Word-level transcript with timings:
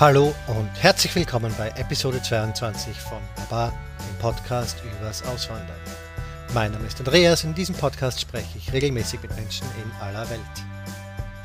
Hallo 0.00 0.32
und 0.46 0.70
herzlich 0.80 1.12
willkommen 1.16 1.52
bei 1.58 1.70
Episode 1.70 2.22
22 2.22 2.96
von 2.96 3.18
Baba, 3.34 3.72
dem 3.98 4.18
Podcast 4.20 4.76
übers 4.84 5.24
Auswandern. 5.24 5.76
Mein 6.54 6.70
Name 6.70 6.86
ist 6.86 7.00
Andreas 7.00 7.42
und 7.42 7.50
in 7.50 7.56
diesem 7.56 7.74
Podcast 7.74 8.20
spreche 8.20 8.58
ich 8.58 8.72
regelmäßig 8.72 9.20
mit 9.22 9.34
Menschen 9.34 9.66
in 9.82 9.90
aller 10.00 10.30
Welt. 10.30 10.38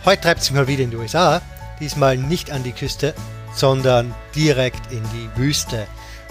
Heute 0.05 0.21
treibt 0.21 0.41
es 0.41 0.51
mich 0.51 0.59
mal 0.59 0.67
wieder 0.67 0.83
in 0.83 0.91
die 0.91 0.97
USA, 0.97 1.41
diesmal 1.79 2.15
nicht 2.15 2.51
an 2.51 2.61
die 2.61 2.73
Küste, 2.73 3.15
sondern 3.55 4.13
direkt 4.35 4.91
in 4.91 5.01
die 5.05 5.35
Wüste. 5.35 5.87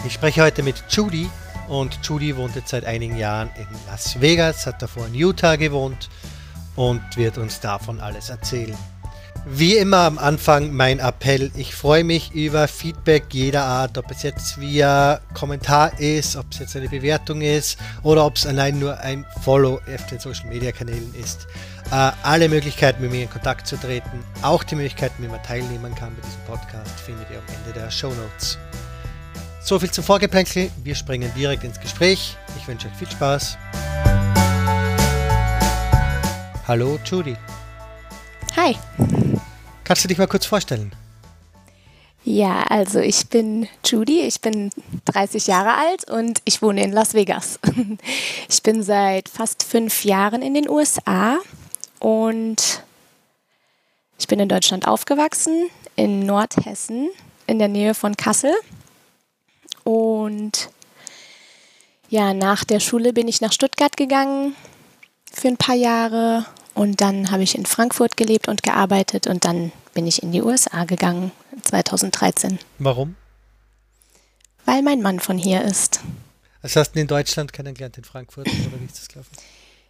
Ich 0.07 0.13
spreche 0.13 0.43
heute 0.43 0.63
mit 0.63 0.77
Judy 0.91 1.29
und 1.67 1.99
Judy 2.05 2.37
wohnt 2.37 2.55
jetzt 2.55 2.69
seit 2.69 2.85
einigen 2.85 3.17
Jahren 3.17 3.51
in 3.57 3.67
Las 3.89 4.21
Vegas, 4.21 4.65
hat 4.65 4.81
davor 4.81 5.09
in 5.09 5.15
Utah 5.17 5.57
gewohnt 5.57 6.09
und 6.77 7.03
wird 7.17 7.37
uns 7.37 7.59
davon 7.59 7.99
alles 7.99 8.31
erzählen. 8.31 8.79
Wie 9.45 9.77
immer 9.77 9.99
am 9.99 10.19
Anfang 10.19 10.73
mein 10.73 11.01
Appell. 11.01 11.51
Ich 11.57 11.75
freue 11.75 12.05
mich 12.05 12.33
über 12.33 12.69
Feedback 12.69 13.25
jeder 13.33 13.65
Art, 13.65 13.99
ob 13.99 14.09
es 14.13 14.23
jetzt 14.23 14.61
via 14.61 15.21
Kommentar 15.35 15.99
ist, 15.99 16.37
ob 16.37 16.47
es 16.53 16.61
jetzt 16.61 16.77
eine 16.77 16.89
Bewertung 16.89 17.41
ist 17.41 17.77
oder 18.05 18.25
ob 18.25 18.37
es 18.37 18.47
allein 18.47 18.79
nur 18.79 19.01
ein 19.01 19.27
Follow 19.43 19.81
auf 19.93 20.07
den 20.07 20.21
Social 20.21 20.47
Media 20.47 20.71
Kanälen 20.71 21.13
ist. 21.21 21.49
Äh, 21.91 22.13
alle 22.23 22.49
Möglichkeiten, 22.49 23.03
mit 23.03 23.11
mir 23.11 23.25
in 23.25 23.31
Kontakt 23.31 23.67
zu 23.67 23.77
treten, 23.77 24.23
auch 24.43 24.63
die 24.63 24.77
Möglichkeiten, 24.77 25.21
wie 25.25 25.29
man 25.29 25.43
teilnehmen 25.43 25.93
kann 25.97 26.15
bei 26.15 26.23
diesem 26.25 26.41
Podcast, 26.47 27.01
findet 27.01 27.29
ihr 27.31 27.39
am 27.39 27.55
Ende 27.67 27.81
der 27.81 27.91
Show 27.91 28.11
Notes. 28.15 28.59
So 29.61 29.77
viel 29.79 29.91
zum 29.91 30.05
Vorgeplänkel. 30.05 30.71
Wir 30.85 30.95
springen 30.95 31.33
direkt 31.37 31.65
ins 31.65 31.81
Gespräch. 31.81 32.37
Ich 32.57 32.69
wünsche 32.69 32.87
euch 32.87 32.95
viel 32.95 33.11
Spaß. 33.11 33.59
Hallo 36.69 36.99
Judy. 37.05 37.37
Hi. 38.57 38.77
Kannst 39.85 40.05
du 40.05 40.09
dich 40.09 40.19
mal 40.19 40.29
kurz 40.29 40.47
vorstellen? 40.47 40.93
Ja, 42.25 42.63
also 42.69 43.01
ich 43.01 43.29
bin 43.29 43.69
Judy, 43.85 44.21
ich 44.21 44.41
bin 44.41 44.71
30 45.07 45.49
Jahre 45.49 45.75
alt 45.75 46.09
und 46.09 46.41
ich 46.45 46.63
wohne 46.63 46.85
in 46.85 46.93
Las 46.93 47.15
Vegas. 47.15 47.59
Ich 48.49 48.63
bin 48.63 48.83
seit 48.83 49.29
fast 49.29 49.63
fünf 49.63 50.05
Jahren 50.05 50.43
in 50.43 50.55
den 50.55 50.69
USA 50.69 51.39
und 51.99 52.83
ich 54.19 54.29
bin 54.29 54.39
in 54.39 54.49
Deutschland 54.49 54.87
aufgewachsen, 54.87 55.69
in 55.97 56.27
Nordhessen, 56.27 57.09
in 57.47 57.59
der 57.59 57.69
Nähe 57.69 57.95
von 57.95 58.17
Kassel. 58.17 58.55
Und 59.85 60.69
ja, 62.09 62.35
nach 62.35 62.63
der 62.63 62.79
Schule 62.79 63.13
bin 63.13 63.27
ich 63.27 63.41
nach 63.41 63.53
Stuttgart 63.53 63.97
gegangen 63.97 64.55
für 65.33 65.49
ein 65.49 65.57
paar 65.57 65.75
Jahre 65.75 66.45
und 66.75 67.01
dann 67.01 67.31
habe 67.31 67.43
ich 67.43 67.55
in 67.55 67.67
Frankfurt 67.67 68.17
gelebt 68.17 68.49
und 68.49 68.63
gearbeitet 68.63 69.27
und 69.27 69.45
dann 69.45 69.73
bin 69.95 70.07
ich 70.07 70.23
in 70.23 70.33
die 70.33 70.43
USA 70.43 70.85
gegangen 70.85 71.33
2013. 71.63 72.59
Warum? 72.79 73.17
Weil 74.65 74.83
mein 74.83 75.03
Mann 75.03 75.21
von 75.21 75.39
hier 75.39 75.63
ist. 75.63 76.01
Also 76.63 76.81
hast 76.81 76.93
du 76.93 76.99
ihn 76.99 77.03
in 77.03 77.09
Deutschland 77.09 77.53
kennengelernt, 77.53 77.99
in 77.99 78.05
Frankfurt 78.05 78.47
oder 78.47 78.81
wie 78.81 78.87
ist 78.87 78.99
das 78.99 79.09
gelaufen? 79.09 79.31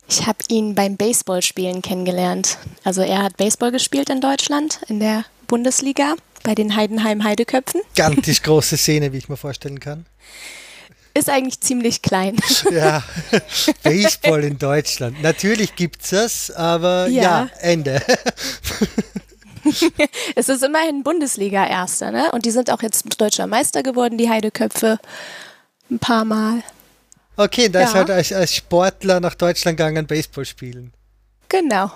Ich 0.09 0.27
habe 0.27 0.39
ihn 0.49 0.75
beim 0.75 0.97
Baseballspielen 0.97 1.83
kennengelernt. 1.83 2.59
Also 2.83 3.03
er 3.03 3.23
hat 3.23 3.37
Baseball 3.37 3.71
gespielt 3.71 4.11
in 4.11 4.21
Deutschland, 4.21 4.81
in 4.89 4.99
der 4.99 5.25
Bundesliga, 5.47 6.17
bei 6.43 6.55
den 6.55 6.75
Heidenheim 6.75 7.25
Heideköpfen. 7.25 7.83
Gigantisch 7.95 8.43
große 8.43 8.77
Szene, 8.77 9.13
wie 9.13 9.19
ich 9.19 9.29
mir 9.29 9.37
vorstellen 9.37 9.81
kann. 9.81 10.07
Ist 11.15 11.29
eigentlich 11.29 11.61
ziemlich 11.61 12.01
klein. 12.03 12.37
Ja, 12.71 13.03
Baseball 13.83 14.45
in 14.45 14.59
Deutschland. 14.59 15.21
Natürlich 15.23 15.77
gibt 15.77 16.03
es 16.03 16.11
das, 16.11 16.51
aber 16.51 17.07
ja, 17.09 17.23
Ja. 17.23 17.51
Ende. 17.61 18.01
es 20.35 20.49
ist 20.49 20.63
immerhin 20.63 21.03
Bundesliga-Erster, 21.03 22.11
ne? 22.11 22.31
Und 22.33 22.45
die 22.47 22.51
sind 22.51 22.71
auch 22.71 22.83
jetzt 22.83 23.05
deutscher 23.21 23.47
Meister 23.47 23.83
geworden, 23.83 24.19
die 24.19 24.29
Heideköpfe. 24.31 24.99
Ein 25.91 25.99
paar 25.99 26.25
Mal. 26.25 26.63
Okay, 27.37 27.69
da 27.69 27.83
ist 27.83 27.91
Ja. 27.91 27.95
halt 28.01 28.11
als, 28.11 28.33
als 28.33 28.55
Sportler 28.55 29.21
nach 29.21 29.35
Deutschland 29.35 29.77
gegangen, 29.77 30.07
Baseball 30.07 30.45
spielen. 30.45 30.93
Genau. 31.49 31.91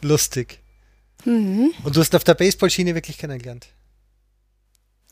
Lustig. 0.00 0.58
Mhm. 1.24 1.72
Und 1.84 1.94
du 1.94 2.00
hast 2.00 2.14
auf 2.14 2.24
der 2.24 2.34
Baseballschiene 2.34 2.94
wirklich 2.94 3.18
kennengelernt. 3.18 3.68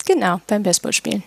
Genau, 0.07 0.41
beim 0.47 0.63
Baseballspielen. 0.63 1.23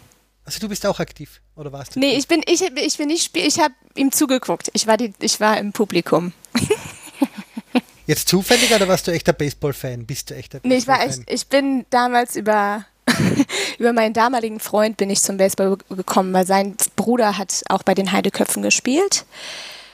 Also 0.46 0.60
du 0.60 0.68
bist 0.68 0.86
auch 0.86 1.00
aktiv, 1.00 1.40
oder 1.56 1.72
warst 1.72 1.96
du? 1.96 2.00
Nee, 2.00 2.18
ich 2.18 2.28
bin, 2.28 2.42
ich, 2.46 2.62
ich 2.62 2.98
bin 2.98 3.08
nicht 3.08 3.24
spiel, 3.24 3.46
ich 3.46 3.60
habe 3.60 3.74
ihm 3.96 4.12
zugeguckt. 4.12 4.70
Ich 4.74 4.88
war, 4.88 4.98
die, 4.98 5.14
ich 5.20 5.40
war 5.40 5.58
im 5.58 5.72
Publikum. 5.72 6.34
Jetzt 8.06 8.28
zufällig 8.28 8.74
oder 8.74 8.88
warst 8.88 9.08
du 9.08 9.12
echter 9.12 9.34
Baseball-Fan? 9.34 10.06
Bist 10.06 10.30
du 10.30 10.36
echter 10.36 10.60
Nee, 10.64 10.76
ich 10.76 10.88
war 10.88 10.98
Baseball-Fan? 10.98 11.26
echt, 11.28 11.42
ich 11.42 11.48
bin 11.48 11.86
damals 11.90 12.36
über, 12.36 12.86
über 13.78 13.94
meinen 13.94 14.14
damaligen 14.14 14.60
Freund 14.60 14.98
bin 14.98 15.10
ich 15.10 15.22
zum 15.22 15.38
Baseball 15.38 15.78
gekommen, 15.90 16.34
weil 16.34 16.46
sein 16.46 16.76
Bruder 16.96 17.38
hat 17.38 17.62
auch 17.70 17.84
bei 17.84 17.94
den 17.94 18.12
Heideköpfen 18.12 18.62
gespielt. 18.62 19.26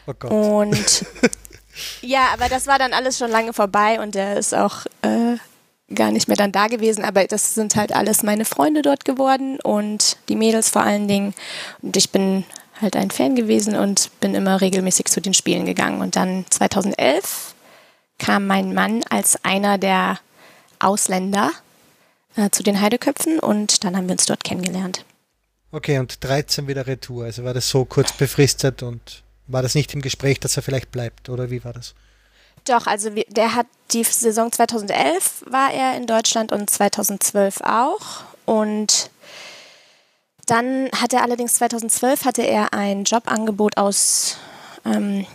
Oh 0.07 0.13
Gott. 0.17 0.31
Und 0.31 1.05
ja, 2.01 2.29
aber 2.33 2.49
das 2.49 2.65
war 2.65 2.79
dann 2.79 2.93
alles 2.93 3.17
schon 3.17 3.29
lange 3.29 3.53
vorbei 3.53 3.99
und 4.01 4.15
er 4.15 4.37
ist 4.37 4.55
auch 4.55 4.85
äh, 5.03 5.37
gar 5.93 6.11
nicht 6.11 6.27
mehr 6.27 6.37
dann 6.37 6.51
da 6.51 6.67
gewesen. 6.67 7.03
Aber 7.03 7.25
das 7.25 7.55
sind 7.55 7.75
halt 7.75 7.93
alles 7.93 8.23
meine 8.23 8.45
Freunde 8.45 8.81
dort 8.81 9.05
geworden 9.05 9.59
und 9.61 10.17
die 10.29 10.35
Mädels 10.35 10.69
vor 10.69 10.83
allen 10.83 11.07
Dingen. 11.07 11.33
Und 11.81 11.97
ich 11.97 12.09
bin 12.11 12.45
halt 12.81 12.95
ein 12.95 13.11
Fan 13.11 13.35
gewesen 13.35 13.75
und 13.75 14.09
bin 14.19 14.35
immer 14.35 14.61
regelmäßig 14.61 15.05
zu 15.07 15.21
den 15.21 15.33
Spielen 15.33 15.65
gegangen. 15.65 16.01
Und 16.01 16.15
dann 16.15 16.45
2011 16.49 17.55
kam 18.17 18.47
mein 18.47 18.73
Mann 18.73 19.03
als 19.09 19.43
einer 19.43 19.77
der 19.77 20.19
Ausländer 20.79 21.51
äh, 22.35 22.49
zu 22.49 22.63
den 22.63 22.79
Heideköpfen 22.79 23.39
und 23.39 23.83
dann 23.83 23.95
haben 23.95 24.07
wir 24.07 24.13
uns 24.13 24.25
dort 24.25 24.43
kennengelernt. 24.43 25.05
Okay, 25.71 25.99
und 25.99 26.23
13 26.23 26.67
wieder 26.67 26.87
Retour. 26.87 27.25
Also 27.25 27.43
war 27.43 27.53
das 27.53 27.69
so 27.69 27.85
kurz 27.85 28.11
befristet 28.13 28.81
und 28.81 29.23
war 29.47 29.61
das 29.61 29.75
nicht 29.75 29.93
im 29.93 30.01
Gespräch, 30.01 30.39
dass 30.39 30.57
er 30.57 30.63
vielleicht 30.63 30.91
bleibt, 30.91 31.29
oder 31.29 31.51
wie 31.51 31.63
war 31.63 31.73
das? 31.73 31.95
Doch, 32.69 32.85
also 32.85 33.09
der 33.29 33.55
hat 33.55 33.65
die 33.91 34.03
Saison 34.03 34.51
2011 34.51 35.45
war 35.47 35.73
er 35.73 35.97
in 35.97 36.05
Deutschland 36.05 36.51
und 36.51 36.69
2012 36.69 37.61
auch. 37.61 38.21
Und 38.45 39.09
dann 40.45 40.87
hat 40.95 41.13
er 41.13 41.23
allerdings 41.23 41.55
2012 41.55 42.25
hatte 42.25 42.43
er 42.43 42.71
ein 42.75 43.05
Jobangebot 43.05 43.77
aus, 43.77 44.37
ähm, 44.85 45.25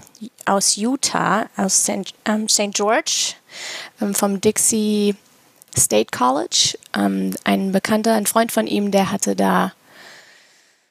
aus 0.45 0.77
Utah, 0.77 1.47
aus 1.57 1.83
St. 1.83 2.15
Ähm. 2.25 2.47
George, 2.73 3.35
ähm, 4.01 4.15
vom 4.15 4.41
Dixie 4.41 5.17
State 5.77 6.17
College. 6.17 6.79
Ähm, 6.97 7.35
ein 7.43 7.73
Bekannter, 7.73 8.15
ein 8.15 8.27
Freund 8.27 8.53
von 8.53 8.69
ihm, 8.69 8.93
der 8.93 9.11
hatte 9.11 9.35
da 9.35 9.73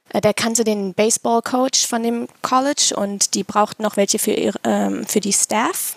äh, 0.09 0.19
der 0.19 0.33
kannte 0.33 0.65
den 0.65 0.93
Baseball-Coach 0.93 1.87
von 1.87 2.03
dem 2.03 2.27
College 2.41 2.93
und 2.97 3.33
die 3.33 3.45
brauchten 3.45 3.83
noch 3.83 3.95
welche 3.95 4.19
für, 4.19 4.31
ihr, 4.31 4.53
ähm, 4.65 5.05
für 5.05 5.21
die 5.21 5.31
Staff. 5.31 5.95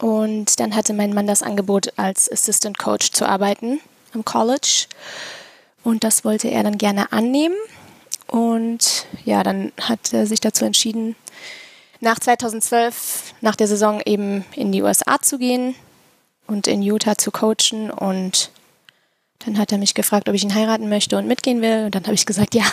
Und 0.00 0.58
dann 0.60 0.74
hatte 0.74 0.94
mein 0.94 1.12
Mann 1.12 1.26
das 1.26 1.42
Angebot, 1.42 1.92
als 1.96 2.30
Assistant 2.30 2.78
Coach 2.78 3.12
zu 3.12 3.28
arbeiten 3.28 3.80
am 4.14 4.24
College. 4.24 4.86
Und 5.84 6.04
das 6.04 6.24
wollte 6.24 6.48
er 6.48 6.62
dann 6.62 6.78
gerne 6.78 7.12
annehmen. 7.12 7.56
Und 8.26 9.06
ja, 9.24 9.42
dann 9.42 9.72
hat 9.80 10.12
er 10.12 10.26
sich 10.26 10.40
dazu 10.40 10.64
entschieden, 10.64 11.16
nach 12.00 12.18
2012, 12.18 13.34
nach 13.42 13.56
der 13.56 13.66
Saison 13.66 14.00
eben 14.04 14.44
in 14.54 14.72
die 14.72 14.82
USA 14.82 15.20
zu 15.20 15.38
gehen 15.38 15.74
und 16.46 16.66
in 16.66 16.82
Utah 16.82 17.18
zu 17.18 17.30
coachen. 17.30 17.90
Und 17.90 18.50
dann 19.44 19.58
hat 19.58 19.70
er 19.70 19.78
mich 19.78 19.94
gefragt, 19.94 20.28
ob 20.28 20.34
ich 20.34 20.44
ihn 20.44 20.54
heiraten 20.54 20.88
möchte 20.88 21.18
und 21.18 21.26
mitgehen 21.26 21.60
will. 21.60 21.84
Und 21.84 21.94
dann 21.94 22.04
habe 22.04 22.14
ich 22.14 22.24
gesagt, 22.24 22.54
ja. 22.54 22.64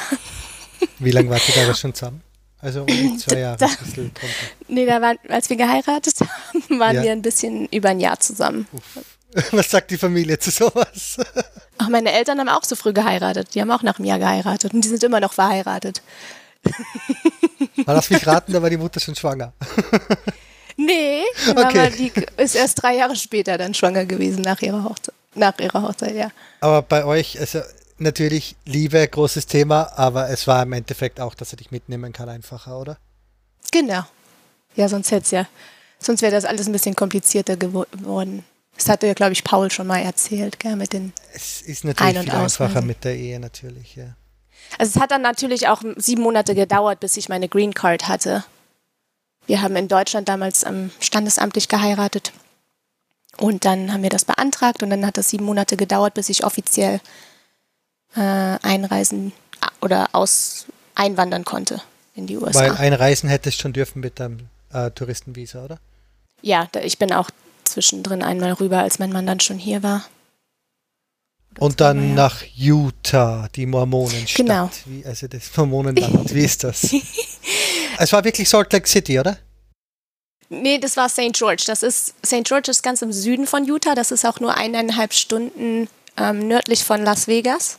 Wie 0.99 1.11
lange 1.11 1.29
wart 1.29 1.41
ihr 1.49 1.55
da 1.55 1.73
schon 1.73 1.93
zusammen? 1.93 2.21
Also 2.61 2.81
um 2.81 2.87
die 2.87 3.17
zwei 3.17 3.39
Jahre, 3.39 3.63
ein 3.63 3.69
bisschen 3.77 4.13
drunter. 4.13 4.27
Nee, 4.67 4.85
da 4.85 5.01
waren, 5.01 5.17
als 5.29 5.49
wir 5.49 5.57
geheiratet 5.57 6.15
haben, 6.21 6.79
waren 6.79 6.95
Ja. 6.95 7.03
wir 7.03 7.11
ein 7.11 7.21
bisschen 7.21 7.67
über 7.67 7.89
ein 7.89 7.99
Jahr 7.99 8.19
zusammen. 8.19 8.67
Was 9.51 9.69
sagt 9.69 9.91
die 9.91 9.97
Familie 9.97 10.39
zu 10.39 10.49
sowas? 10.51 11.17
Auch 11.77 11.89
meine 11.89 12.11
Eltern 12.11 12.39
haben 12.39 12.49
auch 12.49 12.63
so 12.63 12.75
früh 12.75 12.91
geheiratet. 12.91 13.49
Die 13.53 13.61
haben 13.61 13.69
auch 13.69 13.83
nach 13.83 13.99
einem 13.99 14.05
Jahr 14.07 14.17
geheiratet 14.17 14.73
und 14.73 14.81
die 14.83 14.87
sind 14.87 15.03
immer 15.03 15.19
noch 15.19 15.33
verheiratet. 15.33 16.01
Mal 17.85 17.93
lass 17.93 18.09
mich 18.09 18.25
raten, 18.25 18.51
da 18.51 18.61
war 18.63 18.69
die 18.71 18.77
Mutter 18.77 18.99
schon 18.99 19.15
schwanger. 19.15 19.53
Nee, 20.75 21.21
die 21.47 21.53
Mama 21.53 21.67
Okay. 21.69 21.91
die 21.97 22.11
ist 22.41 22.55
erst 22.55 22.81
drei 22.81 22.95
Jahre 22.95 23.15
später 23.15 23.57
dann 23.59 23.75
schwanger 23.75 24.05
gewesen 24.05 24.41
nach 24.41 24.59
ihrer 24.61 24.83
Hochzeit. 24.83 25.13
Nach 25.35 25.57
ihrer 25.59 25.83
Hochzeit, 25.83 26.15
ja. 26.15 26.31
Aber 26.61 26.81
bei 26.81 27.05
euch, 27.05 27.39
also 27.39 27.61
natürlich 28.01 28.55
Liebe, 28.65 29.07
großes 29.07 29.47
Thema, 29.47 29.91
aber 29.97 30.29
es 30.29 30.47
war 30.47 30.63
im 30.63 30.73
Endeffekt 30.73 31.19
auch, 31.19 31.35
dass 31.35 31.53
er 31.53 31.57
dich 31.57 31.71
mitnehmen 31.71 32.13
kann, 32.13 32.29
einfacher, 32.29 32.79
oder? 32.79 32.97
Genau. 33.71 34.03
Ja, 34.75 34.87
sonst 34.89 35.11
hätte 35.11 35.35
ja, 35.35 35.47
sonst 35.99 36.21
wäre 36.21 36.31
das 36.31 36.45
alles 36.45 36.67
ein 36.67 36.71
bisschen 36.71 36.95
komplizierter 36.95 37.53
gewo- 37.53 37.89
geworden. 37.91 38.43
Das 38.75 38.89
hatte 38.89 39.07
ja, 39.07 39.13
glaube 39.13 39.33
ich, 39.33 39.43
Paul 39.43 39.71
schon 39.71 39.87
mal 39.87 39.99
erzählt, 39.99 40.59
gell, 40.59 40.75
mit 40.75 40.93
den. 40.93 41.11
Es 41.33 41.61
ist 41.63 41.83
natürlich 41.83 42.19
viel 42.19 42.31
einfacher 42.31 42.81
mit 42.81 43.03
der 43.03 43.15
Ehe, 43.15 43.39
natürlich, 43.39 43.95
ja. 43.95 44.15
Also 44.77 44.97
es 44.97 45.01
hat 45.01 45.11
dann 45.11 45.21
natürlich 45.21 45.67
auch 45.67 45.81
sieben 45.95 46.21
Monate 46.21 46.53
gedauert, 46.53 46.99
bis 46.99 47.17
ich 47.17 47.29
meine 47.29 47.47
Green 47.49 47.73
Card 47.73 48.07
hatte. 48.07 48.43
Wir 49.47 49.61
haben 49.61 49.75
in 49.77 49.87
Deutschland 49.87 50.27
damals 50.29 50.63
ähm, 50.63 50.91
standesamtlich 50.99 51.69
geheiratet. 51.69 52.33
Und 53.37 53.65
dann 53.65 53.93
haben 53.93 54.03
wir 54.03 54.09
das 54.09 54.25
beantragt 54.25 54.83
und 54.83 54.89
dann 54.89 55.05
hat 55.05 55.17
das 55.17 55.29
sieben 55.29 55.45
Monate 55.45 55.77
gedauert, 55.77 56.13
bis 56.15 56.29
ich 56.29 56.43
offiziell 56.43 56.99
äh, 58.15 58.19
einreisen 58.19 59.33
oder 59.81 60.09
aus 60.13 60.65
einwandern 60.95 61.45
konnte 61.45 61.81
in 62.15 62.27
die 62.27 62.37
USA. 62.37 62.59
Weil 62.59 62.71
einreisen 62.71 63.29
hättest 63.29 63.59
schon 63.61 63.73
dürfen 63.73 63.99
mit 63.99 64.19
einem 64.19 64.49
äh, 64.73 64.91
Touristenvisa, 64.91 65.63
oder? 65.63 65.79
Ja, 66.41 66.67
ich 66.83 66.97
bin 66.97 67.13
auch 67.13 67.29
zwischendrin 67.63 68.23
einmal 68.23 68.53
rüber, 68.53 68.79
als 68.79 68.99
mein 68.99 69.11
Mann 69.11 69.25
dann 69.25 69.39
schon 69.39 69.57
hier 69.57 69.83
war. 69.83 70.05
Und 71.59 71.81
dann 71.81 72.13
nach 72.13 72.43
Utah, 72.55 73.47
die 73.55 73.65
Mormonenstadt. 73.65 74.45
Genau. 74.45 74.69
Wie, 74.85 75.03
also 75.05 75.27
das 75.27 75.55
Mormonenland, 75.57 76.33
wie 76.33 76.43
ist 76.43 76.63
das? 76.63 76.93
es 77.97 78.13
war 78.13 78.23
wirklich 78.23 78.47
Salt 78.47 78.71
Lake 78.73 78.87
City, 78.87 79.19
oder? 79.19 79.37
Nee, 80.49 80.77
das 80.77 80.95
war 80.95 81.09
St. 81.09 81.33
George. 81.33 81.63
Das 81.67 81.83
ist 81.83 82.13
St. 82.25 82.43
George 82.43 82.71
ist 82.71 82.83
ganz 82.83 83.01
im 83.01 83.11
Süden 83.11 83.47
von 83.47 83.65
Utah. 83.65 83.95
Das 83.95 84.11
ist 84.11 84.25
auch 84.25 84.39
nur 84.39 84.55
eineinhalb 84.55 85.13
Stunden 85.13 85.89
ähm, 86.17 86.47
nördlich 86.47 86.83
von 86.83 87.03
Las 87.03 87.27
Vegas. 87.27 87.77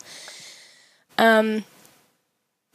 Ähm, 1.17 1.65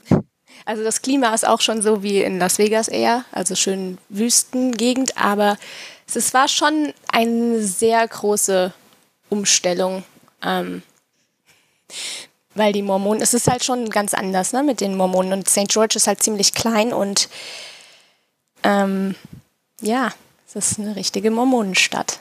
also 0.65 0.83
das 0.83 1.01
Klima 1.01 1.33
ist 1.33 1.47
auch 1.47 1.61
schon 1.61 1.81
so 1.81 2.03
wie 2.03 2.21
in 2.21 2.39
Las 2.39 2.57
Vegas 2.57 2.87
eher, 2.87 3.25
also 3.31 3.55
schön 3.55 3.97
Wüstengegend, 4.09 5.17
aber 5.17 5.57
es 6.13 6.33
war 6.33 6.47
schon 6.47 6.93
eine 7.11 7.61
sehr 7.63 8.07
große 8.07 8.73
Umstellung. 9.29 10.03
Ähm, 10.43 10.83
weil 12.55 12.73
die 12.73 12.81
Mormonen, 12.81 13.21
es 13.21 13.33
ist 13.33 13.47
halt 13.47 13.63
schon 13.63 13.89
ganz 13.89 14.13
anders 14.13 14.53
ne, 14.53 14.63
mit 14.63 14.81
den 14.81 14.95
Mormonen 14.95 15.33
und 15.33 15.49
St. 15.49 15.67
George 15.69 15.95
ist 15.95 16.07
halt 16.07 16.21
ziemlich 16.21 16.53
klein 16.53 16.93
und 16.93 17.29
ähm, 18.63 19.15
ja, 19.81 20.11
es 20.47 20.55
ist 20.55 20.79
eine 20.79 20.95
richtige 20.95 21.31
Mormonenstadt. 21.31 22.19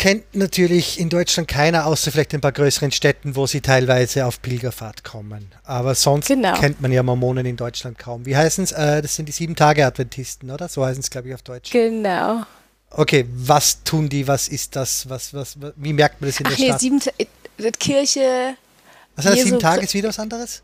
Kennt 0.00 0.34
natürlich 0.34 0.98
in 0.98 1.10
Deutschland 1.10 1.46
keiner, 1.46 1.84
außer 1.84 2.10
vielleicht 2.10 2.32
ein 2.32 2.40
paar 2.40 2.52
größeren 2.52 2.90
Städten, 2.90 3.36
wo 3.36 3.46
sie 3.46 3.60
teilweise 3.60 4.24
auf 4.24 4.40
Pilgerfahrt 4.40 5.04
kommen. 5.04 5.52
Aber 5.62 5.94
sonst 5.94 6.28
genau. 6.28 6.54
kennt 6.54 6.80
man 6.80 6.90
ja 6.90 7.02
Mormonen 7.02 7.44
in 7.44 7.58
Deutschland 7.58 7.98
kaum. 7.98 8.24
Wie 8.24 8.34
heißen 8.34 8.64
es? 8.64 8.72
Äh, 8.72 9.02
das 9.02 9.16
sind 9.16 9.26
die 9.26 9.32
Sieben-Tage-Adventisten, 9.32 10.50
oder? 10.50 10.70
So 10.70 10.86
heißen 10.86 11.02
es, 11.02 11.10
glaube 11.10 11.28
ich, 11.28 11.34
auf 11.34 11.42
Deutsch. 11.42 11.70
Genau. 11.70 12.44
Okay, 12.88 13.26
was 13.30 13.84
tun 13.84 14.08
die? 14.08 14.26
Was 14.26 14.48
ist 14.48 14.74
das? 14.74 15.06
Was, 15.10 15.34
was, 15.34 15.58
wie 15.76 15.92
merkt 15.92 16.22
man 16.22 16.30
das 16.30 16.40
in 16.40 16.46
Ach 16.46 16.50
der 16.52 16.58
nee, 16.58 16.66
Stadt? 16.68 16.80
Sieben, 16.80 17.00
Kirche. 17.78 18.54
Was 19.16 19.26
heißt 19.26 19.42
sieben 19.42 19.58
Tage? 19.58 19.82
Ist 19.82 19.92
wieder 19.92 20.08
was 20.08 20.18
anderes? 20.18 20.62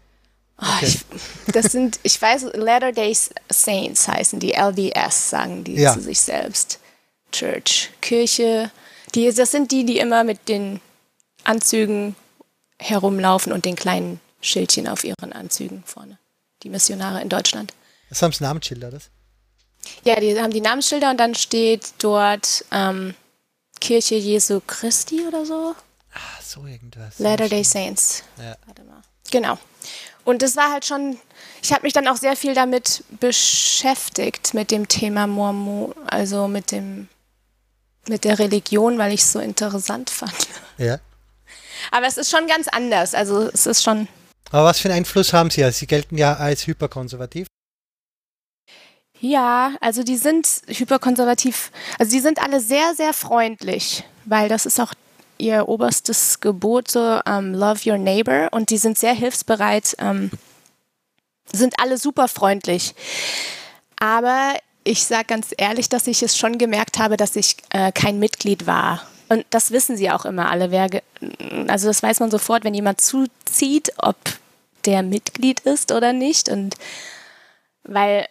Oh, 0.59 0.65
okay. 0.79 0.87
ich, 0.87 1.05
das 1.53 1.73
sind, 1.73 2.01
ich 2.05 2.23
weiß, 2.23 2.45
Latter 2.55 2.93
Day 2.93 3.15
Saints 3.51 4.09
heißen 4.09 4.41
die, 4.41 4.53
LDS 4.53 5.29
sagen 5.29 5.63
die 5.63 5.75
ja. 5.75 5.93
zu 5.93 6.01
sich 6.01 6.23
selbst. 6.23 6.79
Church, 7.33 7.91
Kirche. 8.01 8.71
Die, 9.17 9.33
das 9.33 9.51
sind 9.51 9.73
die, 9.73 9.85
die 9.85 9.99
immer 9.99 10.25
mit 10.25 10.49
den 10.49 10.81
Anzügen 11.43 12.15
herumlaufen 12.79 13.53
und 13.53 13.65
den 13.65 13.75
kleinen 13.75 14.21
Schildchen 14.43 14.87
auf 14.87 15.05
ihren 15.05 15.33
Anzügen 15.33 15.83
vorne. 15.87 16.19
Die 16.63 16.69
Missionare 16.69 17.23
in 17.23 17.31
Deutschland. 17.31 17.73
Das 18.11 18.21
haben 18.21 18.33
sie 18.33 18.45
Namensschilder, 18.45 18.91
das? 18.91 19.11
Ja, 20.05 20.21
die 20.21 20.39
haben 20.39 20.53
die 20.53 20.61
Namensschilder 20.61 21.11
und 21.11 21.19
dann 21.19 21.35
steht 21.35 21.95
dort 21.99 22.65
ähm, 22.71 23.15
Kirche 23.81 24.17
Jesu 24.17 24.61
Christi 24.67 25.27
oder 25.27 25.47
so. 25.47 25.75
Ah, 26.13 26.43
so 26.43 26.67
irgendwas. 26.67 27.19
Latter 27.19 27.49
Day 27.49 27.65
Saints. 27.65 28.23
Ja. 28.39 28.57
Warte 28.67 28.85
mal. 28.85 29.01
Genau. 29.31 29.59
Und 30.25 30.43
das 30.43 30.57
war 30.57 30.73
halt 30.73 30.85
schon, 30.85 31.19
ich 31.63 31.73
habe 31.73 31.85
mich 31.85 31.93
dann 31.93 32.09
auch 32.09 32.17
sehr 32.17 32.37
viel 32.37 32.53
damit 32.53 33.05
beschäftigt, 33.21 34.53
mit 34.53 34.71
dem 34.71 34.89
Thema 34.89 35.27
Mormon, 35.27 35.95
also 36.07 36.49
mit 36.49 36.71
dem, 36.71 37.09
mit 38.09 38.25
der 38.25 38.39
Religion, 38.39 38.99
weil 38.99 39.13
ich 39.13 39.21
es 39.21 39.33
so 39.33 39.39
interessant 39.39 40.11
fand. 40.11 40.35
Ja. 40.79 40.99
Aber 41.91 42.07
es 42.07 42.17
ist 42.17 42.31
schon 42.31 42.47
ganz 42.47 42.69
anders. 42.69 43.15
Also 43.15 43.43
es 43.53 43.67
ist 43.67 43.83
schon. 43.83 44.09
Aber 44.51 44.65
was 44.65 44.81
für 44.81 44.89
einen 44.89 44.99
Einfluss 44.99 45.33
haben 45.33 45.51
Sie? 45.51 45.63
Also 45.63 45.81
Sie 45.81 45.87
gelten 45.87 46.17
ja 46.17 46.35
als 46.35 46.67
hyperkonservativ. 46.67 47.47
Ja, 49.21 49.75
also 49.81 50.03
die 50.03 50.17
sind 50.17 50.47
hyperkonservativ. 50.67 51.71
Also 51.99 52.13
die 52.13 52.21
sind 52.21 52.41
alle 52.41 52.61
sehr, 52.61 52.95
sehr 52.95 53.13
freundlich, 53.13 54.05
weil 54.25 54.49
das 54.49 54.67
ist 54.67 54.79
auch 54.79 54.93
ihr 55.39 55.69
oberstes 55.69 56.41
Gebot, 56.41 56.91
so 56.91 57.21
um, 57.27 57.55
Love 57.55 57.91
Your 57.91 57.99
Neighbor. 57.99 58.49
Und 58.53 58.71
die 58.71 58.79
sind 58.79 58.99
sehr 58.99 59.15
hilfsbereit, 59.15 59.97
ähm, 59.99 60.31
sind 61.53 61.75
alle 61.81 61.99
super 61.99 62.29
freundlich. 62.29 62.95
Aber 63.99 64.55
ich 64.87 65.05
sage 65.05 65.27
ganz 65.27 65.49
ehrlich, 65.57 65.89
dass 65.89 66.07
ich 66.07 66.23
es 66.23 66.37
schon 66.37 66.59
gemerkt 66.59 66.99
habe, 66.99 67.17
dass 67.17 67.37
ich 67.37 67.57
äh, 67.71 67.93
kein 67.93 68.19
Mitglied 68.19 68.67
war. 68.67 69.07
Und 69.29 69.45
das 69.51 69.73
wissen 69.73 69.97
sie 69.97 70.11
auch 70.11 70.25
immer 70.25 70.51
alle. 70.51 70.71
Wer 70.71 70.89
also 71.67 71.89
das 71.89 72.03
weiß 72.03 72.21
man 72.21 72.31
sofort, 72.31 72.65
wenn 72.65 72.75
jemand 72.75 73.01
zuzieht, 73.01 73.93
ob 73.99 74.17
der 74.85 75.03
Mitglied 75.03 75.61
ist 75.61 75.91
oder 75.91 76.13
nicht. 76.13 76.49
Und 76.49 76.77
weil 77.83 78.27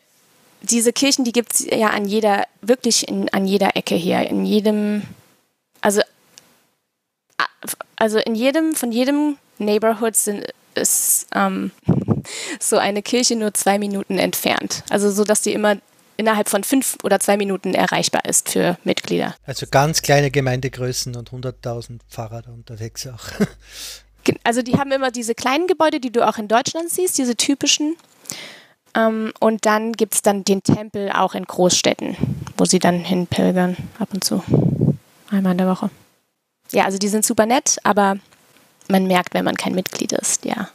diese 0.62 0.94
Kirchen, 0.94 1.26
die 1.26 1.34
gibt 1.34 1.54
es 1.54 1.66
ja 1.66 1.90
an 1.90 2.06
jeder, 2.06 2.46
wirklich 2.62 3.08
in, 3.08 3.28
an 3.34 3.46
jeder 3.46 3.76
Ecke 3.76 3.96
hier, 3.96 4.22
in 4.22 4.46
jedem, 4.46 5.04
also 5.82 6.02
also 7.98 8.20
in 8.20 8.36
jedem, 8.36 8.76
von 8.76 8.92
jedem 8.92 9.38
Neighborhood 9.58 10.16
sind, 10.16 10.46
ist 10.76 11.28
ähm, 11.34 11.72
so 12.60 12.78
eine 12.78 13.02
Kirche 13.02 13.36
nur 13.36 13.54
zwei 13.54 13.80
Minuten 13.80 14.18
entfernt. 14.18 14.84
Also 14.90 15.12
so, 15.12 15.24
dass 15.24 15.42
die 15.42 15.54
immer 15.54 15.78
innerhalb 16.18 16.50
von 16.50 16.64
fünf 16.64 16.98
oder 17.04 17.20
zwei 17.20 17.38
Minuten 17.38 17.74
erreichbar 17.74 18.26
ist 18.26 18.50
für 18.50 18.78
Mitglieder. 18.84 19.36
Also 19.46 19.68
ganz 19.70 20.02
kleine 20.02 20.32
Gemeindegrößen 20.32 21.16
und 21.16 21.32
100.000 21.32 22.00
Pfarrer 22.10 22.42
da 22.42 22.52
unterwegs 22.52 23.08
auch. 23.08 23.24
Also 24.44 24.64
die 24.64 24.74
haben 24.74 24.92
immer 24.92 25.12
diese 25.12 25.36
kleinen 25.36 25.68
Gebäude, 25.68 26.00
die 26.00 26.12
du 26.12 26.28
auch 26.28 26.40
in 26.40 26.48
Deutschland 26.48 26.90
siehst, 26.90 27.20
diese 27.20 27.36
typischen. 27.36 27.96
Ähm, 28.98 29.32
und 29.40 29.68
dann 29.68 29.94
gibt 29.94 30.16
es 30.16 30.24
dann 30.24 30.44
den 30.44 30.64
Tempel 30.64 31.12
auch 31.12 31.36
in 31.36 31.46
Großstädten, 31.46 32.18
wo 32.58 32.66
sie 32.66 32.80
dann 32.80 33.02
hinpilgern 33.02 33.78
ab 34.00 34.10
und 34.16 34.24
zu. 34.24 34.44
Einmal 35.30 35.52
in 35.52 35.60
der 35.60 35.68
Woche 35.68 35.92
ja, 36.72 36.86
also 36.86 36.98
die 36.98 37.08
sind 37.08 37.26
super 37.26 37.46
nett, 37.46 37.78
aber 37.84 38.18
man 38.88 39.08
merkt, 39.08 39.34
wenn 39.34 39.46
man 39.46 39.56
kein 39.56 39.74
Mitglied 39.74 40.12
ist, 40.12 40.46
ja. 40.46 40.70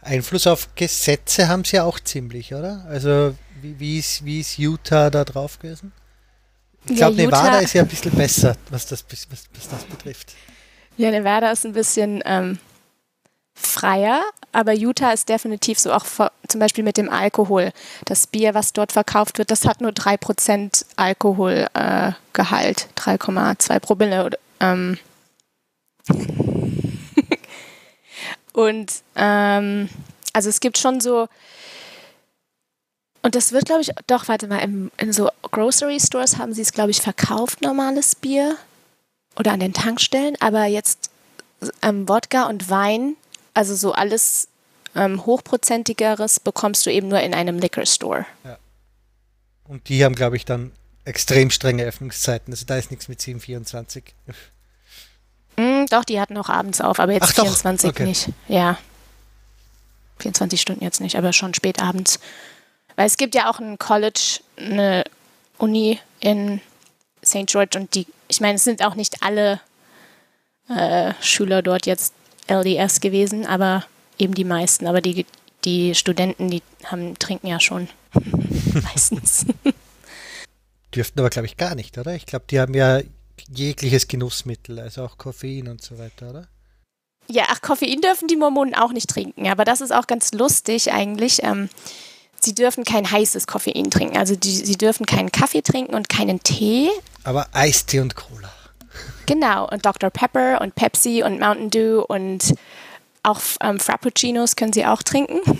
Einfluss 0.00 0.46
auf 0.46 0.74
Gesetze 0.74 1.48
haben 1.48 1.64
sie 1.64 1.76
ja 1.76 1.84
auch 1.84 2.00
ziemlich, 2.00 2.54
oder? 2.54 2.84
Also 2.88 3.34
wie, 3.62 3.78
wie, 3.78 3.98
ist, 3.98 4.24
wie 4.24 4.40
ist 4.40 4.58
Utah 4.58 5.10
da 5.10 5.24
drauf 5.24 5.58
gewesen? 5.58 5.92
Ich 6.86 6.96
glaube, 6.96 7.16
ja, 7.16 7.24
Nevada 7.26 7.58
ist 7.58 7.74
ja 7.74 7.82
ein 7.82 7.88
bisschen 7.88 8.12
besser, 8.12 8.56
was 8.70 8.86
das, 8.86 9.04
was, 9.10 9.28
was 9.54 9.68
das 9.68 9.84
betrifft. 9.84 10.34
Ja, 10.96 11.10
Nevada 11.10 11.50
ist 11.50 11.66
ein 11.66 11.72
bisschen 11.72 12.22
ähm, 12.24 12.58
freier, 13.54 14.22
aber 14.52 14.72
Utah 14.72 15.12
ist 15.12 15.28
definitiv 15.28 15.78
so 15.78 15.92
auch 15.92 16.06
vor, 16.06 16.32
zum 16.48 16.60
Beispiel 16.60 16.84
mit 16.84 16.96
dem 16.96 17.10
Alkohol. 17.10 17.72
Das 18.04 18.26
Bier, 18.26 18.54
was 18.54 18.72
dort 18.72 18.92
verkauft 18.92 19.38
wird, 19.38 19.50
das 19.50 19.66
hat 19.66 19.80
nur 19.80 19.90
3% 19.90 20.84
Alkoholgehalt, 20.96 21.68
äh, 22.34 23.00
3,2 23.00 23.80
Promille. 23.80 24.30
Ähm. 24.60 24.98
Und 28.52 28.92
ähm, 29.14 29.88
also 30.32 30.48
es 30.48 30.60
gibt 30.60 30.78
schon 30.78 31.00
so, 31.00 31.28
und 33.28 33.34
das 33.34 33.52
wird, 33.52 33.66
glaube 33.66 33.82
ich, 33.82 33.90
doch, 34.06 34.26
warte 34.28 34.46
mal, 34.46 34.60
im, 34.60 34.90
in 34.96 35.12
so 35.12 35.28
Grocery 35.42 36.00
Stores 36.00 36.38
haben 36.38 36.54
sie 36.54 36.62
es, 36.62 36.72
glaube 36.72 36.92
ich, 36.92 37.02
verkauft, 37.02 37.60
normales 37.60 38.14
Bier. 38.14 38.56
Oder 39.36 39.52
an 39.52 39.60
den 39.60 39.74
Tankstellen, 39.74 40.34
aber 40.40 40.64
jetzt 40.64 41.10
ähm, 41.82 42.08
Wodka 42.08 42.46
und 42.46 42.70
Wein 42.70 43.16
also 43.58 43.74
so 43.74 43.92
alles 43.92 44.46
ähm, 44.94 45.26
hochprozentigeres 45.26 46.38
bekommst 46.38 46.86
du 46.86 46.90
eben 46.90 47.08
nur 47.08 47.20
in 47.20 47.34
einem 47.34 47.58
Liquor 47.58 47.86
Store. 47.86 48.24
Ja. 48.44 48.56
Und 49.64 49.88
die 49.88 50.04
haben, 50.04 50.14
glaube 50.14 50.36
ich, 50.36 50.44
dann 50.44 50.70
extrem 51.04 51.50
strenge 51.50 51.82
Öffnungszeiten. 51.82 52.54
Also 52.54 52.64
da 52.66 52.76
ist 52.76 52.92
nichts 52.92 53.08
mit 53.08 53.20
724. 53.20 54.14
Mm, 55.56 55.86
doch, 55.90 56.04
die 56.04 56.20
hatten 56.20 56.36
auch 56.38 56.48
abends 56.48 56.80
auf, 56.80 57.00
aber 57.00 57.12
jetzt 57.12 57.24
Ach 57.24 57.34
24 57.34 57.90
okay. 57.90 58.04
nicht. 58.04 58.28
Ja. 58.46 58.78
24 60.20 60.60
Stunden 60.60 60.84
jetzt 60.84 61.00
nicht, 61.00 61.16
aber 61.16 61.32
schon 61.32 61.52
spät 61.52 61.82
abends. 61.82 62.20
Weil 62.98 63.06
es 63.06 63.16
gibt 63.16 63.36
ja 63.36 63.48
auch 63.48 63.60
ein 63.60 63.78
College, 63.78 64.40
eine 64.56 65.04
Uni 65.56 66.00
in 66.18 66.60
St. 67.24 67.46
George 67.46 67.78
und 67.78 67.94
die, 67.94 68.08
ich 68.26 68.40
meine, 68.40 68.56
es 68.56 68.64
sind 68.64 68.84
auch 68.84 68.96
nicht 68.96 69.22
alle 69.22 69.60
äh, 70.68 71.14
Schüler 71.20 71.62
dort 71.62 71.86
jetzt 71.86 72.12
LDS 72.48 72.98
gewesen, 72.98 73.46
aber 73.46 73.84
eben 74.18 74.34
die 74.34 74.42
meisten. 74.42 74.88
Aber 74.88 75.00
die, 75.00 75.26
die 75.64 75.94
Studenten, 75.94 76.50
die 76.50 76.60
haben, 76.86 77.16
trinken 77.20 77.46
ja 77.46 77.60
schon 77.60 77.88
meistens. 78.82 79.46
Dürften 80.92 81.20
aber, 81.20 81.30
glaube 81.30 81.46
ich, 81.46 81.56
gar 81.56 81.76
nicht, 81.76 81.96
oder? 81.98 82.16
Ich 82.16 82.26
glaube, 82.26 82.46
die 82.50 82.58
haben 82.58 82.74
ja 82.74 83.00
jegliches 83.48 84.08
Genussmittel, 84.08 84.80
also 84.80 85.04
auch 85.04 85.18
Koffein 85.18 85.68
und 85.68 85.80
so 85.82 86.00
weiter, 86.00 86.30
oder? 86.30 86.48
Ja, 87.28 87.44
ach, 87.46 87.62
Koffein 87.62 88.00
dürfen 88.00 88.26
die 88.26 88.34
Mormonen 88.34 88.74
auch 88.74 88.90
nicht 88.90 89.08
trinken, 89.08 89.46
aber 89.46 89.64
das 89.64 89.82
ist 89.82 89.92
auch 89.92 90.08
ganz 90.08 90.32
lustig 90.32 90.92
eigentlich. 90.92 91.44
Ähm, 91.44 91.68
sie 92.48 92.54
dürfen 92.54 92.84
kein 92.84 93.10
heißes 93.10 93.46
Koffein 93.46 93.90
trinken, 93.90 94.16
also 94.16 94.34
die, 94.34 94.56
sie 94.56 94.76
dürfen 94.76 95.04
keinen 95.04 95.30
Kaffee 95.30 95.60
trinken 95.60 95.94
und 95.94 96.08
keinen 96.08 96.42
Tee, 96.42 96.88
Aber 97.24 97.46
Eistee 97.52 98.00
und 98.00 98.14
Cola. 98.16 98.50
Genau, 99.26 99.68
und 99.68 99.84
Dr. 99.84 100.08
Pepper 100.08 100.62
und 100.62 100.74
Pepsi 100.74 101.22
und 101.22 101.38
Mountain 101.38 101.68
Dew 101.68 102.00
und 102.08 102.54
auch 103.22 103.40
ähm, 103.60 103.78
Frappuccinos 103.78 104.56
können 104.56 104.72
sie 104.72 104.86
auch 104.86 105.02
trinken. 105.02 105.40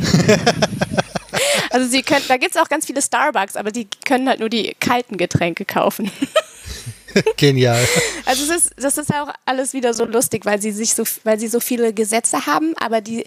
also 1.70 1.86
sie 1.86 2.00
können, 2.00 2.24
da 2.26 2.38
gibt 2.38 2.54
es 2.54 2.60
auch 2.60 2.70
ganz 2.70 2.86
viele 2.86 3.02
Starbucks, 3.02 3.56
aber 3.56 3.70
die 3.70 3.86
können 4.06 4.26
halt 4.26 4.40
nur 4.40 4.48
die 4.48 4.74
kalten 4.80 5.18
Getränke 5.18 5.66
kaufen. 5.66 6.10
Genial. 7.36 7.86
Also 8.24 8.44
es 8.44 8.64
ist, 8.64 8.74
das 8.78 8.96
ist 8.96 9.12
auch 9.12 9.28
alles 9.44 9.74
wieder 9.74 9.92
so 9.92 10.06
lustig, 10.06 10.46
weil 10.46 10.62
sie 10.62 10.72
sich 10.72 10.94
so, 10.94 11.04
weil 11.24 11.38
sie 11.38 11.48
so 11.48 11.60
viele 11.60 11.92
Gesetze 11.92 12.46
haben, 12.46 12.74
aber 12.78 13.02
die, 13.02 13.26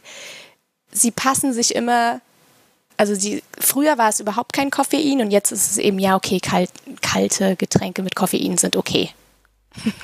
sie 0.91 1.11
passen 1.11 1.53
sich 1.53 1.75
immer. 1.75 2.21
Also 3.01 3.15
die, 3.15 3.41
früher 3.59 3.97
war 3.97 4.09
es 4.09 4.19
überhaupt 4.19 4.53
kein 4.53 4.69
Koffein 4.69 5.21
und 5.21 5.31
jetzt 5.31 5.51
ist 5.51 5.71
es 5.71 5.77
eben, 5.79 5.97
ja, 5.97 6.15
okay, 6.15 6.39
kalt, 6.39 6.69
kalte 7.01 7.55
Getränke 7.55 8.03
mit 8.03 8.15
Koffein 8.15 8.59
sind 8.59 8.75
okay. 8.75 9.09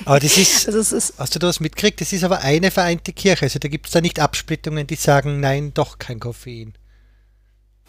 Aber 0.04 0.18
das 0.18 0.36
ist, 0.36 0.66
also 0.74 0.96
ist, 0.96 1.14
hast 1.16 1.32
du 1.32 1.38
das 1.38 1.60
mitgekriegt? 1.60 2.00
Das 2.00 2.12
ist 2.12 2.24
aber 2.24 2.40
eine 2.40 2.72
vereinte 2.72 3.12
Kirche. 3.12 3.44
Also 3.44 3.60
da 3.60 3.68
gibt 3.68 3.86
es 3.86 3.92
da 3.92 4.00
nicht 4.00 4.18
Absplittungen, 4.18 4.88
die 4.88 4.96
sagen, 4.96 5.38
nein, 5.38 5.72
doch 5.74 6.00
kein 6.00 6.18
Koffein. 6.18 6.74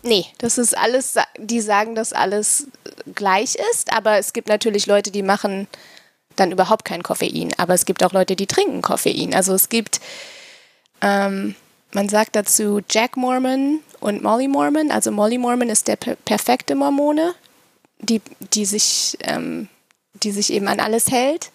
Nee, 0.04 0.28
das 0.38 0.60
ist 0.60 0.78
alles, 0.78 1.16
die 1.40 1.62
sagen, 1.62 1.96
dass 1.96 2.14
alles 2.14 2.68
gleich 3.16 3.56
ist, 3.72 3.92
aber 3.92 4.20
es 4.20 4.32
gibt 4.32 4.48
natürlich 4.48 4.86
Leute, 4.86 5.10
die 5.10 5.24
machen 5.24 5.68
dann 6.36 6.52
überhaupt 6.52 6.86
kein 6.86 7.02
Koffein, 7.02 7.52
aber 7.58 7.74
es 7.74 7.86
gibt 7.86 8.04
auch 8.04 8.14
Leute, 8.14 8.36
die 8.36 8.46
trinken 8.46 8.84
Koffein. 8.84 9.34
Also 9.34 9.56
es 9.56 9.70
gibt, 9.70 10.02
ähm, 11.02 11.56
man 11.94 12.10
sagt 12.10 12.36
dazu 12.36 12.82
Jack 12.90 13.18
Mormon 13.18 13.80
und 14.00 14.22
Molly 14.22 14.48
Mormon. 14.48 14.92
Also 14.92 15.12
Molly 15.12 15.38
Mormon 15.38 15.70
ist 15.70 15.88
der 15.88 15.96
per 15.96 16.16
perfekte 16.16 16.76
Mormone, 16.76 17.34
die, 18.00 18.22
die, 18.54 18.66
sich, 18.66 19.18
ähm, 19.22 19.68
die 20.14 20.32
sich 20.32 20.54
eben 20.54 20.68
an 20.68 20.80
alles 20.80 21.12
hält, 21.12 21.52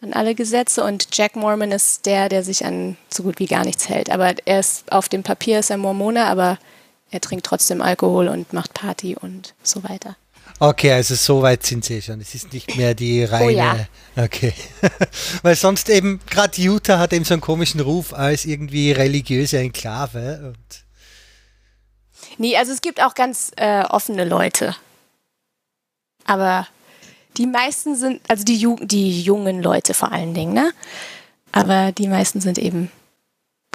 an 0.00 0.12
alle 0.12 0.34
Gesetze 0.34 0.84
und 0.84 1.08
Jack 1.12 1.36
Mormon 1.36 1.72
ist 1.72 2.06
der, 2.06 2.28
der 2.28 2.42
sich 2.42 2.64
an 2.64 2.96
so 3.08 3.22
gut 3.22 3.38
wie 3.38 3.46
gar 3.46 3.64
nichts 3.64 3.88
hält. 3.88 4.10
Aber 4.10 4.34
er 4.44 4.60
ist 4.60 4.90
auf 4.92 5.08
dem 5.08 5.22
Papier 5.22 5.58
ist 5.58 5.70
er 5.70 5.78
Mormone, 5.78 6.24
aber 6.26 6.58
er 7.10 7.20
trinkt 7.20 7.46
trotzdem 7.46 7.80
Alkohol 7.80 8.28
und 8.28 8.52
macht 8.52 8.74
Party 8.74 9.16
und 9.16 9.54
so 9.62 9.82
weiter. 9.84 10.16
Okay, 10.68 10.92
also 10.92 11.14
so 11.14 11.42
weit 11.42 11.62
sind 11.62 11.84
sie 11.84 12.00
schon. 12.00 12.22
Es 12.22 12.34
ist 12.34 12.54
nicht 12.54 12.74
mehr 12.76 12.94
die 12.94 13.22
reine. 13.24 13.44
Oh 13.44 13.50
ja. 13.50 13.76
Okay. 14.16 14.54
Weil 15.42 15.56
sonst 15.56 15.90
eben, 15.90 16.20
gerade 16.26 16.58
Utah 16.58 16.98
hat 16.98 17.12
eben 17.12 17.26
so 17.26 17.34
einen 17.34 17.42
komischen 17.42 17.80
Ruf 17.80 18.14
als 18.14 18.46
irgendwie 18.46 18.90
religiöse 18.92 19.58
Enklave. 19.58 20.54
Und 20.54 20.84
nee, 22.38 22.56
also 22.56 22.72
es 22.72 22.80
gibt 22.80 23.02
auch 23.02 23.14
ganz 23.14 23.52
äh, 23.56 23.82
offene 23.82 24.24
Leute. 24.24 24.74
Aber 26.24 26.66
die 27.36 27.46
meisten 27.46 27.94
sind, 27.94 28.22
also 28.28 28.42
die, 28.44 28.56
Ju 28.56 28.76
die 28.80 29.20
jungen 29.20 29.62
Leute 29.62 29.92
vor 29.92 30.12
allen 30.12 30.32
Dingen, 30.32 30.54
ne? 30.54 30.72
Aber 31.52 31.92
die 31.92 32.08
meisten 32.08 32.40
sind 32.40 32.56
eben 32.56 32.90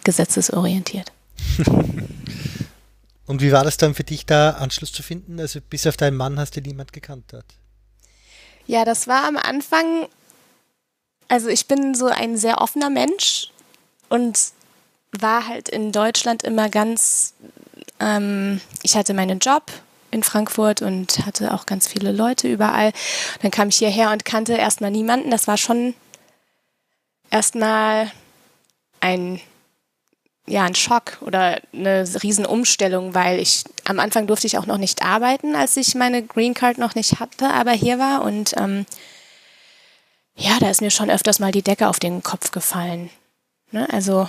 gesetzesorientiert. 0.04 1.12
Und 3.30 3.44
wie 3.44 3.52
war 3.52 3.64
das 3.64 3.78
dann 3.78 3.94
für 3.94 4.04
dich, 4.04 4.26
da 4.26 4.54
Anschluss 4.54 4.92
zu 4.92 5.04
finden? 5.04 5.40
Also 5.40 5.60
bis 5.62 5.86
auf 5.86 5.96
deinen 5.96 6.18
Mann 6.18 6.40
hast 6.40 6.56
du 6.56 6.62
niemand 6.62 6.94
gekannt 6.94 7.26
dort. 7.28 7.46
Ja, 8.66 8.86
das 8.86 9.08
war 9.08 9.26
am 9.26 9.38
Anfang, 9.38 10.08
also 11.28 11.48
ich 11.48 11.68
bin 11.68 11.94
so 11.94 12.08
ein 12.08 12.38
sehr 12.38 12.60
offener 12.60 12.90
Mensch 12.90 13.52
und 14.10 14.40
war 15.12 15.46
halt 15.46 15.70
in 15.70 15.92
Deutschland 15.92 16.42
immer 16.42 16.70
ganz, 16.70 17.36
ähm, 18.00 18.62
ich 18.82 18.96
hatte 18.96 19.14
meinen 19.14 19.38
Job 19.38 19.72
in 20.10 20.24
Frankfurt 20.24 20.82
und 20.82 21.24
hatte 21.24 21.54
auch 21.54 21.68
ganz 21.68 21.88
viele 21.88 22.12
Leute 22.12 22.48
überall. 22.48 22.94
Dann 23.44 23.52
kam 23.52 23.70
ich 23.70 23.78
hierher 23.78 24.10
und 24.10 24.26
kannte 24.26 24.54
erstmal 24.54 24.90
niemanden. 24.90 25.30
Das 25.30 25.48
war 25.48 25.58
schon 25.58 25.94
erstmal 27.30 28.12
ein 29.02 29.40
ja, 30.50 30.64
ein 30.64 30.76
Schock 30.76 31.18
oder 31.22 31.62
eine 31.74 32.04
Riesenumstellung, 32.24 33.14
weil 33.14 33.40
ich 33.40 33.64
am 33.86 34.00
Anfang 34.00 34.28
durfte 34.28 34.48
ich 34.48 34.58
auch 34.58 34.66
noch 34.66 34.78
nicht 34.78 35.04
arbeiten, 35.04 35.56
als 35.56 35.78
ich 35.78 35.96
meine 35.96 36.24
Green 36.24 36.54
Card 36.54 36.80
noch 36.80 36.96
nicht 36.96 37.20
hatte, 37.20 37.50
aber 37.50 37.72
hier 37.72 38.00
war. 38.00 38.24
Und 38.24 38.56
ähm, 38.58 38.86
ja, 40.36 40.58
da 40.60 40.70
ist 40.70 40.82
mir 40.82 40.92
schon 40.92 41.12
öfters 41.12 41.40
mal 41.40 41.52
die 41.52 41.62
Decke 41.62 41.88
auf 41.88 42.00
den 42.00 42.24
Kopf 42.24 42.52
gefallen. 42.52 43.10
Ne? 43.72 43.88
Also 43.92 44.28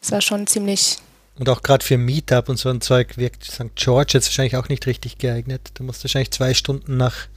es 0.00 0.10
war 0.10 0.20
schon 0.20 0.46
ziemlich. 0.46 0.98
Und 1.38 1.48
auch 1.48 1.62
gerade 1.62 1.84
für 1.84 1.98
Meetup 1.98 2.48
und 2.48 2.58
so 2.58 2.68
ein 2.68 2.80
Zeug 2.80 3.16
wirkt 3.16 3.44
St. 3.44 3.76
George 3.76 4.12
jetzt 4.14 4.26
wahrscheinlich 4.26 4.56
auch 4.56 4.68
nicht 4.68 4.86
richtig 4.86 5.18
geeignet. 5.18 5.70
Du 5.74 5.84
musst 5.84 6.02
wahrscheinlich 6.02 6.32
zwei 6.32 6.52
Stunden 6.52 6.96
nach 6.96 7.28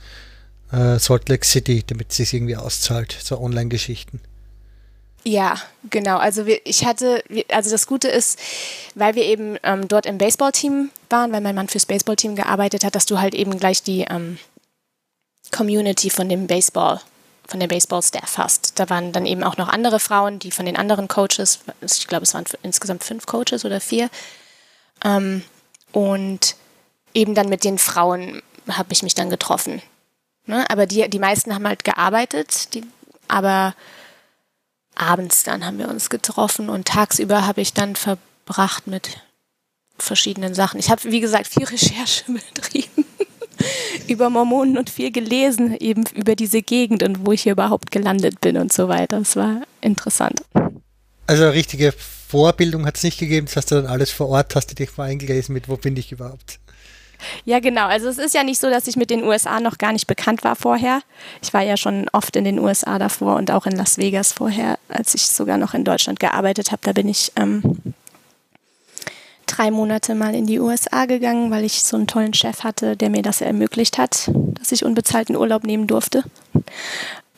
äh, 0.72 0.98
Salt 0.98 1.30
Lake 1.30 1.46
City, 1.46 1.84
damit 1.86 2.10
es 2.10 2.18
sich 2.18 2.34
irgendwie 2.34 2.58
auszahlt, 2.58 3.16
so 3.22 3.40
Online-Geschichten. 3.40 4.22
Ja, 5.28 5.60
genau. 5.90 6.18
Also 6.18 6.46
wir, 6.46 6.62
ich 6.66 6.86
hatte, 6.86 7.24
also 7.50 7.72
das 7.72 7.88
Gute 7.88 8.08
ist, 8.08 8.40
weil 8.94 9.16
wir 9.16 9.24
eben 9.24 9.58
ähm, 9.64 9.88
dort 9.88 10.06
im 10.06 10.20
Baseballteam 10.20 10.92
waren, 11.10 11.32
weil 11.32 11.42
mein 11.42 11.56
Mann 11.56 11.68
fürs 11.68 11.88
Baseballteam 11.88 12.36
gearbeitet 12.36 12.84
hat, 12.84 12.94
dass 12.94 13.08
du 13.08 13.20
halt 13.20 13.34
eben 13.34 13.58
gleich 13.58 13.82
die 13.82 14.02
ähm, 14.02 14.38
Community 15.52 16.12
von 16.12 16.30
dem 16.30 16.46
Baseball, 16.46 17.02
von 17.48 17.60
dem 17.60 17.70
Baseball-Staff 17.70 18.38
hast. 18.38 18.80
Da 18.80 18.88
waren 18.92 19.14
dann 19.14 19.26
eben 19.26 19.44
auch 19.44 19.58
noch 19.58 19.68
andere 19.68 20.00
Frauen, 20.00 20.38
die 20.38 20.52
von 20.52 20.68
den 20.68 20.78
anderen 20.78 21.08
Coaches, 21.08 21.60
ich 21.82 22.08
glaube, 22.08 22.24
es 22.24 22.36
waren 22.36 22.46
insgesamt 22.62 23.04
fünf 23.04 23.26
Coaches 23.26 23.66
oder 23.66 23.82
vier. 23.82 24.12
Ähm, 25.04 25.44
und 25.92 26.56
eben 27.16 27.34
dann 27.34 27.50
mit 27.50 27.64
den 27.64 27.80
Frauen 27.80 28.44
habe 28.70 28.94
ich 28.94 29.02
mich 29.02 29.16
dann 29.16 29.32
getroffen. 29.32 29.82
Ne? 30.46 30.70
Aber 30.70 30.86
die, 30.86 31.10
die 31.10 31.20
meisten 31.20 31.56
haben 31.56 31.68
halt 31.68 31.84
gearbeitet, 31.84 32.76
die, 32.76 32.84
aber 33.28 33.74
abends 34.96 35.44
dann 35.44 35.66
haben 35.66 35.78
wir 35.78 35.90
uns 35.90 36.10
getroffen 36.10 36.70
und 36.70 36.88
tagsüber 36.88 37.46
habe 37.46 37.62
ich 37.62 37.74
dann 37.74 37.96
verbracht 37.96 38.88
mit 38.88 39.18
verschiedenen 39.98 40.54
Sachen. 40.54 40.80
Ich 40.80 40.90
habe, 40.90 41.04
wie 41.06 41.20
gesagt, 41.20 41.48
viel 41.48 41.66
Recherche 41.66 42.24
betrieben 42.32 43.06
über 44.08 44.30
Mormonen 44.30 44.78
und 44.78 44.90
viel 44.90 45.12
gelesen, 45.12 45.76
eben 45.80 46.04
über 46.14 46.36
diese 46.36 46.62
Gegend 46.62 47.04
und 47.04 47.26
wo 47.26 47.32
ich 47.32 47.44
hier 47.44 47.54
überhaupt 47.54 47.92
gelandet 47.92 48.42
bin 48.42 48.58
und 48.58 48.74
so 48.74 48.88
weiter. 48.88 49.18
Es 49.20 49.36
war 49.36 49.62
interessant. 49.82 50.42
Also 51.28 51.50
richtige 51.50 51.94
Vorbildung 52.28 52.86
hat 52.86 52.98
es 52.98 53.04
nicht 53.04 53.18
gegeben, 53.18 53.48
das 53.48 53.56
hast 53.56 53.72
du 53.72 53.76
dann 53.76 53.88
alles 53.88 54.12
vor 54.12 54.30
Ort, 54.30 54.56
hast 54.56 54.72
du 54.72 54.76
dich 54.76 54.96
mal 54.98 55.06
eingelesen 55.06 55.54
mit, 55.54 55.70
wo 55.70 55.78
bin 55.78 55.96
ich 55.98 56.12
überhaupt? 56.12 56.60
Ja, 57.46 57.60
genau. 57.60 57.88
Also 57.88 58.08
es 58.08 58.18
ist 58.18 58.34
ja 58.34 58.44
nicht 58.44 58.60
so, 58.60 58.70
dass 58.70 58.88
ich 58.88 58.96
mit 58.96 59.10
den 59.10 59.24
USA 59.24 59.60
noch 59.60 59.78
gar 59.78 59.94
nicht 59.94 60.08
bekannt 60.08 60.44
war 60.44 60.56
vorher. 60.56 61.02
Ich 61.42 61.54
war 61.54 61.62
ja 61.62 61.78
schon 61.78 62.08
oft 62.12 62.36
in 62.36 62.44
den 62.44 62.60
USA 62.60 63.00
davor 63.00 63.36
und 63.36 63.52
auch 63.52 63.66
in 63.66 63.76
Las 63.76 63.98
Vegas 63.98 64.34
vorher, 64.34 64.78
als 64.90 65.16
ich 65.16 65.28
sogar 65.28 65.58
noch 65.58 65.74
in 65.74 65.84
Deutschland 65.84 66.20
gearbeitet 66.20 66.72
habe. 66.72 66.82
Da 66.84 66.94
bin 66.94 67.08
ich 67.08 67.32
ähm, 67.36 67.78
drei 69.46 69.72
Monate 69.72 70.16
mal 70.16 70.36
in 70.36 70.46
die 70.46 70.60
USA 70.60 71.06
gegangen, 71.06 71.52
weil 71.52 71.64
ich 71.64 71.84
so 71.84 71.98
einen 71.98 72.08
tollen 72.08 72.34
Chef 72.34 72.64
hatte, 72.64 72.98
der 72.98 73.10
mir 73.10 73.22
das 73.22 73.42
ermöglicht 73.42 73.98
hat, 73.98 74.30
dass 74.60 74.72
ich 74.72 74.84
unbezahlten 74.84 75.36
Urlaub 75.36 75.64
nehmen 75.64 75.88
durfte. 75.88 76.24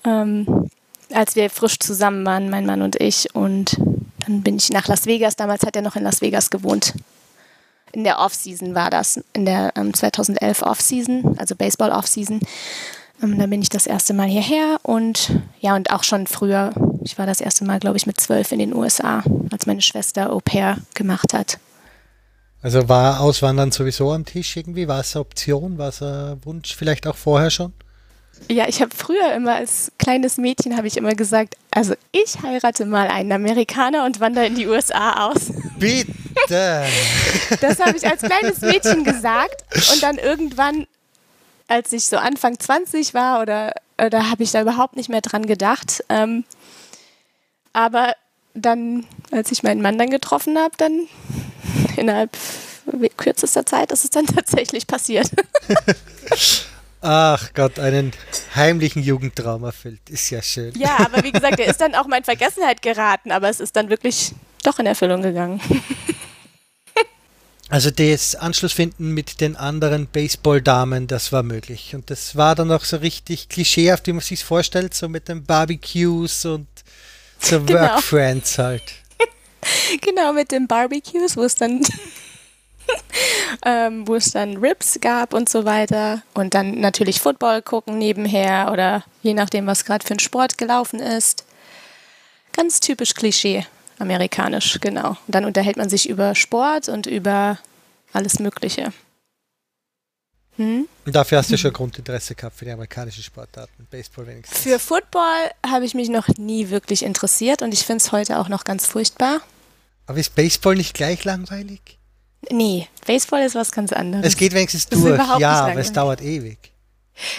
Ähm, 0.03 0.69
als 1.11 1.35
wir 1.35 1.49
frisch 1.49 1.79
zusammen 1.79 2.25
waren, 2.25 2.49
mein 2.49 2.65
Mann 2.65 2.81
und 2.81 2.99
ich. 2.99 3.33
Und 3.33 3.77
dann 4.25 4.41
bin 4.41 4.57
ich 4.57 4.69
nach 4.69 4.87
Las 4.87 5.05
Vegas. 5.05 5.35
Damals 5.35 5.65
hat 5.65 5.75
er 5.75 5.81
noch 5.81 5.95
in 5.95 6.03
Las 6.03 6.21
Vegas 6.21 6.49
gewohnt 6.49 6.93
in 7.91 8.03
der 8.03 8.19
Offseason 8.19 8.75
war 8.75 8.89
das, 8.89 9.19
in 9.33 9.45
der 9.45 9.73
ähm, 9.75 9.93
2011 9.93 10.61
Offseason, 10.61 11.37
also 11.37 11.55
Baseball 11.55 11.91
Offseason. 11.91 12.39
Ähm, 13.21 13.39
da 13.39 13.47
bin 13.47 13.61
ich 13.61 13.69
das 13.69 13.87
erste 13.87 14.13
Mal 14.13 14.27
hierher 14.27 14.79
und 14.83 15.31
ja, 15.59 15.75
und 15.75 15.91
auch 15.91 16.03
schon 16.03 16.27
früher. 16.27 16.73
Ich 17.03 17.17
war 17.17 17.25
das 17.25 17.41
erste 17.41 17.65
Mal, 17.65 17.79
glaube 17.79 17.97
ich, 17.97 18.05
mit 18.05 18.19
zwölf 18.19 18.51
in 18.51 18.59
den 18.59 18.75
USA, 18.75 19.23
als 19.51 19.65
meine 19.65 19.81
Schwester 19.81 20.31
Au 20.31 20.39
pair 20.39 20.77
gemacht 20.93 21.33
hat. 21.33 21.59
Also 22.61 22.89
war 22.89 23.21
Auswandern 23.21 23.71
sowieso 23.71 24.11
am 24.11 24.25
Tisch 24.25 24.57
irgendwie? 24.57 24.87
War 24.87 24.99
es 24.99 25.15
eine 25.15 25.21
Option? 25.21 25.77
War 25.77 25.89
es 25.89 26.01
ein 26.01 26.43
Wunsch 26.43 26.75
vielleicht 26.75 27.07
auch 27.07 27.15
vorher 27.15 27.49
schon? 27.49 27.73
Ja, 28.49 28.67
ich 28.67 28.81
habe 28.81 28.95
früher 28.95 29.33
immer 29.33 29.55
als 29.55 29.91
kleines 29.97 30.37
Mädchen 30.37 30.77
habe 30.77 30.87
ich 30.87 30.97
immer 30.97 31.15
gesagt, 31.15 31.55
also 31.71 31.95
ich 32.11 32.41
heirate 32.41 32.85
mal 32.85 33.07
einen 33.07 33.31
Amerikaner 33.31 34.05
und 34.05 34.19
wandere 34.19 34.45
in 34.45 34.55
die 34.55 34.67
USA 34.67 35.27
aus. 35.27 35.51
Bitte. 35.77 36.13
Das 37.61 37.79
habe 37.79 37.97
ich 37.97 38.05
als 38.05 38.21
kleines 38.21 38.61
Mädchen 38.61 39.03
gesagt 39.05 39.63
und 39.73 40.03
dann 40.03 40.17
irgendwann, 40.17 40.85
als 41.67 41.93
ich 41.93 42.05
so 42.05 42.17
Anfang 42.17 42.59
20 42.59 43.13
war 43.13 43.41
oder, 43.41 43.73
oder 43.97 44.29
habe 44.29 44.43
ich 44.43 44.51
da 44.51 44.61
überhaupt 44.61 44.97
nicht 44.97 45.07
mehr 45.09 45.21
dran 45.21 45.45
gedacht. 45.45 46.03
Ähm, 46.09 46.43
aber 47.73 48.13
dann, 48.53 49.05
als 49.31 49.51
ich 49.51 49.63
meinen 49.63 49.81
Mann 49.81 49.97
dann 49.97 50.09
getroffen 50.09 50.57
habe, 50.57 50.75
dann 50.77 51.07
innerhalb 51.95 52.35
kürzester 53.17 53.65
Zeit 53.65 53.91
ist 53.91 54.03
es 54.03 54.09
dann 54.09 54.25
tatsächlich 54.35 54.87
passiert. 54.87 55.29
Ach 57.09 57.53
Gott, 57.53 57.79
einen 57.79 58.11
heimlichen 58.53 59.01
Jugendtraum 59.01 59.63
erfüllt. 59.63 60.01
Ist 60.09 60.29
ja 60.29 60.41
schön. 60.41 60.73
Ja, 60.77 60.97
aber 60.99 61.23
wie 61.23 61.31
gesagt, 61.31 61.57
er 61.57 61.67
ist 61.67 61.79
dann 61.79 61.95
auch 61.95 62.05
mal 62.05 62.17
in 62.17 62.25
Vergessenheit 62.25 62.81
geraten, 62.81 63.31
aber 63.31 63.47
es 63.47 63.61
ist 63.61 63.77
dann 63.77 63.89
wirklich 63.89 64.33
doch 64.63 64.77
in 64.79 64.85
Erfüllung 64.85 65.21
gegangen. 65.21 65.61
Also 67.69 67.91
das 67.91 68.33
Anschlussfinden 68.35 69.13
mit 69.13 69.41
den 69.41 69.57
anderen 69.57 70.07
Baseball-Damen, 70.07 71.07
das 71.07 71.33
war 71.33 71.43
möglich. 71.43 71.93
Und 71.95 72.09
das 72.09 72.37
war 72.37 72.55
dann 72.55 72.71
auch 72.71 72.85
so 72.85 72.95
richtig 72.95 73.49
klischeehaft, 73.49 74.07
wie 74.07 74.13
man 74.13 74.21
sich 74.21 74.41
vorstellt, 74.41 74.93
so 74.93 75.09
mit 75.09 75.27
den 75.27 75.43
Barbecues 75.43 76.45
und 76.45 76.67
so 77.39 77.59
Genau. 77.61 77.81
Work-Friends 77.81 78.57
halt. 78.57 78.83
Genau, 79.99 80.31
mit 80.31 80.53
den 80.53 80.65
Barbecues, 80.65 81.35
wo 81.35 81.43
es 81.43 81.55
dann, 81.55 81.81
ähm, 83.65 84.07
wo 84.07 84.15
es 84.15 84.31
dann 84.31 84.57
Ribs 84.57 84.99
gab 85.01 85.33
und 85.33 85.49
so 85.49 85.65
weiter. 85.65 86.21
Und 86.33 86.53
dann 86.53 86.79
natürlich 86.79 87.19
Football 87.19 87.61
gucken 87.61 87.97
nebenher 87.97 88.71
oder 88.71 89.03
je 89.21 89.33
nachdem, 89.33 89.67
was 89.67 89.85
gerade 89.85 90.05
für 90.05 90.13
ein 90.13 90.19
Sport 90.19 90.57
gelaufen 90.57 90.99
ist. 90.99 91.45
Ganz 92.53 92.79
typisch 92.79 93.13
Klischee, 93.13 93.65
amerikanisch, 93.99 94.79
genau. 94.81 95.09
Und 95.09 95.35
dann 95.35 95.45
unterhält 95.45 95.77
man 95.77 95.89
sich 95.89 96.09
über 96.09 96.35
Sport 96.35 96.89
und 96.89 97.05
über 97.05 97.59
alles 98.13 98.39
Mögliche. 98.39 98.91
Hm? 100.57 100.87
Und 101.05 101.15
dafür 101.15 101.37
hast 101.37 101.51
du 101.51 101.57
schon 101.57 101.71
Grundinteresse 101.71 102.33
gehabt 102.33 102.57
für 102.57 102.65
die 102.65 102.71
amerikanischen 102.71 103.23
Sportarten, 103.23 103.87
Baseball 103.91 104.25
wenigstens. 104.25 104.59
Für 104.59 104.79
Football 104.79 105.51
habe 105.65 105.85
ich 105.85 105.93
mich 105.93 106.09
noch 106.09 106.27
nie 106.37 106.69
wirklich 106.69 107.03
interessiert 107.03 107.61
und 107.61 107.73
ich 107.73 107.85
finde 107.85 108.03
es 108.03 108.11
heute 108.11 108.39
auch 108.39 108.49
noch 108.49 108.63
ganz 108.63 108.87
furchtbar. 108.87 109.41
Aber 110.07 110.17
ist 110.17 110.33
Baseball 110.35 110.75
nicht 110.75 110.95
gleich 110.95 111.23
langweilig? 111.25 111.96
Nee, 112.51 112.87
Baseball 113.05 113.41
ist 113.43 113.55
was 113.55 113.71
ganz 113.71 113.91
anderes. 113.91 114.25
Es 114.25 114.37
geht 114.37 114.53
wenigstens 114.53 114.87
Das 114.87 114.99
durch, 114.99 115.39
ja, 115.39 115.65
aber 115.65 115.79
es 115.79 115.91
dauert 115.91 116.21
ewig. 116.21 116.57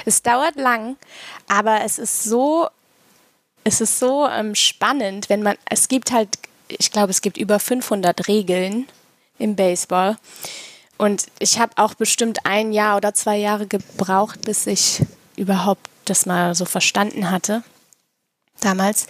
Es 0.04 0.22
dauert 0.22 0.56
lang, 0.56 0.96
aber 1.46 1.82
es 1.84 1.98
ist 1.98 2.24
so, 2.24 2.68
es 3.64 3.80
ist 3.80 3.98
so 3.98 4.28
ähm, 4.28 4.54
spannend, 4.54 5.28
wenn 5.28 5.42
man, 5.42 5.56
es 5.70 5.88
gibt 5.88 6.10
halt, 6.10 6.28
ich 6.68 6.90
glaube, 6.90 7.10
es 7.10 7.22
gibt 7.22 7.36
über 7.36 7.58
500 7.58 8.28
Regeln 8.28 8.86
im 9.38 9.56
Baseball. 9.56 10.16
Und 10.96 11.26
ich 11.38 11.60
habe 11.60 11.72
auch 11.76 11.94
bestimmt 11.94 12.40
ein 12.44 12.72
Jahr 12.72 12.96
oder 12.96 13.14
zwei 13.14 13.36
Jahre 13.36 13.66
gebraucht, 13.66 14.42
bis 14.42 14.66
ich 14.66 15.02
überhaupt 15.36 15.88
das 16.04 16.26
mal 16.26 16.54
so 16.54 16.64
verstanden 16.64 17.30
hatte. 17.30 17.62
Damals. 18.60 19.06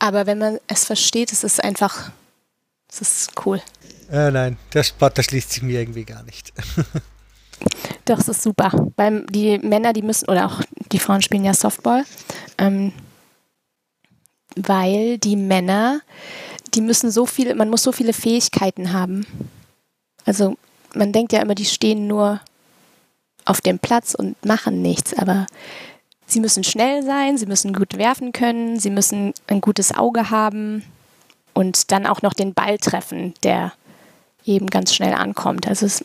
Aber 0.00 0.26
wenn 0.26 0.38
man 0.38 0.58
es 0.66 0.84
versteht, 0.84 1.32
es 1.32 1.44
ist 1.44 1.62
einfach, 1.62 2.10
es 3.00 3.22
ist 3.22 3.46
cool. 3.46 3.60
Äh, 4.10 4.30
nein, 4.30 4.58
der 4.74 4.82
Sport, 4.82 5.16
der 5.16 5.22
schließt 5.22 5.50
sich 5.50 5.62
mir 5.62 5.80
irgendwie 5.80 6.04
gar 6.04 6.22
nicht. 6.24 6.52
Doch, 8.04 8.18
es 8.18 8.28
ist 8.28 8.42
super. 8.42 8.70
Beim, 8.96 9.26
die 9.28 9.58
Männer, 9.58 9.92
die 9.92 10.02
müssen, 10.02 10.28
oder 10.28 10.46
auch 10.46 10.60
die 10.90 10.98
Frauen 10.98 11.22
spielen 11.22 11.44
ja 11.44 11.54
Softball, 11.54 12.04
ähm, 12.58 12.92
weil 14.56 15.18
die 15.18 15.36
Männer, 15.36 16.00
die 16.74 16.80
müssen 16.80 17.10
so 17.10 17.24
viel, 17.24 17.54
man 17.54 17.70
muss 17.70 17.82
so 17.82 17.92
viele 17.92 18.12
Fähigkeiten 18.12 18.92
haben. 18.92 19.26
Also 20.24 20.56
man 20.94 21.12
denkt 21.12 21.32
ja 21.32 21.40
immer, 21.40 21.54
die 21.54 21.64
stehen 21.64 22.06
nur 22.06 22.40
auf 23.44 23.60
dem 23.60 23.78
Platz 23.78 24.14
und 24.14 24.44
machen 24.44 24.82
nichts, 24.82 25.14
aber 25.16 25.46
sie 26.26 26.40
müssen 26.40 26.64
schnell 26.64 27.02
sein, 27.02 27.38
sie 27.38 27.46
müssen 27.46 27.72
gut 27.72 27.96
werfen 27.96 28.32
können, 28.32 28.78
sie 28.78 28.90
müssen 28.90 29.32
ein 29.46 29.60
gutes 29.60 29.94
Auge 29.94 30.30
haben 30.30 30.84
und 31.54 31.90
dann 31.92 32.06
auch 32.06 32.22
noch 32.22 32.32
den 32.34 32.54
Ball 32.54 32.78
treffen, 32.78 33.34
der 33.42 33.72
eben 34.44 34.68
ganz 34.68 34.94
schnell 34.94 35.14
ankommt. 35.14 35.66
Also 35.68 35.86
es, 35.86 36.04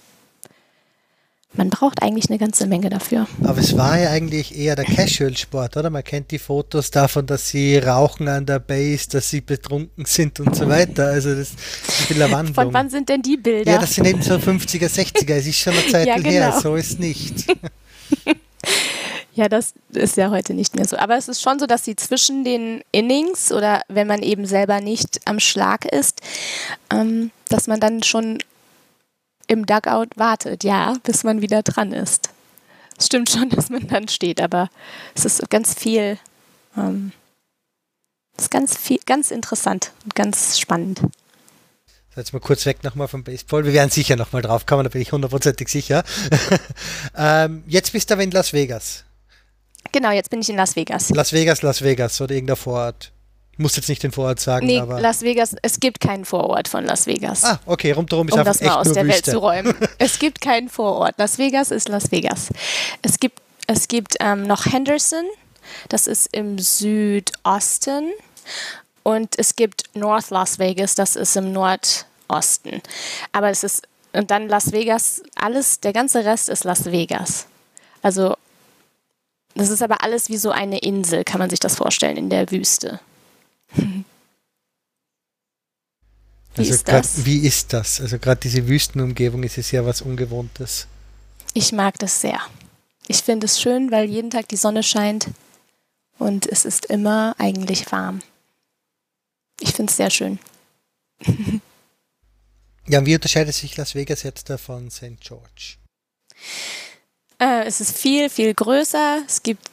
man 1.54 1.70
braucht 1.70 2.04
eigentlich 2.04 2.30
eine 2.30 2.38
ganze 2.38 2.68
Menge 2.68 2.90
dafür. 2.90 3.26
Aber 3.44 3.58
es 3.60 3.76
war 3.76 3.98
ja 3.98 4.12
eigentlich 4.12 4.56
eher 4.56 4.76
der 4.76 4.86
Casual-Sport, 4.86 5.78
oder? 5.78 5.90
Man 5.90 6.04
kennt 6.04 6.30
die 6.32 6.38
Fotos 6.38 6.92
davon, 6.92 7.26
dass 7.26 7.50
sie 7.50 7.78
rauchen 7.78 8.28
an 8.28 8.46
der 8.46 8.60
Base, 8.60 9.10
dass 9.10 9.30
sie 9.30 9.42
betrunken 9.42 10.06
sind 10.06 10.40
und 10.40 10.56
so 10.56 10.68
weiter. 10.70 11.08
Also 11.08 11.34
das 11.34 11.50
ist 11.52 12.12
eine 12.12 12.32
Wandlung. 12.32 12.54
Von 12.54 12.74
wann 12.74 12.90
sind 12.90 13.10
denn 13.10 13.22
die 13.24 13.38
Bilder? 13.38 13.72
ja, 13.72 13.78
das 13.80 13.96
sind 13.96 14.06
eben 14.06 14.22
so 14.22 14.36
50er, 14.36 14.88
60er. 14.88 15.34
Es 15.34 15.48
ist 15.48 15.58
schon 15.58 15.74
eine 15.74 15.88
Zeit 15.92 16.08
Ja, 16.08 16.16
her, 16.18 16.50
genau. 16.50 16.60
so 16.60 16.76
ist 16.76 17.00
nicht. 17.00 17.46
Ja, 19.38 19.48
das 19.50 19.76
ist 19.92 20.18
ja 20.18 20.32
heute 20.32 20.56
nicht 20.56 20.76
mehr 20.76 20.88
so. 20.88 20.98
Aber 20.98 21.16
es 21.16 21.28
ist 21.28 21.44
schon 21.44 21.60
so, 21.60 21.68
dass 21.68 21.86
sie 21.86 21.96
zwischen 21.96 22.44
den 22.44 22.82
Innings 22.92 23.52
oder 23.52 23.84
wenn 23.88 24.08
man 24.08 24.24
eben 24.24 24.48
selber 24.48 24.82
nicht 24.82 25.22
am 25.26 25.40
Schlag 25.40 25.86
ist, 25.86 26.22
ähm, 26.90 27.30
dass 27.48 27.68
man 27.68 27.80
dann 27.80 28.02
schon 28.02 28.40
im 29.46 29.68
Dugout 29.68 30.08
wartet, 30.16 30.64
ja, 30.64 30.96
bis 31.04 31.24
man 31.24 31.40
wieder 31.44 31.62
dran 31.62 31.94
ist. 31.94 32.32
Es 32.98 33.06
stimmt 33.06 33.30
schon, 33.30 33.50
dass 33.52 33.70
man 33.70 33.88
dann 33.88 34.08
steht, 34.08 34.42
aber 34.42 34.72
es 35.14 35.24
ist 35.24 35.48
ganz 35.52 35.76
viel, 35.76 36.18
ähm, 36.76 37.12
ist 38.40 38.50
ganz 38.50 38.76
viel, 38.76 39.00
ganz 39.06 39.30
interessant 39.30 39.92
und 40.04 40.16
ganz 40.16 40.58
spannend. 40.58 41.02
Jetzt 42.16 42.34
mal 42.34 42.40
kurz 42.40 42.66
weg 42.66 42.84
nochmal 42.84 43.08
vom 43.08 43.24
Baseball. 43.24 43.66
Wir 43.66 43.74
werden 43.74 43.92
sicher 43.92 44.16
nochmal 44.16 44.42
drauf 44.42 44.66
kommen, 44.66 44.84
da 44.84 44.90
bin 44.90 45.04
ich 45.04 45.12
hundertprozentig 45.12 45.68
sicher. 45.68 46.04
ähm, 47.16 47.64
jetzt 47.68 47.92
bist 47.92 48.10
du 48.10 48.16
aber 48.16 48.24
in 48.24 48.32
Las 48.32 48.52
Vegas. 48.52 49.04
Genau, 49.92 50.12
jetzt 50.12 50.30
bin 50.30 50.42
ich 50.42 50.50
in 50.50 50.56
Las 50.58 50.76
Vegas. 50.76 51.10
Las 51.10 51.32
Vegas, 51.34 51.62
Las 51.62 51.82
Vegas 51.82 52.20
oder 52.22 52.34
irgendein 52.36 52.56
Vorort. 52.58 53.12
Ich 53.54 53.60
muss 53.60 53.76
jetzt 53.76 53.90
nicht 53.90 54.04
den 54.04 54.12
Vorort 54.12 54.40
sagen, 54.40 54.68
Nee, 54.68 54.80
aber. 54.80 55.02
Las 55.02 55.22
Vegas, 55.24 55.56
es 55.64 55.80
gibt 55.80 56.00
keinen 56.00 56.26
Vorort 56.26 56.68
von 56.68 56.86
Las 56.86 57.08
Vegas. 57.08 57.44
ah, 57.44 57.60
okay, 57.66 57.92
rundherum 57.92 58.28
ist 58.28 58.34
um 58.34 58.40
einfach 58.42 58.52
das 58.54 58.62
echt 58.62 58.70
mal 58.70 58.78
aus 58.82 58.92
der 58.94 59.08
Welt 59.08 59.16
Wüste. 59.18 59.32
zu 59.32 59.38
räumen. 59.40 59.76
Es 59.98 60.20
gibt 60.20 60.42
keinen 60.42 60.70
Vorort. 60.70 61.16
Las 61.18 61.38
Vegas 61.40 61.72
ist 61.72 61.90
Las 61.90 62.12
Vegas. 62.12 62.50
Es 63.02 63.20
gibt, 63.20 63.42
es 63.66 63.88
gibt 63.88 64.16
ähm, 64.20 64.44
noch 64.44 64.66
Henderson, 64.68 65.26
das 65.90 66.06
ist 66.06 66.30
im 66.34 66.60
Südosten. 66.60 68.12
Und 69.04 69.40
es 69.40 69.56
gibt 69.56 69.84
North 69.96 70.30
Las 70.30 70.60
Vegas, 70.60 70.94
das 70.94 71.16
ist 71.16 71.36
im 71.36 71.52
Nordosten. 71.52 72.82
Aber 73.32 73.50
es 73.50 73.64
ist, 73.64 73.88
und 74.14 74.30
dann 74.30 74.50
Las 74.50 74.72
Vegas, 74.72 75.24
alles, 75.36 75.80
der 75.80 75.94
ganze 75.94 76.26
Rest 76.26 76.50
ist 76.50 76.64
Las 76.64 76.86
Vegas. 76.86 77.48
Also, 78.04 78.37
das 79.58 79.70
ist 79.70 79.82
aber 79.82 80.04
alles 80.04 80.30
wie 80.30 80.38
so 80.38 80.52
eine 80.52 80.80
Insel, 80.80 81.24
kann 81.24 81.40
man 81.40 81.50
sich 81.50 81.60
das 81.60 81.76
vorstellen, 81.76 82.18
in 82.18 82.30
der 82.30 82.50
Wüste. 82.52 83.00
Wie 86.56 86.62
also 86.62 86.74
ist 86.74 86.86
grad, 86.86 87.04
das? 87.04 87.26
Wie 87.26 87.46
ist 87.46 87.72
das? 87.72 88.02
Also 88.02 88.18
gerade 88.18 88.40
diese 88.42 88.68
Wüstenumgebung 88.68 89.44
ist 89.44 89.60
es 89.60 89.70
ja 89.70 89.86
was 89.86 90.02
Ungewohntes. 90.02 90.88
Ich 91.54 91.72
mag 91.72 92.00
das 92.00 92.20
sehr. 92.20 92.42
Ich 93.08 93.18
finde 93.18 93.46
es 93.46 93.62
schön, 93.62 93.92
weil 93.92 94.10
jeden 94.10 94.32
Tag 94.32 94.48
die 94.48 94.58
Sonne 94.58 94.82
scheint 94.82 95.28
und 96.18 96.48
es 96.48 96.66
ist 96.66 96.86
immer 96.88 97.36
eigentlich 97.38 97.92
warm. 97.92 98.24
Ich 99.60 99.74
finde 99.74 99.92
es 99.92 99.98
sehr 99.98 100.10
schön. 100.10 100.40
Ja, 102.90 103.00
und 103.00 103.06
wie 103.06 103.16
unterscheidet 103.16 103.54
sich 103.54 103.76
Las 103.76 103.96
Vegas 103.96 104.24
jetzt 104.24 104.50
da 104.50 104.58
von 104.58 104.90
St. 104.90 105.20
George? 105.20 105.76
Äh, 107.40 107.66
es 107.66 107.82
ist 107.82 107.98
viel, 107.98 108.30
viel 108.30 108.54
größer. 108.54 109.22
Es 109.26 109.44
gibt 109.44 109.64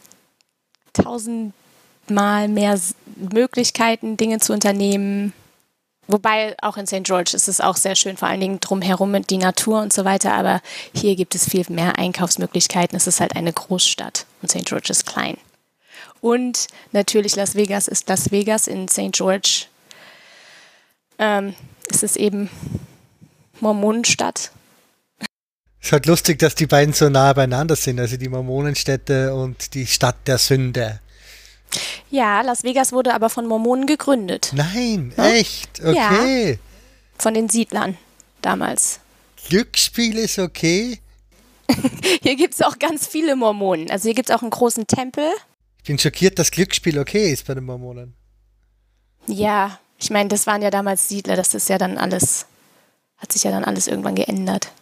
tausendmal 0.93 2.49
mehr 2.49 2.79
Möglichkeiten, 3.17 4.17
Dinge 4.17 4.41
zu 4.41 4.53
unternehmen. 4.53 5.33
Wobei 6.07 6.55
auch 6.61 6.77
in 6.77 6.87
St. 6.87 7.05
George 7.05 7.33
ist 7.35 7.49
es 7.49 7.63
auch 7.63 7.77
sehr 7.77 7.95
schön, 7.95 8.19
vor 8.19 8.29
allen 8.29 8.41
Dingen 8.41 8.61
drumherum 8.61 9.11
mit 9.11 9.31
die 9.31 9.39
Natur 9.39 9.81
und 9.81 9.93
so 9.93 10.05
weiter. 10.05 10.35
Aber 10.35 10.61
hier 10.95 11.17
gibt 11.17 11.35
es 11.35 11.49
viel 11.49 11.65
mehr 11.71 11.99
Einkaufsmöglichkeiten. 11.99 12.97
Es 12.97 13.07
ist 13.07 13.21
halt 13.21 13.35
eine 13.37 13.53
Großstadt 13.53 14.27
und 14.43 14.51
St. 14.51 14.67
George 14.67 14.89
ist 14.91 15.07
klein. 15.07 15.39
Und 16.21 16.69
natürlich 16.93 17.37
Las 17.37 17.55
Vegas 17.55 17.89
ist 17.89 18.09
Las 18.09 18.31
Vegas. 18.31 18.67
In 18.67 18.89
St. 18.89 19.13
George 19.13 19.67
ähm, 21.19 21.55
ist 21.89 22.03
es 22.03 22.17
eben 22.17 22.51
Mormonenstadt. 23.61 24.51
Es 25.85 25.89
ist 25.89 25.93
halt 25.93 26.07
lustig, 26.07 26.39
dass 26.39 26.55
die 26.55 26.67
beiden 26.67 26.95
so 26.95 27.11
nah 27.11 27.31
beieinander 27.35 27.77
sind, 27.77 28.01
also 28.01 28.17
die 28.17 28.31
Mormonenstädte 28.31 29.35
und 29.35 29.75
die 29.75 29.87
Stadt 29.87 30.17
der 30.27 30.39
Sünde. 30.39 31.01
Ja, 32.09 32.41
Las 32.41 32.63
Vegas 32.65 32.93
wurde 32.95 33.13
aber 33.13 33.29
von 33.29 33.47
Mormonen 33.47 33.87
gegründet. 33.87 34.51
Nein, 34.55 35.13
Ja? 35.19 35.27
echt? 35.27 35.85
Okay. 35.85 36.59
Von 37.19 37.35
den 37.35 37.51
Siedlern 37.51 37.99
damals. 38.41 39.01
Glücksspiel 39.47 40.17
ist 40.17 40.39
okay. 40.39 41.01
Hier 42.23 42.37
gibt 42.37 42.55
es 42.55 42.63
auch 42.63 42.79
ganz 42.79 43.07
viele 43.07 43.37
Mormonen. 43.37 43.91
Also 43.91 44.05
hier 44.05 44.15
gibt 44.15 44.31
es 44.31 44.35
auch 44.35 44.41
einen 44.41 44.53
großen 44.53 44.87
Tempel. 44.87 45.29
Ich 45.83 45.85
bin 45.85 45.99
schockiert, 45.99 46.39
dass 46.39 46.51
Glücksspiel 46.51 46.99
okay 46.99 47.31
ist 47.31 47.47
bei 47.47 47.53
den 47.53 47.65
Mormonen. 47.65 48.15
Ja, 49.27 49.79
ich 49.99 50.09
meine, 50.09 50.31
das 50.31 50.47
waren 50.47 50.63
ja 50.63 50.71
damals 50.71 51.09
Siedler. 51.11 51.37
Das 51.37 51.53
ist 51.53 51.69
ja 51.69 51.77
dann 51.77 51.99
alles, 51.99 52.47
hat 53.19 53.33
sich 53.33 53.45
ja 53.45 53.51
dann 53.51 53.65
alles 53.65 53.87
irgendwann 53.87 54.15
geändert. 54.15 54.73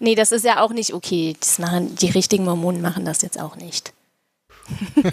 Nee, 0.00 0.14
das 0.14 0.32
ist 0.32 0.44
ja 0.46 0.60
auch 0.62 0.72
nicht 0.72 0.94
okay. 0.94 1.36
Machen, 1.58 1.94
die 1.94 2.10
richtigen 2.10 2.44
Mormonen 2.44 2.80
machen 2.80 3.04
das 3.04 3.20
jetzt 3.20 3.38
auch 3.38 3.56
nicht. 3.56 3.92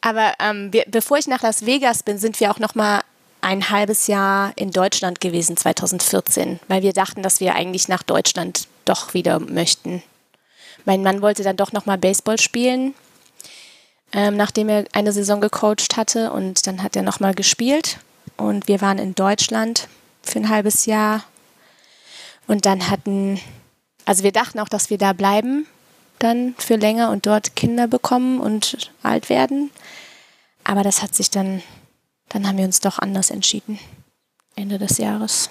Aber 0.00 0.34
ähm, 0.40 0.72
wir, 0.72 0.84
bevor 0.88 1.18
ich 1.18 1.28
nach 1.28 1.42
Las 1.42 1.66
Vegas 1.66 2.02
bin, 2.02 2.18
sind 2.18 2.40
wir 2.40 2.50
auch 2.50 2.58
noch 2.58 2.74
mal 2.74 3.02
ein 3.42 3.70
halbes 3.70 4.08
Jahr 4.08 4.52
in 4.56 4.72
Deutschland 4.72 5.20
gewesen, 5.20 5.56
2014, 5.56 6.58
weil 6.68 6.82
wir 6.82 6.92
dachten, 6.92 7.22
dass 7.22 7.38
wir 7.38 7.54
eigentlich 7.54 7.86
nach 7.86 8.02
Deutschland 8.02 8.66
doch 8.84 9.14
wieder 9.14 9.38
möchten. 9.38 10.02
Mein 10.84 11.02
Mann 11.02 11.22
wollte 11.22 11.44
dann 11.44 11.56
doch 11.56 11.72
noch 11.72 11.86
mal 11.86 11.96
Baseball 11.96 12.40
spielen, 12.40 12.94
ähm, 14.12 14.36
nachdem 14.36 14.68
er 14.68 14.84
eine 14.92 15.12
Saison 15.12 15.40
gecoacht 15.40 15.96
hatte 15.96 16.32
und 16.32 16.66
dann 16.66 16.82
hat 16.82 16.96
er 16.96 17.02
noch 17.02 17.20
mal 17.20 17.34
gespielt 17.34 17.98
und 18.36 18.66
wir 18.66 18.80
waren 18.80 18.98
in 18.98 19.14
Deutschland 19.14 19.86
für 20.22 20.40
ein 20.40 20.48
halbes 20.48 20.86
Jahr. 20.86 21.24
Und 22.50 22.66
dann 22.66 22.90
hatten, 22.90 23.40
also 24.06 24.24
wir 24.24 24.32
dachten 24.32 24.58
auch, 24.58 24.68
dass 24.68 24.90
wir 24.90 24.98
da 24.98 25.12
bleiben, 25.12 25.68
dann 26.18 26.56
für 26.58 26.74
länger 26.74 27.12
und 27.12 27.24
dort 27.24 27.54
Kinder 27.54 27.86
bekommen 27.86 28.40
und 28.40 28.90
alt 29.04 29.28
werden. 29.28 29.70
Aber 30.64 30.82
das 30.82 31.00
hat 31.00 31.14
sich 31.14 31.30
dann, 31.30 31.62
dann 32.28 32.48
haben 32.48 32.58
wir 32.58 32.64
uns 32.64 32.80
doch 32.80 32.98
anders 32.98 33.30
entschieden. 33.30 33.78
Ende 34.56 34.78
des 34.78 34.98
Jahres. 34.98 35.48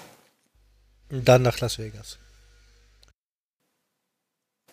Und 1.10 1.26
dann 1.26 1.40
nach 1.40 1.58
Las 1.60 1.78
Vegas. 1.78 2.18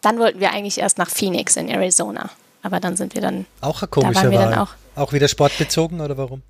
Dann 0.02 0.20
wollten 0.20 0.42
wir 0.42 0.52
eigentlich 0.52 0.80
erst 0.80 0.98
nach 0.98 1.10
Phoenix 1.10 1.56
in 1.56 1.70
Arizona. 1.70 2.30
Aber 2.62 2.82
dann 2.82 2.98
sind 2.98 3.16
wir 3.16 3.22
dann. 3.22 3.46
Auch 3.62 3.82
ein 3.84 3.90
komischer 3.90 4.30
da 4.30 4.34
Wahl. 4.34 4.54
Auch, 4.56 4.74
auch 4.98 5.14
wieder 5.14 5.30
sportbezogen 5.30 6.02
oder 6.02 6.18
warum? 6.18 6.42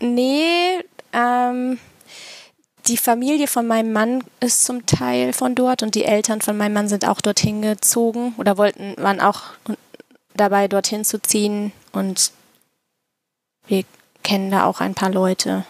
Nee, 0.00 0.80
ähm, 1.12 1.78
die 2.90 2.96
Familie 2.96 3.46
von 3.46 3.68
meinem 3.68 3.92
Mann 3.92 4.24
ist 4.40 4.64
zum 4.64 4.84
Teil 4.84 5.32
von 5.32 5.54
dort 5.54 5.84
und 5.84 5.94
die 5.94 6.04
Eltern 6.04 6.40
von 6.40 6.56
meinem 6.56 6.72
Mann 6.72 6.88
sind 6.88 7.06
auch 7.06 7.20
dorthin 7.20 7.62
gezogen 7.62 8.34
oder 8.36 8.58
wollten, 8.58 8.96
waren 8.96 9.20
auch 9.20 9.42
dabei, 10.34 10.66
dorthin 10.66 11.04
zu 11.04 11.22
ziehen. 11.22 11.70
Und 11.92 12.32
wir 13.68 13.84
kennen 14.24 14.50
da 14.50 14.64
auch 14.64 14.80
ein 14.80 14.94
paar 14.94 15.10
Leute. 15.10 15.64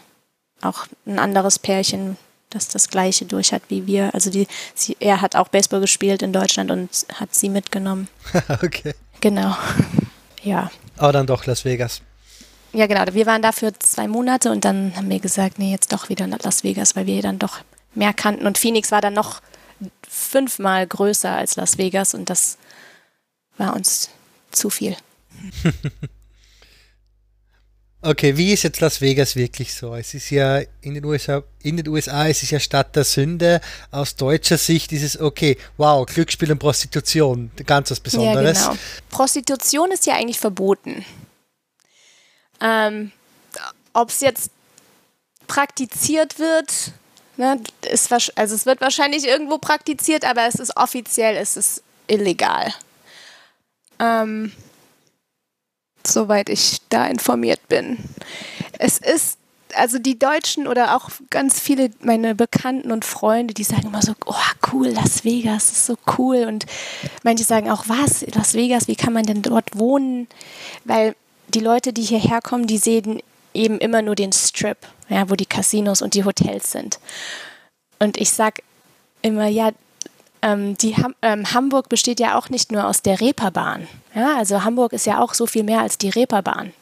Auch 0.62 0.86
ein 1.04 1.18
anderes 1.18 1.58
Pärchen, 1.58 2.16
das 2.48 2.68
das 2.68 2.88
gleiche 2.88 3.26
durch 3.26 3.52
hat 3.52 3.62
wie 3.68 3.86
wir. 3.86 4.14
Also 4.14 4.30
die, 4.30 4.46
sie, 4.74 4.96
er 4.98 5.20
hat 5.20 5.36
auch 5.36 5.48
Baseball 5.48 5.80
gespielt 5.80 6.22
in 6.22 6.32
Deutschland 6.32 6.70
und 6.70 7.06
hat 7.14 7.34
sie 7.34 7.50
mitgenommen. 7.50 8.08
okay. 8.62 8.94
Genau. 9.20 9.54
Ja. 10.42 10.70
Aber 10.96 11.12
dann 11.12 11.26
doch 11.26 11.44
Las 11.44 11.66
Vegas. 11.66 12.00
Ja, 12.72 12.86
genau. 12.86 13.04
Wir 13.12 13.26
waren 13.26 13.42
da 13.42 13.52
für 13.52 13.72
zwei 13.78 14.06
Monate 14.06 14.50
und 14.50 14.64
dann 14.64 14.94
haben 14.96 15.10
wir 15.10 15.18
gesagt, 15.18 15.58
nee, 15.58 15.72
jetzt 15.72 15.92
doch 15.92 16.08
wieder 16.08 16.26
nach 16.26 16.42
Las 16.42 16.62
Vegas, 16.62 16.94
weil 16.94 17.06
wir 17.06 17.20
dann 17.22 17.38
doch 17.38 17.60
mehr 17.94 18.12
kannten. 18.12 18.46
Und 18.46 18.58
Phoenix 18.58 18.92
war 18.92 19.00
dann 19.00 19.14
noch 19.14 19.40
fünfmal 20.08 20.86
größer 20.86 21.30
als 21.30 21.56
Las 21.56 21.78
Vegas 21.78 22.14
und 22.14 22.30
das 22.30 22.58
war 23.56 23.74
uns 23.74 24.10
zu 24.52 24.70
viel. 24.70 24.96
okay, 28.02 28.36
wie 28.36 28.52
ist 28.52 28.62
jetzt 28.62 28.80
Las 28.80 29.00
Vegas 29.00 29.36
wirklich 29.36 29.74
so? 29.74 29.94
Es 29.94 30.14
ist 30.14 30.30
ja 30.30 30.60
in 30.80 30.94
den 30.94 31.04
USA, 31.04 31.42
in 31.62 31.76
den 31.76 31.88
USA 31.88 32.26
ist 32.26 32.42
es 32.42 32.50
ja 32.50 32.60
Stadt 32.60 32.94
der 32.94 33.04
Sünde. 33.04 33.60
Aus 33.90 34.16
deutscher 34.16 34.58
Sicht 34.58 34.92
ist 34.92 35.02
es 35.02 35.20
okay, 35.20 35.56
wow, 35.76 36.06
Glücksspiel 36.06 36.52
und 36.52 36.58
Prostitution, 36.58 37.50
ganz 37.66 37.90
was 37.90 38.00
Besonderes. 38.00 38.58
Ja, 38.58 38.68
genau. 38.68 38.80
Prostitution 39.08 39.90
ist 39.90 40.06
ja 40.06 40.14
eigentlich 40.14 40.38
verboten. 40.38 41.04
Ähm, 42.60 43.12
Ob 43.92 44.10
es 44.10 44.20
jetzt 44.20 44.50
praktiziert 45.46 46.38
wird, 46.38 46.92
ne, 47.36 47.60
ist, 47.90 48.12
also 48.12 48.54
es 48.54 48.66
wird 48.66 48.80
wahrscheinlich 48.80 49.26
irgendwo 49.26 49.58
praktiziert, 49.58 50.24
aber 50.24 50.46
es 50.46 50.54
ist 50.56 50.76
offiziell, 50.76 51.36
es 51.36 51.56
ist 51.56 51.82
illegal. 52.06 52.72
Ähm, 53.98 54.52
soweit 56.06 56.48
ich 56.48 56.80
da 56.88 57.06
informiert 57.06 57.66
bin. 57.68 57.98
Es 58.78 58.98
ist 58.98 59.38
also 59.74 59.98
die 59.98 60.18
Deutschen 60.18 60.66
oder 60.66 60.96
auch 60.96 61.10
ganz 61.30 61.60
viele 61.60 61.90
meine 62.00 62.34
Bekannten 62.34 62.90
und 62.90 63.04
Freunde, 63.04 63.54
die 63.54 63.64
sagen 63.64 63.86
immer 63.86 64.02
so, 64.02 64.14
oh 64.26 64.34
cool, 64.72 64.88
Las 64.88 65.24
Vegas 65.24 65.70
ist 65.70 65.86
so 65.86 65.96
cool 66.18 66.44
und 66.46 66.66
manche 67.22 67.44
sagen 67.44 67.70
auch, 67.70 67.84
was, 67.86 68.24
Las 68.34 68.54
Vegas, 68.54 68.88
wie 68.88 68.96
kann 68.96 69.12
man 69.12 69.24
denn 69.24 69.42
dort 69.42 69.78
wohnen? 69.78 70.28
Weil 70.84 71.14
die 71.54 71.60
Leute, 71.60 71.92
die 71.92 72.02
hierher 72.02 72.40
kommen, 72.40 72.66
die 72.66 72.78
sehen 72.78 73.22
eben 73.54 73.78
immer 73.78 74.02
nur 74.02 74.14
den 74.14 74.32
Strip, 74.32 74.78
ja, 75.08 75.28
wo 75.28 75.34
die 75.34 75.46
Casinos 75.46 76.02
und 76.02 76.14
die 76.14 76.24
Hotels 76.24 76.70
sind. 76.70 76.98
Und 77.98 78.16
ich 78.16 78.30
sage 78.30 78.62
immer, 79.22 79.46
ja, 79.46 79.72
ähm, 80.42 80.76
die 80.78 80.96
Ham 80.96 81.14
ähm, 81.22 81.52
Hamburg 81.52 81.88
besteht 81.88 82.20
ja 82.20 82.38
auch 82.38 82.48
nicht 82.48 82.72
nur 82.72 82.86
aus 82.86 83.02
der 83.02 83.20
Reeperbahn. 83.20 83.86
Ja, 84.14 84.36
also 84.36 84.64
Hamburg 84.64 84.92
ist 84.92 85.06
ja 85.06 85.20
auch 85.20 85.34
so 85.34 85.46
viel 85.46 85.64
mehr 85.64 85.80
als 85.80 85.98
die 85.98 86.08
Reeperbahn. 86.08 86.72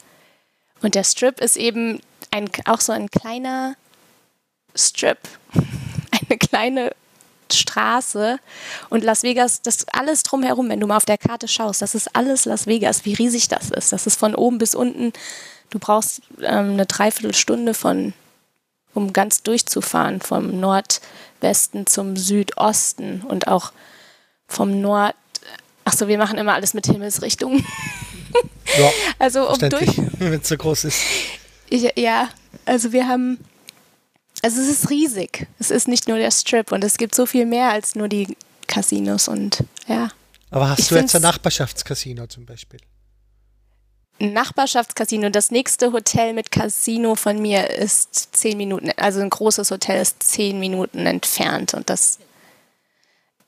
Und 0.80 0.94
der 0.94 1.04
Strip 1.04 1.40
ist 1.40 1.56
eben 1.56 2.00
ein, 2.30 2.48
auch 2.66 2.80
so 2.80 2.92
ein 2.92 3.10
kleiner 3.10 3.74
Strip, 4.74 5.18
eine 6.28 6.38
kleine 6.38 6.92
Straße 7.54 8.38
und 8.88 9.04
Las 9.04 9.22
Vegas, 9.22 9.62
das 9.62 9.86
alles 9.92 10.22
drumherum, 10.22 10.68
wenn 10.68 10.80
du 10.80 10.86
mal 10.86 10.96
auf 10.96 11.04
der 11.04 11.18
Karte 11.18 11.48
schaust, 11.48 11.82
das 11.82 11.94
ist 11.94 12.14
alles 12.14 12.44
Las 12.44 12.66
Vegas, 12.66 13.04
wie 13.04 13.14
riesig 13.14 13.48
das 13.48 13.70
ist. 13.70 13.92
Das 13.92 14.06
ist 14.06 14.18
von 14.18 14.34
oben 14.34 14.58
bis 14.58 14.74
unten. 14.74 15.12
Du 15.70 15.78
brauchst 15.78 16.22
ähm, 16.40 16.72
eine 16.72 16.86
Dreiviertelstunde 16.86 17.74
von, 17.74 18.14
um 18.94 19.12
ganz 19.12 19.42
durchzufahren, 19.42 20.20
vom 20.20 20.60
Nordwesten 20.60 21.86
zum 21.86 22.16
Südosten 22.16 23.22
und 23.22 23.48
auch 23.48 23.72
vom 24.46 24.80
Nord. 24.80 25.14
Achso, 25.84 26.08
wir 26.08 26.18
machen 26.18 26.38
immer 26.38 26.54
alles 26.54 26.74
mit 26.74 26.86
Himmelsrichtungen. 26.86 27.64
Ja, 28.78 28.90
also 29.18 29.48
um 29.48 29.58
durch. 29.58 29.96
Wenn 30.18 30.40
es 30.40 30.48
so 30.48 30.56
groß 30.56 30.84
ist. 30.84 31.00
Ich, 31.70 31.92
ja, 31.96 32.28
also 32.64 32.92
wir 32.92 33.08
haben 33.08 33.38
also 34.42 34.60
es 34.60 34.68
ist 34.68 34.90
riesig. 34.90 35.46
Es 35.58 35.70
ist 35.70 35.88
nicht 35.88 36.08
nur 36.08 36.18
der 36.18 36.30
Strip 36.30 36.72
und 36.72 36.84
es 36.84 36.96
gibt 36.96 37.14
so 37.14 37.26
viel 37.26 37.46
mehr 37.46 37.70
als 37.70 37.94
nur 37.94 38.08
die 38.08 38.36
Casinos 38.66 39.28
und 39.28 39.64
ja. 39.86 40.10
Aber 40.50 40.70
hast 40.70 40.80
ich 40.80 40.88
du 40.88 40.96
jetzt 40.96 41.14
ein 41.14 41.22
Nachbarschaftscasino 41.22 42.26
zum 42.26 42.46
Beispiel? 42.46 42.80
Ein 44.20 44.32
Nachbarschaftscasino. 44.32 45.30
Das 45.30 45.50
nächste 45.50 45.92
Hotel 45.92 46.32
mit 46.32 46.50
Casino 46.50 47.14
von 47.14 47.40
mir 47.40 47.70
ist 47.70 48.34
zehn 48.34 48.56
Minuten, 48.56 48.90
also 48.96 49.20
ein 49.20 49.30
großes 49.30 49.70
Hotel 49.70 50.00
ist 50.00 50.22
zehn 50.22 50.58
Minuten 50.58 51.06
entfernt 51.06 51.74
und 51.74 51.88
das 51.88 52.18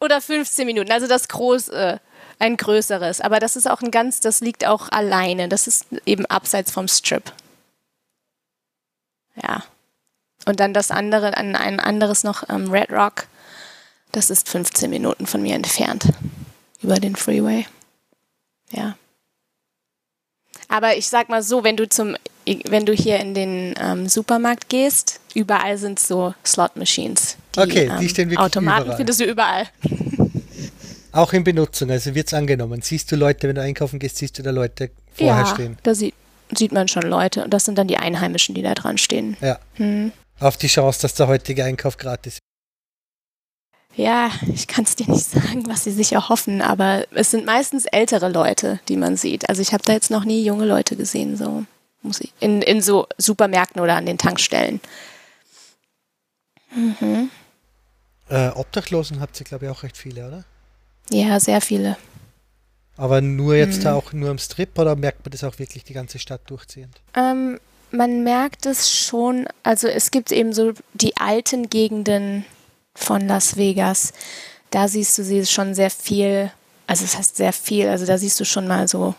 oder 0.01 0.21
15 0.21 0.67
Minuten, 0.67 0.91
also 0.91 1.07
das 1.07 1.29
große, 1.29 2.01
ein 2.39 2.57
größeres. 2.57 3.21
Aber 3.21 3.39
das 3.39 3.55
ist 3.55 3.69
auch 3.69 3.83
ein 3.83 3.91
ganz, 3.91 4.21
das 4.21 4.41
liegt 4.41 4.67
auch 4.67 4.89
alleine. 4.91 5.49
Das 5.49 5.67
ist 5.67 5.87
eben 6.07 6.25
abseits 6.27 6.71
vom 6.71 6.89
Strip. 6.89 7.33
Ja. 9.37 9.63
Und 10.47 10.61
dann 10.61 10.73
das 10.73 10.91
andere, 10.91 11.37
ein, 11.37 11.55
ein 11.55 11.81
anderes 11.81 12.25
noch, 12.25 12.49
ähm, 12.49 12.71
Red 12.71 12.91
Rock, 12.91 13.27
das 14.13 14.31
ist 14.31 14.49
15 14.49 14.91
Minuten 14.91 15.27
von 15.27 15.43
mir 15.43 15.55
entfernt. 15.55 16.05
Über 16.83 16.97
den 16.97 17.15
Freeway. 17.15 17.67
Ja. 18.71 18.97
Aber 20.69 20.97
ich 20.97 21.09
sag 21.09 21.29
mal 21.29 21.43
so, 21.43 21.65
wenn 21.65 21.77
du 21.77 21.89
zum, 21.89 22.17
wenn 22.47 22.87
du 22.87 22.93
hier 22.93 23.19
in 23.19 23.35
den 23.35 23.75
ähm, 23.81 24.09
Supermarkt 24.09 24.69
gehst, 24.69 25.21
überall 25.35 25.77
sind 25.77 25.99
so 25.99 26.35
Slot 26.47 26.77
Machines. 26.77 27.37
Die, 27.55 27.61
okay, 27.61 27.93
die 27.99 28.05
ähm, 28.05 28.09
stehen 28.09 28.31
wirklich 28.31 28.39
Automaten 28.39 28.85
überall. 28.85 28.97
findest 28.97 29.21
du 29.21 29.25
überall. 29.25 29.67
Auch 31.13 31.33
in 31.33 31.43
Benutzung, 31.43 31.91
also 31.91 32.15
wird 32.15 32.29
es 32.29 32.35
angenommen. 32.35 32.83
Siehst 32.83 33.11
du 33.11 33.17
Leute, 33.17 33.49
wenn 33.49 33.57
du 33.57 33.63
einkaufen 33.63 33.99
gehst, 33.99 34.19
siehst 34.19 34.39
du 34.39 34.43
da 34.45 34.51
Leute 34.51 34.91
vorher 35.13 35.45
ja, 35.45 35.47
stehen? 35.47 35.77
Da 35.83 35.93
sieht, 35.93 36.15
sieht 36.57 36.71
man 36.71 36.87
schon 36.87 37.03
Leute 37.03 37.45
und 37.45 37.53
das 37.53 37.65
sind 37.65 37.77
dann 37.77 37.89
die 37.89 37.97
Einheimischen, 37.97 38.55
die 38.55 38.63
da 38.63 38.75
dran 38.75 38.97
stehen. 38.97 39.37
Ja. 39.41 39.59
Hm 39.75 40.13
auf 40.41 40.57
die 40.57 40.67
Chance, 40.67 41.03
dass 41.03 41.15
der 41.15 41.29
heutige 41.29 41.65
Einkauf 41.65 41.97
gratis 41.97 42.35
ist. 42.35 42.41
Ja, 43.97 44.31
ich 44.53 44.67
kann 44.67 44.85
es 44.85 44.97
dir 44.97 45.09
nicht 45.09 45.25
sagen, 45.31 45.67
was 45.67 45.85
sie 45.85 45.93
sich 45.93 46.13
erhoffen, 46.13 46.63
aber 46.63 47.07
es 47.13 47.31
sind 47.31 47.45
meistens 47.45 47.87
ältere 47.87 48.29
Leute, 48.29 48.81
die 48.89 48.97
man 48.97 49.17
sieht. 49.17 49.49
Also 49.49 49.63
ich 49.63 49.73
habe 49.73 49.83
da 49.85 49.93
jetzt 49.93 50.11
noch 50.11 50.25
nie 50.25 50.45
junge 50.45 50.65
Leute 50.65 50.97
gesehen, 50.97 51.37
so 51.37 51.65
in, 52.41 52.63
in 52.63 52.81
so 52.81 53.07
Supermärkten 53.19 53.81
oder 53.81 53.97
an 53.97 54.07
den 54.07 54.17
Tankstellen. 54.17 54.81
Mhm. 56.75 57.31
Äh, 58.29 58.49
Obdachlosen 58.51 59.21
habt 59.21 59.39
ihr, 59.41 59.45
glaube 59.45 59.67
ich, 59.67 59.71
auch 59.71 59.83
recht 59.83 59.97
viele, 59.97 60.27
oder? 60.27 60.45
Ja, 61.11 61.41
sehr 61.41 61.61
viele. 61.61 61.97
Aber 62.97 63.21
nur 63.21 63.57
jetzt 63.57 63.83
mhm. 63.83 63.89
auch 63.89 64.13
nur 64.13 64.31
am 64.31 64.39
Strip 64.39 64.79
oder 64.79 64.95
merkt 64.95 65.25
man 65.25 65.33
das 65.33 65.43
auch 65.43 65.59
wirklich 65.59 65.85
die 65.85 65.95
ganze 65.95 66.19
Stadt 66.19 66.43
durchziehend? 66.47 67.01
Ähm, 67.15 67.59
man 67.91 68.23
merkt 68.23 68.67
es 68.67 68.91
schon, 68.91 69.47
also 69.63 69.89
es 69.89 70.11
gibt 70.11 70.33
eben 70.33 70.53
so 70.53 70.73
die 70.95 71.17
alten 71.17 71.69
Gegenden 71.69 72.45
von 72.95 73.27
Las 73.27 73.57
Vegas. 73.57 74.13
Da 74.71 74.89
siehst 74.89 75.19
du 75.19 75.25
sie 75.25 75.45
schon 75.47 75.75
sehr 75.75 75.91
viel, 75.91 76.51
also 76.87 77.05
es 77.05 77.13
das 77.13 77.19
heißt 77.19 77.37
sehr 77.37 77.53
viel, 77.53 77.89
also 77.89 78.07
da 78.07 78.19
siehst 78.19 78.39
du 78.39 78.45
schon 78.45 78.69
mal 78.69 78.89
so 78.89 79.15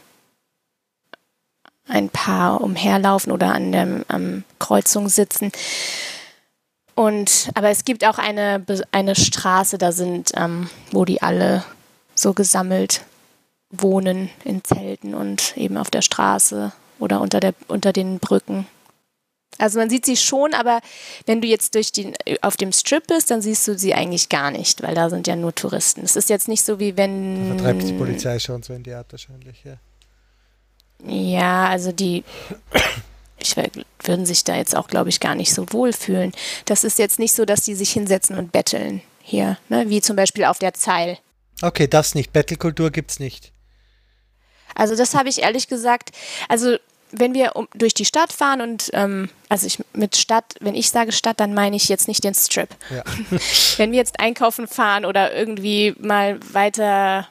ein 1.87 2.09
paar 2.09 2.61
umherlaufen 2.61 3.31
oder 3.31 3.53
an 3.53 3.71
der 3.71 4.05
am 4.07 4.43
Kreuzung 4.59 5.09
sitzen. 5.09 5.51
Und 6.95 7.49
aber 7.55 7.69
es 7.69 7.83
gibt 7.83 8.05
auch 8.05 8.17
eine, 8.17 8.63
eine 8.91 9.15
Straße, 9.15 9.77
da 9.77 9.91
sind, 9.91 10.31
ähm, 10.35 10.69
wo 10.91 11.03
die 11.05 11.21
alle 11.21 11.63
so 12.15 12.33
gesammelt 12.33 13.01
wohnen 13.71 14.29
in 14.43 14.63
Zelten 14.63 15.13
und 15.13 15.55
eben 15.57 15.77
auf 15.77 15.89
der 15.89 16.01
Straße 16.01 16.71
oder 17.01 17.21
unter, 17.21 17.39
der, 17.39 17.53
unter 17.67 17.91
den 17.91 18.19
Brücken. 18.19 18.67
Also 19.57 19.79
man 19.79 19.89
sieht 19.89 20.05
sie 20.05 20.15
schon, 20.15 20.53
aber 20.53 20.79
wenn 21.25 21.41
du 21.41 21.47
jetzt 21.47 21.75
durch 21.75 21.91
die, 21.91 22.13
auf 22.41 22.57
dem 22.57 22.71
Strip 22.71 23.07
bist, 23.07 23.29
dann 23.29 23.41
siehst 23.41 23.67
du 23.67 23.77
sie 23.77 23.93
eigentlich 23.93 24.29
gar 24.29 24.49
nicht, 24.49 24.81
weil 24.81 24.95
da 24.95 25.09
sind 25.09 25.27
ja 25.27 25.35
nur 25.35 25.53
Touristen. 25.53 26.01
Es 26.03 26.15
ist 26.15 26.29
jetzt 26.29 26.47
nicht 26.47 26.63
so 26.63 26.79
wie 26.79 26.97
wenn. 26.97 27.49
Da 27.49 27.55
vertreibt 27.55 27.87
die 27.87 27.93
Polizei 27.93 28.39
schon 28.39 28.63
so 28.63 28.73
in 28.73 28.83
die 28.83 28.93
Art 28.93 29.11
wahrscheinlich, 29.11 29.63
ja. 29.63 29.77
Ja, 31.05 31.67
also 31.67 31.91
die. 31.91 32.23
ich, 33.39 33.55
würden 34.03 34.25
sich 34.25 34.43
da 34.43 34.55
jetzt 34.55 34.75
auch, 34.75 34.87
glaube 34.87 35.09
ich, 35.09 35.19
gar 35.19 35.35
nicht 35.35 35.53
so 35.53 35.65
wohlfühlen. 35.71 36.31
Das 36.65 36.83
ist 36.83 36.99
jetzt 36.99 37.19
nicht 37.19 37.33
so, 37.33 37.45
dass 37.45 37.63
die 37.63 37.75
sich 37.75 37.91
hinsetzen 37.91 38.37
und 38.37 38.51
betteln 38.51 39.01
hier, 39.21 39.57
ne? 39.69 39.89
wie 39.89 40.01
zum 40.01 40.15
Beispiel 40.15 40.45
auf 40.45 40.59
der 40.59 40.73
Zeil. 40.73 41.17
Okay, 41.61 41.87
das 41.87 42.15
nicht. 42.15 42.33
Bettelkultur 42.33 42.91
gibt 42.91 43.11
es 43.11 43.19
nicht. 43.19 43.51
Also 44.75 44.95
das 44.95 45.15
habe 45.15 45.29
ich 45.29 45.41
ehrlich 45.41 45.67
gesagt, 45.67 46.11
also 46.47 46.77
wenn 47.11 47.33
wir 47.33 47.55
um, 47.55 47.67
durch 47.73 47.93
die 47.93 48.05
Stadt 48.05 48.31
fahren 48.33 48.61
und 48.61 48.89
ähm, 48.93 49.29
also 49.49 49.67
ich 49.67 49.79
mit 49.93 50.15
Stadt, 50.15 50.55
wenn 50.59 50.75
ich 50.75 50.89
sage 50.89 51.11
Stadt, 51.11 51.39
dann 51.39 51.53
meine 51.53 51.75
ich 51.75 51.89
jetzt 51.89 52.07
nicht 52.07 52.23
den 52.23 52.33
Strip. 52.33 52.69
Ja. 52.89 53.03
wenn 53.77 53.91
wir 53.91 53.97
jetzt 53.97 54.19
einkaufen 54.19 54.67
fahren 54.67 55.05
oder 55.05 55.33
irgendwie 55.35 55.95
mal 55.99 56.39
weiter 56.53 57.27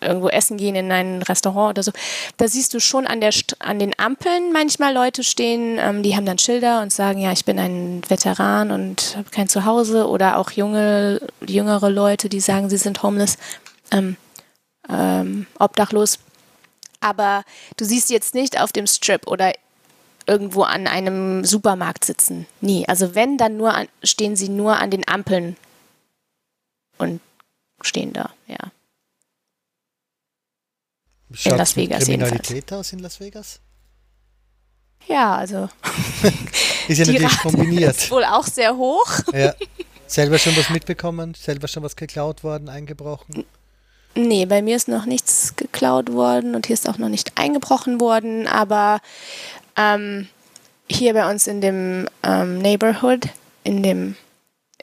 irgendwo 0.00 0.28
essen 0.28 0.56
gehen 0.56 0.74
in 0.74 0.92
ein 0.92 1.22
Restaurant 1.22 1.70
oder 1.70 1.82
so, 1.82 1.92
da 2.36 2.46
siehst 2.46 2.74
du 2.74 2.80
schon 2.80 3.06
an, 3.06 3.20
der, 3.20 3.32
an 3.58 3.78
den 3.78 3.98
Ampeln 3.98 4.52
manchmal 4.52 4.92
Leute 4.92 5.24
stehen, 5.24 5.78
ähm, 5.78 6.02
die 6.02 6.14
haben 6.14 6.26
dann 6.26 6.38
Schilder 6.38 6.82
und 6.82 6.92
sagen, 6.92 7.20
ja, 7.20 7.32
ich 7.32 7.44
bin 7.44 7.58
ein 7.58 8.02
Veteran 8.06 8.70
und 8.70 9.14
habe 9.16 9.30
kein 9.30 9.48
Zuhause 9.48 10.08
oder 10.08 10.38
auch 10.38 10.50
junge, 10.50 11.20
jüngere 11.46 11.90
Leute, 11.90 12.28
die 12.28 12.40
sagen, 12.40 12.68
sie 12.68 12.76
sind 12.76 13.02
homeless, 13.02 13.38
ähm, 13.90 14.16
ähm, 14.88 15.46
obdachlos. 15.58 16.18
Aber 17.04 17.44
du 17.76 17.84
siehst 17.84 18.08
jetzt 18.08 18.34
nicht 18.34 18.58
auf 18.58 18.72
dem 18.72 18.86
Strip 18.86 19.26
oder 19.26 19.52
irgendwo 20.26 20.62
an 20.62 20.86
einem 20.86 21.44
Supermarkt 21.44 22.02
sitzen. 22.06 22.46
Nie. 22.62 22.88
Also 22.88 23.14
wenn, 23.14 23.36
dann 23.36 23.58
nur 23.58 23.74
an, 23.74 23.88
stehen 24.02 24.36
sie 24.36 24.48
nur 24.48 24.78
an 24.78 24.90
den 24.90 25.06
Ampeln 25.06 25.58
und 26.96 27.20
stehen 27.82 28.14
da, 28.14 28.30
ja. 28.46 28.56
Schaut 31.34 31.52
in 31.52 31.58
Las 31.58 31.76
Vegas 31.76 32.04
Kriminalität 32.04 32.48
jedenfalls. 32.48 32.80
aus 32.80 32.92
in 32.94 32.98
Las 33.00 33.20
Vegas? 33.20 33.60
Ja, 35.06 35.36
also. 35.36 35.68
ist 36.88 36.98
ja 36.98 37.04
natürlich 37.04 37.38
kombiniert. 37.40 37.96
Ist 37.96 38.10
wohl 38.10 38.24
auch 38.24 38.46
sehr 38.46 38.74
hoch. 38.76 39.20
ja. 39.34 39.54
Selber 40.06 40.38
schon 40.38 40.56
was 40.56 40.70
mitbekommen? 40.70 41.34
Selber 41.34 41.66
schon 41.66 41.82
was 41.82 41.96
geklaut 41.96 42.44
worden, 42.44 42.68
eingebrochen? 42.68 43.44
Nee, 44.16 44.46
bei 44.46 44.62
mir 44.62 44.76
ist 44.76 44.88
noch 44.88 45.06
nichts 45.06 45.56
geklaut 45.56 46.12
worden 46.12 46.54
und 46.54 46.66
hier 46.66 46.74
ist 46.74 46.88
auch 46.88 46.98
noch 46.98 47.08
nicht 47.08 47.36
eingebrochen 47.36 48.00
worden, 48.00 48.46
aber 48.46 49.00
ähm, 49.76 50.28
hier 50.88 51.14
bei 51.14 51.28
uns 51.28 51.46
in 51.46 51.60
dem 51.60 52.08
ähm, 52.22 52.58
Neighborhood, 52.58 53.26
in 53.64 53.82
dem, 53.82 54.16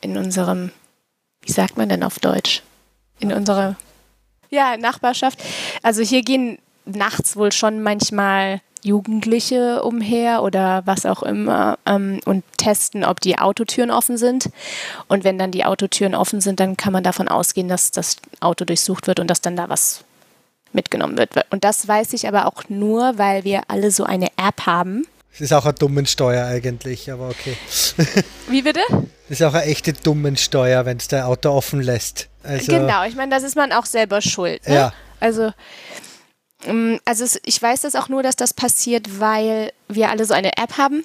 in 0.01 0.17
unserem, 0.17 0.71
wie 1.41 1.51
sagt 1.51 1.77
man 1.77 1.87
denn 1.87 2.03
auf 2.03 2.19
Deutsch? 2.19 2.61
In 3.19 3.31
unserer 3.31 3.77
ja, 4.49 4.75
Nachbarschaft. 4.75 5.41
Also 5.81 6.01
hier 6.01 6.23
gehen 6.23 6.57
nachts 6.85 7.37
wohl 7.37 7.51
schon 7.51 7.81
manchmal 7.81 8.61
Jugendliche 8.83 9.83
umher 9.83 10.43
oder 10.43 10.81
was 10.85 11.05
auch 11.05 11.23
immer 11.23 11.77
ähm, 11.85 12.19
und 12.25 12.43
testen, 12.57 13.03
ob 13.03 13.19
die 13.19 13.37
Autotüren 13.37 13.91
offen 13.91 14.17
sind. 14.17 14.49
Und 15.07 15.23
wenn 15.23 15.37
dann 15.37 15.51
die 15.51 15.65
Autotüren 15.65 16.15
offen 16.15 16.41
sind, 16.41 16.59
dann 16.59 16.77
kann 16.77 16.93
man 16.93 17.03
davon 17.03 17.27
ausgehen, 17.27 17.67
dass 17.67 17.91
das 17.91 18.17
Auto 18.39 18.65
durchsucht 18.65 19.07
wird 19.07 19.19
und 19.19 19.27
dass 19.27 19.41
dann 19.41 19.55
da 19.55 19.69
was 19.69 20.03
mitgenommen 20.73 21.17
wird. 21.17 21.31
Und 21.51 21.63
das 21.63 21.87
weiß 21.87 22.13
ich 22.13 22.27
aber 22.27 22.47
auch 22.47 22.63
nur, 22.69 23.17
weil 23.17 23.43
wir 23.43 23.63
alle 23.67 23.91
so 23.91 24.03
eine 24.03 24.27
App 24.37 24.65
haben. 24.65 25.05
Es 25.33 25.41
ist 25.41 25.53
auch 25.53 25.65
eine 25.65 25.73
Dummensteuer 25.73 26.45
eigentlich, 26.45 27.11
aber 27.11 27.29
okay. 27.29 27.55
Wie 28.49 28.61
bitte? 28.61 28.81
Das 29.29 29.39
ist 29.39 29.43
auch 29.43 29.53
eine 29.53 29.63
echte 29.65 29.93
Dummensteuer, 29.93 30.85
wenn 30.85 30.97
es 30.97 31.07
der 31.07 31.27
Auto 31.27 31.51
offen 31.51 31.81
lässt. 31.81 32.27
Also, 32.43 32.71
genau, 32.71 33.05
ich 33.05 33.15
meine, 33.15 33.33
das 33.33 33.43
ist 33.43 33.55
man 33.55 33.71
auch 33.71 33.85
selber 33.85 34.21
schuld. 34.21 34.67
Ne? 34.67 34.75
Ja. 34.75 34.93
Also, 35.19 35.53
also 37.05 37.23
es, 37.23 37.39
ich 37.43 37.61
weiß 37.61 37.81
das 37.81 37.95
auch 37.95 38.09
nur, 38.09 38.23
dass 38.23 38.35
das 38.35 38.53
passiert, 38.53 39.19
weil 39.19 39.71
wir 39.87 40.09
alle 40.09 40.25
so 40.25 40.33
eine 40.33 40.57
App 40.57 40.77
haben. 40.77 41.03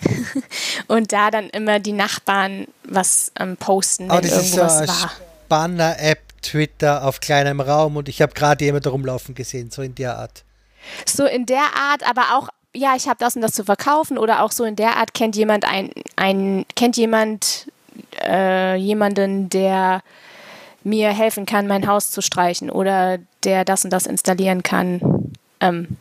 und 0.88 1.12
da 1.12 1.30
dann 1.30 1.48
immer 1.50 1.78
die 1.78 1.92
Nachbarn 1.92 2.66
was 2.82 3.30
ähm, 3.38 3.56
posten, 3.56 4.08
wenn 4.08 4.16
oh, 4.16 4.20
das 4.20 4.32
irgendwas 4.32 4.80
ist 4.80 4.86
so 4.88 5.02
war. 5.04 5.12
Banner-App, 5.48 6.20
Twitter 6.42 7.04
auf 7.04 7.20
kleinem 7.20 7.60
Raum 7.60 7.96
und 7.96 8.08
ich 8.08 8.20
habe 8.20 8.34
gerade 8.34 8.64
jemand 8.64 8.86
rumlaufen 8.86 9.34
gesehen, 9.34 9.70
so 9.70 9.82
in 9.82 9.94
der 9.94 10.18
Art. 10.18 10.42
So 11.06 11.24
in 11.24 11.46
der 11.46 11.64
Art, 11.76 12.08
aber 12.08 12.36
auch, 12.36 12.48
ja, 12.74 12.94
ich 12.96 13.06
habe 13.06 13.18
das 13.20 13.36
und 13.36 13.42
das 13.42 13.52
zu 13.52 13.64
verkaufen 13.64 14.18
oder 14.18 14.42
auch 14.42 14.50
so 14.50 14.64
in 14.64 14.74
der 14.74 14.96
Art 14.96 15.14
kennt 15.14 15.36
jemand 15.36 15.64
ein, 15.64 15.90
ein 16.16 16.66
kennt 16.74 16.96
jemand 16.96 17.70
äh, 18.20 18.74
jemanden, 18.76 19.48
der 19.48 20.02
mir 20.82 21.10
helfen 21.10 21.46
kann, 21.46 21.66
mein 21.66 21.86
Haus 21.86 22.10
zu 22.10 22.20
streichen 22.20 22.70
oder 22.70 23.18
der 23.44 23.64
das 23.64 23.84
und 23.84 23.90
das 23.92 24.06
installieren 24.06 24.62
kann, 24.62 25.32
ähm, 25.60 25.96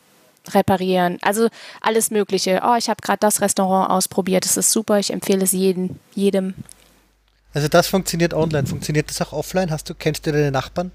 reparieren. 0.51 1.17
Also 1.21 1.47
alles 1.81 2.11
Mögliche. 2.11 2.61
Oh, 2.65 2.75
ich 2.77 2.89
habe 2.89 3.01
gerade 3.01 3.19
das 3.19 3.41
Restaurant 3.41 3.89
ausprobiert, 3.89 4.45
es 4.45 4.57
ist 4.57 4.71
super, 4.71 4.99
ich 4.99 5.11
empfehle 5.11 5.43
es 5.43 5.51
jedem, 5.51 5.99
jedem. 6.13 6.53
Also 7.53 7.67
das 7.67 7.87
funktioniert 7.87 8.33
online. 8.33 8.65
Funktioniert 8.65 9.09
das 9.09 9.21
auch 9.21 9.31
offline? 9.31 9.69
Hast 9.69 9.89
du, 9.89 9.93
kennst 9.93 10.25
du 10.25 10.31
deine 10.31 10.51
Nachbarn? 10.51 10.91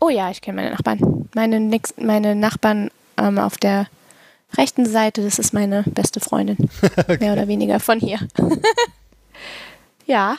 Oh 0.00 0.08
ja, 0.08 0.30
ich 0.30 0.40
kenne 0.40 0.56
meine 0.56 0.70
Nachbarn. 0.72 1.28
Meine, 1.34 1.60
Nix, 1.60 1.94
meine 1.96 2.34
Nachbarn 2.34 2.90
ähm, 3.16 3.38
auf 3.38 3.56
der 3.56 3.86
rechten 4.56 4.86
Seite, 4.86 5.22
das 5.22 5.38
ist 5.38 5.54
meine 5.54 5.84
beste 5.84 6.20
Freundin. 6.20 6.56
okay. 6.82 7.18
Mehr 7.20 7.32
oder 7.32 7.48
weniger 7.48 7.80
von 7.80 8.00
hier. 8.00 8.18
ja, 10.06 10.36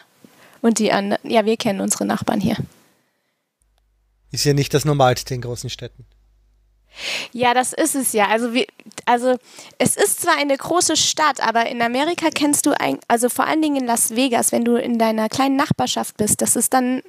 und 0.61 0.79
die 0.79 0.91
anderen, 0.91 1.29
ja, 1.29 1.45
wir 1.45 1.57
kennen 1.57 1.81
unsere 1.81 2.05
Nachbarn 2.05 2.41
hier. 2.41 2.57
Ist 4.31 4.45
ja 4.45 4.53
nicht 4.53 4.73
das 4.73 4.85
Normalste 4.85 5.33
in 5.33 5.41
großen 5.41 5.69
Städten. 5.69 6.05
Ja, 7.31 7.53
das 7.53 7.73
ist 7.73 7.95
es 7.95 8.13
ja. 8.13 8.27
Also, 8.27 8.53
wir, 8.53 8.65
also 9.05 9.37
es 9.77 9.95
ist 9.95 10.21
zwar 10.21 10.37
eine 10.37 10.57
große 10.57 10.97
Stadt, 10.97 11.39
aber 11.41 11.67
in 11.67 11.81
Amerika 11.81 12.29
kennst 12.33 12.65
du, 12.65 12.79
ein, 12.79 12.99
also 13.07 13.29
vor 13.29 13.45
allen 13.45 13.61
Dingen 13.61 13.77
in 13.77 13.85
Las 13.85 14.15
Vegas, 14.15 14.51
wenn 14.51 14.65
du 14.65 14.75
in 14.75 14.97
deiner 14.97 15.29
kleinen 15.29 15.55
Nachbarschaft 15.55 16.17
bist, 16.17 16.41
das 16.41 16.55
ist 16.55 16.73
dann, 16.73 17.01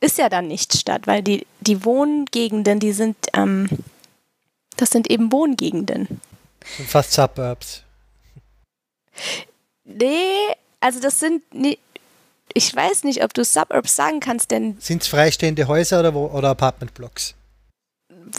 ist 0.00 0.18
ja 0.18 0.28
dann 0.28 0.48
nicht 0.48 0.76
Stadt, 0.76 1.06
weil 1.06 1.22
die, 1.22 1.46
die 1.60 1.84
Wohngegenden, 1.84 2.80
die 2.80 2.92
sind, 2.92 3.16
ähm, 3.34 3.68
das 4.76 4.90
sind 4.90 5.10
eben 5.10 5.30
Wohngegenden. 5.30 6.20
Sind 6.76 6.88
fast 6.88 7.12
Suburbs. 7.12 7.82
Nee, 9.84 10.32
also 10.80 11.00
das 11.00 11.20
sind, 11.20 11.42
nee, 11.52 11.78
ich 12.52 12.74
weiß 12.74 13.04
nicht, 13.04 13.24
ob 13.24 13.32
du 13.34 13.44
Suburbs 13.44 13.96
sagen 13.96 14.20
kannst, 14.20 14.50
denn. 14.50 14.76
Sind 14.80 15.02
es 15.02 15.08
freistehende 15.08 15.66
Häuser 15.66 16.00
oder, 16.00 16.14
oder 16.14 16.50
Apartmentblocks? 16.50 17.34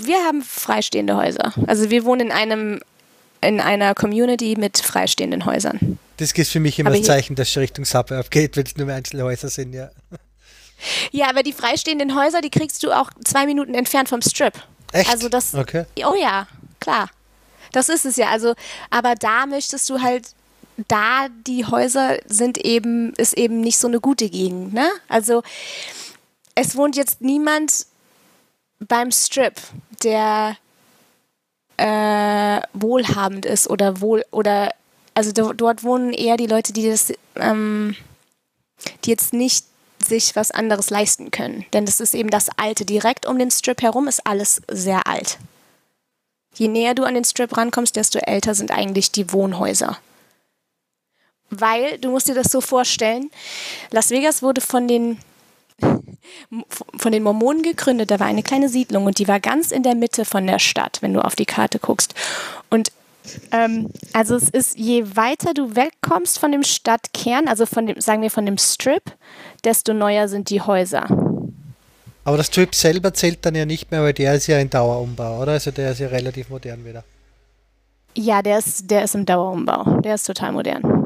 Wir 0.02 0.18
haben 0.26 0.42
freistehende 0.42 1.16
Häuser. 1.16 1.54
Also 1.68 1.90
wir 1.90 2.06
wohnen 2.06 2.28
in 2.28 2.32
einem 2.32 2.80
in 3.42 3.60
einer 3.60 3.94
Community 3.94 4.56
mit 4.58 4.80
freistehenden 4.80 5.46
Häusern. 5.46 6.00
Das 6.18 6.32
ist 6.32 6.52
für 6.52 6.60
mich 6.60 6.80
immer 6.80 6.90
aber 6.90 6.98
das 6.98 7.06
Zeichen, 7.06 7.36
dass 7.36 7.50
es 7.50 7.58
Richtung 7.58 7.86
Suburb 7.86 8.32
geht, 8.32 8.58
wenn 8.58 8.66
es 8.66 8.76
nur 8.78 8.92
einzelne 8.92 9.24
Häuser 9.24 9.50
sind, 9.50 9.74
ja. 9.74 9.90
Ja, 11.12 11.30
aber 11.30 11.44
die 11.44 11.54
freistehenden 11.54 12.16
Häuser, 12.16 12.42
die 12.42 12.50
kriegst 12.50 12.84
du 12.84 12.92
auch 12.92 13.10
zwei 13.24 13.46
Minuten 13.46 13.74
entfernt 13.74 14.10
vom 14.10 14.22
Strip. 14.22 14.54
Echt? 14.92 15.10
Also 15.10 15.30
das. 15.30 15.56
Okay. 15.56 15.86
Oh 16.06 16.16
ja, 16.20 16.48
klar. 16.80 17.10
Das 17.72 17.90
ist 17.90 18.06
es 18.06 18.18
ja. 18.18 18.30
Also, 18.30 18.54
aber 18.90 19.16
da 19.16 19.46
möchtest 19.46 19.90
du 19.90 20.02
halt 20.02 20.30
da 20.88 21.28
die 21.48 21.66
Häuser 21.66 22.18
sind 22.26 22.58
eben, 22.58 23.14
ist 23.14 23.38
eben 23.38 23.62
nicht 23.62 23.78
so 23.78 23.88
eine 23.88 24.00
gute 24.00 24.30
Gegend. 24.30 24.74
Ne? 24.74 24.90
Also 25.08 25.44
es 26.56 26.76
wohnt 26.76 26.96
jetzt 26.96 27.22
niemand 27.22 27.86
beim 28.80 29.12
Strip, 29.12 29.56
der 30.04 30.58
äh, 31.78 32.62
wohlhabend 32.74 33.46
ist 33.46 33.70
oder 33.70 34.02
wohl 34.02 34.24
oder 34.32 34.74
also 35.14 35.32
dort 35.32 35.84
wohnen 35.84 36.14
eher 36.14 36.36
die 36.36 36.48
Leute, 36.48 36.74
die 36.74 36.90
das, 36.90 37.14
ähm, 37.36 37.96
die 39.04 39.10
jetzt 39.12 39.34
nicht 39.34 39.66
sich 40.06 40.36
was 40.36 40.52
anderes 40.52 40.90
leisten 40.90 41.32
können. 41.32 41.66
Denn 41.74 41.86
das 41.86 42.02
ist 42.02 42.14
eben 42.14 42.30
das 42.30 42.50
Alte. 42.58 42.86
Direkt 42.86 43.26
um 43.26 43.40
den 43.40 43.50
Strip 43.50 43.82
herum 43.82 44.08
ist 44.08 44.28
alles 44.28 44.62
sehr 44.70 45.08
alt. 45.08 45.38
Je 46.54 46.68
näher 46.68 46.96
du 46.96 47.04
an 47.04 47.16
den 47.16 47.24
Strip 47.24 47.56
rankommst, 47.56 47.96
desto 47.96 48.20
älter 48.20 48.56
sind 48.56 48.72
eigentlich 48.72 49.12
die 49.12 49.32
Wohnhäuser. 49.32 49.98
Weil, 51.50 51.98
du 52.00 52.10
musst 52.10 52.28
dir 52.28 52.36
das 52.36 52.52
so 52.52 52.62
vorstellen, 52.62 53.30
Las 53.92 54.10
Vegas 54.10 54.42
wurde 54.42 54.62
von 54.62 54.88
den, 54.88 55.18
von 56.98 57.12
den 57.12 57.24
Mormonen 57.24 57.62
gegründet. 57.62 58.12
Da 58.12 58.20
war 58.20 58.28
eine 58.28 58.44
kleine 58.44 58.70
Siedlung 58.70 59.06
und 59.06 59.20
die 59.20 59.28
war 59.28 59.40
ganz 59.40 59.72
in 59.72 59.84
der 59.84 59.96
Mitte 59.96 60.26
von 60.26 60.48
der 60.48 60.60
Stadt, 60.60 61.02
wenn 61.02 61.14
du 61.14 61.22
auf 61.22 61.36
die 61.36 61.46
Karte 61.46 61.80
guckst. 61.80 62.16
Und 62.70 62.92
ähm, 63.52 63.90
also 64.14 64.36
es 64.36 64.50
ist, 64.50 64.78
je 64.78 65.04
weiter 65.16 65.54
du 65.54 65.76
wegkommst 65.76 66.40
von 66.40 66.52
dem 66.52 66.64
Stadtkern, 66.64 67.48
also 67.48 67.66
von 67.66 67.88
dem, 67.88 68.00
sagen 68.00 68.22
wir 68.22 68.32
von 68.32 68.46
dem 68.46 68.58
Strip, 68.58 69.04
desto 69.64 69.94
neuer 69.94 70.28
sind 70.28 70.50
die 70.50 70.62
Häuser. 70.62 71.08
Aber 72.24 72.38
das 72.38 72.48
Strip 72.48 72.74
selber 72.74 73.14
zählt 73.14 73.46
dann 73.46 73.56
ja 73.56 73.66
nicht 73.66 73.92
mehr, 73.92 74.02
weil 74.02 74.14
der 74.14 74.34
ist 74.34 74.48
ja 74.48 74.58
in 74.60 74.70
Dauerumbau, 74.70 75.42
oder? 75.42 75.54
Also 75.54 75.72
der 75.72 75.92
ist 75.92 76.00
ja 76.00 76.08
relativ 76.08 76.50
modern 76.50 76.84
wieder. 76.84 77.04
Ja, 78.18 78.42
der 78.42 78.60
ist, 78.60 78.90
der 78.90 79.04
ist 79.04 79.14
im 79.14 79.26
Dauerumbau. 79.26 80.00
Der 80.02 80.16
ist 80.16 80.26
total 80.26 80.54
modern. 80.54 81.05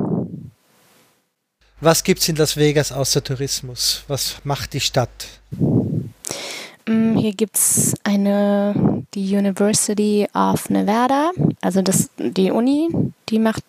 Was 1.81 2.03
gibt 2.03 2.21
es 2.21 2.29
in 2.29 2.35
Las 2.35 2.57
Vegas 2.57 2.91
außer 2.91 3.23
Tourismus? 3.23 4.03
Was 4.07 4.35
macht 4.43 4.73
die 4.73 4.79
Stadt? 4.81 5.27
Mm, 5.51 7.17
hier 7.17 7.33
gibt 7.33 7.55
es 7.55 7.93
eine, 8.03 9.03
die 9.13 9.35
University 9.35 10.27
of 10.33 10.69
Nevada, 10.69 11.31
also 11.61 11.81
das, 11.81 12.09
die 12.17 12.51
Uni, 12.51 12.89
die 13.29 13.39
macht, 13.39 13.63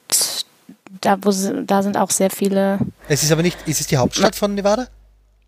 da, 1.00 1.16
wo, 1.22 1.30
da 1.64 1.82
sind 1.82 1.96
auch 1.96 2.10
sehr 2.10 2.30
viele. 2.30 2.78
Es 3.08 3.22
ist 3.22 3.30
aber 3.30 3.42
nicht, 3.42 3.56
ist 3.66 3.80
es 3.80 3.86
die 3.86 3.96
Hauptstadt 3.96 4.34
von 4.34 4.54
Nevada? 4.54 4.88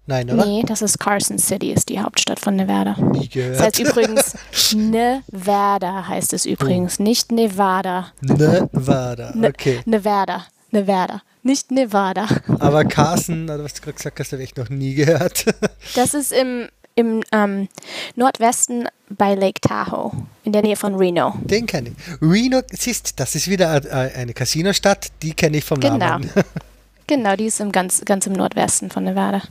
Nein, 0.06 0.30
oder? 0.30 0.44
Nee, 0.44 0.64
das 0.66 0.82
ist 0.82 0.98
Carson 0.98 1.38
City, 1.38 1.72
ist 1.72 1.88
die 1.88 2.00
Hauptstadt 2.00 2.40
von 2.40 2.56
Nevada. 2.56 2.96
Nie 3.12 3.28
gehört. 3.28 3.54
Das 3.58 3.66
heißt 3.66 3.78
übrigens 3.78 4.34
Nevada 4.74 6.08
heißt 6.08 6.32
es 6.32 6.44
übrigens, 6.44 6.98
nicht 6.98 7.30
Nevada. 7.30 8.12
Nevada, 8.20 9.32
Ne- 9.34 9.48
okay. 9.48 9.80
Nevada, 9.84 10.44
Nevada, 10.72 11.22
nicht 11.42 11.70
Nevada. 11.70 12.26
Aber 12.58 12.84
Carson, 12.84 13.48
was 13.48 13.74
du 13.74 13.82
gerade 13.82 13.96
gesagt 13.96 14.20
hast, 14.20 14.32
habe 14.32 14.42
ich 14.42 14.56
noch 14.56 14.68
nie 14.68 14.94
gehört. 14.94 15.44
Das 15.94 16.14
ist 16.14 16.32
im, 16.32 16.68
im 16.94 17.22
ähm, 17.32 17.68
Nordwesten 18.16 18.88
bei 19.10 19.34
Lake 19.34 19.60
Tahoe, 19.60 20.12
in 20.44 20.52
der 20.52 20.62
Nähe 20.62 20.76
von 20.76 20.94
Reno. 20.94 21.34
Den 21.40 21.66
kenne 21.66 21.90
ich. 21.90 22.22
Reno, 22.22 22.60
siehst, 22.70 23.18
das 23.20 23.34
ist 23.34 23.48
wieder 23.48 23.84
äh, 23.84 24.12
eine 24.14 24.32
Casinostadt, 24.32 25.08
die 25.22 25.34
kenne 25.34 25.58
ich 25.58 25.64
vom 25.64 25.80
Genau. 25.80 25.96
Namen. 25.98 26.30
Genau, 27.08 27.34
die 27.36 27.46
ist 27.46 27.60
im 27.60 27.72
ganz, 27.72 28.02
ganz 28.04 28.26
im 28.26 28.32
Nordwesten 28.32 28.88
von 28.90 29.04
Nevada. 29.04 29.42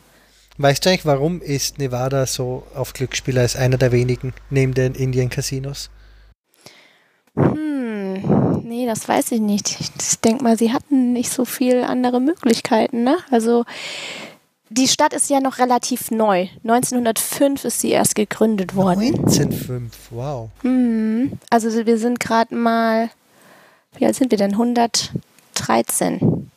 Weißt 0.58 0.84
du 0.86 0.90
eigentlich, 0.90 1.06
warum 1.06 1.42
ist 1.42 1.78
Nevada 1.80 2.26
so 2.26 2.66
auf 2.74 2.94
Glücksspieler 2.94 3.42
als 3.42 3.56
einer 3.56 3.78
der 3.78 3.92
wenigen 3.92 4.34
neben 4.50 4.74
den 4.74 4.96
Indien-Casinos? 4.96 5.90
Hm, 7.36 7.81
nee, 8.72 8.86
das 8.86 9.06
weiß 9.06 9.34
ich 9.34 9.42
nicht. 9.42 9.78
Ich 9.82 10.20
denke 10.22 10.44
mal, 10.46 10.58
sie 10.58 10.72
hatten 10.72 11.12
nicht 11.12 11.30
so 11.30 11.44
viel 11.44 11.84
andere 11.84 12.22
Möglichkeiten, 12.22 13.04
ne? 13.04 13.18
Also 13.30 13.66
die 14.70 14.88
Stadt 14.88 15.12
ist 15.12 15.30
ja 15.30 15.42
noch 15.42 15.60
relativ 15.60 16.10
neu. 16.10 16.48
1905 16.64 17.66
ist 17.66 17.82
sie 17.82 17.90
erst 17.90 18.16
gegründet 18.16 18.74
worden. 18.74 19.02
1905, 19.02 20.12
wow. 20.12 20.50
Hm, 20.62 21.34
also 21.50 21.86
wir 21.86 21.98
sind 21.98 22.22
gerade 22.22 22.56
mal, 22.56 23.10
wie 23.98 24.06
alt 24.06 24.16
sind 24.16 24.32
wir 24.32 24.38
denn? 24.38 24.54
113 24.54 26.50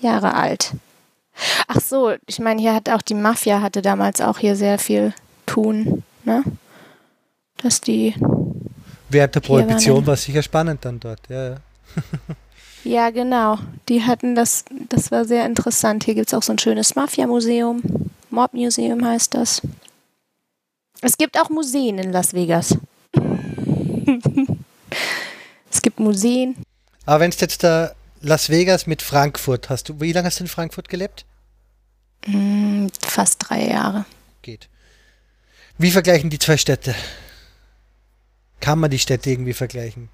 Jahre 0.00 0.34
alt. 0.34 0.72
Ach 1.68 1.80
so, 1.80 2.12
ich 2.26 2.40
meine, 2.40 2.60
hier 2.60 2.74
hat 2.74 2.90
auch 2.90 3.02
die 3.02 3.14
Mafia 3.14 3.60
hatte 3.60 3.82
damals 3.82 4.20
auch 4.20 4.38
hier 4.38 4.56
sehr 4.56 4.80
viel 4.80 5.14
tun, 5.46 6.02
ne? 6.24 6.42
Dass 7.58 7.80
die, 7.80 8.14
Während 9.08 9.34
der 9.34 9.40
Prohibition 9.40 10.06
war 10.06 10.14
es 10.14 10.24
sicher 10.24 10.42
spannend 10.42 10.84
dann 10.84 10.98
dort. 11.00 11.20
Ja, 11.28 11.48
ja. 11.48 11.56
ja 12.84 13.10
genau, 13.10 13.58
die 13.88 14.02
hatten 14.02 14.34
das, 14.34 14.64
das 14.88 15.10
war 15.10 15.24
sehr 15.24 15.46
interessant. 15.46 16.04
Hier 16.04 16.14
gibt 16.14 16.28
es 16.28 16.34
auch 16.34 16.42
so 16.42 16.52
ein 16.52 16.58
schönes 16.58 16.94
Mafia-Museum. 16.94 17.82
Mob 18.30 18.52
Museum 18.54 19.04
heißt 19.04 19.34
das. 19.34 19.62
Es 21.00 21.16
gibt 21.16 21.38
auch 21.38 21.50
Museen 21.50 21.98
in 21.98 22.12
Las 22.12 22.34
Vegas. 22.34 22.76
es 25.70 25.82
gibt 25.82 26.00
Museen. 26.00 26.56
Aber 27.04 27.20
wenn 27.20 27.30
es 27.30 27.40
jetzt 27.40 27.62
da 27.62 27.92
Las 28.22 28.48
Vegas 28.50 28.86
mit 28.86 29.02
Frankfurt 29.02 29.70
hast 29.70 29.88
du, 29.88 30.00
wie 30.00 30.12
lange 30.12 30.26
hast 30.26 30.40
du 30.40 30.44
in 30.44 30.48
Frankfurt 30.48 30.88
gelebt? 30.88 31.24
Hm, 32.24 32.90
fast 33.00 33.36
drei 33.38 33.68
Jahre. 33.68 34.04
Geht. 34.42 34.68
Wie 35.78 35.90
vergleichen 35.90 36.30
die 36.30 36.38
zwei 36.38 36.56
Städte? 36.56 36.94
Kann 38.60 38.78
man 38.78 38.90
die 38.90 38.98
Städte 38.98 39.30
irgendwie 39.30 39.52
vergleichen? 39.52 40.08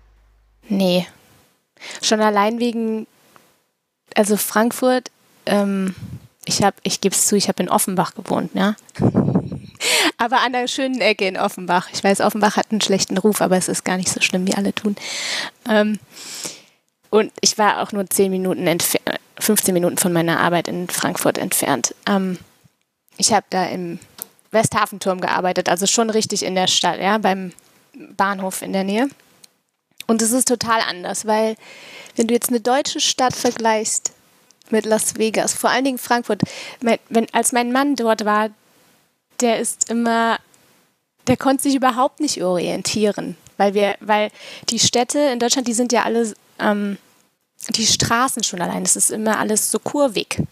Nee. 0.68 1.06
Schon 2.02 2.20
allein 2.20 2.60
wegen, 2.60 3.06
also 4.14 4.36
Frankfurt, 4.36 5.10
ähm, 5.46 5.94
ich 6.44 6.62
habe, 6.62 6.76
ich 6.82 7.00
gebe 7.00 7.14
es 7.14 7.26
zu, 7.26 7.36
ich 7.36 7.48
habe 7.48 7.62
in 7.62 7.68
Offenbach 7.68 8.14
gewohnt, 8.14 8.50
ja. 8.54 8.74
aber 10.18 10.40
an 10.40 10.52
der 10.52 10.68
schönen 10.68 11.00
Ecke 11.00 11.26
in 11.26 11.36
Offenbach. 11.36 11.88
Ich 11.92 12.02
weiß, 12.02 12.20
Offenbach 12.20 12.56
hat 12.56 12.70
einen 12.70 12.80
schlechten 12.80 13.18
Ruf, 13.18 13.40
aber 13.40 13.56
es 13.56 13.68
ist 13.68 13.84
gar 13.84 13.96
nicht 13.96 14.08
so 14.08 14.20
schlimm, 14.20 14.46
wie 14.46 14.54
alle 14.54 14.74
tun. 14.74 14.96
Ähm, 15.68 15.98
und 17.10 17.32
ich 17.40 17.58
war 17.58 17.82
auch 17.82 17.92
nur 17.92 18.08
10 18.08 18.30
Minuten 18.30 18.66
entfernt, 18.66 19.20
15 19.38 19.74
Minuten 19.74 19.98
von 19.98 20.12
meiner 20.12 20.40
Arbeit 20.40 20.68
in 20.68 20.88
Frankfurt 20.88 21.38
entfernt. 21.38 21.94
Ähm, 22.06 22.38
ich 23.18 23.32
habe 23.32 23.46
da 23.50 23.66
im 23.66 23.98
Westhafenturm 24.50 25.20
gearbeitet, 25.20 25.68
also 25.68 25.86
schon 25.86 26.10
richtig 26.10 26.44
in 26.44 26.54
der 26.54 26.68
Stadt, 26.68 27.00
ja, 27.00 27.18
beim 27.18 27.52
Bahnhof 27.94 28.62
in 28.62 28.72
der 28.72 28.84
Nähe. 28.84 29.08
Und 30.06 30.22
es 30.22 30.32
ist 30.32 30.48
total 30.48 30.80
anders, 30.80 31.26
weil 31.26 31.56
wenn 32.16 32.26
du 32.26 32.34
jetzt 32.34 32.50
eine 32.50 32.60
deutsche 32.60 33.00
Stadt 33.00 33.34
vergleichst 33.34 34.12
mit 34.70 34.84
Las 34.84 35.16
Vegas, 35.16 35.54
vor 35.54 35.70
allen 35.70 35.84
Dingen 35.84 35.98
Frankfurt, 35.98 36.42
mein, 36.80 36.98
wenn, 37.08 37.32
als 37.32 37.52
mein 37.52 37.72
Mann 37.72 37.96
dort 37.96 38.24
war, 38.24 38.50
der 39.40 39.58
ist 39.58 39.90
immer, 39.90 40.38
der 41.26 41.36
konnte 41.36 41.64
sich 41.64 41.74
überhaupt 41.74 42.20
nicht 42.20 42.42
orientieren, 42.42 43.36
weil 43.56 43.74
wir, 43.74 43.96
weil 44.00 44.30
die 44.70 44.78
Städte 44.78 45.18
in 45.18 45.38
Deutschland, 45.38 45.68
die 45.68 45.72
sind 45.72 45.92
ja 45.92 46.02
alle, 46.02 46.34
ähm, 46.58 46.98
die 47.70 47.86
Straßen 47.86 48.42
schon 48.42 48.60
allein, 48.60 48.82
das 48.84 48.96
ist 48.96 49.10
immer 49.10 49.38
alles 49.38 49.70
so 49.70 49.78
kurvig. 49.78 50.42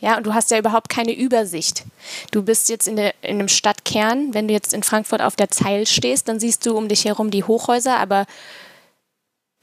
Ja, 0.00 0.16
und 0.16 0.26
du 0.26 0.34
hast 0.34 0.50
ja 0.50 0.58
überhaupt 0.58 0.88
keine 0.88 1.12
Übersicht. 1.12 1.84
Du 2.30 2.42
bist 2.42 2.68
jetzt 2.68 2.86
in, 2.86 2.96
der, 2.96 3.14
in 3.22 3.38
einem 3.38 3.48
Stadtkern, 3.48 4.32
wenn 4.32 4.46
du 4.46 4.54
jetzt 4.54 4.72
in 4.72 4.82
Frankfurt 4.82 5.20
auf 5.20 5.34
der 5.34 5.50
Zeil 5.50 5.86
stehst, 5.86 6.28
dann 6.28 6.38
siehst 6.38 6.64
du 6.66 6.76
um 6.76 6.88
dich 6.88 7.04
herum 7.04 7.30
die 7.30 7.44
Hochhäuser, 7.44 7.96
aber 7.96 8.26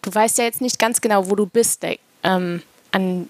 du 0.02 0.14
weißt 0.14 0.38
ja 0.38 0.44
jetzt 0.44 0.62
nicht 0.62 0.78
ganz 0.78 1.00
genau, 1.00 1.30
wo 1.30 1.36
du 1.36 1.46
bist. 1.46 1.86
Ähm, 2.24 2.62
an, 2.92 3.30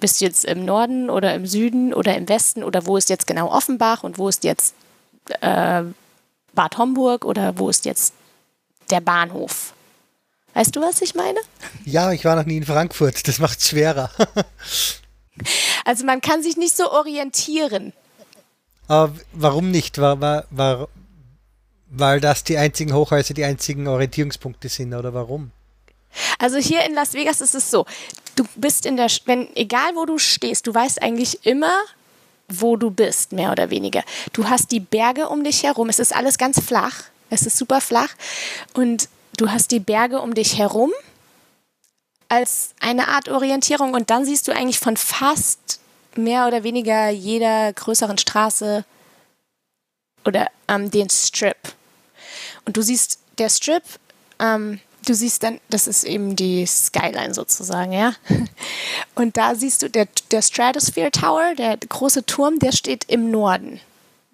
bist 0.00 0.20
du 0.20 0.24
jetzt 0.24 0.44
im 0.44 0.64
Norden 0.64 1.08
oder 1.10 1.34
im 1.34 1.46
Süden 1.46 1.94
oder 1.94 2.16
im 2.16 2.28
Westen 2.28 2.64
oder 2.64 2.86
wo 2.86 2.96
ist 2.96 3.08
jetzt 3.08 3.26
genau 3.26 3.52
Offenbach 3.52 4.02
und 4.02 4.18
wo 4.18 4.28
ist 4.28 4.42
jetzt 4.42 4.74
äh, 5.40 5.84
Bad 6.54 6.78
Homburg 6.78 7.24
oder 7.24 7.56
wo 7.58 7.68
ist 7.68 7.84
jetzt 7.84 8.12
der 8.90 9.00
Bahnhof? 9.00 9.72
Weißt 10.54 10.74
du, 10.74 10.80
was 10.80 11.00
ich 11.00 11.14
meine? 11.14 11.38
Ja, 11.84 12.12
ich 12.12 12.24
war 12.24 12.36
noch 12.36 12.44
nie 12.44 12.58
in 12.58 12.66
Frankfurt. 12.66 13.26
Das 13.26 13.38
macht 13.38 13.60
es 13.60 13.68
schwerer. 13.68 14.10
Also 15.84 16.04
man 16.04 16.20
kann 16.20 16.42
sich 16.42 16.56
nicht 16.56 16.76
so 16.76 16.90
orientieren. 16.90 17.92
Aber 18.88 19.14
warum 19.32 19.70
nicht? 19.70 19.98
War, 19.98 20.20
war, 20.20 20.46
war, 20.50 20.88
weil 21.88 22.20
das 22.20 22.44
die 22.44 22.58
einzigen 22.58 22.92
Hochhäuser, 22.92 23.34
die 23.34 23.44
einzigen 23.44 23.86
Orientierungspunkte 23.88 24.68
sind, 24.68 24.94
oder 24.94 25.14
warum? 25.14 25.50
Also 26.38 26.58
hier 26.58 26.84
in 26.84 26.94
Las 26.94 27.14
Vegas 27.14 27.40
ist 27.40 27.54
es 27.54 27.70
so, 27.70 27.86
du 28.34 28.44
bist 28.56 28.86
in 28.86 28.96
der, 28.96 29.08
wenn, 29.24 29.54
egal 29.56 29.94
wo 29.94 30.04
du 30.04 30.18
stehst, 30.18 30.66
du 30.66 30.74
weißt 30.74 31.02
eigentlich 31.02 31.46
immer, 31.46 31.72
wo 32.48 32.76
du 32.76 32.90
bist, 32.90 33.32
mehr 33.32 33.50
oder 33.52 33.70
weniger. 33.70 34.02
Du 34.32 34.48
hast 34.48 34.72
die 34.72 34.80
Berge 34.80 35.28
um 35.28 35.44
dich 35.44 35.62
herum, 35.62 35.88
es 35.88 35.98
ist 35.98 36.14
alles 36.14 36.38
ganz 36.38 36.60
flach, 36.60 37.04
es 37.30 37.46
ist 37.46 37.56
super 37.56 37.80
flach 37.80 38.10
und 38.74 39.08
du 39.36 39.50
hast 39.50 39.70
die 39.70 39.80
Berge 39.80 40.20
um 40.20 40.34
dich 40.34 40.58
herum 40.58 40.92
als 42.32 42.70
eine 42.80 43.08
Art 43.08 43.28
Orientierung 43.28 43.92
und 43.92 44.08
dann 44.08 44.24
siehst 44.24 44.48
du 44.48 44.52
eigentlich 44.52 44.78
von 44.78 44.96
fast 44.96 45.80
mehr 46.16 46.46
oder 46.46 46.64
weniger 46.64 47.10
jeder 47.10 47.70
größeren 47.74 48.16
Straße 48.16 48.86
oder 50.24 50.46
ähm, 50.66 50.90
den 50.90 51.10
Strip. 51.10 51.58
Und 52.64 52.78
du 52.78 52.80
siehst, 52.80 53.18
der 53.36 53.50
Strip, 53.50 53.82
ähm, 54.38 54.80
du 55.06 55.12
siehst 55.14 55.42
dann, 55.42 55.60
das 55.68 55.86
ist 55.86 56.04
eben 56.04 56.34
die 56.34 56.64
Skyline 56.64 57.34
sozusagen, 57.34 57.92
ja. 57.92 58.14
Und 59.14 59.36
da 59.36 59.54
siehst 59.54 59.82
du, 59.82 59.90
der, 59.90 60.08
der 60.30 60.40
Stratosphere 60.40 61.10
Tower, 61.10 61.54
der 61.54 61.76
große 61.76 62.24
Turm, 62.24 62.58
der 62.58 62.72
steht 62.72 63.04
im 63.08 63.30
Norden, 63.30 63.78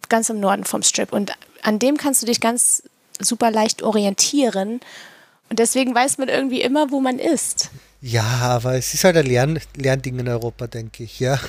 ganz 0.08 0.30
im 0.30 0.38
Norden 0.38 0.62
vom 0.62 0.84
Strip. 0.84 1.12
Und 1.12 1.32
an 1.62 1.80
dem 1.80 1.96
kannst 1.96 2.22
du 2.22 2.26
dich 2.26 2.40
ganz 2.40 2.84
super 3.18 3.50
leicht 3.50 3.82
orientieren. 3.82 4.78
Und 5.50 5.58
deswegen 5.58 5.94
weiß 5.94 6.18
man 6.18 6.28
irgendwie 6.28 6.60
immer, 6.60 6.90
wo 6.90 7.00
man 7.00 7.18
ist. 7.18 7.70
Ja, 8.00 8.22
aber 8.22 8.74
es 8.76 8.94
ist 8.94 9.04
halt 9.04 9.16
ein 9.16 9.26
Lern 9.26 9.58
Lernding 9.76 10.18
in 10.18 10.28
Europa, 10.28 10.66
denke 10.66 11.02
ich, 11.04 11.18
ja. 11.20 11.38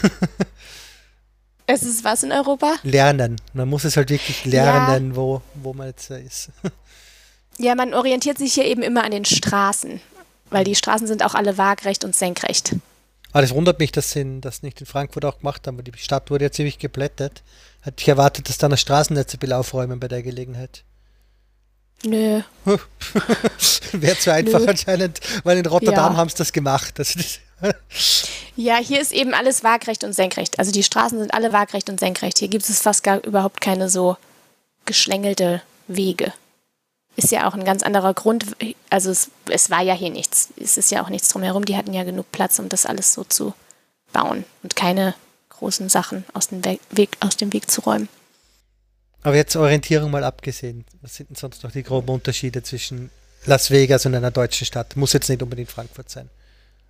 Es 1.72 1.84
ist 1.84 2.04
was 2.04 2.24
in 2.24 2.32
Europa? 2.32 2.76
lernen. 2.82 3.36
Man 3.54 3.70
muss 3.70 3.84
es 3.84 3.96
halt 3.96 4.10
wirklich 4.10 4.44
lernen, 4.46 5.16
wo, 5.16 5.42
wo 5.56 5.74
man 5.74 5.88
jetzt 5.88 6.10
ist. 6.12 6.50
Ja, 7.62 7.76
man 7.76 7.94
orientiert 7.94 8.38
sich 8.38 8.54
hier 8.54 8.64
eben 8.64 8.82
immer 8.82 9.04
an 9.04 9.12
den 9.12 9.26
Straßen, 9.26 10.00
weil 10.50 10.64
die 10.64 10.76
Straßen 10.76 11.08
sind 11.08 11.26
auch 11.26 11.36
alle 11.36 11.58
waagrecht 11.58 12.06
und 12.06 12.16
senkrecht. 12.16 12.74
Aber 13.34 13.42
das 13.42 13.52
wundert 13.54 13.80
mich, 13.80 13.92
dass 13.92 14.12
sie 14.12 14.22
in- 14.22 14.40
das 14.40 14.64
nicht 14.64 14.80
in 14.80 14.86
Frankfurt 14.88 15.26
auch 15.26 15.40
gemacht 15.40 15.68
haben, 15.68 15.76
weil 15.76 15.84
die 15.84 15.92
Stadt 15.98 16.32
wurde 16.32 16.46
ja 16.46 16.52
ziemlich 16.52 16.80
geplättet. 16.80 17.44
Hätte 17.82 17.98
ich 18.02 18.08
erwartet, 18.08 18.48
dass 18.48 18.58
dann 18.60 18.72
das 18.72 18.80
Straßennetz 18.80 19.34
ein 19.34 19.40
bisschen 19.40 19.58
aufräumen 19.58 20.00
bei 20.00 20.08
der 20.08 20.24
Gelegenheit. 20.24 20.86
Nö. 22.04 22.42
Wäre 23.92 24.18
zu 24.18 24.32
einfach 24.34 24.60
Nö. 24.60 24.68
anscheinend, 24.68 25.20
weil 25.44 25.58
in 25.58 25.66
Rotterdam 25.66 26.14
Ja. 26.14 26.18
haben 26.18 26.30
sie 26.30 26.38
das 26.38 26.54
gemacht. 26.54 26.98
Das 26.98 27.16
Ja, 28.56 28.78
hier 28.78 29.02
ist 29.02 29.12
eben 29.12 29.34
alles 29.34 29.64
waagrecht 29.64 30.04
und 30.04 30.14
senkrecht. 30.14 30.60
Also 30.60 30.72
die 30.72 30.84
Straßen 30.84 31.18
sind 31.20 31.34
alle 31.34 31.54
waagrecht 31.54 31.90
und 31.90 32.00
senkrecht. 32.00 32.40
Hier 32.40 32.48
gibt 32.48 32.68
es 32.70 32.82
fast 32.82 33.04
gar 33.04 33.24
überhaupt 33.26 33.62
keine 33.62 33.90
so 33.90 34.18
geschlängelte 34.86 35.62
Wege. 35.88 36.34
Ist 37.16 37.32
ja 37.32 37.48
auch 37.50 37.54
ein 37.54 37.66
ganz 37.66 37.84
anderer 37.84 38.14
Grund. 38.14 38.46
Also 38.90 39.12
es, 39.12 39.30
es 39.50 39.70
war 39.70 39.82
ja 39.82 39.94
hier 39.94 40.10
nichts. 40.10 40.50
Es 40.62 40.78
ist 40.78 40.92
ja 40.92 41.04
auch 41.04 41.10
nichts 41.10 41.30
drumherum. 41.30 41.66
Die 41.66 41.76
hatten 41.76 41.94
ja 41.94 42.04
genug 42.04 42.32
Platz, 42.32 42.60
um 42.60 42.70
das 42.70 42.86
alles 42.86 43.14
so 43.14 43.24
zu 43.24 43.54
bauen 44.14 44.46
und 44.64 44.76
keine 44.76 45.16
großen 45.50 45.90
Sachen 45.90 46.24
aus 46.34 46.48
dem 46.48 46.64
Weg, 46.92 47.10
aus 47.20 47.36
dem 47.36 47.52
Weg 47.52 47.70
zu 47.70 47.82
räumen. 47.82 48.08
Aber 49.24 49.36
jetzt 49.36 49.56
Orientierung 49.56 50.12
mal 50.12 50.24
abgesehen. 50.24 50.86
Was 51.02 51.16
sind 51.16 51.30
denn 51.30 51.36
sonst 51.36 51.64
noch 51.64 51.72
die 51.72 51.84
groben 51.84 52.10
Unterschiede 52.10 52.64
zwischen 52.64 53.10
Las 53.46 53.70
Vegas 53.70 54.06
und 54.06 54.16
einer 54.16 54.32
deutschen 54.32 54.66
Stadt? 54.66 54.96
Muss 54.96 55.14
jetzt 55.14 55.30
nicht 55.30 55.42
unbedingt 55.44 55.70
Frankfurt 55.70 56.10
sein. 56.10 56.30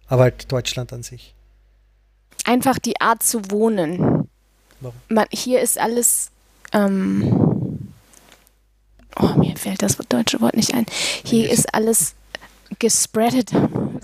Aber 0.07 0.23
halt 0.23 0.51
Deutschland 0.51 0.93
an 0.93 1.03
sich. 1.03 1.33
Einfach 2.45 2.79
die 2.79 2.99
Art 3.01 3.23
zu 3.23 3.51
wohnen. 3.51 4.29
Warum? 4.79 4.95
Man, 5.09 5.25
hier 5.31 5.61
ist 5.61 5.79
alles. 5.79 6.31
Ähm, 6.71 7.91
oh, 9.19 9.33
mir 9.35 9.55
fällt 9.57 9.81
das 9.81 9.97
deutsche 9.97 10.39
Wort 10.41 10.55
nicht 10.55 10.73
ein. 10.73 10.85
Hier 11.23 11.51
ist 11.51 11.73
alles 11.73 12.13
gespreadet. 12.77 13.51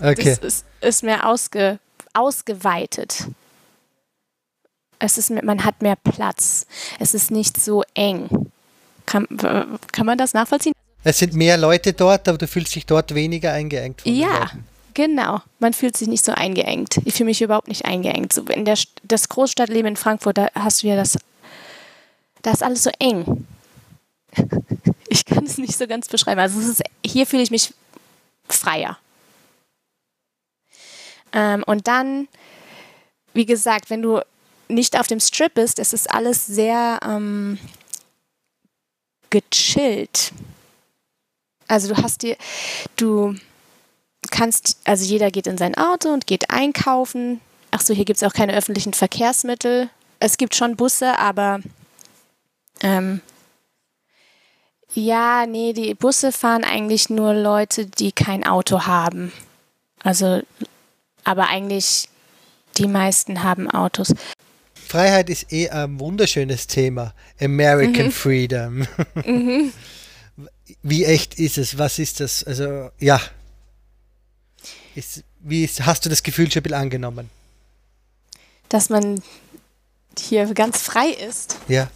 Okay. 0.00 0.24
Das 0.24 0.38
ist, 0.38 0.64
ist 0.80 1.02
mehr 1.02 1.28
ausge, 1.28 1.78
ausgeweitet. 2.12 3.28
Es 4.98 5.18
ist, 5.18 5.30
man 5.30 5.64
hat 5.64 5.82
mehr 5.82 5.96
Platz. 5.96 6.66
Es 6.98 7.14
ist 7.14 7.30
nicht 7.30 7.60
so 7.60 7.82
eng. 7.94 8.50
Kann, 9.04 9.26
kann 9.92 10.06
man 10.06 10.18
das 10.18 10.32
nachvollziehen? 10.32 10.72
Es 11.04 11.18
sind 11.18 11.34
mehr 11.34 11.56
Leute 11.56 11.92
dort, 11.92 12.28
aber 12.28 12.38
du 12.38 12.48
fühlst 12.48 12.74
dich 12.74 12.86
dort 12.86 13.14
weniger 13.14 13.52
eingeengt. 13.52 14.02
Ja, 14.04 14.50
genau. 14.94 15.40
Man 15.60 15.72
fühlt 15.72 15.96
sich 15.96 16.08
nicht 16.08 16.24
so 16.24 16.32
eingeengt. 16.32 16.96
Ich 17.04 17.14
fühle 17.14 17.26
mich 17.26 17.40
überhaupt 17.40 17.68
nicht 17.68 17.84
eingeengt. 17.84 18.32
So 18.32 18.42
in 18.42 18.64
der, 18.64 18.76
das 19.04 19.28
Großstadtleben 19.28 19.90
in 19.90 19.96
Frankfurt, 19.96 20.38
da 20.38 20.48
hast 20.54 20.82
du 20.82 20.88
ja 20.88 20.96
das, 20.96 21.16
da 22.42 22.50
ist 22.50 22.62
alles 22.62 22.82
so 22.82 22.90
eng. 22.98 23.46
Ich 25.08 25.24
kann 25.24 25.44
es 25.44 25.56
nicht 25.56 25.78
so 25.78 25.86
ganz 25.86 26.08
beschreiben. 26.08 26.40
Also 26.40 26.58
es 26.60 26.66
ist, 26.66 26.82
hier 27.04 27.26
fühle 27.26 27.42
ich 27.42 27.50
mich 27.50 27.72
freier. 28.48 28.98
Ähm, 31.32 31.62
und 31.64 31.86
dann, 31.86 32.28
wie 33.32 33.46
gesagt, 33.46 33.88
wenn 33.88 34.02
du 34.02 34.20
nicht 34.68 34.98
auf 34.98 35.06
dem 35.06 35.20
Strip 35.20 35.54
bist, 35.54 35.78
es 35.78 35.92
ist 35.92 36.10
alles 36.10 36.46
sehr 36.46 36.98
ähm, 37.02 37.58
gechillt. 39.30 40.32
Also 41.68 41.94
du 41.94 42.02
hast 42.02 42.22
dir, 42.22 42.36
du 42.96 43.34
kannst, 44.30 44.78
also 44.84 45.04
jeder 45.04 45.30
geht 45.30 45.46
in 45.46 45.58
sein 45.58 45.76
Auto 45.76 46.10
und 46.10 46.26
geht 46.26 46.50
einkaufen. 46.50 47.40
Ach 47.70 47.80
so, 47.80 47.94
hier 47.94 48.04
gibt 48.04 48.18
es 48.18 48.22
auch 48.22 48.32
keine 48.32 48.54
öffentlichen 48.54 48.92
Verkehrsmittel. 48.92 49.90
Es 50.20 50.36
gibt 50.38 50.54
schon 50.54 50.76
Busse, 50.76 51.18
aber 51.18 51.60
ähm, 52.80 53.20
ja, 54.94 55.46
nee, 55.46 55.72
die 55.72 55.94
Busse 55.94 56.32
fahren 56.32 56.64
eigentlich 56.64 57.10
nur 57.10 57.34
Leute, 57.34 57.86
die 57.86 58.12
kein 58.12 58.46
Auto 58.46 58.86
haben. 58.86 59.32
Also, 60.02 60.40
aber 61.24 61.48
eigentlich 61.48 62.08
die 62.78 62.88
meisten 62.88 63.42
haben 63.42 63.70
Autos. 63.70 64.14
Freiheit 64.86 65.28
ist 65.30 65.52
eh 65.52 65.68
ein 65.68 65.98
wunderschönes 65.98 66.66
Thema. 66.66 67.14
American 67.40 68.06
Mhm. 68.06 68.12
Freedom. 68.12 68.86
Wie 70.82 71.04
echt 71.04 71.38
ist 71.38 71.58
es? 71.58 71.78
Was 71.78 71.98
ist 71.98 72.20
das? 72.20 72.44
Also, 72.44 72.90
ja. 72.98 73.20
Ist, 74.94 75.22
wie 75.40 75.64
ist, 75.64 75.84
hast 75.84 76.04
du 76.04 76.08
das 76.08 76.22
Gefühl 76.22 76.50
schon 76.50 76.60
ein 76.60 76.62
bisschen 76.64 76.78
angenommen? 76.78 77.30
Dass 78.68 78.88
man 78.88 79.22
hier 80.18 80.46
ganz 80.54 80.80
frei 80.80 81.08
ist. 81.10 81.56
Ja. 81.68 81.90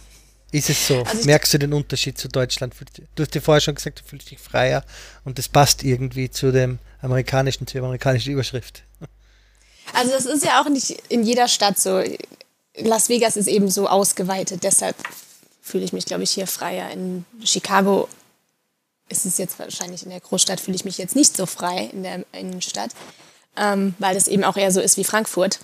Ist 0.51 0.69
es 0.69 0.85
so? 0.87 1.01
Also 1.03 1.25
Merkst 1.25 1.53
du 1.53 1.57
den 1.59 1.73
Unterschied 1.73 2.17
zu 2.17 2.27
Deutschland? 2.27 2.75
Du 3.15 3.23
hast 3.23 3.33
dir 3.33 3.41
vorher 3.41 3.61
schon 3.61 3.75
gesagt, 3.75 4.01
du 4.01 4.03
fühlst 4.03 4.29
dich 4.29 4.39
freier 4.39 4.83
und 5.23 5.37
das 5.37 5.47
passt 5.47 5.83
irgendwie 5.83 6.29
zu 6.29 6.51
dem 6.51 6.77
amerikanischen, 7.01 7.65
zur 7.67 7.81
amerikanischen 7.81 8.33
Überschrift. 8.33 8.83
Also 9.93 10.11
das 10.11 10.25
ist 10.25 10.43
ja 10.45 10.61
auch 10.61 10.69
nicht 10.69 11.01
in 11.09 11.23
jeder 11.23 11.47
Stadt 11.47 11.79
so. 11.79 12.03
Las 12.77 13.09
Vegas 13.09 13.35
ist 13.37 13.47
eben 13.47 13.69
so 13.69 13.87
ausgeweitet, 13.87 14.63
deshalb 14.63 14.95
fühle 15.61 15.83
ich 15.83 15.93
mich, 15.93 16.05
glaube 16.05 16.23
ich, 16.23 16.31
hier 16.31 16.47
freier. 16.47 16.89
In 16.91 17.25
Chicago 17.43 18.07
ist 19.09 19.25
es 19.25 19.37
jetzt 19.37 19.59
wahrscheinlich 19.59 20.03
in 20.03 20.09
der 20.09 20.19
Großstadt, 20.21 20.59
fühle 20.61 20.75
ich 20.75 20.85
mich 20.85 20.97
jetzt 20.97 21.15
nicht 21.15 21.35
so 21.35 21.45
frei 21.45 21.89
in 21.91 22.03
der 22.03 22.23
Innenstadt, 22.31 22.91
ähm, 23.57 23.93
weil 23.99 24.15
das 24.15 24.27
eben 24.27 24.43
auch 24.45 24.55
eher 24.55 24.71
so 24.71 24.79
ist 24.79 24.97
wie 24.97 25.03
Frankfurt. 25.03 25.59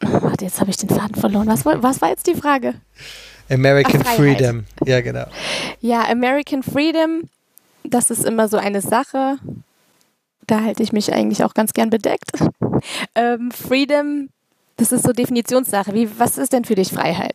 Warte, 0.00 0.44
jetzt 0.44 0.60
habe 0.60 0.70
ich 0.70 0.76
den 0.76 0.88
Faden 0.88 1.14
verloren. 1.16 1.46
Was, 1.48 1.64
war- 1.64 1.82
was 1.82 2.00
war 2.00 2.08
jetzt 2.10 2.26
die 2.26 2.34
Frage? 2.34 2.74
American 3.50 4.00
Ach, 4.00 4.14
Freiheit. 4.14 4.16
Freedom. 4.38 4.64
Ja, 4.86 5.00
genau. 5.00 5.26
Ja, 5.80 6.08
American 6.08 6.62
Freedom, 6.62 7.28
das 7.84 8.10
ist 8.10 8.24
immer 8.24 8.48
so 8.48 8.56
eine 8.56 8.80
Sache. 8.80 9.38
Da 10.46 10.60
halte 10.62 10.82
ich 10.82 10.92
mich 10.92 11.12
eigentlich 11.12 11.44
auch 11.44 11.54
ganz 11.54 11.72
gern 11.72 11.90
bedeckt. 11.90 12.30
Ähm, 13.14 13.52
Freedom, 13.52 14.28
das 14.76 14.92
ist 14.92 15.04
so 15.04 15.12
Definitionssache. 15.12 15.92
Wie, 15.94 16.08
was 16.18 16.38
ist 16.38 16.52
denn 16.52 16.64
für 16.64 16.74
dich 16.74 16.90
Freiheit? 16.90 17.34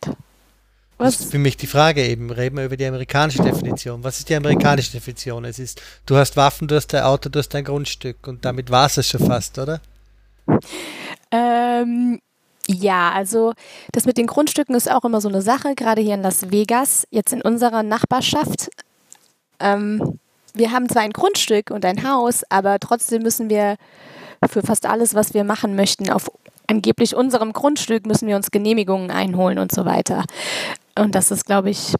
Das 0.98 1.14
Was? 1.14 1.20
ist 1.20 1.30
für 1.30 1.38
mich 1.38 1.56
die 1.56 1.68
Frage 1.68 2.04
eben. 2.04 2.30
Reden 2.30 2.56
wir 2.56 2.64
über 2.64 2.76
die 2.76 2.86
amerikanische 2.86 3.42
Definition. 3.42 4.02
Was 4.02 4.18
ist 4.18 4.28
die 4.28 4.34
amerikanische 4.34 4.92
Definition? 4.92 5.44
Es 5.44 5.58
ist, 5.58 5.80
du 6.06 6.16
hast 6.16 6.36
Waffen, 6.36 6.66
du 6.66 6.74
hast 6.74 6.88
dein 6.88 7.04
Auto, 7.04 7.28
du 7.28 7.38
hast 7.38 7.50
dein 7.50 7.64
Grundstück 7.64 8.26
und 8.26 8.44
damit 8.44 8.70
war 8.70 8.86
es 8.86 9.06
schon 9.06 9.24
fast, 9.24 9.58
oder? 9.58 9.80
Ähm, 11.30 12.20
ja, 12.66 13.12
also 13.12 13.52
das 13.92 14.06
mit 14.06 14.18
den 14.18 14.26
Grundstücken 14.26 14.74
ist 14.74 14.90
auch 14.90 15.04
immer 15.04 15.20
so 15.20 15.28
eine 15.28 15.42
Sache, 15.42 15.74
gerade 15.74 16.02
hier 16.02 16.14
in 16.14 16.22
Las 16.22 16.50
Vegas, 16.50 17.06
jetzt 17.10 17.32
in 17.32 17.42
unserer 17.42 17.84
Nachbarschaft. 17.84 18.68
Ähm, 19.60 20.18
wir 20.54 20.72
haben 20.72 20.88
zwar 20.88 21.02
ein 21.02 21.12
Grundstück 21.12 21.70
und 21.70 21.84
ein 21.84 22.08
Haus, 22.08 22.42
aber 22.50 22.80
trotzdem 22.80 23.22
müssen 23.22 23.48
wir 23.50 23.76
für 24.50 24.62
fast 24.62 24.86
alles, 24.86 25.14
was 25.14 25.32
wir 25.32 25.44
machen 25.44 25.76
möchten, 25.76 26.10
auf 26.10 26.30
angeblich 26.68 27.16
unserem 27.16 27.52
Grundstück 27.52 28.06
müssen 28.06 28.28
wir 28.28 28.36
uns 28.36 28.50
Genehmigungen 28.50 29.10
einholen 29.10 29.58
und 29.58 29.72
so 29.72 29.84
weiter. 29.84 30.24
Und 30.96 31.14
das 31.14 31.30
ist, 31.32 31.46
glaube 31.46 31.70
ich, 31.70 31.94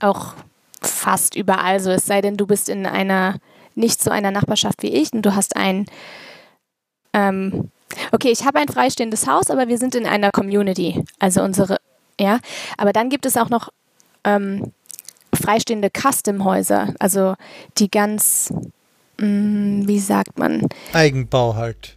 auch 0.00 0.34
fast 0.80 1.34
überall 1.36 1.80
so. 1.80 1.90
Es 1.90 2.04
sei 2.04 2.20
denn, 2.20 2.36
du 2.36 2.46
bist 2.46 2.68
in 2.68 2.84
einer, 2.84 3.38
nicht 3.74 4.02
so 4.02 4.10
einer 4.10 4.30
Nachbarschaft 4.30 4.82
wie 4.82 4.92
ich 4.92 5.12
und 5.12 5.22
du 5.22 5.34
hast 5.34 5.56
ein 5.56 5.86
ähm, 7.14 7.70
okay, 8.10 8.30
ich 8.30 8.44
habe 8.44 8.58
ein 8.58 8.68
freistehendes 8.68 9.26
Haus, 9.26 9.50
aber 9.50 9.68
wir 9.68 9.78
sind 9.78 9.94
in 9.94 10.06
einer 10.06 10.30
Community. 10.30 11.04
Also 11.18 11.42
unsere, 11.42 11.78
ja. 12.18 12.38
Aber 12.76 12.92
dann 12.92 13.08
gibt 13.08 13.26
es 13.26 13.36
auch 13.36 13.50
noch 13.50 13.68
ähm, 14.24 14.72
freistehende 15.34 15.90
Custom-Häuser, 15.90 16.94
also 16.98 17.34
die 17.78 17.90
ganz, 17.90 18.52
mh, 19.18 19.86
wie 19.86 19.98
sagt 19.98 20.38
man, 20.38 20.68
Eigenbau 20.92 21.54
halt. 21.54 21.96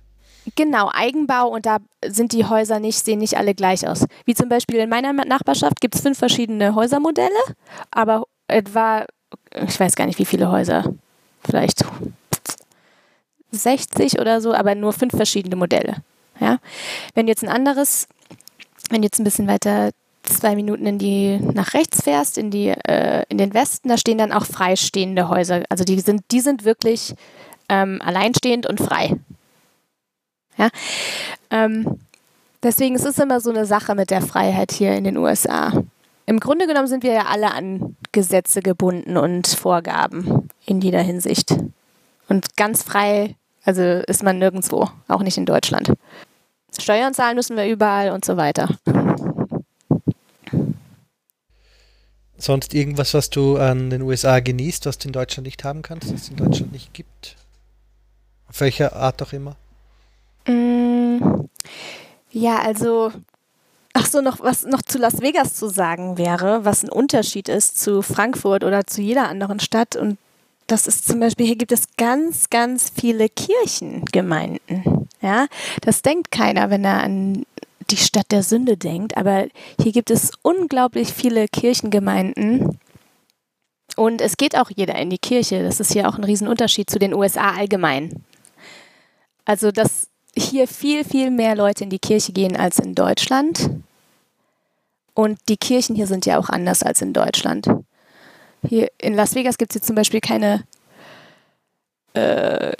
Genau, 0.55 0.91
Eigenbau 0.93 1.47
und 1.47 1.65
da 1.65 1.77
sind 2.05 2.31
die 2.31 2.45
Häuser 2.45 2.79
nicht, 2.79 3.03
sehen 3.03 3.19
nicht 3.19 3.37
alle 3.37 3.55
gleich 3.55 3.87
aus. 3.87 4.05
Wie 4.25 4.35
zum 4.35 4.47
Beispiel 4.47 4.77
in 4.77 4.89
meiner 4.89 5.11
Nachbarschaft 5.11 5.81
gibt 5.81 5.95
es 5.95 6.01
fünf 6.01 6.19
verschiedene 6.19 6.75
Häusermodelle, 6.75 7.29
aber 7.89 8.25
etwa, 8.47 9.05
ich 9.67 9.79
weiß 9.79 9.95
gar 9.95 10.05
nicht, 10.05 10.19
wie 10.19 10.25
viele 10.25 10.51
Häuser, 10.51 10.93
vielleicht 11.43 11.83
60 13.51 14.19
oder 14.19 14.41
so, 14.41 14.53
aber 14.53 14.75
nur 14.75 14.93
fünf 14.93 15.15
verschiedene 15.15 15.55
Modelle. 15.55 15.97
Ja? 16.39 16.59
Wenn 17.15 17.25
du 17.25 17.31
jetzt 17.31 17.43
ein 17.43 17.49
anderes, 17.49 18.07
wenn 18.89 19.01
du 19.01 19.05
jetzt 19.05 19.19
ein 19.19 19.23
bisschen 19.23 19.47
weiter 19.47 19.91
zwei 20.23 20.55
Minuten 20.55 20.85
in 20.85 20.97
die 20.97 21.37
nach 21.39 21.73
rechts 21.73 22.03
fährst, 22.03 22.37
in 22.37 22.51
die 22.51 22.69
äh, 22.69 23.23
in 23.29 23.37
den 23.37 23.53
Westen, 23.53 23.89
da 23.89 23.97
stehen 23.97 24.17
dann 24.17 24.31
auch 24.31 24.45
freistehende 24.45 25.29
Häuser. 25.29 25.63
Also 25.69 25.83
die 25.83 25.99
sind 25.99 26.23
die 26.31 26.41
sind 26.41 26.65
wirklich 26.65 27.13
ähm, 27.69 28.01
alleinstehend 28.03 28.67
und 28.67 28.79
frei. 28.79 29.17
Ja? 30.57 30.69
Ähm, 31.49 31.99
deswegen 32.63 32.95
ist 32.95 33.05
es 33.05 33.19
immer 33.19 33.39
so 33.39 33.49
eine 33.49 33.65
Sache 33.65 33.95
mit 33.95 34.11
der 34.11 34.21
Freiheit 34.21 34.71
hier 34.71 34.95
in 34.95 35.03
den 35.03 35.17
USA. 35.17 35.71
Im 36.25 36.39
Grunde 36.39 36.65
genommen 36.67 36.87
sind 36.87 37.03
wir 37.03 37.13
ja 37.13 37.25
alle 37.25 37.51
an 37.53 37.95
Gesetze 38.11 38.61
gebunden 38.61 39.17
und 39.17 39.47
Vorgaben 39.47 40.49
in 40.65 40.81
jeder 40.81 41.01
Hinsicht. 41.01 41.55
Und 42.27 42.55
ganz 42.57 42.81
frei, 42.81 43.35
also 43.63 43.81
ist 43.81 44.23
man 44.23 44.39
nirgendwo, 44.39 44.89
auch 45.07 45.21
nicht 45.21 45.37
in 45.37 45.45
Deutschland. 45.45 45.93
Steuern 46.79 47.13
zahlen 47.13 47.35
müssen 47.35 47.55
wir 47.55 47.67
überall 47.67 48.11
und 48.11 48.25
so 48.25 48.37
weiter. 48.37 48.69
Sonst 52.37 52.73
irgendwas, 52.73 53.13
was 53.13 53.29
du 53.29 53.57
an 53.57 53.89
den 53.89 54.01
USA 54.01 54.39
genießt, 54.39 54.85
was 54.85 54.97
du 54.97 55.07
in 55.07 55.13
Deutschland 55.13 55.45
nicht 55.45 55.63
haben 55.63 55.81
kannst, 55.81 56.11
was 56.11 56.21
es 56.21 56.29
in 56.29 56.35
Deutschland 56.35 56.71
nicht 56.73 56.93
gibt? 56.93 57.35
Auf 58.49 58.59
welcher 58.59 58.95
Art 58.95 59.21
auch 59.21 59.33
immer? 59.33 59.55
Mm, 60.47 61.47
Ja, 62.31 62.59
also, 62.59 63.11
ach 63.93 64.05
so, 64.07 64.21
noch 64.21 64.39
was 64.41 64.65
noch 64.65 64.81
zu 64.81 64.97
Las 64.97 65.21
Vegas 65.21 65.55
zu 65.55 65.69
sagen 65.69 66.17
wäre, 66.17 66.65
was 66.65 66.83
ein 66.83 66.89
Unterschied 66.89 67.49
ist 67.49 67.79
zu 67.81 68.01
Frankfurt 68.01 68.63
oder 68.63 68.85
zu 68.87 69.01
jeder 69.01 69.29
anderen 69.29 69.59
Stadt. 69.59 69.95
Und 69.95 70.17
das 70.67 70.87
ist 70.87 71.07
zum 71.07 71.19
Beispiel, 71.19 71.45
hier 71.47 71.55
gibt 71.57 71.71
es 71.71 71.87
ganz, 71.97 72.49
ganz 72.49 72.91
viele 72.95 73.29
Kirchengemeinden. 73.29 75.09
Ja, 75.21 75.47
das 75.81 76.01
denkt 76.01 76.31
keiner, 76.31 76.69
wenn 76.69 76.83
er 76.85 77.03
an 77.03 77.45
die 77.91 77.97
Stadt 77.97 78.31
der 78.31 78.43
Sünde 78.43 78.77
denkt. 78.77 79.17
Aber 79.17 79.47
hier 79.81 79.91
gibt 79.91 80.11
es 80.11 80.31
unglaublich 80.41 81.13
viele 81.13 81.47
Kirchengemeinden. 81.47 82.79
Und 83.95 84.21
es 84.21 84.37
geht 84.37 84.57
auch 84.57 84.69
jeder 84.75 84.95
in 84.95 85.09
die 85.09 85.17
Kirche. 85.19 85.63
Das 85.63 85.79
ist 85.79 85.93
hier 85.93 86.09
auch 86.09 86.17
ein 86.17 86.23
Riesenunterschied 86.25 86.89
zu 86.89 86.99
den 86.99 87.13
USA 87.13 87.51
allgemein. 87.51 88.23
Also, 89.45 89.71
dass 89.71 90.04
hier 90.37 90.67
viel, 90.67 91.03
viel 91.03 91.31
mehr 91.31 91.55
Leute 91.55 91.83
in 91.83 91.89
die 91.89 91.99
Kirche 91.99 92.31
gehen 92.31 92.55
als 92.55 92.79
in 92.79 92.95
Deutschland. 92.95 93.69
Und 95.13 95.39
die 95.47 95.57
Kirchen 95.57 95.95
hier 95.95 96.07
sind 96.07 96.25
ja 96.25 96.37
auch 96.37 96.49
anders 96.49 96.83
als 96.83 97.01
in 97.01 97.13
Deutschland. 97.13 97.67
Hier 98.67 98.91
in 98.97 99.13
Las 99.13 99.35
Vegas 99.35 99.57
gibt 99.57 99.71
es 99.71 99.75
jetzt 99.75 99.87
zum 99.87 99.95
Beispiel 99.95 100.19
keine 100.19 100.63
äh, 102.13 102.73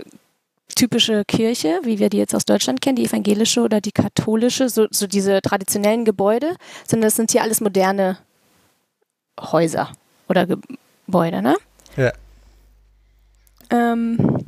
typische 0.76 1.24
Kirche, 1.26 1.80
wie 1.84 2.00
wir 2.00 2.10
die 2.10 2.18
jetzt 2.18 2.36
aus 2.36 2.46
Deutschland 2.46 2.82
kennen, 2.82 2.98
die 2.98 3.06
evangelische 3.06 3.62
oder 3.62 3.80
die 3.80 3.92
katholische, 3.92 4.68
so, 4.68 4.88
so 4.92 5.08
diese 5.08 5.42
traditionellen 5.42 6.04
Gebäude, 6.04 6.56
sondern 6.86 7.08
es 7.08 7.16
sind 7.16 7.32
hier 7.32 7.42
alles 7.42 7.62
moderne 7.62 8.18
Häuser 9.40 9.92
oder 10.28 10.46
Gebäude, 10.46 11.42
ne? 11.42 11.56
Ja. 11.96 12.12
Ähm, 13.70 14.45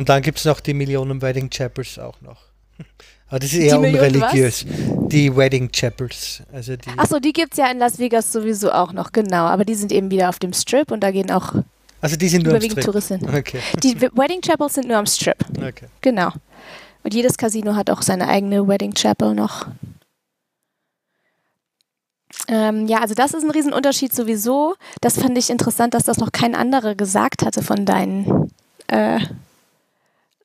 Und 0.00 0.08
dann 0.08 0.22
gibt 0.22 0.38
es 0.38 0.46
noch 0.46 0.60
die 0.60 0.72
Millionen 0.72 1.20
Wedding 1.20 1.50
Chapels 1.50 1.98
auch 1.98 2.22
noch. 2.22 2.38
Aber 3.28 3.38
das 3.38 3.52
ist 3.52 3.58
eher 3.58 3.78
unreligiös. 3.78 4.64
Die 5.08 5.36
Wedding 5.36 5.70
Chapels. 5.70 6.42
Also 6.50 6.74
die 6.74 6.88
Achso, 6.96 7.18
die 7.18 7.34
gibt 7.34 7.52
es 7.52 7.58
ja 7.58 7.70
in 7.70 7.76
Las 7.76 7.98
Vegas 7.98 8.32
sowieso 8.32 8.72
auch 8.72 8.94
noch, 8.94 9.12
genau. 9.12 9.44
Aber 9.44 9.66
die 9.66 9.74
sind 9.74 9.92
eben 9.92 10.10
wieder 10.10 10.30
auf 10.30 10.38
dem 10.38 10.54
Strip 10.54 10.90
und 10.90 11.00
da 11.00 11.10
gehen 11.10 11.30
auch 11.30 11.52
also 12.00 12.16
die 12.16 12.30
sind 12.30 12.44
nur 12.44 12.54
am 12.54 12.56
überwiegend 12.56 12.80
Strip. 12.80 12.84
Touristen. 12.86 13.28
Okay. 13.36 13.60
Die 13.82 14.00
Wedding 14.00 14.40
Chapels 14.40 14.72
sind 14.72 14.88
nur 14.88 14.96
am 14.96 15.04
Strip, 15.04 15.36
okay. 15.58 15.88
genau. 16.00 16.32
Und 17.02 17.12
jedes 17.12 17.36
Casino 17.36 17.74
hat 17.74 17.90
auch 17.90 18.00
seine 18.00 18.26
eigene 18.26 18.66
Wedding 18.66 18.94
Chapel 18.94 19.34
noch. 19.34 19.66
Ähm, 22.48 22.86
ja, 22.86 23.02
also 23.02 23.12
das 23.12 23.34
ist 23.34 23.44
ein 23.44 23.50
Riesenunterschied 23.50 24.14
sowieso. 24.14 24.76
Das 25.02 25.20
fand 25.20 25.36
ich 25.36 25.50
interessant, 25.50 25.92
dass 25.92 26.04
das 26.04 26.16
noch 26.16 26.32
kein 26.32 26.54
anderer 26.54 26.94
gesagt 26.94 27.44
hatte 27.44 27.62
von 27.62 27.84
deinen 27.84 28.50
äh, 28.86 29.20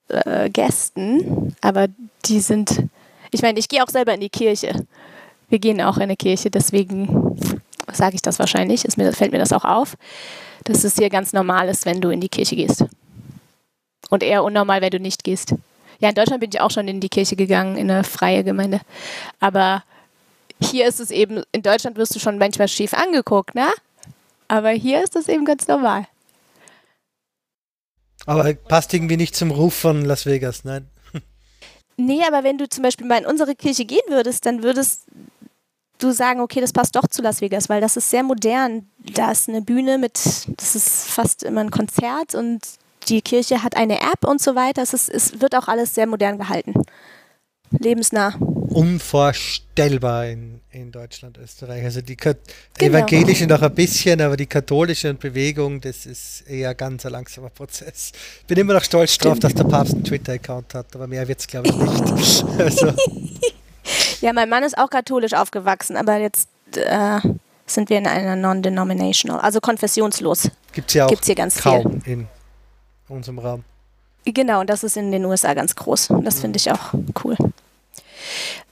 äh, 0.09 0.49
Gästen. 0.49 1.55
Aber 1.61 1.87
die 2.25 2.39
sind, 2.39 2.83
ich 3.31 3.41
meine, 3.41 3.59
ich 3.59 3.67
gehe 3.67 3.83
auch 3.83 3.89
selber 3.89 4.13
in 4.13 4.21
die 4.21 4.29
Kirche. 4.29 4.85
Wir 5.49 5.59
gehen 5.59 5.81
auch 5.81 5.97
in 5.97 6.03
eine 6.03 6.15
Kirche, 6.15 6.49
deswegen 6.49 7.37
sage 7.91 8.15
ich 8.15 8.21
das 8.21 8.39
wahrscheinlich. 8.39 8.85
Ist 8.85 8.97
mir, 8.97 9.11
fällt 9.13 9.31
mir 9.31 9.39
das 9.39 9.53
auch 9.53 9.65
auf, 9.65 9.95
dass 10.63 10.83
es 10.83 10.95
hier 10.95 11.09
ganz 11.09 11.33
normal 11.33 11.69
ist, 11.69 11.85
wenn 11.85 12.01
du 12.01 12.09
in 12.09 12.21
die 12.21 12.29
Kirche 12.29 12.55
gehst. 12.55 12.85
Und 14.09 14.23
eher 14.23 14.43
unnormal, 14.43 14.81
wenn 14.81 14.91
du 14.91 14.99
nicht 14.99 15.23
gehst. 15.23 15.55
Ja, 15.99 16.09
in 16.09 16.15
Deutschland 16.15 16.41
bin 16.41 16.49
ich 16.53 16.61
auch 16.61 16.71
schon 16.71 16.87
in 16.87 16.99
die 16.99 17.09
Kirche 17.09 17.35
gegangen, 17.35 17.77
in 17.77 17.89
eine 17.89 18.03
freie 18.03 18.43
Gemeinde. 18.43 18.81
Aber 19.39 19.83
hier 20.61 20.87
ist 20.87 20.99
es 20.99 21.11
eben, 21.11 21.43
in 21.51 21.61
Deutschland 21.61 21.97
wirst 21.97 22.15
du 22.15 22.19
schon 22.19 22.37
manchmal 22.37 22.67
schief 22.67 22.93
angeguckt, 22.93 23.55
ne? 23.55 23.67
Aber 24.47 24.69
hier 24.69 25.03
ist 25.03 25.15
es 25.15 25.27
eben 25.27 25.45
ganz 25.45 25.67
normal. 25.67 26.05
Aber 28.25 28.53
passt 28.53 28.93
irgendwie 28.93 29.17
nicht 29.17 29.35
zum 29.35 29.51
Ruf 29.51 29.73
von 29.73 30.03
Las 30.03 30.25
Vegas, 30.25 30.63
nein? 30.63 30.87
Nee, 31.97 32.23
aber 32.27 32.43
wenn 32.43 32.57
du 32.57 32.67
zum 32.67 32.83
Beispiel 32.83 33.07
mal 33.07 33.19
in 33.19 33.25
unsere 33.25 33.55
Kirche 33.55 33.85
gehen 33.85 34.01
würdest, 34.09 34.45
dann 34.45 34.63
würdest 34.63 35.05
du 35.99 36.11
sagen, 36.11 36.41
okay, 36.41 36.59
das 36.59 36.73
passt 36.73 36.95
doch 36.95 37.07
zu 37.07 37.21
Las 37.21 37.41
Vegas, 37.41 37.69
weil 37.69 37.79
das 37.79 37.95
ist 37.95 38.09
sehr 38.09 38.23
modern. 38.23 38.89
Da 38.97 39.31
ist 39.31 39.47
eine 39.47 39.61
Bühne 39.61 39.97
mit, 39.97 40.19
das 40.57 40.75
ist 40.75 41.05
fast 41.05 41.43
immer 41.43 41.61
ein 41.61 41.71
Konzert 41.71 42.35
und 42.35 42.59
die 43.07 43.21
Kirche 43.21 43.63
hat 43.63 43.77
eine 43.77 44.01
App 44.01 44.25
und 44.25 44.41
so 44.41 44.55
weiter. 44.55 44.81
Es, 44.81 44.93
ist, 44.93 45.09
es 45.09 45.39
wird 45.39 45.55
auch 45.55 45.67
alles 45.67 45.95
sehr 45.95 46.07
modern 46.07 46.37
gehalten. 46.37 46.73
Lebensnah. 47.71 48.33
Unvorstellbar 48.75 50.25
in, 50.27 50.59
in 50.71 50.91
Deutschland, 50.91 51.37
Österreich. 51.37 51.83
Also 51.85 52.01
die 52.01 52.15
Kat 52.15 52.37
Genau. 52.77 52.97
evangelische 52.97 53.47
noch 53.47 53.61
ein 53.61 53.73
bisschen, 53.73 54.19
aber 54.19 54.35
die 54.35 54.47
katholische 54.47 55.13
Bewegung, 55.13 55.79
das 55.79 56.05
ist 56.05 56.41
eher 56.41 56.75
ganz 56.75 57.05
ein 57.05 57.13
langsamer 57.13 57.49
Prozess. 57.49 58.11
Bin 58.47 58.57
immer 58.57 58.73
noch 58.73 58.83
stolz 58.83 59.17
drauf, 59.17 59.39
dass 59.39 59.53
der 59.53 59.63
Papst 59.63 59.93
einen 59.93 60.03
Twitter-Account 60.03 60.73
hat, 60.73 60.93
aber 60.93 61.07
mehr 61.07 61.25
wird 61.27 61.39
es 61.39 61.47
glaube 61.47 61.69
ich 61.69 61.75
nicht. 61.75 62.45
also, 62.59 62.93
Ja, 64.21 64.33
mein 64.33 64.49
Mann 64.49 64.63
ist 64.63 64.77
auch 64.77 64.89
katholisch 64.89 65.33
aufgewachsen, 65.33 65.95
aber 65.95 66.17
jetzt 66.17 66.49
äh, 66.75 67.19
sind 67.65 67.89
wir 67.89 67.97
in 67.97 68.07
einer 68.07 68.35
non-denominational, 68.35 69.39
also 69.39 69.59
konfessionslos. 69.61 70.49
Gibt 70.73 70.89
es 70.89 70.95
ja 70.95 71.05
auch 71.05 71.09
Gibt's 71.09 71.27
hier 71.27 71.35
ganz 71.35 71.61
kaum 71.61 72.01
in 72.05 72.27
unserem 73.07 73.39
Raum. 73.39 73.63
Genau, 74.25 74.59
und 74.59 74.69
das 74.69 74.83
ist 74.83 74.97
in 74.97 75.11
den 75.11 75.23
USA 75.23 75.53
ganz 75.53 75.75
groß. 75.75 76.09
Und 76.09 76.25
das 76.25 76.39
finde 76.39 76.57
ich 76.57 76.69
auch 76.71 76.93
cool. 77.23 77.37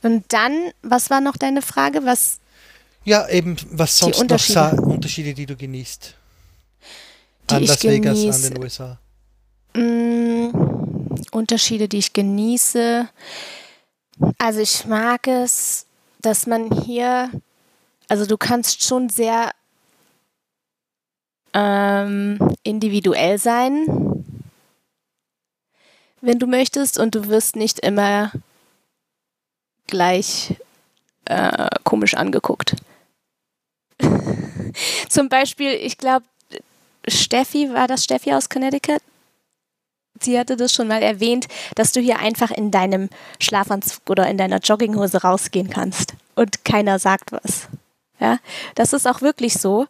Und 0.01 0.25
dann, 0.29 0.71
was 0.81 1.09
war 1.09 1.21
noch 1.21 1.37
deine 1.37 1.61
Frage? 1.61 2.05
Was 2.05 2.39
Ja, 3.05 3.27
eben, 3.29 3.57
was 3.71 3.95
Die 3.95 4.03
sonst 4.05 4.15
noch 4.15 4.21
Unterschiede. 4.21 4.59
Sa 4.59 4.69
Unterschiede, 4.71 5.33
die 5.33 5.45
du 5.45 5.55
genießt? 5.55 6.15
Die 7.49 7.55
an 7.55 7.63
ich 7.63 7.69
Las 7.69 7.83
Vegas, 7.83 8.45
an 8.45 8.53
den 8.53 8.63
USA. 8.63 8.99
mh, 9.75 10.51
Unterschiede, 11.31 11.87
die 11.87 11.97
ich 11.97 12.13
genieße? 12.13 13.07
Also 14.37 14.59
ich 14.59 14.85
mag 14.85 15.27
es, 15.27 15.85
dass 16.21 16.47
man 16.47 16.71
hier, 16.83 17.29
also 18.07 18.25
du 18.25 18.37
kannst 18.37 18.83
schon 18.83 19.09
sehr 19.09 19.51
ähm, 21.53 22.37
individuell 22.63 23.37
sein, 23.37 23.85
wenn 26.21 26.39
du 26.39 26.47
möchtest, 26.47 26.97
und 26.99 27.15
du 27.15 27.27
wirst 27.27 27.55
nicht 27.57 27.79
immer 27.79 28.31
gleich 29.93 30.55
äh, 31.25 31.67
komisch 31.83 32.15
angeguckt. 32.15 32.75
Zum 35.07 35.29
Beispiel, 35.29 35.71
ich 35.71 35.99
glaube, 35.99 36.25
Steffi, 37.07 37.71
war 37.71 37.87
das 37.87 38.03
Steffi 38.03 38.33
aus 38.33 38.49
Connecticut? 38.49 39.01
Sie 40.19 40.39
hatte 40.39 40.57
das 40.57 40.73
schon 40.73 40.87
mal 40.87 41.03
erwähnt, 41.03 41.47
dass 41.75 41.91
du 41.91 41.99
hier 41.99 42.17
einfach 42.17 42.49
in 42.49 42.71
deinem 42.71 43.09
Schlafanzug 43.39 44.09
oder 44.09 44.27
in 44.27 44.37
deiner 44.39 44.57
Jogginghose 44.57 45.21
rausgehen 45.21 45.69
kannst 45.69 46.15
und 46.33 46.65
keiner 46.65 46.97
sagt 46.97 47.31
was. 47.31 47.67
Ja, 48.19 48.39
das 48.73 48.93
ist 48.93 49.07
auch 49.07 49.21
wirklich 49.21 49.53
so 49.53 49.85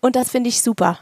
und 0.00 0.16
das 0.16 0.30
finde 0.30 0.48
ich 0.48 0.62
super. 0.62 0.98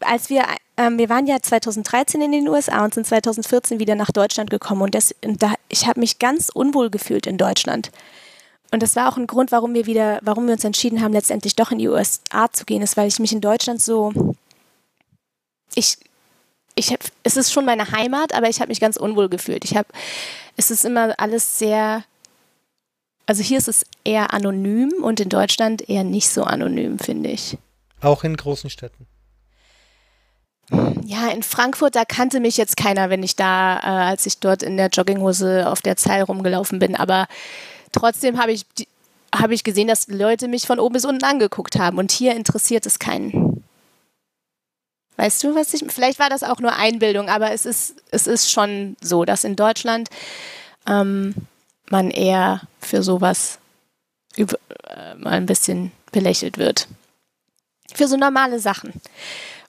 Als 0.00 0.30
wir, 0.30 0.44
ähm, 0.76 0.98
wir 0.98 1.08
waren 1.08 1.26
ja 1.26 1.40
2013 1.40 2.20
in 2.20 2.32
den 2.32 2.48
USA 2.48 2.84
und 2.84 2.94
sind 2.94 3.06
2014 3.06 3.80
wieder 3.80 3.94
nach 3.94 4.10
Deutschland 4.10 4.50
gekommen 4.50 4.82
und, 4.82 4.94
das, 4.94 5.14
und 5.24 5.42
da, 5.42 5.54
ich 5.68 5.86
habe 5.86 6.00
mich 6.00 6.18
ganz 6.18 6.48
unwohl 6.48 6.90
gefühlt 6.90 7.26
in 7.26 7.38
Deutschland. 7.38 7.90
Und 8.70 8.82
das 8.82 8.96
war 8.96 9.10
auch 9.10 9.16
ein 9.16 9.26
Grund, 9.26 9.50
warum 9.50 9.74
wir 9.74 9.86
wieder, 9.86 10.18
warum 10.22 10.46
wir 10.46 10.52
uns 10.52 10.64
entschieden 10.64 11.02
haben, 11.02 11.12
letztendlich 11.12 11.56
doch 11.56 11.70
in 11.70 11.78
die 11.78 11.88
USA 11.88 12.52
zu 12.52 12.64
gehen, 12.64 12.82
ist, 12.82 12.96
weil 12.96 13.08
ich 13.08 13.18
mich 13.18 13.32
in 13.32 13.40
Deutschland 13.40 13.80
so, 13.80 14.12
ich, 15.74 15.96
ich 16.74 16.92
hab, 16.92 17.00
es 17.22 17.36
ist 17.36 17.52
schon 17.52 17.64
meine 17.64 17.90
Heimat, 17.92 18.34
aber 18.34 18.48
ich 18.48 18.60
habe 18.60 18.68
mich 18.68 18.80
ganz 18.80 18.96
unwohl 18.96 19.28
gefühlt. 19.28 19.64
Ich 19.64 19.74
habe, 19.76 19.88
es 20.56 20.70
ist 20.70 20.84
immer 20.84 21.14
alles 21.18 21.58
sehr, 21.58 22.04
also 23.26 23.42
hier 23.42 23.58
ist 23.58 23.68
es 23.68 23.86
eher 24.04 24.34
anonym 24.34 24.92
und 25.02 25.18
in 25.20 25.30
Deutschland 25.30 25.88
eher 25.88 26.04
nicht 26.04 26.28
so 26.28 26.44
anonym, 26.44 26.98
finde 26.98 27.30
ich. 27.30 27.56
Auch 28.00 28.22
in 28.22 28.36
großen 28.36 28.68
Städten. 28.68 29.06
Ja, 30.70 31.28
in 31.28 31.42
Frankfurt, 31.42 31.96
da 31.96 32.04
kannte 32.04 32.40
mich 32.40 32.56
jetzt 32.56 32.76
keiner, 32.76 33.08
wenn 33.08 33.22
ich 33.22 33.36
da, 33.36 33.78
äh, 33.78 34.10
als 34.10 34.26
ich 34.26 34.38
dort 34.38 34.62
in 34.62 34.76
der 34.76 34.88
Jogginghose 34.88 35.68
auf 35.68 35.80
der 35.80 35.96
Zeil 35.96 36.22
rumgelaufen 36.22 36.78
bin. 36.78 36.94
Aber 36.94 37.26
trotzdem 37.92 38.38
habe 38.38 38.52
ich, 38.52 38.66
habe 39.34 39.54
ich 39.54 39.64
gesehen, 39.64 39.88
dass 39.88 40.08
Leute 40.08 40.48
mich 40.48 40.66
von 40.66 40.78
oben 40.78 40.92
bis 40.92 41.06
unten 41.06 41.24
angeguckt 41.24 41.78
haben. 41.78 41.98
Und 41.98 42.12
hier 42.12 42.34
interessiert 42.34 42.84
es 42.84 42.98
keinen. 42.98 43.64
Weißt 45.16 45.42
du, 45.42 45.54
was 45.54 45.72
ich. 45.74 45.84
Vielleicht 45.88 46.18
war 46.18 46.30
das 46.30 46.42
auch 46.42 46.60
nur 46.60 46.74
Einbildung, 46.74 47.28
aber 47.28 47.50
es 47.52 47.66
ist, 47.66 47.96
es 48.10 48.26
ist 48.26 48.50
schon 48.50 48.96
so, 49.00 49.24
dass 49.24 49.44
in 49.44 49.56
Deutschland 49.56 50.10
ähm, 50.86 51.34
man 51.90 52.10
eher 52.10 52.60
für 52.80 53.02
sowas 53.02 53.58
über, 54.36 54.58
äh, 54.86 55.14
mal 55.14 55.32
ein 55.32 55.46
bisschen 55.46 55.92
belächelt 56.12 56.58
wird. 56.58 56.88
Für 57.94 58.06
so 58.06 58.16
normale 58.16 58.60
Sachen. 58.60 58.92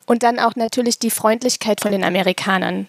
Und 0.09 0.23
dann 0.23 0.39
auch 0.39 0.55
natürlich 0.55 0.97
die 0.97 1.11
Freundlichkeit 1.11 1.81
von 1.81 1.91
den 1.91 2.03
Amerikanern. 2.03 2.87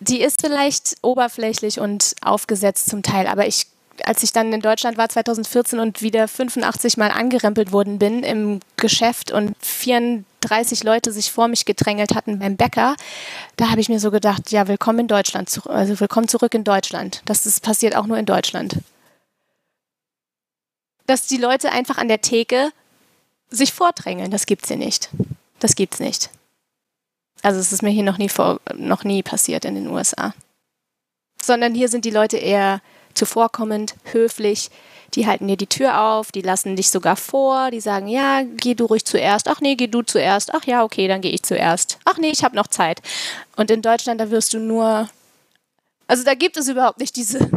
Die 0.00 0.20
ist 0.20 0.42
vielleicht 0.42 0.96
oberflächlich 1.00 1.80
und 1.80 2.14
aufgesetzt 2.20 2.90
zum 2.90 3.02
Teil, 3.02 3.26
aber 3.26 3.46
ich, 3.46 3.66
als 4.04 4.22
ich 4.22 4.30
dann 4.30 4.52
in 4.52 4.60
Deutschland 4.60 4.98
war 4.98 5.08
2014 5.08 5.78
und 5.78 6.02
wieder 6.02 6.28
85 6.28 6.98
Mal 6.98 7.10
angerempelt 7.10 7.72
worden 7.72 7.98
bin 7.98 8.22
im 8.22 8.60
Geschäft 8.76 9.32
und 9.32 9.56
34 9.64 10.84
Leute 10.84 11.10
sich 11.10 11.32
vor 11.32 11.48
mich 11.48 11.64
gedrängelt 11.64 12.14
hatten 12.14 12.38
beim 12.38 12.58
Bäcker, 12.58 12.96
da 13.56 13.70
habe 13.70 13.80
ich 13.80 13.88
mir 13.88 13.98
so 13.98 14.10
gedacht, 14.10 14.52
ja, 14.52 14.68
willkommen 14.68 14.98
in 14.98 15.08
Deutschland, 15.08 15.58
also 15.68 16.00
willkommen 16.00 16.28
zurück 16.28 16.52
in 16.52 16.64
Deutschland. 16.64 17.22
Das 17.24 17.46
ist, 17.46 17.62
passiert 17.62 17.96
auch 17.96 18.06
nur 18.06 18.18
in 18.18 18.26
Deutschland. 18.26 18.76
Dass 21.06 21.26
die 21.26 21.38
Leute 21.38 21.72
einfach 21.72 21.96
an 21.96 22.08
der 22.08 22.20
Theke 22.20 22.72
sich 23.48 23.72
vordrängeln, 23.72 24.30
das 24.30 24.44
gibt's 24.44 24.68
hier 24.68 24.76
nicht. 24.76 25.08
Das 25.60 25.76
gibt's 25.76 26.00
nicht. 26.00 26.30
Also 27.42 27.60
es 27.60 27.72
ist 27.72 27.82
mir 27.82 27.90
hier 27.90 28.02
noch 28.02 28.18
nie 28.18 28.28
vor, 28.28 28.60
noch 28.74 29.04
nie 29.04 29.22
passiert 29.22 29.64
in 29.64 29.74
den 29.74 29.86
USA. 29.86 30.34
Sondern 31.40 31.74
hier 31.74 31.88
sind 31.88 32.04
die 32.04 32.10
Leute 32.10 32.36
eher 32.36 32.82
zuvorkommend, 33.14 33.94
höflich. 34.04 34.70
Die 35.14 35.26
halten 35.26 35.48
dir 35.48 35.56
die 35.56 35.66
Tür 35.66 36.00
auf, 36.00 36.30
die 36.32 36.42
lassen 36.42 36.76
dich 36.76 36.90
sogar 36.90 37.16
vor, 37.16 37.70
die 37.70 37.80
sagen, 37.80 38.06
ja, 38.06 38.42
geh 38.42 38.74
du 38.74 38.84
ruhig 38.84 39.04
zuerst. 39.04 39.48
Ach 39.48 39.60
nee, 39.60 39.74
geh 39.74 39.88
du 39.88 40.02
zuerst. 40.02 40.54
Ach 40.54 40.64
ja, 40.64 40.84
okay, 40.84 41.08
dann 41.08 41.20
gehe 41.20 41.32
ich 41.32 41.42
zuerst. 41.42 41.98
Ach 42.04 42.18
nee, 42.18 42.30
ich 42.30 42.44
habe 42.44 42.56
noch 42.56 42.68
Zeit. 42.68 43.00
Und 43.56 43.70
in 43.70 43.82
Deutschland, 43.82 44.20
da 44.20 44.30
wirst 44.30 44.52
du 44.52 44.58
nur, 44.58 45.08
also 46.06 46.24
da 46.24 46.34
gibt 46.34 46.56
es 46.56 46.68
überhaupt 46.68 47.00
nicht 47.00 47.16
diese, 47.16 47.50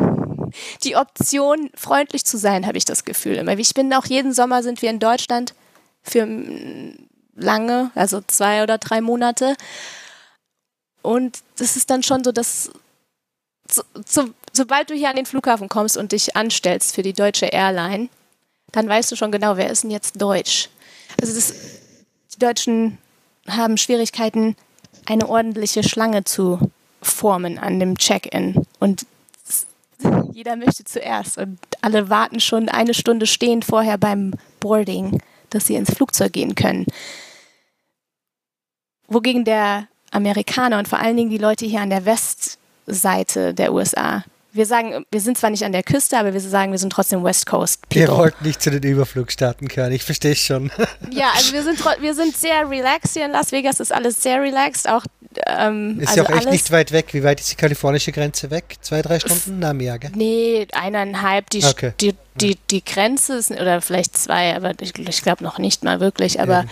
die 0.84 0.96
Option, 0.96 1.70
freundlich 1.76 2.26
zu 2.26 2.38
sein, 2.38 2.66
habe 2.66 2.78
ich 2.78 2.86
das 2.86 3.06
Gefühl 3.06 3.36
immer. 3.36 3.58
Ich 3.58 3.74
bin 3.74 3.94
auch 3.94 4.06
jeden 4.06 4.34
Sommer 4.34 4.64
sind 4.64 4.82
wir 4.82 4.90
in 4.90 5.00
Deutschland 5.00 5.54
für 6.02 6.26
lange, 7.36 7.92
also 7.96 8.22
zwei 8.28 8.64
oder 8.64 8.78
drei 8.78 9.02
Monate. 9.02 9.56
Und 11.02 11.40
das 11.58 11.76
ist 11.76 11.90
dann 11.90 12.04
schon 12.04 12.24
so, 12.24 12.32
dass 12.32 12.72
so, 13.70 13.84
so, 14.06 14.30
sobald 14.52 14.90
du 14.90 14.94
hier 14.94 15.10
an 15.10 15.16
den 15.16 15.26
Flughafen 15.26 15.70
kommst 15.70 15.98
und 15.98 16.12
dich 16.12 16.36
anstellst 16.36 16.96
für 16.96 17.02
die 17.02 17.14
deutsche 17.14 17.48
Airline, 17.48 18.10
dann 18.72 18.88
weißt 18.88 19.12
du 19.12 19.16
schon 19.16 19.32
genau, 19.32 19.58
wer 19.58 19.70
ist 19.70 19.84
denn 19.84 19.92
jetzt 19.92 20.22
deutsch. 20.22 20.70
Also 21.22 21.34
das, 21.34 21.54
die 22.34 22.40
Deutschen 22.40 22.98
haben 23.48 23.78
Schwierigkeiten, 23.78 24.56
eine 25.06 25.28
ordentliche 25.28 25.84
Schlange 25.84 26.24
zu 26.24 26.60
formen 27.02 27.60
an 27.60 27.80
dem 27.80 27.98
Check-in. 27.98 28.66
Und 28.80 29.06
jeder 30.34 30.56
möchte 30.56 30.84
zuerst. 30.84 31.38
Und 31.38 31.60
alle 31.82 32.10
warten 32.10 32.40
schon 32.40 32.70
eine 32.70 32.94
Stunde 32.94 33.28
stehend 33.28 33.66
vorher 33.66 33.98
beim 33.98 34.34
Boarding, 34.60 35.22
dass 35.50 35.68
sie 35.68 35.76
ins 35.76 35.94
Flugzeug 35.94 36.34
gehen 36.34 36.56
können. 36.56 36.86
Wogegen 39.08 39.46
der 39.46 39.88
Amerikaner 40.12 40.80
und 40.80 40.88
vor 40.88 41.00
allen 41.00 41.18
Dingen 41.18 41.30
die 41.30 41.38
Leute 41.38 41.66
hier 41.66 41.82
an 41.82 41.90
der 41.90 42.06
Westseite 42.06 43.54
der 43.54 43.74
USA 43.74 44.24
wir 44.54 44.68
sagen, 44.68 45.04
wir 45.10 45.20
sind 45.20 45.38
zwar 45.38 45.50
nicht 45.50 45.66
an 45.66 45.72
der 45.72 45.82
Küste, 45.82 46.18
aber 46.18 46.32
wir 46.32 46.40
sagen, 46.40 46.72
wir 46.72 46.78
sind 46.78 46.94
trotzdem 46.94 47.24
West 47.24 47.48
Coast. 47.48 47.82
Ihr 47.92 48.08
wollt 48.10 48.40
nicht 48.44 48.62
zu 48.62 48.70
den 48.70 48.84
Überflugstaaten 48.84 49.68
gehören, 49.68 49.92
ich 49.92 50.04
verstehe 50.04 50.34
es 50.34 50.40
schon. 50.40 50.72
Ja, 51.12 51.32
also 51.36 51.54
wir 51.54 51.64
sind, 51.64 51.80
wir 52.00 52.14
sind 52.14 52.36
sehr 52.36 52.70
relaxed 52.70 53.14
hier 53.14 53.26
in 53.26 53.32
Las 53.32 53.52
Vegas, 53.52 53.80
ist 53.80 53.92
alles 53.92 54.22
sehr 54.22 54.42
relaxed, 54.42 54.88
auch 54.88 55.04
ähm, 55.48 56.00
ist 56.00 56.10
also 56.10 56.22
ja 56.22 56.30
auch 56.30 56.38
echt 56.38 56.52
nicht 56.52 56.72
weit 56.72 56.92
weg. 56.92 57.14
Wie 57.14 57.24
weit 57.24 57.40
ist 57.40 57.52
die 57.52 57.56
kalifornische 57.56 58.12
Grenze 58.12 58.52
weg? 58.52 58.76
Zwei, 58.82 59.02
drei 59.02 59.20
Stunden? 59.20 59.60
Na, 59.60 59.74
mehr, 59.74 59.98
gell? 59.98 60.12
Nee, 60.16 60.68
eineinhalb. 60.72 61.50
Die, 61.50 61.64
okay. 61.64 61.94
die, 62.00 62.14
die, 62.36 62.58
die 62.70 62.84
Grenze 62.84 63.36
ist, 63.36 63.52
oder 63.52 63.82
vielleicht 63.82 64.18
zwei, 64.18 64.56
aber 64.56 64.74
ich, 64.80 64.98
ich 64.98 65.22
glaube 65.24 65.44
noch 65.44 65.58
nicht 65.58 65.84
mal 65.84 66.00
wirklich. 66.00 66.40
Aber 66.40 66.54
ja. 66.54 66.66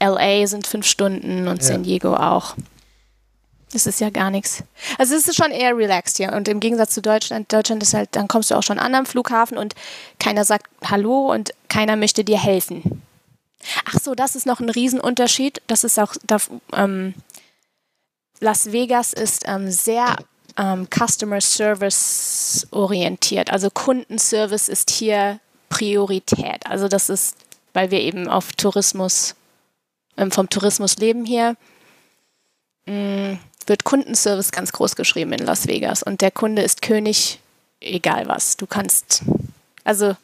LA 0.00 0.46
sind 0.46 0.66
fünf 0.66 0.86
Stunden 0.86 1.48
und 1.48 1.62
ja. 1.62 1.68
San 1.68 1.82
Diego 1.82 2.14
auch. 2.14 2.54
Das 3.72 3.86
ist 3.86 4.00
ja 4.00 4.10
gar 4.10 4.30
nichts. 4.30 4.62
Also 4.96 5.14
es 5.14 5.26
ist 5.26 5.36
schon 5.36 5.50
eher 5.50 5.76
relaxed 5.76 6.16
hier. 6.18 6.32
Und 6.32 6.48
im 6.48 6.60
Gegensatz 6.60 6.94
zu 6.94 7.02
Deutschland, 7.02 7.52
Deutschland 7.52 7.82
ist 7.82 7.94
halt, 7.94 8.10
dann 8.12 8.28
kommst 8.28 8.50
du 8.50 8.54
auch 8.54 8.62
schon 8.62 8.78
an 8.78 8.94
am 8.94 9.06
Flughafen 9.06 9.58
und 9.58 9.74
keiner 10.18 10.44
sagt 10.44 10.66
Hallo 10.84 11.32
und 11.32 11.52
keiner 11.68 11.96
möchte 11.96 12.24
dir 12.24 12.38
helfen. 12.38 13.02
Ach 13.84 13.98
so, 14.00 14.14
das 14.14 14.36
ist 14.36 14.46
noch 14.46 14.60
ein 14.60 14.70
Riesenunterschied. 14.70 15.60
Das 15.66 15.84
ist 15.84 15.98
auch, 15.98 16.14
da, 16.24 16.38
ähm, 16.72 17.14
Las 18.40 18.72
Vegas 18.72 19.12
ist 19.12 19.44
ähm, 19.46 19.70
sehr 19.70 20.16
ähm, 20.56 20.86
Customer 20.90 21.40
Service 21.40 22.66
orientiert. 22.70 23.50
Also 23.50 23.70
Kundenservice 23.70 24.68
ist 24.68 24.90
hier 24.90 25.40
Priorität. 25.68 26.66
Also 26.66 26.88
das 26.88 27.08
ist, 27.08 27.36
weil 27.72 27.90
wir 27.90 28.00
eben 28.00 28.28
auf 28.28 28.52
Tourismus, 28.52 29.34
vom 30.30 30.48
Tourismus 30.48 30.96
leben 30.96 31.24
hier. 31.24 31.56
Mm, 32.86 33.34
wird 33.66 33.84
Kundenservice 33.84 34.52
ganz 34.52 34.72
groß 34.72 34.96
geschrieben 34.96 35.32
in 35.32 35.44
Las 35.44 35.66
Vegas 35.66 36.02
und 36.02 36.20
der 36.20 36.30
Kunde 36.30 36.62
ist 36.62 36.82
König, 36.82 37.40
egal 37.80 38.28
was. 38.28 38.56
Du 38.56 38.66
kannst, 38.66 39.22
also 39.84 40.16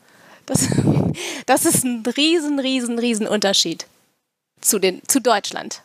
das, 0.46 0.68
das 1.46 1.64
ist 1.64 1.84
ein 1.84 2.04
riesen, 2.16 2.58
riesen, 2.58 2.98
riesen 2.98 3.26
Unterschied 3.26 3.86
zu, 4.60 4.78
den, 4.78 5.02
zu 5.08 5.20
Deutschland. 5.20 5.82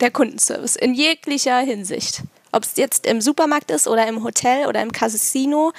Der 0.00 0.10
Kundenservice 0.10 0.76
in 0.76 0.94
jeglicher 0.94 1.58
Hinsicht. 1.58 2.22
Ob 2.52 2.62
es 2.62 2.76
jetzt 2.76 3.06
im 3.06 3.20
Supermarkt 3.20 3.70
ist 3.70 3.88
oder 3.88 4.06
im 4.06 4.22
Hotel 4.22 4.66
oder 4.66 4.80
im 4.82 4.92
Casino 4.92 5.72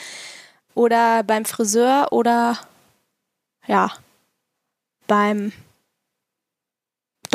oder 0.75 1.23
beim 1.23 1.45
Friseur 1.45 2.07
oder 2.11 2.59
ja, 3.67 3.91
beim 5.07 5.53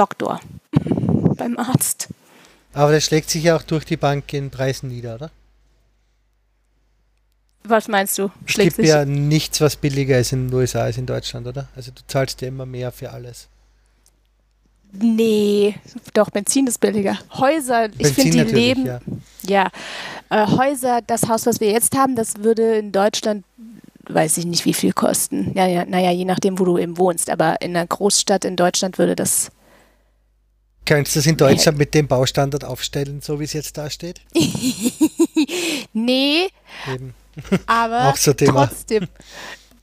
Doktor, 0.02 0.40
beim 1.36 1.56
Arzt. 1.58 2.08
Aber 2.74 2.90
das 2.90 3.04
schlägt 3.04 3.30
sich 3.30 3.44
ja 3.44 3.54
auch 3.54 3.62
durch 3.62 3.84
die 3.84 3.96
Bank 3.96 4.32
in 4.32 4.50
Preisen 4.50 4.88
nieder, 4.88 5.14
oder? 5.14 5.30
Was 7.62 7.86
meinst 7.86 8.18
du? 8.18 8.28
Schlägt 8.44 8.72
es 8.72 8.76
gibt 8.78 8.88
ja 8.88 9.04
nichts, 9.04 9.60
was 9.60 9.76
billiger 9.76 10.18
ist 10.18 10.32
in 10.32 10.48
den 10.48 10.54
USA 10.54 10.80
als 10.80 10.98
in 10.98 11.06
Deutschland, 11.06 11.46
oder? 11.46 11.68
Also 11.76 11.92
du 11.92 12.02
zahlst 12.08 12.40
ja 12.42 12.48
immer 12.48 12.66
mehr 12.66 12.90
für 12.90 13.12
alles. 13.12 13.46
Nee, 14.90 15.76
doch, 16.14 16.30
Benzin 16.30 16.66
ist 16.66 16.80
billiger. 16.80 17.16
Häuser, 17.34 17.88
Benzin 17.88 18.06
ich 18.06 18.12
finde 18.14 18.44
die 18.46 18.52
leben. 18.52 18.86
Ja, 18.86 19.00
ja. 19.44 19.68
Äh, 20.30 20.48
Häuser, 20.48 21.00
das 21.06 21.28
Haus, 21.28 21.46
was 21.46 21.60
wir 21.60 21.70
jetzt 21.70 21.96
haben, 21.96 22.16
das 22.16 22.38
würde 22.38 22.76
in 22.76 22.90
Deutschland, 22.90 23.44
weiß 24.08 24.36
ich 24.38 24.46
nicht, 24.46 24.64
wie 24.64 24.74
viel 24.74 24.92
kosten. 24.92 25.52
Ja, 25.54 25.68
ja, 25.68 25.84
naja, 25.84 26.10
je 26.10 26.24
nachdem, 26.24 26.58
wo 26.58 26.64
du 26.64 26.76
eben 26.76 26.98
wohnst. 26.98 27.30
Aber 27.30 27.62
in 27.62 27.76
einer 27.76 27.86
Großstadt 27.86 28.44
in 28.44 28.56
Deutschland 28.56 28.98
würde 28.98 29.14
das 29.14 29.52
Könntest 30.84 31.14
du 31.14 31.20
das 31.20 31.26
in 31.26 31.36
Deutschland 31.36 31.78
mit 31.78 31.94
dem 31.94 32.08
Baustandard 32.08 32.64
aufstellen, 32.64 33.20
so 33.20 33.38
wie 33.38 33.44
es 33.44 33.52
jetzt 33.52 33.78
da 33.78 33.88
steht? 33.88 34.20
nee. 35.92 36.48
Eben. 36.92 37.14
Aber 37.66 38.14
so 38.16 38.32
trotzdem, 38.32 39.06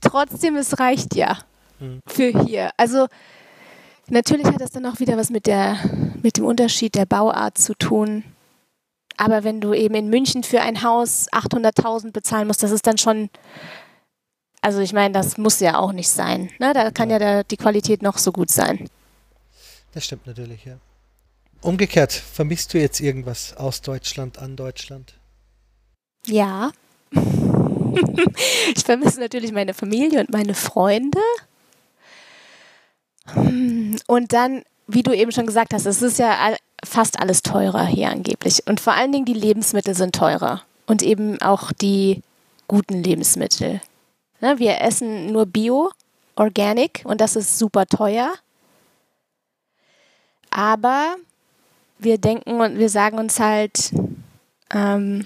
trotzdem, 0.01 0.57
es 0.57 0.77
reicht 0.79 1.15
ja 1.15 1.39
hm. 1.79 2.01
für 2.05 2.43
hier. 2.43 2.71
Also 2.75 3.07
natürlich 4.09 4.45
hat 4.45 4.59
das 4.59 4.71
dann 4.71 4.85
auch 4.85 4.99
wieder 4.99 5.17
was 5.17 5.29
mit, 5.29 5.47
der, 5.47 5.77
mit 6.21 6.37
dem 6.37 6.45
Unterschied 6.45 6.95
der 6.95 7.05
Bauart 7.05 7.57
zu 7.57 7.75
tun. 7.75 8.23
Aber 9.15 9.43
wenn 9.43 9.61
du 9.61 9.73
eben 9.73 9.95
in 9.95 10.09
München 10.09 10.43
für 10.43 10.61
ein 10.61 10.83
Haus 10.83 11.27
800.000 11.31 12.11
bezahlen 12.11 12.47
musst, 12.47 12.63
das 12.63 12.71
ist 12.71 12.87
dann 12.87 12.97
schon, 12.97 13.29
also 14.61 14.79
ich 14.79 14.93
meine, 14.93 15.13
das 15.13 15.37
muss 15.37 15.59
ja 15.59 15.77
auch 15.77 15.93
nicht 15.93 16.09
sein. 16.09 16.49
Ne? 16.59 16.73
Da 16.73 16.91
kann 16.91 17.09
ja 17.09 17.19
der, 17.19 17.43
die 17.45 17.57
Qualität 17.57 18.01
noch 18.01 18.17
so 18.17 18.31
gut 18.31 18.49
sein. 18.49 18.89
Das 19.93 20.05
stimmt 20.05 20.27
natürlich, 20.27 20.65
ja. 20.65 20.77
Umgekehrt, 21.61 22.13
vermisst 22.13 22.73
du 22.73 22.79
jetzt 22.79 23.01
irgendwas 23.01 23.55
aus 23.57 23.81
Deutschland 23.81 24.39
an 24.39 24.55
Deutschland? 24.55 25.13
Ja. 26.25 26.71
ich 28.75 28.83
vermisse 28.83 29.19
natürlich 29.19 29.51
meine 29.51 29.73
Familie 29.73 30.21
und 30.21 30.31
meine 30.31 30.53
Freunde. 30.53 31.19
Und 33.35 34.33
dann, 34.33 34.63
wie 34.87 35.03
du 35.03 35.11
eben 35.11 35.31
schon 35.31 35.45
gesagt 35.45 35.73
hast, 35.73 35.85
es 35.85 36.01
ist 36.01 36.17
ja 36.17 36.55
fast 36.83 37.19
alles 37.19 37.41
teurer 37.41 37.85
hier 37.85 38.09
angeblich. 38.09 38.65
Und 38.67 38.79
vor 38.79 38.93
allen 38.93 39.11
Dingen 39.11 39.25
die 39.25 39.33
Lebensmittel 39.33 39.95
sind 39.95 40.15
teurer. 40.15 40.63
Und 40.87 41.03
eben 41.03 41.41
auch 41.41 41.71
die 41.71 42.23
guten 42.67 43.03
Lebensmittel. 43.03 43.81
Ne, 44.41 44.59
wir 44.59 44.81
essen 44.81 45.31
nur 45.31 45.45
Bio, 45.45 45.91
Organic 46.35 47.01
und 47.03 47.19
das 47.19 47.35
ist 47.35 47.59
super 47.59 47.85
teuer. 47.85 48.33
Aber 50.49 51.15
wir 51.99 52.17
denken 52.17 52.61
und 52.61 52.77
wir 52.77 52.89
sagen 52.89 53.19
uns 53.19 53.39
halt, 53.39 53.91
ähm, 54.73 55.23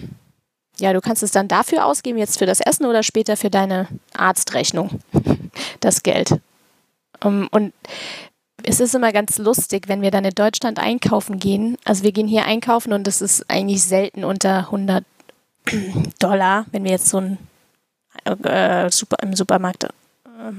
ja, 0.79 0.91
du 0.91 1.01
kannst 1.01 1.23
es 1.23 1.31
dann 1.31 1.47
dafür 1.47 1.85
ausgeben, 1.85 2.17
jetzt 2.17 2.39
für 2.39 2.45
das 2.45 2.59
Essen 2.59 2.85
oder 2.85 3.03
später 3.03 3.37
für 3.37 3.49
deine 3.49 3.87
Arztrechnung, 4.13 4.99
das 5.79 6.03
Geld. 6.03 6.39
Um, 7.23 7.47
und 7.51 7.73
es 8.63 8.79
ist 8.79 8.95
immer 8.95 9.11
ganz 9.11 9.37
lustig, 9.37 9.87
wenn 9.87 10.01
wir 10.01 10.11
dann 10.11 10.25
in 10.25 10.33
Deutschland 10.33 10.79
einkaufen 10.79 11.39
gehen. 11.39 11.77
Also 11.85 12.03
wir 12.03 12.11
gehen 12.11 12.27
hier 12.27 12.45
einkaufen 12.45 12.93
und 12.93 13.07
es 13.07 13.21
ist 13.21 13.49
eigentlich 13.49 13.83
selten 13.83 14.23
unter 14.23 14.59
100 14.59 15.05
Dollar, 16.19 16.65
wenn 16.71 16.83
wir 16.83 16.91
jetzt 16.91 17.09
so 17.09 17.19
ein, 17.19 17.37
äh, 18.25 18.89
super, 18.89 19.17
im 19.21 19.35
Supermarkt 19.35 19.85
äh, 19.85 19.89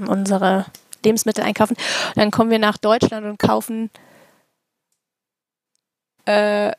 unsere 0.06 0.66
Lebensmittel 1.04 1.44
einkaufen. 1.44 1.76
Dann 2.14 2.30
kommen 2.30 2.50
wir 2.50 2.58
nach 2.58 2.78
Deutschland 2.78 3.26
und 3.26 3.38
kaufen 3.38 3.90
äh, 6.26 6.72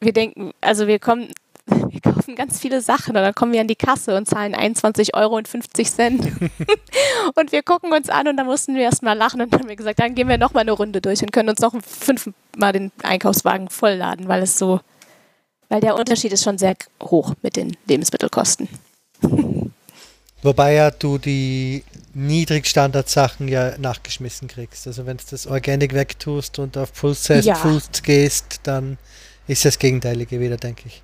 wir 0.00 0.12
denken, 0.12 0.52
also 0.60 0.86
wir 0.86 0.98
kommen, 0.98 1.32
wir 1.66 2.00
kaufen 2.00 2.34
ganz 2.34 2.60
viele 2.60 2.80
Sachen 2.80 3.16
und 3.16 3.22
dann 3.22 3.34
kommen 3.34 3.52
wir 3.52 3.60
an 3.60 3.68
die 3.68 3.76
Kasse 3.76 4.16
und 4.16 4.26
zahlen 4.26 4.54
21 4.54 5.14
Euro 5.14 5.36
und 5.36 5.48
50 5.48 5.90
Cent. 5.90 6.24
und 7.34 7.52
wir 7.52 7.62
gucken 7.62 7.92
uns 7.92 8.08
an 8.08 8.28
und 8.28 8.36
dann 8.36 8.46
mussten 8.46 8.74
wir 8.74 8.82
erstmal 8.82 9.16
lachen 9.16 9.40
und 9.40 9.52
haben 9.54 9.68
wir 9.68 9.76
gesagt, 9.76 10.00
dann 10.00 10.14
gehen 10.14 10.28
wir 10.28 10.38
nochmal 10.38 10.62
eine 10.62 10.72
Runde 10.72 11.00
durch 11.00 11.22
und 11.22 11.32
können 11.32 11.48
uns 11.48 11.60
noch 11.60 11.74
fünfmal 11.82 12.72
den 12.72 12.92
Einkaufswagen 13.02 13.68
vollladen, 13.68 14.28
weil 14.28 14.42
es 14.42 14.58
so, 14.58 14.80
weil 15.68 15.80
der 15.80 15.96
Unterschied 15.96 16.32
ist 16.32 16.44
schon 16.44 16.58
sehr 16.58 16.74
hoch 17.02 17.34
mit 17.42 17.56
den 17.56 17.76
Lebensmittelkosten. 17.86 18.68
Wobei 20.42 20.74
ja 20.74 20.90
du 20.90 21.18
die 21.18 21.84
Niedrigstandard-Sachen 22.14 23.48
ja 23.48 23.76
nachgeschmissen 23.78 24.48
kriegst. 24.48 24.86
Also 24.86 25.06
wenn 25.06 25.16
du 25.16 25.24
das 25.30 25.46
Organic 25.46 25.94
wegtust 25.94 26.58
und 26.58 26.76
auf 26.76 26.90
Full-Size 26.92 27.48
ja. 27.48 27.54
Food 27.54 28.02
gehst, 28.02 28.60
dann 28.64 28.98
ist 29.46 29.64
das 29.64 29.78
Gegenteilige 29.78 30.40
wieder, 30.40 30.56
denke 30.56 30.84
ich. 30.86 31.02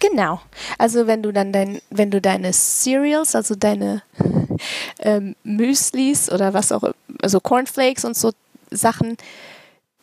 Genau. 0.00 0.40
Also 0.76 1.06
wenn 1.06 1.22
du 1.22 1.32
dann 1.32 1.52
dein, 1.52 1.80
wenn 1.90 2.10
du 2.10 2.20
deine 2.20 2.52
Cereals, 2.52 3.34
also 3.34 3.54
deine 3.54 4.02
ähm, 4.98 5.34
Müslis 5.44 6.30
oder 6.30 6.52
was 6.52 6.72
auch, 6.72 6.92
also 7.22 7.40
Cornflakes 7.40 8.04
und 8.04 8.16
so 8.16 8.32
Sachen, 8.70 9.16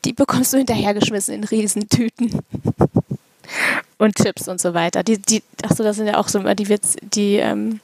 die 0.05 0.13
bekommst 0.13 0.53
du 0.53 0.57
hinterhergeschmissen 0.57 1.35
in 1.35 1.43
Riesentüten. 1.43 2.41
und 3.97 4.15
Chips 4.15 4.47
und 4.47 4.59
so 4.59 4.73
weiter. 4.73 5.03
Die, 5.03 5.19
die, 5.19 5.43
achso, 5.63 5.83
das 5.83 5.97
sind 5.97 6.07
ja 6.07 6.17
auch 6.17 6.27
so 6.27 6.39
immer 6.39 6.55
die 6.55 6.69
Witz, 6.69 6.95
die, 7.01 7.35
ähm, 7.35 7.79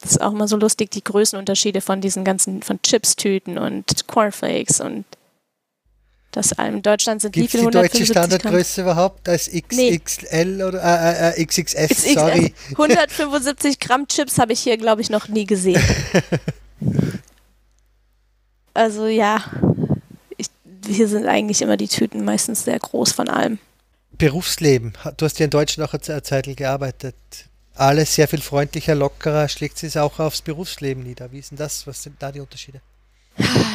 das 0.00 0.12
ist 0.12 0.20
auch 0.20 0.32
immer 0.32 0.48
so 0.48 0.56
lustig, 0.56 0.90
die 0.90 1.02
Größenunterschiede 1.02 1.80
von 1.80 2.00
diesen 2.00 2.24
ganzen, 2.24 2.62
von 2.62 2.80
Chips-Tüten 2.82 3.58
und 3.58 4.06
Cornflakes 4.06 4.80
und 4.80 5.04
das 6.30 6.52
in 6.52 6.82
Deutschland 6.82 7.22
sind 7.22 7.32
Gibt's 7.32 7.54
wie 7.54 7.58
viele 7.58 7.70
die 7.70 7.78
deutsche 7.78 8.06
Standardgröße 8.06 8.82
überhaupt 8.82 9.28
als 9.28 9.50
XXL 9.50 10.44
nee. 10.44 10.62
oder 10.62 10.82
äh, 10.82 11.40
äh, 11.40 11.44
XXF? 11.44 11.88
XXF? 11.88 12.14
Sorry. 12.14 12.54
175 12.70 13.80
Gramm 13.80 14.06
Chips 14.06 14.38
habe 14.38 14.52
ich 14.52 14.60
hier, 14.60 14.76
glaube 14.76 15.00
ich, 15.00 15.08
noch 15.08 15.28
nie 15.28 15.46
gesehen. 15.46 15.82
also 18.74 19.06
ja, 19.06 19.42
ich, 20.36 20.48
hier 20.86 21.08
sind 21.08 21.26
eigentlich 21.26 21.62
immer 21.62 21.78
die 21.78 21.88
Tüten 21.88 22.24
meistens 22.24 22.64
sehr 22.64 22.78
groß 22.78 23.12
von 23.12 23.28
allem. 23.28 23.58
Berufsleben. 24.12 24.92
Du 25.16 25.24
hast 25.24 25.38
ja 25.38 25.44
in 25.44 25.50
Deutschland 25.50 25.88
auch 25.88 25.94
eine 25.94 26.22
Zeit 26.22 26.56
gearbeitet. 26.56 27.14
Alles 27.78 28.16
sehr 28.16 28.26
viel 28.26 28.40
freundlicher, 28.40 28.96
lockerer. 28.96 29.48
Schlägt 29.48 29.78
sich 29.78 29.96
auch 30.00 30.18
aufs 30.18 30.42
Berufsleben 30.42 31.04
nieder? 31.04 31.30
Wie 31.30 31.38
ist 31.38 31.52
denn 31.52 31.58
das? 31.58 31.86
Was 31.86 32.02
sind 32.02 32.16
da 32.20 32.32
die 32.32 32.40
Unterschiede? 32.40 32.80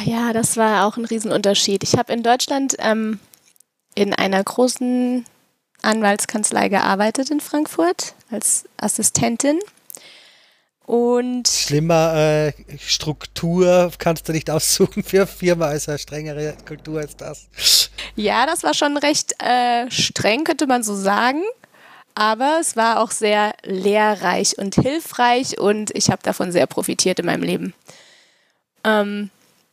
Ja, 0.04 0.34
das 0.34 0.58
war 0.58 0.86
auch 0.86 0.98
ein 0.98 1.06
Riesenunterschied. 1.06 1.82
Ich 1.82 1.94
habe 1.96 2.12
in 2.12 2.22
Deutschland 2.22 2.76
ähm, 2.80 3.18
in 3.94 4.12
einer 4.12 4.44
großen 4.44 5.24
Anwaltskanzlei 5.80 6.68
gearbeitet 6.68 7.30
in 7.30 7.40
Frankfurt 7.40 8.14
als 8.30 8.64
Assistentin. 8.76 9.58
Und 10.84 11.48
Schlimmer 11.48 12.14
äh, 12.14 12.52
Struktur 12.78 13.90
kannst 13.98 14.28
du 14.28 14.32
nicht 14.32 14.50
aussuchen 14.50 15.02
für 15.02 15.22
eine 15.22 15.26
Firma 15.26 15.66
als 15.68 15.88
eine 15.88 15.98
strengere 15.98 16.54
Kultur 16.66 17.00
als 17.00 17.16
das. 17.16 17.48
Ja, 18.16 18.44
das 18.44 18.62
war 18.62 18.74
schon 18.74 18.98
recht 18.98 19.34
äh, 19.42 19.90
streng, 19.90 20.44
könnte 20.44 20.66
man 20.66 20.82
so 20.82 20.94
sagen. 20.94 21.42
Aber 22.14 22.58
es 22.60 22.76
war 22.76 23.00
auch 23.00 23.10
sehr 23.10 23.54
lehrreich 23.64 24.58
und 24.58 24.76
hilfreich 24.76 25.58
und 25.58 25.90
ich 25.96 26.10
habe 26.10 26.22
davon 26.22 26.52
sehr 26.52 26.66
profitiert 26.66 27.18
in 27.18 27.26
meinem 27.26 27.42
Leben. 27.42 27.74
Ähm, 28.84 29.30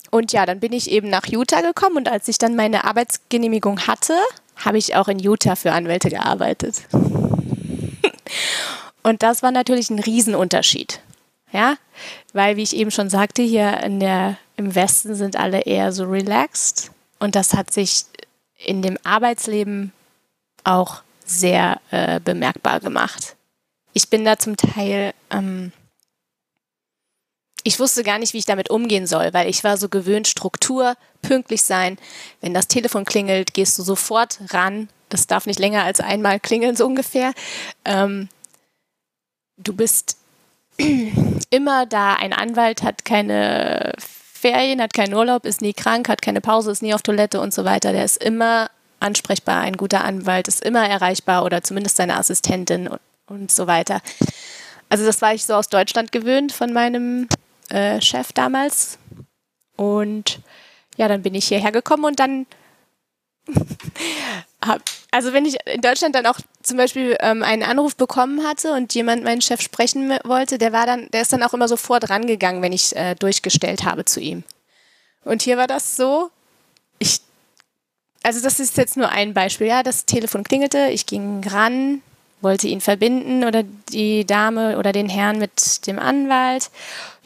und 0.09 0.33
ja, 0.33 0.45
dann 0.45 0.59
bin 0.59 0.73
ich 0.73 0.89
eben 0.89 1.09
nach 1.09 1.27
Utah 1.27 1.61
gekommen 1.61 1.97
und 1.97 2.09
als 2.09 2.27
ich 2.27 2.37
dann 2.37 2.55
meine 2.55 2.83
Arbeitsgenehmigung 2.83 3.87
hatte, 3.87 4.17
habe 4.57 4.77
ich 4.77 4.95
auch 4.95 5.07
in 5.07 5.19
Utah 5.19 5.55
für 5.55 5.71
Anwälte 5.71 6.09
gearbeitet. 6.09 6.81
und 9.03 9.23
das 9.23 9.43
war 9.43 9.51
natürlich 9.51 9.89
ein 9.89 9.99
Riesenunterschied. 9.99 10.99
Ja, 11.53 11.75
weil 12.33 12.55
wie 12.55 12.63
ich 12.63 12.75
eben 12.75 12.91
schon 12.91 13.09
sagte, 13.09 13.41
hier 13.41 13.81
in 13.83 13.99
der, 13.99 14.37
im 14.55 14.73
Westen 14.73 15.15
sind 15.15 15.35
alle 15.35 15.61
eher 15.61 15.91
so 15.91 16.05
relaxed 16.05 16.91
und 17.19 17.35
das 17.35 17.53
hat 17.53 17.73
sich 17.73 18.05
in 18.57 18.81
dem 18.81 18.97
Arbeitsleben 19.03 19.91
auch 20.63 21.01
sehr 21.31 21.79
äh, 21.91 22.19
bemerkbar 22.19 22.79
gemacht. 22.79 23.35
Ich 23.93 24.09
bin 24.09 24.23
da 24.25 24.37
zum 24.37 24.57
Teil 24.57 25.13
ähm, 25.29 25.71
ich 27.63 27.79
wusste 27.79 28.03
gar 28.03 28.19
nicht, 28.19 28.33
wie 28.33 28.39
ich 28.39 28.45
damit 28.45 28.69
umgehen 28.69 29.05
soll, 29.07 29.33
weil 29.33 29.49
ich 29.49 29.63
war 29.63 29.77
so 29.77 29.89
gewöhnt, 29.89 30.27
Struktur, 30.27 30.95
pünktlich 31.21 31.63
sein. 31.63 31.97
Wenn 32.39 32.53
das 32.53 32.67
Telefon 32.67 33.05
klingelt, 33.05 33.53
gehst 33.53 33.77
du 33.77 33.83
sofort 33.83 34.39
ran. 34.49 34.89
Das 35.09 35.27
darf 35.27 35.45
nicht 35.45 35.59
länger 35.59 35.83
als 35.83 35.99
einmal 35.99 36.39
klingeln, 36.39 36.75
so 36.75 36.85
ungefähr. 36.85 37.33
Ähm, 37.85 38.29
du 39.57 39.73
bist 39.73 40.17
immer 41.49 41.85
da. 41.85 42.15
Ein 42.15 42.33
Anwalt 42.33 42.81
hat 42.81 43.05
keine 43.05 43.93
Ferien, 43.99 44.81
hat 44.81 44.93
keinen 44.93 45.13
Urlaub, 45.13 45.45
ist 45.45 45.61
nie 45.61 45.73
krank, 45.73 46.09
hat 46.09 46.21
keine 46.21 46.41
Pause, 46.41 46.71
ist 46.71 46.81
nie 46.81 46.93
auf 46.93 47.03
Toilette 47.03 47.39
und 47.39 47.53
so 47.53 47.63
weiter. 47.63 47.91
Der 47.91 48.05
ist 48.05 48.23
immer 48.23 48.71
ansprechbar. 49.01 49.61
Ein 49.61 49.77
guter 49.77 50.03
Anwalt 50.03 50.47
ist 50.47 50.63
immer 50.63 50.87
erreichbar 50.87 51.43
oder 51.43 51.63
zumindest 51.63 51.97
seine 51.97 52.17
Assistentin 52.17 52.87
und, 52.87 52.99
und 53.27 53.51
so 53.51 53.67
weiter. 53.67 54.01
Also 54.89 55.05
das 55.05 55.21
war 55.21 55.33
ich 55.33 55.45
so 55.45 55.53
aus 55.53 55.69
Deutschland 55.69 56.11
gewöhnt 56.11 56.51
von 56.51 56.73
meinem 56.73 57.27
äh, 57.69 58.01
Chef 58.01 58.33
damals. 58.33 58.97
Und 59.77 60.39
ja, 60.97 61.07
dann 61.07 61.21
bin 61.21 61.33
ich 61.33 61.47
hierher 61.47 61.71
gekommen 61.71 62.05
und 62.05 62.19
dann 62.19 62.45
hab, 64.63 64.81
also 65.11 65.33
wenn 65.33 65.45
ich 65.45 65.57
in 65.65 65.81
Deutschland 65.81 66.13
dann 66.15 66.25
auch 66.25 66.39
zum 66.61 66.77
Beispiel 66.77 67.17
ähm, 67.21 67.43
einen 67.43 67.63
Anruf 67.63 67.95
bekommen 67.95 68.45
hatte 68.45 68.73
und 68.73 68.93
jemand 68.93 69.23
meinen 69.23 69.41
Chef 69.41 69.61
sprechen 69.61 70.09
wollte, 70.23 70.57
der 70.57 70.73
war 70.73 70.85
dann, 70.85 71.09
der 71.11 71.21
ist 71.21 71.33
dann 71.33 71.43
auch 71.43 71.53
immer 71.53 71.67
sofort 71.67 72.09
rangegangen, 72.09 72.61
wenn 72.61 72.73
ich 72.73 72.95
äh, 72.95 73.15
durchgestellt 73.15 73.83
habe 73.83 74.05
zu 74.05 74.19
ihm. 74.19 74.43
Und 75.23 75.41
hier 75.41 75.57
war 75.57 75.67
das 75.67 75.95
so, 75.95 76.29
ich, 76.99 77.21
also 78.23 78.41
das 78.41 78.59
ist 78.59 78.77
jetzt 78.77 78.97
nur 78.97 79.09
ein 79.09 79.33
Beispiel, 79.33 79.67
ja, 79.67 79.83
das 79.83 80.05
Telefon 80.05 80.43
klingelte, 80.43 80.89
ich 80.91 81.05
ging 81.05 81.43
ran, 81.47 82.01
wollte 82.41 82.67
ihn 82.67 82.81
verbinden 82.81 83.43
oder 83.43 83.63
die 83.89 84.25
Dame 84.25 84.77
oder 84.77 84.91
den 84.91 85.09
Herrn 85.09 85.39
mit 85.39 85.87
dem 85.87 85.99
Anwalt. 85.99 86.69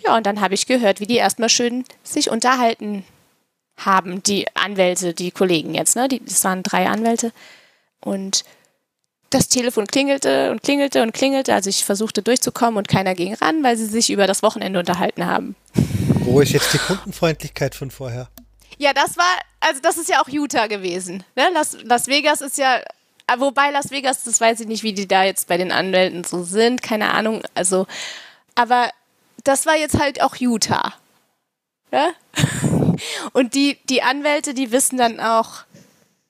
Ja, 0.05 0.15
und 0.15 0.25
dann 0.25 0.41
habe 0.41 0.53
ich 0.53 0.67
gehört, 0.67 0.99
wie 0.99 1.07
die 1.07 1.15
erstmal 1.15 1.49
schön 1.49 1.85
sich 2.03 2.29
unterhalten 2.29 3.03
haben, 3.77 4.23
die 4.23 4.45
Anwälte, 4.55 5.13
die 5.13 5.31
Kollegen 5.31 5.73
jetzt, 5.73 5.95
ne? 5.95 6.07
Die, 6.07 6.23
das 6.23 6.43
waren 6.43 6.63
drei 6.63 6.87
Anwälte. 6.87 7.31
Und 8.01 8.43
das 9.31 9.49
Telefon 9.49 9.87
klingelte 9.87 10.51
und 10.51 10.61
klingelte 10.61 11.01
und 11.01 11.13
klingelte. 11.13 11.53
Also 11.53 11.69
ich 11.69 11.83
versuchte 11.83 12.21
durchzukommen 12.21 12.77
und 12.77 12.87
keiner 12.87 13.15
ging 13.15 13.33
ran, 13.33 13.63
weil 13.63 13.75
sie 13.75 13.85
sich 13.85 14.11
über 14.11 14.27
das 14.27 14.43
Wochenende 14.43 14.79
unterhalten 14.79 15.25
haben. 15.25 15.55
Wo 16.21 16.39
ist 16.39 16.51
jetzt 16.51 16.73
die 16.73 16.77
Kundenfreundlichkeit 16.77 17.75
von 17.75 17.91
vorher? 17.91 18.29
Ja, 18.77 18.93
das 18.93 19.17
war, 19.17 19.25
also 19.59 19.81
das 19.81 19.97
ist 19.97 20.09
ja 20.09 20.21
auch 20.21 20.27
Utah 20.27 20.67
gewesen. 20.67 21.23
Ne? 21.35 21.49
Las, 21.53 21.77
Las 21.83 22.07
Vegas 22.07 22.41
ist 22.41 22.57
ja 22.57 22.81
Ah, 23.27 23.39
wobei 23.39 23.71
Las 23.71 23.89
Vegas, 23.89 24.23
das 24.23 24.39
weiß 24.39 24.59
ich 24.59 24.67
nicht, 24.67 24.83
wie 24.83 24.93
die 24.93 25.07
da 25.07 25.23
jetzt 25.23 25.47
bei 25.47 25.57
den 25.57 25.71
Anwälten 25.71 26.23
so 26.23 26.43
sind, 26.43 26.83
keine 26.83 27.11
Ahnung. 27.11 27.41
Also, 27.55 27.87
aber 28.53 28.89
das 29.43 29.65
war 29.65 29.75
jetzt 29.75 29.99
halt 29.99 30.21
auch 30.21 30.35
Utah. 30.35 30.93
Ja? 31.91 32.09
Und 33.33 33.55
die, 33.55 33.79
die 33.89 34.03
Anwälte, 34.03 34.53
die 34.53 34.71
wissen 34.71 34.97
dann 34.97 35.19
auch, 35.19 35.63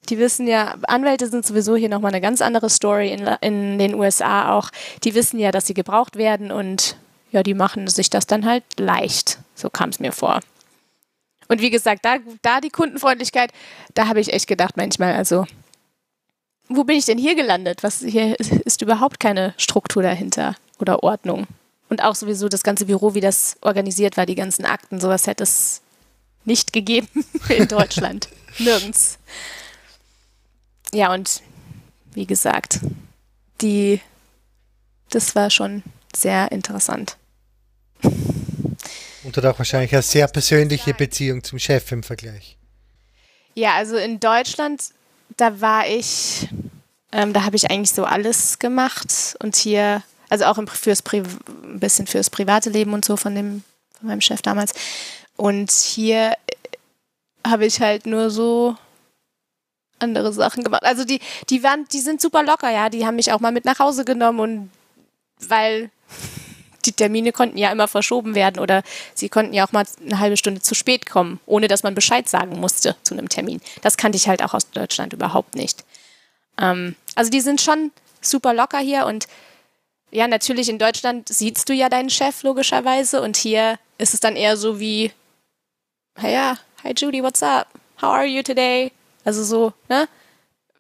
die 0.08 0.18
wissen 0.20 0.48
ja, 0.48 0.76
Anwälte 0.84 1.28
sind 1.28 1.46
sowieso 1.46 1.76
hier 1.76 1.90
nochmal 1.90 2.12
eine 2.12 2.22
ganz 2.22 2.42
andere 2.42 2.70
Story 2.70 3.12
in, 3.12 3.28
in 3.42 3.78
den 3.78 3.94
USA 3.96 4.54
auch. 4.54 4.70
Die 5.04 5.16
wissen 5.16 5.38
ja, 5.38 5.52
dass 5.52 5.68
sie 5.68 5.74
gebraucht 5.74 6.16
werden 6.16 6.52
und 6.52 6.96
ja, 7.32 7.44
die 7.44 7.56
machen 7.56 7.90
sich 7.90 8.10
das 8.10 8.26
dann 8.26 8.46
halt 8.46 8.64
leicht. 8.78 9.40
So 9.56 9.70
kam 9.70 9.90
es 9.90 10.00
mir 10.00 10.14
vor. 10.14 10.40
Und 11.48 11.62
wie 11.62 11.70
gesagt, 11.70 12.06
da, 12.06 12.18
da 12.42 12.62
die 12.62 12.70
Kundenfreundlichkeit, 12.70 13.52
da 13.94 14.08
habe 14.08 14.20
ich 14.20 14.34
echt 14.34 14.48
gedacht 14.48 14.78
manchmal, 14.78 15.14
also 15.14 15.46
wo 16.68 16.84
bin 16.84 16.98
ich 16.98 17.06
denn 17.06 17.18
hier 17.18 17.36
gelandet? 17.36 17.84
Was 17.84 18.00
hier 18.00 18.40
ist, 18.40 18.52
ist 18.52 18.82
überhaupt 18.82 19.20
keine 19.20 19.54
Struktur 19.58 20.02
dahinter 20.02 20.56
oder 20.80 21.04
Ordnung. 21.04 21.48
Und 21.90 22.04
auch 22.04 22.16
sowieso 22.16 22.50
das 22.50 22.64
ganze 22.64 22.88
Büro, 22.88 23.14
wie 23.14 23.22
das 23.22 23.58
organisiert 23.62 24.18
war, 24.18 24.26
die 24.26 24.36
ganzen 24.36 24.66
Akten, 24.66 25.00
sowas 25.00 25.28
hätte 25.28 25.44
es 25.44 25.82
nicht 26.44 26.74
gegeben 26.74 27.08
in 27.50 27.68
Deutschland. 27.68 28.30
Nirgends. 28.60 29.20
Ja, 30.94 31.14
und 31.14 31.42
wie 32.14 32.26
gesagt, 32.26 32.80
die, 33.62 34.00
das 35.10 35.36
war 35.36 35.50
schon 35.50 35.84
sehr 36.16 36.52
interessant. 36.52 37.18
Und 39.26 39.36
hat 39.38 39.46
auch 39.46 39.58
wahrscheinlich 39.58 39.92
eine 39.94 40.04
sehr 40.04 40.28
persönliche 40.28 40.94
Beziehung 40.94 41.44
zum 41.44 41.60
Chef 41.60 41.92
im 41.92 42.04
Vergleich. 42.04 42.58
Ja, 43.56 43.74
also 43.76 43.98
in 43.98 44.20
Deutschland 44.20 44.82
da 45.38 45.62
war 45.62 45.88
ich, 45.88 46.48
ähm, 47.12 47.34
da 47.34 47.44
habe 47.44 47.56
ich 47.56 47.70
eigentlich 47.70 47.92
so 47.92 48.04
alles 48.06 48.60
gemacht 48.60 49.36
und 49.40 49.56
hier, 49.56 50.04
also 50.30 50.46
auch 50.46 50.58
im, 50.58 50.68
fürs 50.68 51.02
Pri 51.02 51.24
ein 51.64 51.80
bisschen 51.80 52.08
fürs 52.08 52.30
private 52.30 52.70
Leben 52.70 52.94
und 52.94 53.06
so 53.06 53.18
von 53.18 53.36
dem, 53.36 53.64
von 53.98 54.08
meinem 54.08 54.22
Chef 54.22 54.42
damals. 54.42 54.74
Und 55.36 55.72
hier 55.72 56.32
äh, 56.48 57.50
habe 57.50 57.66
ich 57.66 57.82
halt 57.82 58.06
nur 58.06 58.30
so 58.30 58.76
andere 60.00 60.34
Sachen 60.34 60.64
gemacht. 60.64 60.84
Also 60.84 61.06
die, 61.06 61.20
die 61.50 61.64
waren, 61.64 61.86
die 61.92 62.00
sind 62.00 62.22
super 62.22 62.44
locker, 62.44 62.70
ja. 62.70 62.90
Die 62.90 63.06
haben 63.06 63.16
mich 63.16 63.32
auch 63.32 63.40
mal 63.40 63.52
mit 63.52 63.66
nach 63.66 63.80
Hause 63.80 64.06
genommen 64.06 64.40
und 64.40 64.70
weil 65.50 65.90
die 66.86 66.92
Termine 66.92 67.32
konnten 67.32 67.58
ja 67.58 67.72
immer 67.72 67.88
verschoben 67.88 68.36
werden 68.36 68.60
oder 68.60 68.84
sie 69.14 69.30
konnten 69.30 69.54
ja 69.54 69.66
auch 69.66 69.72
mal 69.72 69.86
eine 70.04 70.20
halbe 70.20 70.38
Stunde 70.38 70.62
zu 70.62 70.76
spät 70.76 71.06
kommen, 71.06 71.40
ohne 71.46 71.68
dass 71.68 71.84
man 71.84 71.96
Bescheid 71.96 72.30
sagen 72.30 72.60
musste 72.60 72.96
zu 73.04 73.14
einem 73.14 73.30
Termin. 73.30 73.62
Das 73.82 73.98
kannte 73.98 74.18
ich 74.18 74.28
halt 74.28 74.44
auch 74.44 74.54
aus 74.54 74.70
Deutschland 74.72 75.14
überhaupt 75.14 75.56
nicht. 75.56 75.84
Ähm, 76.60 76.96
also 77.16 77.32
die 77.32 77.42
sind 77.42 77.62
schon 77.62 77.92
super 78.22 78.54
locker 78.54 78.80
hier 78.80 79.06
und 79.06 79.28
ja, 80.12 80.28
natürlich 80.28 80.70
in 80.70 80.80
Deutschland 80.80 81.28
siehst 81.30 81.68
du 81.68 81.74
ja 81.74 81.90
deinen 81.90 82.10
Chef 82.10 82.44
logischerweise 82.44 83.22
und 83.22 83.36
hier 83.36 83.78
ist 83.98 84.14
es 84.14 84.20
dann 84.20 84.36
eher 84.36 84.56
so 84.56 84.80
wie, 84.80 85.12
ja, 86.22 86.58
hi 86.84 86.94
Judy, 86.96 87.22
what's 87.22 87.44
up? 87.44 87.68
How 88.02 88.12
are 88.12 88.26
you 88.26 88.42
today? 88.42 88.92
Also 89.24 89.44
so, 89.44 89.74
ne? 89.90 90.08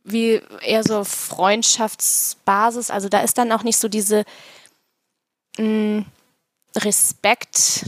Wie 0.03 0.41
eher 0.61 0.83
so 0.83 1.03
Freundschaftsbasis. 1.03 2.91
Also 2.91 3.09
da 3.09 3.21
ist 3.21 3.37
dann 3.37 3.51
auch 3.51 3.63
nicht 3.63 3.77
so 3.77 3.87
diese, 3.87 4.23
mh, 5.57 5.65
mm, 5.65 6.05
Respekt. 6.77 7.85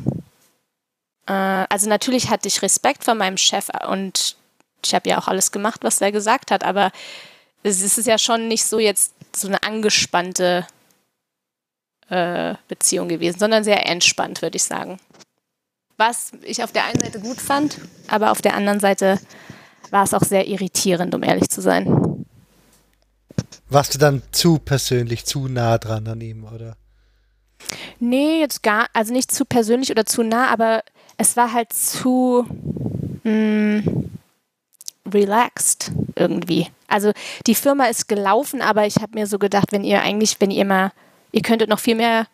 Äh, 1.28 1.34
also 1.34 1.90
natürlich 1.90 2.30
hatte 2.30 2.48
ich 2.48 2.62
Respekt 2.62 3.04
vor 3.04 3.16
meinem 3.16 3.38
Chef 3.38 3.70
und 3.88 4.36
ich 4.84 4.94
habe 4.94 5.10
ja 5.10 5.20
auch 5.20 5.28
alles 5.28 5.52
gemacht, 5.52 5.84
was 5.84 6.02
er 6.02 6.12
gesagt 6.12 6.52
hat, 6.52 6.64
aber 6.64 6.92
es 7.64 7.82
ist 7.82 8.06
ja 8.06 8.18
schon 8.18 8.48
nicht 8.48 8.66
so 8.66 8.80
jetzt 8.80 9.14
so 9.36 9.48
eine 9.48 9.62
angespannte 9.64 10.66
äh, 12.10 12.56
Beziehung 12.68 13.10
gewesen, 13.10 13.40
sondern 13.40 13.64
sehr 13.64 13.86
entspannt, 13.88 14.42
würde 14.42 14.58
ich 14.58 14.64
sagen. 14.64 15.00
Was 15.98 16.32
ich 16.44 16.64
auf 16.64 16.72
der 16.72 16.86
einen 16.86 17.02
Seite 17.02 17.20
gut 17.20 17.42
fand, 17.42 17.80
aber 18.08 18.32
auf 18.32 18.42
der 18.42 18.54
anderen 18.54 18.80
Seite 18.80 19.20
war 19.90 20.04
es 20.04 20.14
auch 20.14 20.24
sehr 20.24 20.48
irritierend, 20.48 21.16
um 21.16 21.24
ehrlich 21.24 21.50
zu 21.50 21.62
sein. 21.62 22.26
Warst 23.70 23.96
du 23.96 23.98
dann 23.98 24.22
zu 24.32 24.60
persönlich, 24.60 25.26
zu 25.26 25.48
nah 25.48 25.78
dran 25.78 26.08
an 26.08 26.22
ihm, 26.22 26.46
oder? 26.46 26.78
Nee, 28.00 28.40
jetzt 28.40 28.64
gar, 28.64 28.88
also 28.94 29.14
nicht 29.14 29.32
zu 29.32 29.46
persönlich 29.46 29.92
oder 29.92 30.06
zu 30.06 30.24
nah, 30.24 30.48
aber 30.48 30.84
es 31.18 31.36
war 31.36 31.54
halt 31.54 31.74
zu 31.74 32.46
mh, 33.24 33.32
mm, 33.82 34.10
relaxed 35.14 35.92
irgendwie. 36.16 36.68
Also 36.88 37.12
die 37.46 37.56
Firma 37.56 37.86
ist 37.86 38.08
gelaufen, 38.08 38.62
aber 38.62 38.86
ich 38.86 38.98
habe 38.98 39.14
mir 39.16 39.28
so 39.28 39.40
gedacht, 39.40 39.72
wenn 39.72 39.84
ihr 39.84 40.02
eigentlich, 40.02 40.38
wenn 40.40 40.52
ihr 40.52 40.66
mal, 40.66 40.92
ihr 41.32 41.42
könntet 41.42 41.70
noch 41.70 41.80
viel 41.80 41.96
mehr 41.96 42.28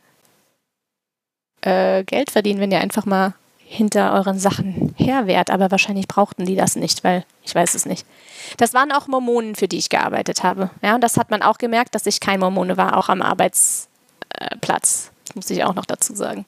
äh, 1.62 2.04
Geld 2.04 2.32
verdienen, 2.32 2.60
wenn 2.60 2.72
ihr 2.72 2.82
einfach 2.82 3.06
mal 3.06 3.34
hinter 3.66 4.14
euren 4.14 4.38
Sachen 4.38 4.94
her 4.98 5.26
wärt, 5.26 5.50
aber 5.50 5.72
wahrscheinlich 5.72 6.08
brauchten 6.08 6.46
die 6.46 6.56
das 6.56 6.76
nicht, 6.76 7.04
weil 7.04 7.26
ich 7.44 7.56
weiß 7.56 7.74
es 7.74 7.88
nicht. 7.88 8.06
Das 8.58 8.76
waren 8.76 8.92
auch 8.92 9.08
Mormonen, 9.08 9.56
für 9.56 9.68
die 9.68 9.80
ich 9.80 9.90
gearbeitet 9.90 10.44
habe. 10.44 10.70
Ja, 10.84 10.94
und 10.94 11.02
das 11.02 11.18
hat 11.18 11.32
man 11.32 11.42
auch 11.42 11.58
gemerkt, 11.58 11.96
dass 11.96 12.06
ich 12.06 12.20
kein 12.20 12.40
Mormone 12.40 12.78
war, 12.78 12.98
auch 12.98 13.10
am 13.10 13.24
Arbeitsplatz. 13.24 15.13
Das 15.26 15.36
muss 15.36 15.50
ich 15.50 15.64
auch 15.64 15.76
noch 15.76 15.86
dazu 15.86 16.16
sagen. 16.16 16.46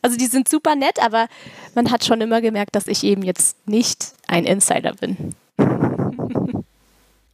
Also 0.00 0.16
die 0.16 0.26
sind 0.26 0.48
super 0.48 0.74
nett, 0.74 0.98
aber 1.02 1.28
man 1.74 1.90
hat 1.90 2.04
schon 2.04 2.20
immer 2.20 2.40
gemerkt, 2.40 2.74
dass 2.74 2.86
ich 2.86 3.04
eben 3.04 3.22
jetzt 3.22 3.56
nicht 3.68 4.12
ein 4.26 4.44
Insider 4.44 4.94
bin. 4.94 5.34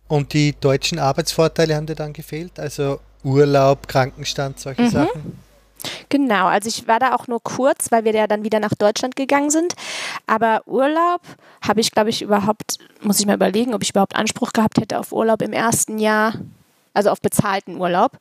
Und 0.09 0.33
die 0.33 0.55
deutschen 0.59 0.99
Arbeitsvorteile 0.99 1.77
haben 1.77 1.87
dir 1.87 1.95
dann 1.95 2.15
gefehlt? 2.15 2.59
Also 2.59 2.99
Urlaub, 3.25 3.89
Krankenstand, 3.89 4.59
solche 4.59 4.83
mhm. 4.83 4.91
Sachen? 4.91 5.39
Genau, 6.09 6.47
also 6.47 6.69
ich 6.69 6.89
war 6.89 6.99
da 6.99 7.15
auch 7.15 7.27
nur 7.27 7.43
kurz, 7.43 7.93
weil 7.93 8.05
wir 8.05 8.15
ja 8.15 8.27
dann 8.27 8.43
wieder 8.43 8.59
nach 8.59 8.75
Deutschland 8.75 9.17
gegangen 9.17 9.51
sind. 9.51 9.75
Aber 10.27 10.63
Urlaub 10.67 11.21
habe 11.67 11.81
ich, 11.81 11.91
glaube 11.93 12.11
ich, 12.11 12.23
überhaupt, 12.23 12.79
muss 13.03 13.21
ich 13.21 13.27
mal 13.27 13.35
überlegen, 13.35 13.75
ob 13.75 13.83
ich 13.83 13.91
überhaupt 13.91 14.17
Anspruch 14.17 14.53
gehabt 14.53 14.79
hätte 14.79 14.99
auf 14.99 15.13
Urlaub 15.13 15.43
im 15.43 15.53
ersten 15.53 15.99
Jahr, 15.99 16.35
also 16.99 17.11
auf 17.11 17.21
bezahlten 17.21 17.81
Urlaub. 17.81 18.19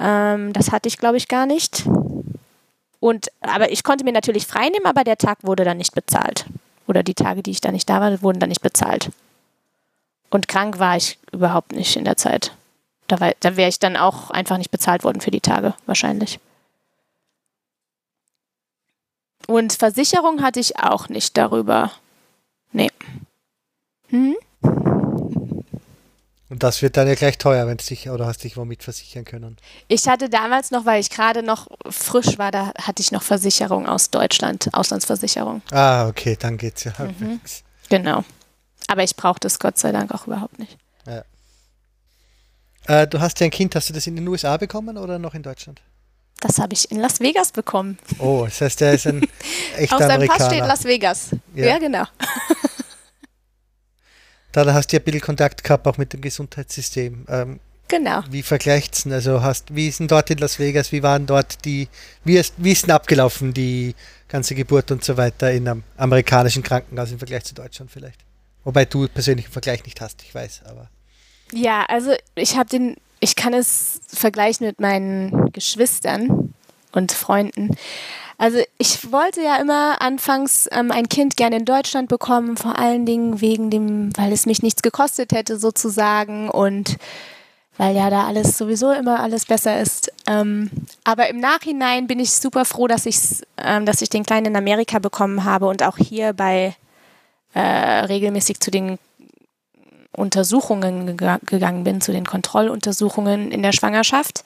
Ähm, 0.00 0.52
das 0.52 0.72
hatte 0.72 0.88
ich, 0.88 0.98
glaube 0.98 1.16
ich, 1.16 1.28
gar 1.28 1.46
nicht. 1.46 1.84
Und, 2.98 3.28
aber 3.40 3.70
ich 3.70 3.84
konnte 3.84 4.04
mir 4.04 4.12
natürlich 4.12 4.46
freinehmen, 4.48 4.84
aber 4.84 5.04
der 5.04 5.16
Tag 5.16 5.38
wurde 5.42 5.64
dann 5.64 5.78
nicht 5.78 5.94
bezahlt. 5.94 6.46
Oder 6.88 7.04
die 7.04 7.14
Tage, 7.14 7.42
die 7.42 7.52
ich 7.52 7.60
da 7.60 7.70
nicht 7.70 7.88
da 7.88 8.00
war, 8.00 8.20
wurden 8.20 8.40
dann 8.40 8.48
nicht 8.48 8.62
bezahlt. 8.62 9.10
Und 10.28 10.48
krank 10.48 10.80
war 10.80 10.96
ich 10.96 11.18
überhaupt 11.30 11.70
nicht 11.72 11.96
in 11.96 12.04
der 12.04 12.16
Zeit. 12.16 12.52
Da, 13.06 13.30
da 13.38 13.56
wäre 13.56 13.68
ich 13.68 13.78
dann 13.78 13.96
auch 13.96 14.30
einfach 14.30 14.58
nicht 14.58 14.72
bezahlt 14.72 15.04
worden 15.04 15.20
für 15.20 15.30
die 15.30 15.40
Tage, 15.40 15.74
wahrscheinlich. 15.86 16.40
Und 19.46 19.72
Versicherung 19.72 20.42
hatte 20.42 20.58
ich 20.58 20.78
auch 20.78 21.08
nicht 21.08 21.36
darüber. 21.36 21.92
Nee. 22.72 22.90
Hm? 24.08 24.36
Und 26.50 26.64
das 26.64 26.82
wird 26.82 26.96
dann 26.96 27.06
ja 27.06 27.14
gleich 27.14 27.38
teuer, 27.38 27.68
wenn 27.68 27.76
du 27.76 27.84
dich 27.84 28.10
oder 28.10 28.26
hast 28.26 28.42
dich 28.42 28.56
womit 28.56 28.82
versichern 28.82 29.24
können. 29.24 29.56
Ich 29.86 30.08
hatte 30.08 30.28
damals 30.28 30.72
noch, 30.72 30.84
weil 30.84 31.00
ich 31.00 31.08
gerade 31.08 31.44
noch 31.44 31.68
frisch 31.88 32.38
war, 32.38 32.50
da 32.50 32.72
hatte 32.74 33.00
ich 33.00 33.12
noch 33.12 33.22
Versicherung 33.22 33.88
aus 33.88 34.10
Deutschland, 34.10 34.68
Auslandsversicherung. 34.72 35.62
Ah, 35.70 36.08
okay, 36.08 36.36
dann 36.38 36.58
geht's 36.58 36.82
ja 36.84 36.92
mhm. 36.98 37.40
Genau. 37.88 38.24
Aber 38.88 39.04
ich 39.04 39.14
brauchte 39.14 39.46
es 39.46 39.60
Gott 39.60 39.78
sei 39.78 39.92
Dank 39.92 40.12
auch 40.12 40.26
überhaupt 40.26 40.58
nicht. 40.58 40.76
Ja. 41.06 41.22
Äh, 42.88 43.06
du 43.06 43.20
hast 43.20 43.38
ja 43.38 43.44
ein 43.44 43.52
Kind, 43.52 43.76
hast 43.76 43.88
du 43.88 43.92
das 43.92 44.08
in 44.08 44.16
den 44.16 44.26
USA 44.26 44.56
bekommen 44.56 44.98
oder 44.98 45.20
noch 45.20 45.34
in 45.34 45.44
Deutschland? 45.44 45.80
Das 46.40 46.58
habe 46.58 46.72
ich 46.72 46.90
in 46.90 46.98
Las 46.98 47.20
Vegas 47.20 47.52
bekommen. 47.52 47.96
Oh, 48.18 48.42
das 48.46 48.60
heißt, 48.60 48.80
der 48.80 48.94
ist 48.94 49.06
ein 49.06 49.22
echter 49.76 49.96
Auf 49.96 50.02
seinem 50.02 50.26
Pass 50.26 50.46
steht 50.46 50.66
Las 50.66 50.84
Vegas. 50.84 51.28
Ja, 51.54 51.66
ja 51.66 51.78
genau. 51.78 52.04
da 54.52 54.72
hast 54.72 54.88
du 54.88 54.96
ja 54.96 55.00
ein 55.00 55.04
bisschen 55.04 55.20
Kontakt 55.20 55.64
gehabt, 55.64 55.86
auch 55.86 55.98
mit 55.98 56.12
dem 56.12 56.20
Gesundheitssystem. 56.20 57.24
Ähm, 57.28 57.60
genau. 57.88 58.22
Wie 58.30 58.42
vergleicht 58.42 59.04
denn? 59.04 59.12
Also 59.12 59.42
hast, 59.42 59.74
wie 59.74 59.88
ist 59.88 60.00
denn 60.00 60.08
dort 60.08 60.30
in 60.30 60.38
Las 60.38 60.58
Vegas? 60.58 60.92
Wie 60.92 61.02
waren 61.02 61.26
dort 61.26 61.64
die, 61.64 61.88
wie 62.24 62.36
ist, 62.36 62.54
wie 62.56 62.72
ist 62.72 62.84
denn 62.84 62.90
abgelaufen, 62.90 63.52
die 63.52 63.94
ganze 64.28 64.54
Geburt 64.54 64.90
und 64.90 65.04
so 65.04 65.16
weiter 65.16 65.50
in 65.52 65.68
einem 65.68 65.82
amerikanischen 65.96 66.62
Krankenhaus 66.62 67.12
im 67.12 67.18
Vergleich 67.18 67.44
zu 67.44 67.54
Deutschland 67.54 67.90
vielleicht? 67.90 68.20
Wobei 68.64 68.84
du 68.84 69.08
persönlich 69.08 69.46
einen 69.46 69.52
Vergleich 69.52 69.84
nicht 69.84 70.00
hast, 70.00 70.22
ich 70.22 70.34
weiß, 70.34 70.62
aber. 70.66 70.88
Ja, 71.52 71.84
also 71.86 72.12
ich 72.34 72.56
habe 72.56 72.68
den, 72.68 72.96
ich 73.20 73.34
kann 73.36 73.54
es 73.54 74.00
vergleichen 74.06 74.66
mit 74.66 74.80
meinen 74.80 75.50
Geschwistern 75.52 76.54
und 76.92 77.12
Freunden. 77.12 77.76
Also 78.40 78.58
ich 78.78 79.12
wollte 79.12 79.42
ja 79.42 79.56
immer 79.56 80.00
anfangs 80.00 80.66
ähm, 80.72 80.90
ein 80.90 81.10
Kind 81.10 81.36
gerne 81.36 81.56
in 81.56 81.66
Deutschland 81.66 82.08
bekommen, 82.08 82.56
vor 82.56 82.78
allen 82.78 83.04
Dingen 83.04 83.42
wegen 83.42 83.68
dem, 83.68 84.16
weil 84.16 84.32
es 84.32 84.46
mich 84.46 84.62
nichts 84.62 84.80
gekostet 84.80 85.32
hätte 85.32 85.58
sozusagen 85.58 86.48
und 86.48 86.96
weil 87.76 87.94
ja 87.94 88.08
da 88.08 88.26
alles 88.26 88.56
sowieso 88.56 88.92
immer 88.92 89.20
alles 89.20 89.44
besser 89.44 89.78
ist. 89.78 90.10
Ähm, 90.26 90.70
aber 91.04 91.28
im 91.28 91.38
Nachhinein 91.38 92.06
bin 92.06 92.18
ich 92.18 92.32
super 92.32 92.64
froh, 92.64 92.86
dass, 92.86 93.04
ich's, 93.04 93.42
ähm, 93.58 93.84
dass 93.84 94.00
ich 94.00 94.08
den 94.08 94.24
Kleinen 94.24 94.46
in 94.46 94.56
Amerika 94.56 95.00
bekommen 95.00 95.44
habe 95.44 95.66
und 95.66 95.82
auch 95.82 95.98
hier 95.98 96.32
bei 96.32 96.74
äh, 97.52 97.60
regelmäßig 97.60 98.58
zu 98.60 98.70
den 98.70 98.98
Untersuchungen 100.12 101.18
gegangen 101.18 101.84
bin, 101.84 102.00
zu 102.00 102.10
den 102.10 102.24
Kontrolluntersuchungen 102.24 103.52
in 103.52 103.62
der 103.62 103.72
Schwangerschaft. 103.72 104.44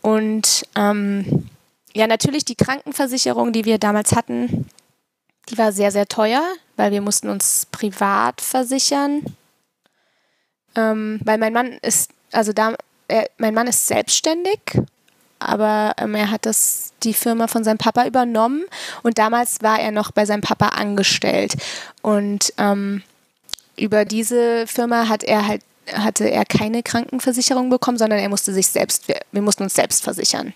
Und 0.00 0.66
ähm, 0.74 1.48
ja, 1.94 2.06
natürlich 2.06 2.44
die 2.44 2.54
Krankenversicherung, 2.54 3.52
die 3.52 3.64
wir 3.64 3.78
damals 3.78 4.14
hatten, 4.14 4.68
die 5.48 5.58
war 5.58 5.72
sehr, 5.72 5.90
sehr 5.90 6.06
teuer, 6.06 6.42
weil 6.76 6.92
wir 6.92 7.00
mussten 7.00 7.28
uns 7.28 7.66
privat 7.70 8.40
versichern. 8.40 9.24
Ähm, 10.74 11.20
weil 11.24 11.38
mein 11.38 11.52
Mann 11.52 11.72
ist, 11.82 12.10
also 12.30 12.52
da, 12.52 12.74
er, 13.08 13.28
mein 13.36 13.52
Mann 13.52 13.66
ist 13.66 13.86
selbstständig, 13.86 14.60
aber 15.38 15.94
ähm, 15.98 16.14
er 16.14 16.30
hat 16.30 16.46
das, 16.46 16.92
die 17.02 17.12
Firma 17.12 17.46
von 17.46 17.64
seinem 17.64 17.78
Papa 17.78 18.06
übernommen 18.06 18.64
und 19.02 19.18
damals 19.18 19.60
war 19.60 19.80
er 19.80 19.90
noch 19.90 20.12
bei 20.12 20.24
seinem 20.24 20.40
Papa 20.40 20.68
angestellt. 20.68 21.56
Und 22.00 22.54
ähm, 22.56 23.02
über 23.76 24.04
diese 24.04 24.66
Firma 24.66 25.08
hat 25.08 25.24
er 25.24 25.46
halt 25.46 25.62
hatte 25.92 26.30
er 26.30 26.44
keine 26.44 26.84
Krankenversicherung 26.84 27.68
bekommen, 27.68 27.98
sondern 27.98 28.20
er 28.20 28.28
musste 28.28 28.52
sich 28.52 28.68
selbst, 28.68 29.08
wir, 29.08 29.20
wir 29.32 29.42
mussten 29.42 29.64
uns 29.64 29.74
selbst 29.74 30.04
versichern. 30.04 30.54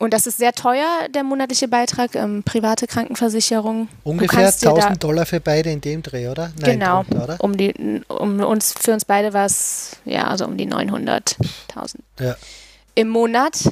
Und 0.00 0.14
das 0.14 0.26
ist 0.26 0.38
sehr 0.38 0.54
teuer, 0.54 1.08
der 1.14 1.24
monatliche 1.24 1.68
Beitrag, 1.68 2.14
ähm, 2.14 2.42
private 2.42 2.86
Krankenversicherung. 2.86 3.88
Ungefähr 4.02 4.50
1000 4.50 5.04
Dollar 5.04 5.26
für 5.26 5.40
beide 5.40 5.70
in 5.70 5.82
dem 5.82 6.02
Dreh, 6.02 6.28
oder? 6.28 6.52
Nein, 6.58 6.78
genau. 6.78 7.02
Drunter, 7.02 7.24
oder? 7.24 7.36
Um 7.38 7.54
die, 7.54 8.00
um 8.08 8.40
uns, 8.40 8.72
für 8.72 8.94
uns 8.94 9.04
beide 9.04 9.34
war 9.34 9.44
es, 9.44 9.98
ja, 10.06 10.26
also 10.26 10.46
um 10.46 10.56
die 10.56 10.66
900.000. 10.66 11.96
Ja. 12.18 12.34
Im 12.94 13.10
Monat. 13.10 13.70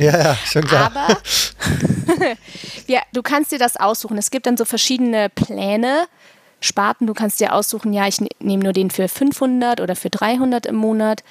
Ja, 0.00 0.18
ja, 0.18 0.34
schon 0.44 0.64
klar. 0.64 0.90
Aber 0.92 1.16
ja, 2.88 3.00
du 3.12 3.22
kannst 3.22 3.52
dir 3.52 3.60
das 3.60 3.76
aussuchen. 3.76 4.18
Es 4.18 4.32
gibt 4.32 4.46
dann 4.46 4.56
so 4.56 4.64
verschiedene 4.64 5.28
Pläne 5.28 6.08
Sparten. 6.60 7.06
Du 7.06 7.14
kannst 7.14 7.38
dir 7.38 7.54
aussuchen, 7.54 7.92
ja, 7.92 8.08
ich 8.08 8.20
ne-, 8.20 8.28
nehme 8.40 8.64
nur 8.64 8.72
den 8.72 8.90
für 8.90 9.06
500 9.06 9.80
oder 9.80 9.94
für 9.94 10.10
300 10.10 10.66
im 10.66 10.74
Monat. 10.74 11.22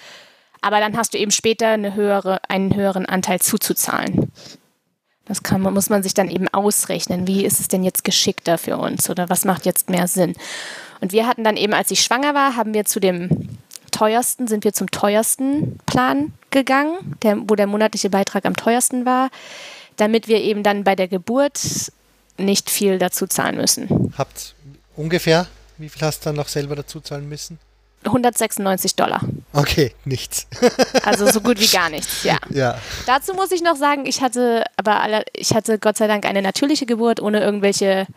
Aber 0.61 0.79
dann 0.79 0.97
hast 0.97 1.13
du 1.13 1.17
eben 1.17 1.31
später 1.31 1.67
eine 1.69 1.95
höhere, 1.95 2.39
einen 2.49 2.75
höheren 2.75 3.05
Anteil 3.05 3.39
zuzuzahlen. 3.39 4.31
Das 5.25 5.43
kann, 5.43 5.61
muss 5.61 5.89
man 5.89 6.03
sich 6.03 6.13
dann 6.13 6.29
eben 6.29 6.47
ausrechnen. 6.47 7.27
Wie 7.27 7.45
ist 7.45 7.59
es 7.59 7.67
denn 7.67 7.83
jetzt 7.83 8.03
geschickter 8.03 8.57
für 8.57 8.77
uns 8.77 9.09
oder 9.09 9.29
was 9.29 9.43
macht 9.43 9.65
jetzt 9.65 9.89
mehr 9.89 10.07
Sinn? 10.07 10.35
Und 11.01 11.11
wir 11.11 11.27
hatten 11.27 11.43
dann 11.43 11.57
eben, 11.57 11.73
als 11.73 11.91
ich 11.91 12.01
schwanger 12.01 12.33
war, 12.33 12.55
haben 12.55 12.73
wir 12.73 12.85
zu 12.85 12.99
dem 12.99 13.49
teuersten, 13.91 14.47
sind 14.47 14.63
wir 14.63 14.73
zum 14.73 14.89
teuersten 14.89 15.79
Plan 15.85 16.33
gegangen, 16.49 17.17
der, 17.23 17.37
wo 17.49 17.55
der 17.55 17.67
monatliche 17.67 18.09
Beitrag 18.09 18.45
am 18.45 18.55
teuersten 18.55 19.05
war, 19.05 19.29
damit 19.97 20.27
wir 20.27 20.41
eben 20.41 20.63
dann 20.63 20.83
bei 20.83 20.95
der 20.95 21.07
Geburt 21.07 21.59
nicht 22.37 22.69
viel 22.69 22.97
dazu 22.99 23.27
zahlen 23.27 23.57
müssen. 23.57 24.13
Habt 24.17 24.55
Ungefähr? 24.95 25.47
Wie 25.77 25.89
viel 25.89 26.01
hast 26.01 26.21
du 26.21 26.29
dann 26.29 26.35
noch 26.35 26.47
selber 26.47 26.75
dazu 26.75 26.99
zahlen 26.99 27.29
müssen? 27.29 27.59
196 28.07 28.95
Dollar. 28.95 29.21
Okay, 29.53 29.93
nichts. 30.05 30.47
also 31.03 31.29
so 31.29 31.41
gut 31.41 31.59
wie 31.59 31.67
gar 31.67 31.89
nichts, 31.89 32.23
ja. 32.23 32.37
ja. 32.49 32.77
Dazu 33.05 33.33
muss 33.33 33.51
ich 33.51 33.61
noch 33.61 33.75
sagen, 33.75 34.05
ich 34.05 34.21
hatte 34.21 34.63
aber 34.75 35.01
alle, 35.01 35.23
ich 35.33 35.53
hatte 35.53 35.79
Gott 35.79 35.97
sei 35.97 36.07
Dank 36.07 36.25
eine 36.25 36.41
natürliche 36.41 36.85
Geburt 36.85 37.21
ohne 37.21 37.39
irgendwelche 37.41 38.07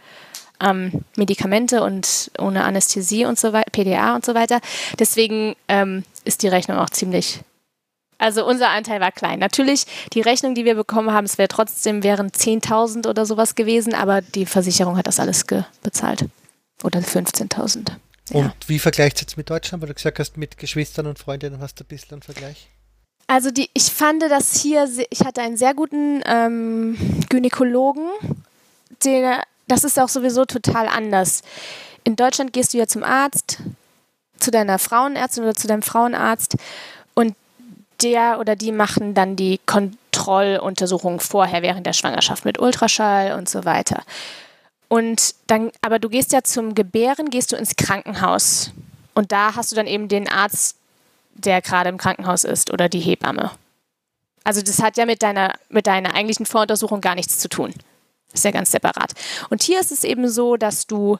ähm, 0.60 1.04
Medikamente 1.16 1.82
und 1.82 2.30
ohne 2.38 2.64
Anästhesie 2.64 3.24
und 3.24 3.38
so 3.38 3.52
weiter, 3.52 3.70
PDA 3.70 4.14
und 4.14 4.24
so 4.24 4.34
weiter. 4.34 4.60
Deswegen 4.98 5.56
ähm, 5.68 6.04
ist 6.24 6.42
die 6.42 6.48
Rechnung 6.48 6.78
auch 6.78 6.90
ziemlich. 6.90 7.40
Also 8.18 8.46
unser 8.46 8.68
Anteil 8.68 9.00
war 9.00 9.12
klein. 9.12 9.38
Natürlich, 9.38 9.86
die 10.12 10.20
Rechnung, 10.20 10.54
die 10.54 10.66
wir 10.66 10.74
bekommen 10.74 11.12
haben, 11.12 11.24
es 11.24 11.38
wäre 11.38 11.48
trotzdem 11.48 12.02
wären 12.02 12.30
10.000 12.30 13.08
oder 13.08 13.24
sowas 13.24 13.54
gewesen, 13.54 13.94
aber 13.94 14.20
die 14.20 14.44
Versicherung 14.44 14.98
hat 14.98 15.06
das 15.06 15.18
alles 15.18 15.46
bezahlt. 15.82 16.26
Oder 16.82 17.00
15.000. 17.00 17.92
Und 18.32 18.44
ja. 18.44 18.54
wie 18.66 18.78
vergleicht 18.78 19.16
es 19.16 19.22
jetzt 19.22 19.36
mit 19.36 19.50
Deutschland? 19.50 19.82
Weil 19.82 19.88
du 19.88 19.94
gesagt 19.94 20.18
hast, 20.18 20.36
mit 20.36 20.56
Geschwistern 20.58 21.06
und 21.06 21.18
Freundinnen 21.18 21.60
hast 21.60 21.80
du 21.80 21.84
ein 21.84 21.88
bisschen 21.88 22.12
einen 22.12 22.22
Vergleich. 22.22 22.68
Also 23.26 23.50
die, 23.50 23.70
ich 23.74 23.84
fand 23.84 24.22
das 24.22 24.60
hier, 24.60 24.88
ich 25.10 25.20
hatte 25.20 25.40
einen 25.40 25.56
sehr 25.56 25.72
guten 25.72 26.20
ähm, 26.26 26.96
Gynäkologen, 27.28 28.08
der, 29.04 29.44
das 29.68 29.84
ist 29.84 30.00
auch 30.00 30.08
sowieso 30.08 30.44
total 30.44 30.88
anders. 30.88 31.42
In 32.02 32.16
Deutschland 32.16 32.52
gehst 32.52 32.74
du 32.74 32.78
ja 32.78 32.88
zum 32.88 33.04
Arzt, 33.04 33.58
zu 34.40 34.50
deiner 34.50 34.80
Frauenärztin 34.80 35.44
oder 35.44 35.54
zu 35.54 35.68
deinem 35.68 35.82
Frauenarzt 35.82 36.56
und 37.14 37.36
der 38.02 38.40
oder 38.40 38.56
die 38.56 38.72
machen 38.72 39.14
dann 39.14 39.36
die 39.36 39.60
Kontrolluntersuchung 39.64 41.20
vorher 41.20 41.62
während 41.62 41.86
der 41.86 41.92
Schwangerschaft 41.92 42.44
mit 42.44 42.58
Ultraschall 42.58 43.38
und 43.38 43.48
so 43.48 43.64
weiter. 43.64 44.02
Und 44.90 45.36
dann, 45.46 45.70
aber 45.82 46.00
du 46.00 46.08
gehst 46.08 46.32
ja 46.32 46.42
zum 46.42 46.74
Gebären, 46.74 47.30
gehst 47.30 47.52
du 47.52 47.56
ins 47.56 47.76
Krankenhaus. 47.76 48.72
Und 49.14 49.30
da 49.30 49.54
hast 49.54 49.70
du 49.70 49.76
dann 49.76 49.86
eben 49.86 50.08
den 50.08 50.28
Arzt, 50.28 50.76
der 51.34 51.62
gerade 51.62 51.88
im 51.88 51.96
Krankenhaus 51.96 52.42
ist 52.42 52.72
oder 52.72 52.88
die 52.88 52.98
Hebamme. 52.98 53.52
Also 54.42 54.62
das 54.62 54.82
hat 54.82 54.96
ja 54.96 55.06
mit 55.06 55.22
deiner, 55.22 55.54
mit 55.68 55.86
deiner 55.86 56.14
eigentlichen 56.14 56.44
Voruntersuchung 56.44 57.00
gar 57.00 57.14
nichts 57.14 57.38
zu 57.38 57.48
tun. 57.48 57.72
Ist 58.32 58.44
ja 58.44 58.50
ganz 58.50 58.72
separat. 58.72 59.12
Und 59.48 59.62
hier 59.62 59.78
ist 59.78 59.92
es 59.92 60.02
eben 60.02 60.28
so, 60.28 60.56
dass 60.56 60.88
du 60.88 61.18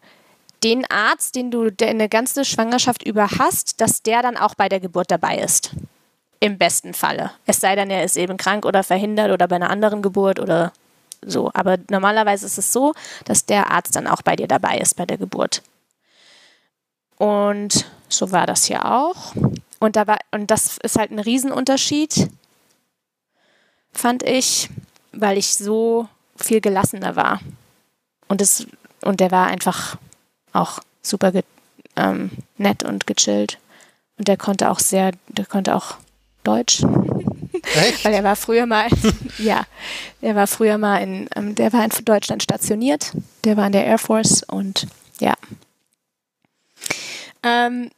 den 0.64 0.84
Arzt, 0.90 1.36
den 1.36 1.52
du 1.52 1.70
eine 1.80 2.08
ganze 2.08 2.44
Schwangerschaft 2.44 3.04
über 3.04 3.30
hast, 3.38 3.80
dass 3.80 4.02
der 4.02 4.22
dann 4.22 4.36
auch 4.36 4.56
bei 4.56 4.68
der 4.68 4.80
Geburt 4.80 5.12
dabei 5.12 5.38
ist. 5.38 5.70
Im 6.40 6.58
besten 6.58 6.92
Falle. 6.92 7.30
Es 7.46 7.60
sei 7.60 7.76
denn, 7.76 7.90
er 7.90 8.02
ist 8.02 8.16
eben 8.16 8.36
krank 8.36 8.66
oder 8.66 8.82
verhindert 8.82 9.30
oder 9.30 9.46
bei 9.46 9.56
einer 9.56 9.70
anderen 9.70 10.02
Geburt 10.02 10.40
oder 10.40 10.72
so. 11.22 11.50
Aber 11.54 11.78
normalerweise 11.90 12.46
ist 12.46 12.58
es 12.58 12.72
so, 12.72 12.94
dass 13.24 13.46
der 13.46 13.70
Arzt 13.70 13.96
dann 13.96 14.06
auch 14.06 14.22
bei 14.22 14.36
dir 14.36 14.48
dabei 14.48 14.78
ist 14.78 14.96
bei 14.96 15.06
der 15.06 15.18
Geburt. 15.18 15.62
Und 17.16 17.86
so 18.08 18.32
war 18.32 18.46
das 18.46 18.64
hier 18.64 18.86
auch. 18.86 19.34
Und, 19.78 19.96
da 19.96 20.06
war, 20.06 20.18
und 20.30 20.50
das 20.50 20.78
ist 20.78 20.98
halt 20.98 21.10
ein 21.10 21.18
Riesenunterschied, 21.18 22.30
fand 23.92 24.22
ich, 24.22 24.70
weil 25.12 25.38
ich 25.38 25.54
so 25.54 26.08
viel 26.36 26.60
gelassener 26.60 27.16
war. 27.16 27.40
Und, 28.28 28.40
das, 28.40 28.66
und 29.02 29.20
der 29.20 29.30
war 29.30 29.46
einfach 29.48 29.96
auch 30.52 30.80
super 31.02 31.32
ähm, 31.96 32.30
nett 32.56 32.84
und 32.84 33.06
gechillt. 33.06 33.58
Und 34.18 34.28
der 34.28 34.36
konnte 34.36 34.70
auch 34.70 34.78
sehr, 34.78 35.12
der 35.28 35.46
konnte 35.46 35.74
auch 35.74 35.96
Deutsch. 36.44 36.82
Echt? 37.62 38.04
Weil 38.04 38.14
er 38.14 38.24
war 38.24 38.36
früher 38.36 38.66
mal, 38.66 38.88
ja, 39.38 39.64
der 40.22 40.34
war 40.34 40.46
früher 40.46 40.78
mal 40.78 40.98
in, 40.98 41.28
ähm, 41.34 41.54
der 41.54 41.72
war 41.72 41.84
in 41.84 41.90
Deutschland 42.04 42.42
stationiert. 42.42 43.12
Der 43.44 43.56
war 43.56 43.66
in 43.66 43.72
der 43.72 43.86
Air 43.86 43.98
Force 43.98 44.42
und 44.42 44.86
ja. 45.20 45.34
Ähm, 47.42 47.90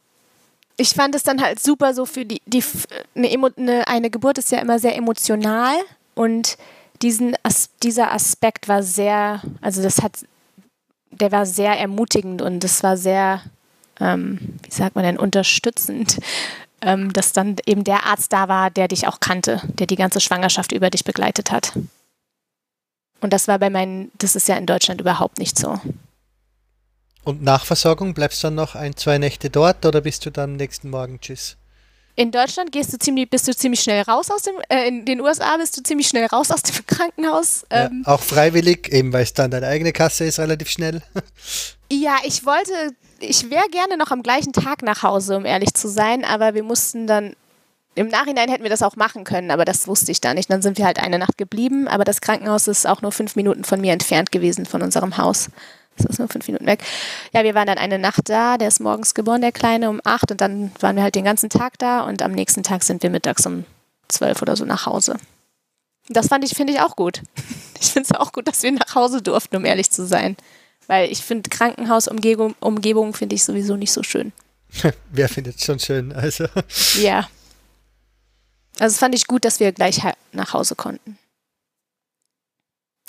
ich 0.77 0.89
fand 0.89 1.15
es 1.15 1.23
dann 1.23 1.41
halt 1.41 1.61
super 1.61 1.93
so 1.93 2.05
für 2.05 2.25
die, 2.25 2.41
die 2.45 2.63
eine, 3.15 3.87
eine, 3.87 4.09
Geburt 4.09 4.37
ist 4.37 4.51
ja 4.51 4.59
immer 4.59 4.79
sehr 4.79 4.95
emotional 4.95 5.75
und 6.15 6.57
diesen, 7.01 7.35
dieser 7.83 8.13
Aspekt 8.13 8.67
war 8.67 8.81
sehr, 8.81 9.41
also 9.61 9.83
das 9.83 10.01
hat 10.01 10.25
der 11.19 11.31
war 11.31 11.45
sehr 11.45 11.79
ermutigend 11.79 12.41
und 12.41 12.63
das 12.63 12.83
war 12.83 12.97
sehr, 12.97 13.41
ähm, 13.99 14.39
wie 14.63 14.71
sagt 14.71 14.95
man 14.95 15.05
denn, 15.05 15.17
unterstützend, 15.17 16.19
ähm, 16.83 17.13
dass 17.13 17.33
dann 17.33 17.55
eben 17.65 17.83
der 17.83 18.05
Arzt 18.05 18.33
da 18.33 18.47
war, 18.47 18.69
der 18.69 18.87
dich 18.87 19.07
auch 19.07 19.19
kannte, 19.19 19.61
der 19.65 19.87
die 19.87 19.95
ganze 19.95 20.19
Schwangerschaft 20.19 20.71
über 20.71 20.89
dich 20.89 21.03
begleitet 21.03 21.51
hat. 21.51 21.73
Und 23.21 23.31
das 23.31 23.47
war 23.47 23.57
bei 23.57 23.69
meinen, 23.69 24.11
das 24.17 24.35
ist 24.35 24.47
ja 24.47 24.57
in 24.57 24.65
Deutschland 24.65 24.99
überhaupt 24.99 25.39
nicht 25.39 25.57
so. 25.57 25.79
Und 27.23 27.41
Nachversorgung, 27.41 28.13
bleibst 28.13 28.43
du 28.43 28.47
dann 28.47 28.55
noch 28.55 28.75
ein, 28.75 28.97
zwei 28.97 29.17
Nächte 29.17 29.49
dort 29.49 29.85
oder 29.85 30.01
bist 30.01 30.25
du 30.25 30.29
dann 30.29 30.57
nächsten 30.57 30.89
Morgen 30.89 31.21
tschüss? 31.21 31.55
In 32.15 32.31
Deutschland 32.31 32.71
gehst 32.71 32.93
du 32.93 32.99
ziemlich, 32.99 33.29
bist 33.29 33.47
du 33.47 33.55
ziemlich 33.55 33.79
schnell 33.79 34.01
raus 34.03 34.29
aus 34.29 34.43
dem, 34.43 34.53
äh, 34.69 34.87
in 34.87 35.05
den 35.05 35.19
USA 35.19 35.57
bist 35.57 35.75
du 35.77 35.81
ziemlich 35.81 36.07
schnell 36.07 36.27
raus 36.27 36.51
aus 36.51 36.61
dem 36.61 36.85
Krankenhaus. 36.87 37.65
Ähm, 37.71 38.03
ja, 38.05 38.13
auch 38.13 38.21
freiwillig, 38.21 38.91
eben 38.91 39.11
weil 39.13 39.23
es 39.23 39.33
dann 39.33 39.49
deine 39.49 39.67
eigene 39.67 39.93
Kasse 39.93 40.25
ist, 40.25 40.37
relativ 40.37 40.69
schnell. 40.69 41.01
ja, 41.91 42.17
ich 42.23 42.45
wollte, 42.45 42.95
ich 43.23 43.49
wäre 43.49 43.67
gerne 43.69 43.97
noch 43.97 44.11
am 44.11 44.23
gleichen 44.23 44.53
Tag 44.53 44.81
nach 44.81 45.03
Hause, 45.03 45.37
um 45.37 45.45
ehrlich 45.45 45.73
zu 45.73 45.87
sein, 45.87 46.23
aber 46.25 46.53
wir 46.53 46.63
mussten 46.63 47.07
dann, 47.07 47.35
im 47.95 48.07
Nachhinein 48.07 48.49
hätten 48.49 48.63
wir 48.63 48.69
das 48.69 48.83
auch 48.83 48.95
machen 48.95 49.23
können, 49.23 49.51
aber 49.51 49.65
das 49.65 49.87
wusste 49.87 50.11
ich 50.11 50.21
da 50.21 50.33
nicht. 50.33 50.51
Dann 50.51 50.61
sind 50.61 50.77
wir 50.77 50.85
halt 50.85 50.99
eine 50.99 51.19
Nacht 51.19 51.37
geblieben, 51.37 51.87
aber 51.87 52.03
das 52.03 52.21
Krankenhaus 52.21 52.67
ist 52.67 52.87
auch 52.87 53.01
nur 53.01 53.11
fünf 53.11 53.35
Minuten 53.35 53.63
von 53.63 53.81
mir 53.81 53.93
entfernt 53.93 54.31
gewesen, 54.31 54.65
von 54.65 54.81
unserem 54.81 55.17
Haus. 55.17 55.49
Das 55.97 56.07
ist 56.07 56.19
nur 56.19 56.27
fünf 56.27 56.47
Minuten 56.47 56.65
weg. 56.65 56.83
Ja, 57.33 57.43
wir 57.43 57.53
waren 57.53 57.67
dann 57.67 57.77
eine 57.77 57.99
Nacht 57.99 58.29
da. 58.29 58.57
Der 58.57 58.67
ist 58.67 58.79
morgens 58.79 59.13
geboren, 59.13 59.41
der 59.41 59.51
Kleine, 59.51 59.89
um 59.89 60.01
acht. 60.03 60.31
Und 60.31 60.41
dann 60.41 60.71
waren 60.79 60.95
wir 60.95 61.03
halt 61.03 61.13
den 61.13 61.25
ganzen 61.25 61.49
Tag 61.49 61.77
da. 61.77 62.01
Und 62.01 62.23
am 62.23 62.31
nächsten 62.31 62.63
Tag 62.63 62.83
sind 62.83 63.03
wir 63.03 63.11
mittags 63.11 63.45
um 63.45 63.65
zwölf 64.07 64.41
oder 64.41 64.55
so 64.55 64.65
nach 64.65 64.87
Hause. 64.87 65.17
Das 66.09 66.27
fand 66.27 66.43
ich, 66.43 66.55
finde 66.55 66.73
ich 66.73 66.81
auch 66.81 66.95
gut. 66.95 67.21
Ich 67.79 67.91
finde 67.91 68.07
es 68.09 68.17
auch 68.17 68.31
gut, 68.31 68.47
dass 68.47 68.63
wir 68.63 68.71
nach 68.71 68.95
Hause 68.95 69.21
durften, 69.21 69.57
um 69.57 69.65
ehrlich 69.65 69.91
zu 69.91 70.07
sein. 70.07 70.37
Weil 70.87 71.11
ich 71.11 71.23
finde 71.23 71.49
Krankenhausumgebung 71.49 72.55
Umgebung 72.59 73.13
finde 73.13 73.35
ich 73.35 73.43
sowieso 73.43 73.75
nicht 73.75 73.91
so 73.91 74.03
schön. 74.03 74.33
Wer 75.11 75.29
findet 75.29 75.57
es 75.57 75.63
schon 75.63 75.79
schön? 75.79 76.11
Also. 76.11 76.45
Ja. 76.99 77.27
Also 78.79 78.97
fand 78.97 79.13
ich 79.13 79.27
gut, 79.27 79.45
dass 79.45 79.59
wir 79.59 79.71
gleich 79.71 80.01
nach 80.31 80.53
Hause 80.53 80.73
konnten. 80.73 81.19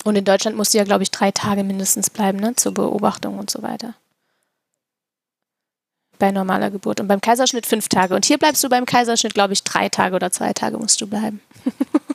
Und 0.05 0.17
in 0.17 0.25
Deutschland 0.27 0.59
musst 0.59 0.75
du 0.75 0.79
ja, 0.79 0.85
glaube 0.85 1.03
ich, 1.03 1.11
drei 1.11 1.31
Tage 1.31 1.65
mindestens 1.65 2.11
bleiben, 2.11 2.39
ne? 2.39 2.55
Zur 2.55 2.75
Beobachtung 2.75 3.39
und 3.39 3.51
so 3.51 3.63
weiter. 3.63 3.95
Bei 6.19 6.31
normaler 6.31 6.71
Geburt. 6.71 7.01
Und 7.01 7.09
beim 7.09 7.23
Kaiserschnitt 7.23 7.65
fünf 7.65 7.89
Tage. 7.89 8.15
Und 8.15 8.27
hier 8.27 8.37
bleibst 8.37 8.63
du 8.63 8.69
beim 8.69 8.85
Kaiserschnitt, 8.85 9.33
glaube 9.33 9.55
ich, 9.55 9.65
drei 9.65 9.89
Tage 9.89 10.15
oder 10.15 10.31
zwei 10.31 10.53
Tage 10.53 10.77
musst 10.77 11.01
du 11.01 11.07
bleiben. 11.07 11.41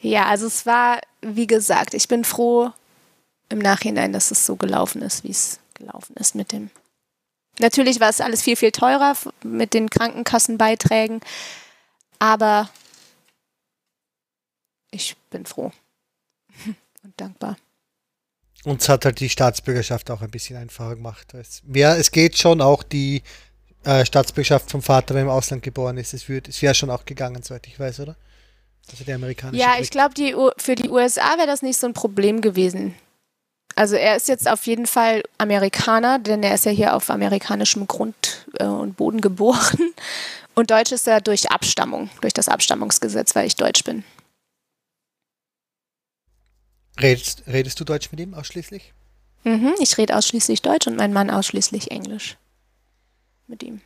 ja, 0.00 0.26
also 0.26 0.46
es 0.46 0.66
war, 0.66 1.00
wie 1.20 1.46
gesagt, 1.46 1.94
ich 1.94 2.08
bin 2.08 2.24
froh 2.24 2.72
im 3.48 3.58
Nachhinein, 3.58 4.12
dass 4.12 4.30
es 4.30 4.46
so 4.46 4.56
gelaufen 4.56 5.02
ist, 5.02 5.24
wie 5.24 5.30
es 5.30 5.60
gelaufen 5.74 6.16
ist 6.16 6.34
mit 6.34 6.52
dem. 6.52 6.70
Natürlich 7.58 8.00
war 8.00 8.08
es 8.08 8.20
alles 8.20 8.42
viel, 8.42 8.56
viel 8.56 8.72
teurer 8.72 9.14
mit 9.44 9.74
den 9.74 9.90
Krankenkassenbeiträgen, 9.90 11.20
aber 12.18 12.70
ich 14.90 15.16
bin 15.30 15.44
froh 15.44 15.70
und 17.02 17.20
dankbar. 17.20 17.56
Uns 18.64 18.88
hat 18.88 19.04
halt 19.04 19.20
die 19.20 19.28
Staatsbürgerschaft 19.28 20.10
auch 20.10 20.22
ein 20.22 20.30
bisschen 20.30 20.56
einfacher 20.56 20.96
gemacht. 20.96 21.34
Es, 21.34 21.62
ja, 21.72 21.94
es 21.96 22.10
geht 22.10 22.38
schon 22.38 22.60
auch 22.60 22.82
die 22.82 23.22
äh, 23.84 24.04
Staatsbürgerschaft 24.04 24.70
vom 24.70 24.82
Vater, 24.82 25.14
wenn 25.14 25.22
im 25.22 25.30
Ausland 25.30 25.62
geboren 25.62 25.96
ist. 25.96 26.12
Es, 26.12 26.28
es 26.28 26.62
wäre 26.62 26.74
schon 26.74 26.90
auch 26.90 27.04
gegangen, 27.04 27.42
soweit 27.42 27.66
ich 27.66 27.78
weiß, 27.78 28.00
oder? 28.00 28.16
Also 28.90 29.04
der 29.04 29.16
amerikanische. 29.16 29.62
Ja, 29.62 29.72
Krieg. 29.74 29.82
ich 29.82 29.90
glaube, 29.90 30.52
für 30.58 30.74
die 30.74 30.88
USA 30.88 31.36
wäre 31.36 31.46
das 31.46 31.62
nicht 31.62 31.78
so 31.78 31.86
ein 31.86 31.94
Problem 31.94 32.40
gewesen. 32.40 32.94
Also 33.76 33.96
er 33.96 34.16
ist 34.16 34.28
jetzt 34.28 34.48
auf 34.48 34.66
jeden 34.66 34.86
Fall 34.86 35.22
Amerikaner, 35.38 36.18
denn 36.18 36.42
er 36.42 36.54
ist 36.54 36.64
ja 36.64 36.72
hier 36.72 36.94
auf 36.94 37.08
amerikanischem 37.08 37.86
Grund 37.86 38.46
äh, 38.58 38.64
und 38.64 38.96
Boden 38.96 39.20
geboren. 39.20 39.92
Und 40.54 40.70
Deutsch 40.70 40.92
ist 40.92 41.06
ja 41.06 41.20
durch 41.20 41.50
Abstammung, 41.50 42.10
durch 42.20 42.34
das 42.34 42.48
Abstammungsgesetz, 42.48 43.34
weil 43.34 43.46
ich 43.46 43.56
Deutsch 43.56 43.84
bin. 43.84 44.04
Redest, 47.00 47.44
redest 47.46 47.80
du 47.80 47.84
Deutsch 47.84 48.10
mit 48.10 48.20
ihm 48.20 48.34
ausschließlich? 48.34 48.92
Mhm, 49.44 49.74
ich 49.80 49.96
rede 49.96 50.16
ausschließlich 50.16 50.60
Deutsch 50.60 50.86
und 50.86 50.96
mein 50.96 51.12
Mann 51.12 51.30
ausschließlich 51.30 51.90
Englisch 51.90 52.36
mit 53.46 53.62
ihm. 53.62 53.80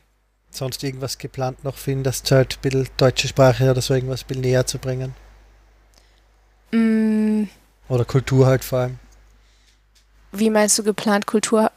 Sonst 0.55 0.83
irgendwas 0.83 1.17
geplant 1.17 1.63
noch 1.65 1.75
für 1.75 1.91
ihn, 1.91 2.03
das 2.03 2.23
halt 2.31 2.57
ein 2.57 2.61
bisschen 2.61 2.87
deutsche 2.95 3.27
Sprache 3.27 3.69
oder 3.69 3.81
so 3.81 3.93
irgendwas 3.93 4.23
ein 4.23 4.27
bisschen 4.27 4.41
näher 4.41 4.65
zu 4.65 4.79
bringen? 4.79 5.13
Mm. 6.71 7.43
Oder 7.89 8.05
Kultur 8.05 8.47
halt 8.47 8.63
vor 8.63 8.79
allem. 8.79 8.99
Wie 10.31 10.49
meinst 10.49 10.79
du 10.79 10.83
geplant 10.83 11.27
Kultur? 11.27 11.71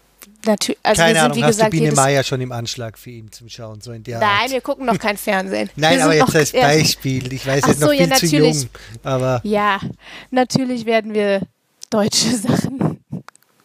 Natürlich, 0.46 0.78
also 0.84 1.02
Keine 1.02 1.14
wir 1.14 1.20
sind, 1.20 1.24
Ahnung, 1.24 1.36
wie 1.36 1.44
hast 1.44 1.56
gesagt, 1.56 1.72
du 1.72 1.78
Biene 1.78 1.92
Meier 1.92 2.22
schon 2.22 2.40
im 2.40 2.52
Anschlag 2.52 2.96
für 2.96 3.10
ihn 3.10 3.32
zum 3.32 3.48
Schauen, 3.48 3.80
so 3.80 3.90
in 3.90 4.04
der 4.04 4.20
Nein, 4.20 4.28
Art. 4.42 4.50
wir 4.50 4.60
gucken 4.60 4.86
noch 4.86 4.98
kein 4.98 5.16
Fernsehen. 5.16 5.68
Nein, 5.74 6.00
aber 6.00 6.14
jetzt 6.14 6.34
als 6.34 6.52
Beispiel. 6.52 7.32
Ich 7.32 7.46
weiß, 7.46 7.66
jetzt 7.66 7.80
so, 7.80 7.86
noch 7.86 7.92
viel 7.92 8.08
ja, 8.08 8.14
zu 8.14 8.26
jung. 8.26 8.68
Aber 9.02 9.40
ja, 9.42 9.80
natürlich 10.30 10.86
werden 10.86 11.14
wir 11.14 11.42
deutsche 11.90 12.36
Sachen 12.36 13.04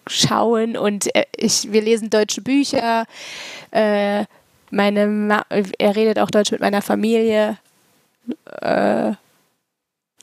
schauen 0.07 0.75
und 0.75 1.15
äh, 1.15 1.25
ich, 1.35 1.71
wir 1.71 1.81
lesen 1.81 2.09
deutsche 2.09 2.41
Bücher. 2.41 3.05
Äh, 3.71 4.25
meine 4.73 5.07
Ma 5.07 5.45
er 5.49 5.95
redet 5.95 6.19
auch 6.19 6.31
Deutsch 6.31 6.51
mit 6.51 6.59
meiner 6.59 6.81
Familie. 6.81 7.57
Äh, 8.61 9.13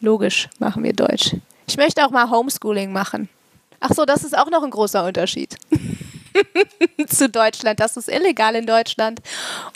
logisch 0.00 0.48
machen 0.58 0.82
wir 0.82 0.92
Deutsch. 0.92 1.36
Ich 1.66 1.76
möchte 1.76 2.04
auch 2.04 2.10
mal 2.10 2.28
Homeschooling 2.28 2.92
machen. 2.92 3.28
Ach 3.78 3.92
so, 3.94 4.04
das 4.04 4.24
ist 4.24 4.36
auch 4.36 4.50
noch 4.50 4.62
ein 4.62 4.70
großer 4.70 5.04
Unterschied. 5.04 5.56
zu 7.08 7.28
Deutschland. 7.28 7.80
Das 7.80 7.96
ist 7.96 8.08
illegal 8.08 8.56
in 8.56 8.66
Deutschland. 8.66 9.20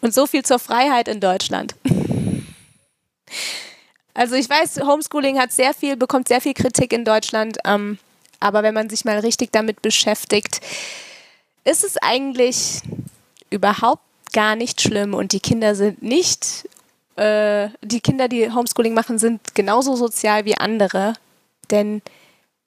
Und 0.02 0.12
so 0.12 0.26
viel 0.26 0.44
zur 0.44 0.58
Freiheit 0.58 1.08
in 1.08 1.20
Deutschland. 1.20 1.74
Also 4.16 4.36
ich 4.36 4.48
weiß, 4.48 4.78
Homeschooling 4.86 5.40
hat 5.40 5.50
sehr 5.50 5.74
viel, 5.74 5.96
bekommt 5.96 6.28
sehr 6.28 6.40
viel 6.40 6.54
Kritik 6.54 6.92
in 6.92 7.04
Deutschland. 7.04 7.58
Ähm, 7.64 7.98
aber 8.38 8.62
wenn 8.62 8.72
man 8.72 8.88
sich 8.88 9.04
mal 9.04 9.18
richtig 9.18 9.50
damit 9.50 9.82
beschäftigt, 9.82 10.60
ist 11.64 11.82
es 11.82 11.96
eigentlich 11.96 12.80
überhaupt 13.50 14.04
gar 14.34 14.56
nicht 14.56 14.82
schlimm 14.82 15.14
und 15.14 15.32
die 15.32 15.40
Kinder 15.40 15.74
sind 15.74 16.02
nicht, 16.02 16.68
äh, 17.16 17.68
die 17.80 18.00
Kinder, 18.00 18.28
die 18.28 18.52
Homeschooling 18.52 18.92
machen, 18.92 19.18
sind 19.18 19.54
genauso 19.54 19.96
sozial 19.96 20.44
wie 20.44 20.58
andere, 20.58 21.14
denn 21.70 22.02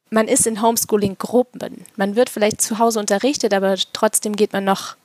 man 0.09 0.27
ist 0.27 0.47
in 0.47 0.61
Homeschooling-Gruppen. 0.61 1.85
Man 1.97 2.15
wird 2.15 2.29
vielleicht 2.29 2.61
zu 2.61 2.79
Hause 2.79 2.99
unterrichtet, 2.99 3.53
aber 3.53 3.75
trotzdem 3.93 4.35
geht 4.35 4.53
man 4.53 4.63
noch, 4.63 4.95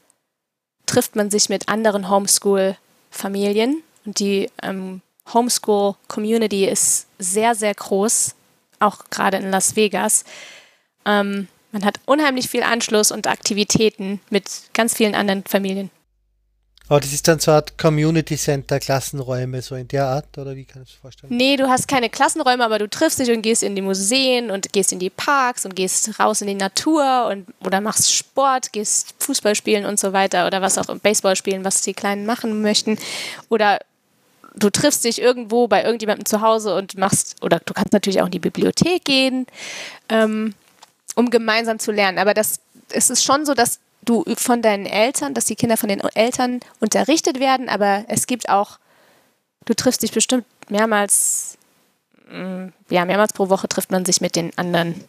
trifft 0.86 1.16
man 1.16 1.30
sich 1.30 1.48
mit 1.48 1.68
anderen 1.68 2.08
Homeschool-Familien 2.08 3.82
und 4.06 4.20
die 4.20 4.48
ähm, 4.62 5.02
Homeschool-Community 5.34 6.66
ist 6.66 7.08
sehr, 7.18 7.54
sehr 7.56 7.74
groß, 7.74 8.34
auch 8.78 9.04
gerade 9.10 9.38
in 9.38 9.50
Las 9.50 9.74
Vegas. 9.74 10.24
Ähm, 11.04 11.48
man 11.72 11.84
hat 11.84 11.98
unheimlich 12.06 12.48
viel 12.48 12.62
Anschluss 12.62 13.10
und 13.10 13.26
Aktivitäten 13.26 14.20
mit 14.30 14.44
ganz 14.74 14.94
vielen 14.94 15.14
anderen 15.16 15.42
Familien. 15.44 15.90
Aber 16.88 17.00
das 17.00 17.12
ist 17.12 17.26
dann 17.28 17.38
so 17.38 17.50
eine 17.50 17.56
Art 17.56 17.78
Community 17.78 18.36
Center, 18.36 18.80
Klassenräume, 18.80 19.62
so 19.62 19.74
in 19.76 19.88
der 19.88 20.06
Art, 20.06 20.36
oder 20.36 20.56
wie 20.56 20.64
kann 20.64 20.82
ich 20.82 20.90
das 20.90 20.98
vorstellen? 21.00 21.34
Nee, 21.34 21.56
du 21.56 21.68
hast 21.68 21.88
keine 21.88 22.10
Klassenräume, 22.10 22.64
aber 22.64 22.78
du 22.78 22.88
triffst 22.88 23.18
dich 23.18 23.30
und 23.30 23.42
gehst 23.42 23.62
in 23.62 23.76
die 23.76 23.82
Museen 23.82 24.50
und 24.50 24.72
gehst 24.72 24.92
in 24.92 24.98
die 24.98 25.10
Parks 25.10 25.64
und 25.64 25.76
gehst 25.76 26.18
raus 26.18 26.40
in 26.40 26.48
die 26.48 26.54
Natur 26.54 27.28
und 27.30 27.46
oder 27.64 27.80
machst 27.80 28.12
Sport, 28.12 28.72
gehst 28.72 29.14
Fußball 29.20 29.54
spielen 29.54 29.86
und 29.86 30.00
so 30.00 30.12
weiter 30.12 30.46
oder 30.46 30.60
was 30.60 30.76
auch 30.76 30.86
Baseball 30.98 31.36
spielen, 31.36 31.64
was 31.64 31.82
die 31.82 31.94
Kleinen 31.94 32.26
machen 32.26 32.62
möchten. 32.62 32.98
Oder 33.48 33.78
du 34.54 34.68
triffst 34.68 35.04
dich 35.04 35.20
irgendwo 35.20 35.68
bei 35.68 35.84
irgendjemandem 35.84 36.26
zu 36.26 36.40
Hause 36.40 36.74
und 36.74 36.98
machst, 36.98 37.36
oder 37.42 37.60
du 37.64 37.72
kannst 37.74 37.92
natürlich 37.92 38.20
auch 38.20 38.26
in 38.26 38.32
die 38.32 38.38
Bibliothek 38.38 39.04
gehen, 39.04 39.46
ähm, 40.08 40.54
um 41.14 41.30
gemeinsam 41.30 41.78
zu 41.78 41.92
lernen. 41.92 42.18
Aber 42.18 42.34
das 42.34 42.60
es 42.92 43.10
ist 43.10 43.24
schon 43.24 43.46
so, 43.46 43.54
dass 43.54 43.78
du 44.04 44.24
von 44.36 44.62
deinen 44.62 44.86
Eltern, 44.86 45.34
dass 45.34 45.46
die 45.46 45.56
Kinder 45.56 45.76
von 45.76 45.88
den 45.88 46.00
Eltern 46.00 46.60
unterrichtet 46.80 47.40
werden, 47.40 47.68
aber 47.68 48.04
es 48.08 48.26
gibt 48.26 48.48
auch, 48.48 48.78
du 49.64 49.74
triffst 49.74 50.02
dich 50.02 50.12
bestimmt 50.12 50.44
mehrmals, 50.68 51.56
mm, 52.30 52.68
ja, 52.90 53.04
mehrmals 53.04 53.32
pro 53.32 53.48
Woche 53.48 53.68
trifft 53.68 53.90
man 53.90 54.04
sich 54.04 54.20
mit 54.20 54.36
den 54.36 54.56
anderen 54.58 55.04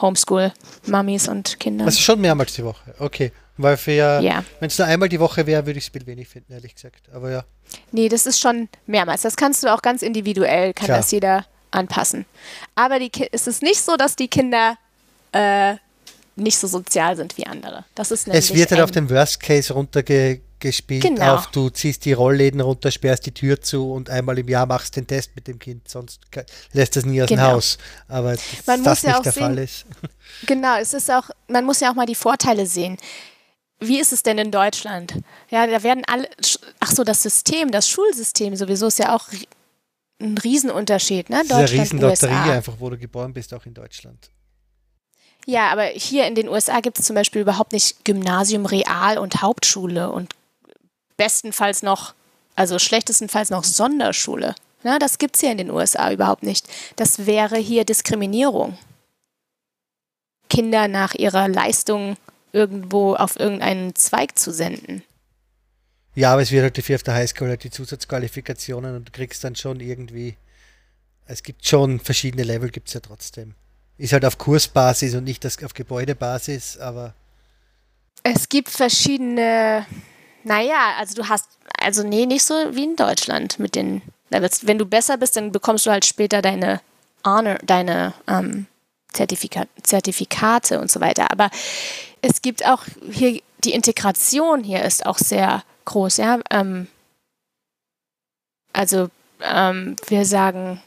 Homeschool-Mummies 0.00 1.28
und 1.28 1.60
Kindern. 1.60 1.86
Also 1.86 2.00
schon 2.00 2.20
mehrmals 2.20 2.54
die 2.54 2.64
Woche, 2.64 2.94
okay. 2.98 3.32
Weil 3.58 3.76
für 3.76 3.92
ja, 3.92 4.20
ja. 4.20 4.44
wenn 4.60 4.68
es 4.68 4.78
nur 4.78 4.88
einmal 4.88 5.10
die 5.10 5.20
Woche 5.20 5.46
wäre, 5.46 5.66
würde 5.66 5.78
ich 5.78 5.90
es 5.92 6.06
wenig 6.06 6.26
finden, 6.26 6.54
ehrlich 6.54 6.74
gesagt. 6.74 7.10
Aber 7.12 7.30
ja. 7.30 7.44
Nee, 7.92 8.08
das 8.08 8.26
ist 8.26 8.40
schon 8.40 8.68
mehrmals. 8.86 9.22
Das 9.22 9.36
kannst 9.36 9.62
du 9.62 9.72
auch 9.72 9.82
ganz 9.82 10.00
individuell, 10.00 10.72
kann 10.72 10.86
Klar. 10.86 10.98
das 10.98 11.10
jeder 11.10 11.44
anpassen. 11.70 12.24
Aber 12.74 12.98
die, 12.98 13.10
es 13.30 13.46
ist 13.46 13.62
nicht 13.62 13.82
so, 13.82 13.96
dass 13.96 14.16
die 14.16 14.28
Kinder 14.28 14.78
äh, 15.32 15.76
nicht 16.36 16.58
so 16.58 16.66
sozial 16.66 17.16
sind 17.16 17.36
wie 17.36 17.46
andere. 17.46 17.84
Das 17.94 18.10
ist 18.10 18.28
es 18.28 18.54
wird 18.54 18.70
halt 18.70 18.80
auf 18.80 18.90
den 18.90 19.10
Worst 19.10 19.40
Case 19.40 19.72
runtergespielt. 19.72 21.02
Genau. 21.02 21.34
Auf, 21.34 21.48
du 21.48 21.68
ziehst 21.68 22.04
die 22.04 22.12
Rollläden 22.12 22.60
runter, 22.60 22.90
sperrst 22.90 23.26
die 23.26 23.32
Tür 23.32 23.60
zu 23.60 23.92
und 23.92 24.08
einmal 24.08 24.38
im 24.38 24.48
Jahr 24.48 24.66
machst 24.66 24.96
den 24.96 25.06
Test 25.06 25.32
mit 25.34 25.46
dem 25.46 25.58
Kind, 25.58 25.88
sonst 25.88 26.20
lässt 26.72 26.96
es 26.96 27.04
nie 27.04 27.22
aus 27.22 27.28
genau. 27.28 27.48
dem 27.48 27.54
Haus. 27.56 27.78
Aber 28.08 28.36
man 28.66 28.84
das 28.84 29.02
ja 29.02 29.12
nicht 29.12 29.26
der 29.26 29.32
sehen, 29.32 29.42
Fall 29.42 29.58
ist. 29.58 29.84
Genau, 30.46 30.78
es 30.78 30.94
ist 30.94 31.10
auch, 31.10 31.28
man 31.48 31.64
muss 31.64 31.80
ja 31.80 31.90
auch 31.90 31.94
mal 31.94 32.06
die 32.06 32.14
Vorteile 32.14 32.66
sehen. 32.66 32.96
Wie 33.80 34.00
ist 34.00 34.12
es 34.12 34.22
denn 34.22 34.38
in 34.38 34.50
Deutschland? 34.50 35.14
Ja, 35.50 35.66
da 35.66 35.82
werden 35.82 36.04
alle, 36.06 36.28
ach 36.80 36.90
so, 36.92 37.04
das 37.04 37.22
System, 37.22 37.70
das 37.70 37.88
Schulsystem 37.88 38.56
sowieso 38.56 38.86
ist 38.86 38.98
ja 38.98 39.14
auch 39.14 39.28
ein 40.20 40.38
Riesenunterschied, 40.38 41.28
ne? 41.28 41.38
Deutschland, 41.38 41.62
das 41.62 41.70
ist 41.70 41.72
eine 41.72 41.82
Riesenlotterie 41.82 42.32
USA. 42.32 42.52
einfach, 42.52 42.74
wo 42.78 42.90
du 42.90 42.96
geboren 42.96 43.34
bist, 43.34 43.52
auch 43.52 43.66
in 43.66 43.74
Deutschland. 43.74 44.30
Ja, 45.46 45.70
aber 45.70 45.84
hier 45.84 46.26
in 46.26 46.34
den 46.34 46.48
USA 46.48 46.80
gibt 46.80 46.98
es 46.98 47.06
zum 47.06 47.14
Beispiel 47.14 47.42
überhaupt 47.42 47.72
nicht 47.72 48.04
Gymnasium, 48.04 48.66
Real 48.66 49.18
und 49.18 49.42
Hauptschule 49.42 50.10
und 50.10 50.34
bestenfalls 51.16 51.82
noch, 51.82 52.14
also 52.54 52.78
schlechtestenfalls 52.78 53.50
noch 53.50 53.64
Sonderschule. 53.64 54.54
Na, 54.84 54.98
das 54.98 55.18
gibt 55.18 55.36
es 55.36 55.40
hier 55.40 55.52
in 55.52 55.58
den 55.58 55.70
USA 55.70 56.12
überhaupt 56.12 56.42
nicht. 56.42 56.68
Das 56.96 57.26
wäre 57.26 57.56
hier 57.56 57.84
Diskriminierung. 57.84 58.78
Kinder 60.48 60.88
nach 60.88 61.14
ihrer 61.14 61.48
Leistung 61.48 62.16
irgendwo 62.52 63.14
auf 63.14 63.38
irgendeinen 63.38 63.94
Zweig 63.94 64.38
zu 64.38 64.52
senden. 64.52 65.02
Ja, 66.14 66.32
aber 66.32 66.42
es 66.42 66.50
wird 66.50 66.62
halt 66.62 66.84
für 66.84 66.94
auf 66.94 67.02
der 67.02 67.14
Highschool 67.14 67.48
halt 67.48 67.64
die 67.64 67.70
Zusatzqualifikationen 67.70 68.96
und 68.96 69.08
du 69.08 69.12
kriegst 69.12 69.42
dann 69.44 69.56
schon 69.56 69.80
irgendwie, 69.80 70.36
es 71.26 71.42
gibt 71.42 71.66
schon 71.66 72.00
verschiedene 72.00 72.42
Level, 72.42 72.68
gibt 72.68 72.88
es 72.88 72.94
ja 72.94 73.00
trotzdem. 73.00 73.54
Ist 73.98 74.12
halt 74.12 74.24
auf 74.24 74.38
Kursbasis 74.38 75.14
und 75.14 75.24
nicht 75.24 75.44
auf 75.46 75.74
Gebäudebasis, 75.74 76.78
aber. 76.78 77.14
Es 78.22 78.48
gibt 78.48 78.70
verschiedene, 78.70 79.86
naja, 80.44 80.94
also 80.98 81.14
du 81.14 81.28
hast, 81.28 81.48
also 81.80 82.02
nee, 82.02 82.26
nicht 82.26 82.44
so 82.44 82.54
wie 82.72 82.84
in 82.84 82.96
Deutschland 82.96 83.58
mit 83.58 83.74
den 83.74 84.02
Levels. 84.30 84.66
Wenn 84.66 84.78
du 84.78 84.86
besser 84.86 85.18
bist, 85.18 85.36
dann 85.36 85.52
bekommst 85.52 85.86
du 85.86 85.90
halt 85.90 86.06
später 86.06 86.42
deine 86.42 86.80
Honor, 87.24 87.58
deine 87.64 88.14
ähm, 88.26 88.66
Zertifika 89.12 89.66
Zertifikate 89.82 90.80
und 90.80 90.90
so 90.90 91.00
weiter. 91.00 91.30
Aber 91.30 91.50
es 92.22 92.42
gibt 92.42 92.64
auch 92.66 92.84
hier, 93.10 93.40
die 93.64 93.74
Integration 93.74 94.64
hier 94.64 94.82
ist 94.82 95.06
auch 95.06 95.18
sehr 95.18 95.62
groß, 95.84 96.16
ja. 96.16 96.40
Ähm, 96.50 96.88
also 98.72 99.10
ähm, 99.40 99.96
wir 100.08 100.24
sagen 100.24 100.82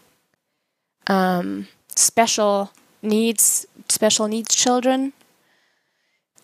ähm, 1.08 1.68
Special 1.98 2.70
Needs, 3.06 3.68
Special 3.92 4.30
Needs 4.30 4.56
Children, 4.56 5.14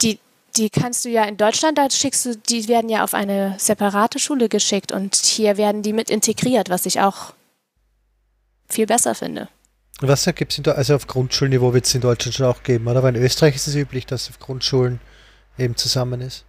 die, 0.02 0.20
die 0.56 0.70
kannst 0.70 1.06
du 1.06 1.10
ja 1.10 1.24
in 1.26 1.38
Deutschland, 1.38 1.78
da 1.78 1.90
schickst 1.90 2.26
du, 2.26 2.36
die 2.36 2.68
werden 2.68 2.90
ja 2.90 3.04
auf 3.04 3.14
eine 3.14 3.56
separate 3.58 4.20
Schule 4.20 4.50
geschickt 4.50 4.92
und 4.92 5.16
hier 5.16 5.58
werden 5.58 5.82
die 5.82 5.94
mit 5.94 6.10
integriert, 6.10 6.70
was 6.70 6.86
ich 6.86 7.00
auch 7.00 7.34
viel 8.70 8.86
besser 8.86 9.16
finde. 9.16 9.50
Was 10.00 10.26
gibt 10.34 10.58
es 10.58 10.68
also 10.68 10.96
auf 10.96 11.06
Grundschulniveau 11.06 11.74
wird 11.74 11.86
es 11.86 11.94
in 11.94 12.02
Deutschland 12.02 12.34
schon 12.34 12.48
auch 12.48 12.64
geben, 12.64 12.88
oder? 12.88 12.98
Aber 13.00 13.10
in 13.10 13.16
Österreich 13.16 13.56
ist 13.56 13.68
es 13.68 13.76
üblich, 13.76 14.08
dass 14.08 14.30
auf 14.30 14.40
Grundschulen 14.40 15.00
eben 15.60 15.76
zusammen 15.76 16.22
ist. 16.22 16.44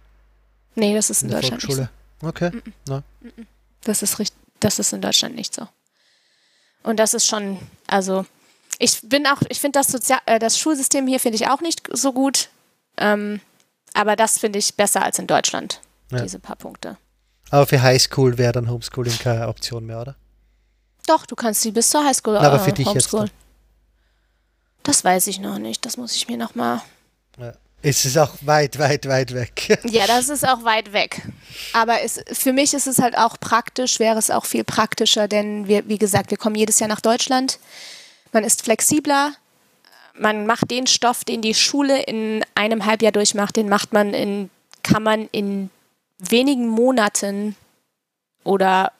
Nee, 0.73 0.95
das 0.95 1.11
ist 1.11 1.21
in, 1.21 1.29
in 1.29 1.35
Deutschland 1.35 1.61
Volksschule. 1.61 1.81
nicht 1.81 2.21
so. 2.21 2.27
Okay. 2.27 2.49
Mm 2.49 2.91
-mm. 2.91 3.03
Das 3.83 4.01
ist 4.01 4.17
richtig, 4.17 4.39
das 4.59 4.79
ist 4.79 4.91
in 4.93 5.01
Deutschland 5.01 5.35
nicht 5.35 5.53
so. 5.53 5.67
Und 6.81 6.97
das 6.97 7.13
ist 7.13 7.27
schon, 7.27 7.59
also 7.85 8.25
ich 8.79 9.01
bin 9.03 9.25
auch, 9.27 9.41
ich 9.49 9.59
finde 9.59 9.79
das, 9.79 9.87
Sozial 9.87 10.19
äh, 10.25 10.39
das 10.39 10.57
Schulsystem 10.57 11.07
hier 11.07 11.19
finde 11.19 11.35
ich 11.35 11.47
auch 11.47 11.61
nicht 11.61 11.81
so 11.91 12.13
gut. 12.13 12.49
Ähm, 12.97 13.39
aber 13.93 14.15
das 14.15 14.37
finde 14.37 14.59
ich 14.59 14.75
besser 14.75 15.03
als 15.03 15.19
in 15.19 15.27
Deutschland, 15.27 15.81
ja. 16.11 16.21
diese 16.21 16.39
paar 16.39 16.55
Punkte. 16.55 16.97
Aber 17.51 17.67
für 17.67 17.81
Highschool 17.81 18.37
wäre 18.37 18.53
dann 18.53 18.69
Homeschooling 18.69 19.17
keine 19.19 19.47
Option 19.47 19.85
mehr, 19.85 20.01
oder? 20.01 20.15
Doch, 21.05 21.25
du 21.25 21.35
kannst 21.35 21.61
sie 21.61 21.71
bis 21.71 21.89
zur 21.89 22.03
Highschool 22.03 22.35
äh, 22.35 22.39
Aber 22.39 22.59
für 22.59 22.71
dich 22.71 22.87
Homeschool. 22.87 23.25
jetzt. 23.25 23.33
Das 24.83 25.03
weiß 25.03 25.27
ich 25.27 25.39
noch 25.39 25.59
nicht. 25.59 25.85
Das 25.85 25.97
muss 25.97 26.15
ich 26.15 26.27
mir 26.27 26.37
noch 26.37 26.55
mal. 26.55 26.81
Ja. 27.37 27.53
Es 27.85 28.05
ist 28.05 28.17
auch 28.17 28.31
weit, 28.41 28.79
weit, 28.79 29.07
weit 29.09 29.33
weg. 29.33 29.79
ja, 29.83 30.07
das 30.07 30.29
ist 30.29 30.47
auch 30.47 30.63
weit 30.63 30.93
weg. 30.93 31.21
Aber 31.73 32.01
es, 32.01 32.23
für 32.31 32.53
mich 32.53 32.73
ist 32.73 32.87
es 32.87 32.99
halt 32.99 33.17
auch 33.17 33.37
praktisch, 33.39 33.99
wäre 33.99 34.17
es 34.17 34.31
auch 34.31 34.45
viel 34.45 34.63
praktischer, 34.63 35.27
denn 35.27 35.67
wir, 35.67 35.87
wie 35.89 35.97
gesagt, 35.97 36.31
wir 36.31 36.37
kommen 36.37 36.55
jedes 36.55 36.79
Jahr 36.79 36.87
nach 36.87 37.01
Deutschland. 37.01 37.59
Man 38.33 38.43
ist 38.43 38.63
flexibler. 38.63 39.33
Man 40.15 40.45
macht 40.45 40.69
den 40.69 40.85
Stoff, 40.87 41.23
den 41.23 41.41
die 41.41 41.53
Schule 41.53 42.03
in 42.03 42.43
einem 42.55 42.85
Halbjahr 42.85 43.11
durchmacht, 43.11 43.55
den 43.55 43.69
macht 43.69 43.93
man 43.93 44.13
in, 44.13 44.49
kann 44.83 45.01
man 45.01 45.27
in 45.31 45.69
wenigen 46.19 46.67
Monaten 46.67 47.55
oder 48.43 48.91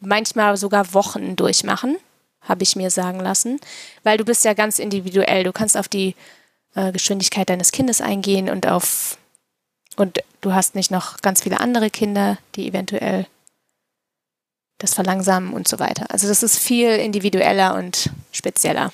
manchmal 0.00 0.56
sogar 0.56 0.92
Wochen 0.92 1.36
durchmachen, 1.36 1.96
habe 2.42 2.62
ich 2.62 2.76
mir 2.76 2.90
sagen 2.90 3.20
lassen, 3.20 3.60
weil 4.02 4.18
du 4.18 4.24
bist 4.24 4.44
ja 4.44 4.54
ganz 4.54 4.78
individuell. 4.78 5.44
Du 5.44 5.52
kannst 5.52 5.76
auf 5.76 5.88
die 5.88 6.14
äh, 6.74 6.92
Geschwindigkeit 6.92 7.48
deines 7.48 7.72
Kindes 7.72 8.00
eingehen 8.00 8.50
und 8.50 8.66
auf 8.66 9.16
und 9.96 10.18
du 10.40 10.52
hast 10.52 10.74
nicht 10.74 10.90
noch 10.90 11.18
ganz 11.22 11.42
viele 11.42 11.60
andere 11.60 11.90
Kinder, 11.90 12.38
die 12.54 12.68
eventuell 12.68 13.26
das 14.78 14.94
Verlangsamen 14.94 15.52
und 15.52 15.68
so 15.68 15.78
weiter. 15.78 16.06
Also 16.08 16.28
das 16.28 16.42
ist 16.42 16.58
viel 16.58 16.90
individueller 16.90 17.74
und 17.74 18.10
spezieller. 18.32 18.92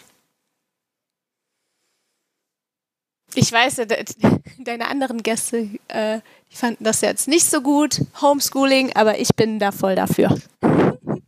Ich 3.34 3.50
weiß, 3.50 3.80
deine 4.58 4.88
anderen 4.88 5.22
Gäste, 5.22 5.68
äh, 5.88 6.20
die 6.50 6.56
fanden 6.56 6.84
das 6.84 7.00
jetzt 7.00 7.28
nicht 7.28 7.46
so 7.50 7.60
gut, 7.60 8.00
Homeschooling, 8.20 8.92
aber 8.94 9.18
ich 9.18 9.34
bin 9.34 9.58
da 9.58 9.72
voll 9.72 9.94
dafür. 9.94 10.36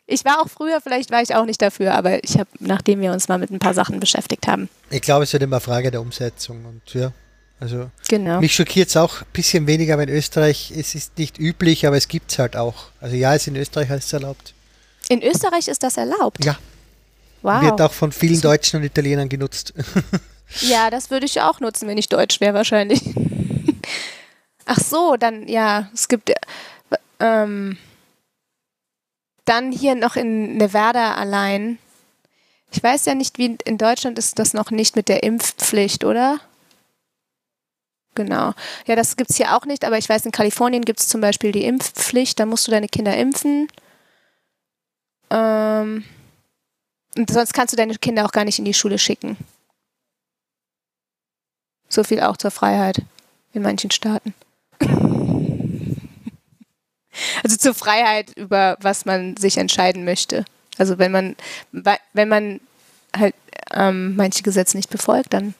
Ich 0.08 0.24
war 0.24 0.40
auch 0.40 0.48
früher, 0.48 0.80
vielleicht 0.80 1.10
war 1.10 1.20
ich 1.20 1.34
auch 1.34 1.44
nicht 1.44 1.60
dafür, 1.60 1.92
aber 1.92 2.22
ich 2.22 2.38
habe, 2.38 2.48
nachdem 2.60 3.00
wir 3.00 3.10
uns 3.10 3.26
mal 3.26 3.38
mit 3.38 3.50
ein 3.50 3.58
paar 3.58 3.74
Sachen 3.74 3.98
beschäftigt 3.98 4.46
haben. 4.46 4.68
Ich 4.88 5.02
glaube, 5.02 5.24
es 5.24 5.32
wird 5.32 5.42
immer 5.42 5.58
Frage 5.58 5.90
der 5.90 6.00
Umsetzung 6.00 6.64
und 6.64 6.94
ja. 6.94 7.12
Also 7.58 7.90
genau. 8.08 8.40
mich 8.40 8.54
schockiert 8.54 8.90
es 8.90 8.96
auch 8.96 9.22
ein 9.22 9.26
bisschen 9.32 9.66
weniger, 9.66 9.94
aber 9.94 10.02
in 10.02 10.10
Österreich 10.10 10.72
es 10.76 10.94
ist 10.94 11.16
nicht 11.16 11.38
üblich, 11.38 11.86
aber 11.86 11.96
es 11.96 12.08
gibt 12.08 12.30
es 12.30 12.38
halt 12.38 12.56
auch. 12.56 12.90
Also 13.00 13.16
ja, 13.16 13.34
es 13.34 13.42
ist 13.42 13.48
in 13.48 13.56
Österreich 13.56 13.88
heißt 13.88 14.06
es 14.06 14.12
erlaubt. 14.12 14.54
In 15.08 15.22
Österreich 15.22 15.68
ist 15.68 15.82
das 15.82 15.96
erlaubt? 15.96 16.44
Ja. 16.44 16.58
Wow. 17.42 17.62
Wird 17.62 17.80
auch 17.80 17.92
von 17.92 18.12
vielen 18.12 18.40
Deutschen 18.40 18.80
und 18.80 18.84
Italienern 18.84 19.28
genutzt. 19.28 19.72
ja, 20.60 20.90
das 20.90 21.10
würde 21.10 21.26
ich 21.26 21.40
auch 21.40 21.60
nutzen, 21.60 21.88
wenn 21.88 21.96
ich 21.96 22.08
Deutsch 22.08 22.40
wäre 22.40 22.54
wahrscheinlich. 22.54 23.00
Ach 24.66 24.80
so, 24.80 25.16
dann, 25.16 25.46
ja, 25.46 25.88
es 25.94 26.08
gibt, 26.08 26.32
ähm, 27.20 27.78
dann 29.44 29.70
hier 29.70 29.94
noch 29.94 30.16
in 30.16 30.56
Nevada 30.56 31.14
allein. 31.14 31.78
Ich 32.72 32.82
weiß 32.82 33.06
ja 33.06 33.14
nicht, 33.14 33.38
wie 33.38 33.56
in 33.64 33.78
Deutschland 33.78 34.18
ist 34.18 34.38
das 34.40 34.52
noch 34.52 34.72
nicht 34.72 34.96
mit 34.96 35.08
der 35.08 35.22
Impfpflicht, 35.22 36.04
oder? 36.04 36.40
Genau. 38.16 38.54
Ja, 38.86 38.96
das 38.96 39.16
gibt 39.16 39.30
es 39.30 39.36
hier 39.36 39.54
auch 39.54 39.66
nicht, 39.66 39.84
aber 39.84 39.98
ich 39.98 40.08
weiß, 40.08 40.24
in 40.24 40.32
Kalifornien 40.32 40.84
gibt 40.84 40.98
es 40.98 41.06
zum 41.06 41.20
Beispiel 41.20 41.52
die 41.52 41.64
Impfpflicht, 41.64 42.40
da 42.40 42.46
musst 42.46 42.66
du 42.66 42.72
deine 42.72 42.88
Kinder 42.88 43.16
impfen. 43.16 43.68
Ähm, 45.30 46.02
und 47.16 47.30
sonst 47.30 47.52
kannst 47.52 47.72
du 47.72 47.76
deine 47.76 47.94
Kinder 47.96 48.24
auch 48.24 48.32
gar 48.32 48.44
nicht 48.44 48.58
in 48.58 48.64
die 48.64 48.74
Schule 48.74 48.98
schicken. 48.98 49.36
So 51.88 52.02
viel 52.04 52.20
auch 52.20 52.38
zur 52.38 52.50
Freiheit 52.50 53.02
in 53.52 53.62
manchen 53.62 53.90
Staaten. 53.90 54.34
also 57.44 57.56
zur 57.58 57.74
Freiheit, 57.74 58.34
über 58.34 58.78
was 58.80 59.04
man 59.04 59.36
sich 59.36 59.58
entscheiden 59.58 60.06
möchte. 60.06 60.46
Also 60.78 60.98
wenn 60.98 61.12
man, 61.12 61.36
wenn 61.72 62.28
man 62.28 62.60
halt 63.14 63.34
ähm, 63.72 64.16
manche 64.16 64.42
Gesetze 64.42 64.78
nicht 64.78 64.88
befolgt, 64.88 65.34
dann 65.34 65.54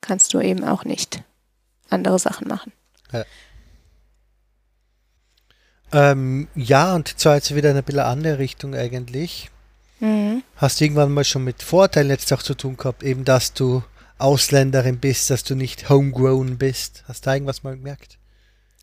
kannst 0.00 0.32
du 0.32 0.40
eben 0.40 0.64
auch 0.64 0.84
nicht 0.84 1.22
andere 1.90 2.18
Sachen 2.18 2.48
machen. 2.48 2.72
Ja. 3.12 3.24
Ähm, 5.92 6.48
ja, 6.54 6.94
und 6.94 7.18
zwar 7.18 7.36
jetzt 7.36 7.54
wieder 7.54 7.70
in 7.70 7.76
eine 7.76 7.82
bisschen 7.82 8.00
andere 8.00 8.38
Richtung 8.38 8.74
eigentlich. 8.74 9.50
Mhm. 10.00 10.42
Hast 10.56 10.80
du 10.80 10.84
irgendwann 10.84 11.12
mal 11.12 11.24
schon 11.24 11.44
mit 11.44 11.62
Vorteilen 11.62 12.10
jetzt 12.10 12.32
auch 12.32 12.42
zu 12.42 12.54
tun 12.54 12.76
gehabt, 12.76 13.02
eben 13.02 13.24
dass 13.24 13.54
du 13.54 13.82
Ausländerin 14.18 14.98
bist, 14.98 15.30
dass 15.30 15.44
du 15.44 15.54
nicht 15.54 15.88
homegrown 15.88 16.58
bist? 16.58 17.04
Hast 17.08 17.26
du 17.26 17.30
irgendwas 17.30 17.62
mal 17.62 17.76
gemerkt? 17.76 18.18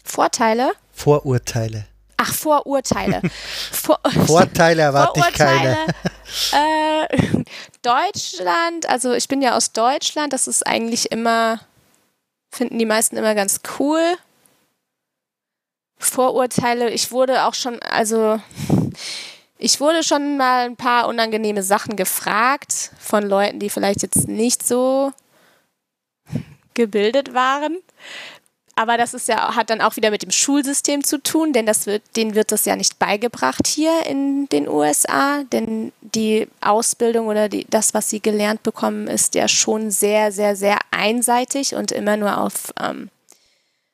Vorteile? 0.03 0.71
Vorurteile. 0.91 1.85
Ach, 2.17 2.33
Vorurteile. 2.33 3.21
Vor 3.71 3.99
Vorteile 4.25 4.83
erwarte 4.83 5.19
Vorurteile. 5.19 5.77
ich 6.25 6.51
keine. 6.51 7.03
Äh, 7.03 7.43
Deutschland, 7.81 8.89
also 8.89 9.13
ich 9.13 9.27
bin 9.27 9.41
ja 9.41 9.55
aus 9.55 9.73
Deutschland, 9.73 10.33
das 10.33 10.47
ist 10.47 10.65
eigentlich 10.65 11.11
immer 11.11 11.59
finden 12.55 12.79
die 12.79 12.85
meisten 12.85 13.17
immer 13.17 13.35
ganz 13.35 13.59
cool. 13.79 14.01
Vorurteile, 15.97 16.89
ich 16.89 17.11
wurde 17.11 17.43
auch 17.43 17.53
schon, 17.53 17.81
also 17.81 18.39
ich 19.57 19.79
wurde 19.79 20.03
schon 20.03 20.37
mal 20.37 20.65
ein 20.65 20.75
paar 20.75 21.07
unangenehme 21.07 21.63
Sachen 21.63 21.95
gefragt 21.95 22.91
von 22.99 23.23
Leuten, 23.23 23.59
die 23.59 23.69
vielleicht 23.69 24.01
jetzt 24.03 24.27
nicht 24.27 24.65
so 24.65 25.11
gebildet 26.73 27.33
waren. 27.33 27.77
Aber 28.77 28.97
das 28.97 29.13
ist 29.13 29.29
ja, 29.29 29.55
hat 29.55 29.69
dann 29.69 29.79
auch 29.79 29.95
wieder 29.95 30.11
mit 30.11 30.21
dem 30.21 30.31
Schulsystem 30.31 31.03
zu 31.03 31.23
tun, 31.23 31.53
denn 31.53 31.65
das 31.65 31.85
wird, 31.85 32.03
denen 32.17 32.35
wird 32.35 32.51
das 32.51 32.65
ja 32.65 32.75
nicht 32.75 32.99
beigebracht 32.99 33.67
hier 33.67 34.05
in 34.05 34.49
den 34.49 34.67
USA, 34.67 35.43
denn 35.43 35.93
die 36.01 36.49
Ausbildung 36.59 37.27
oder 37.27 37.47
die, 37.47 37.65
das, 37.69 37.93
was 37.93 38.09
sie 38.09 38.19
gelernt 38.19 38.63
bekommen, 38.63 39.07
ist 39.07 39.33
ja 39.33 39.47
schon 39.47 39.91
sehr, 39.91 40.33
sehr, 40.33 40.57
sehr 40.57 40.77
einseitig 40.91 41.75
und 41.75 41.93
immer 41.93 42.17
nur 42.17 42.37
auf, 42.37 42.73
ähm, 42.81 43.09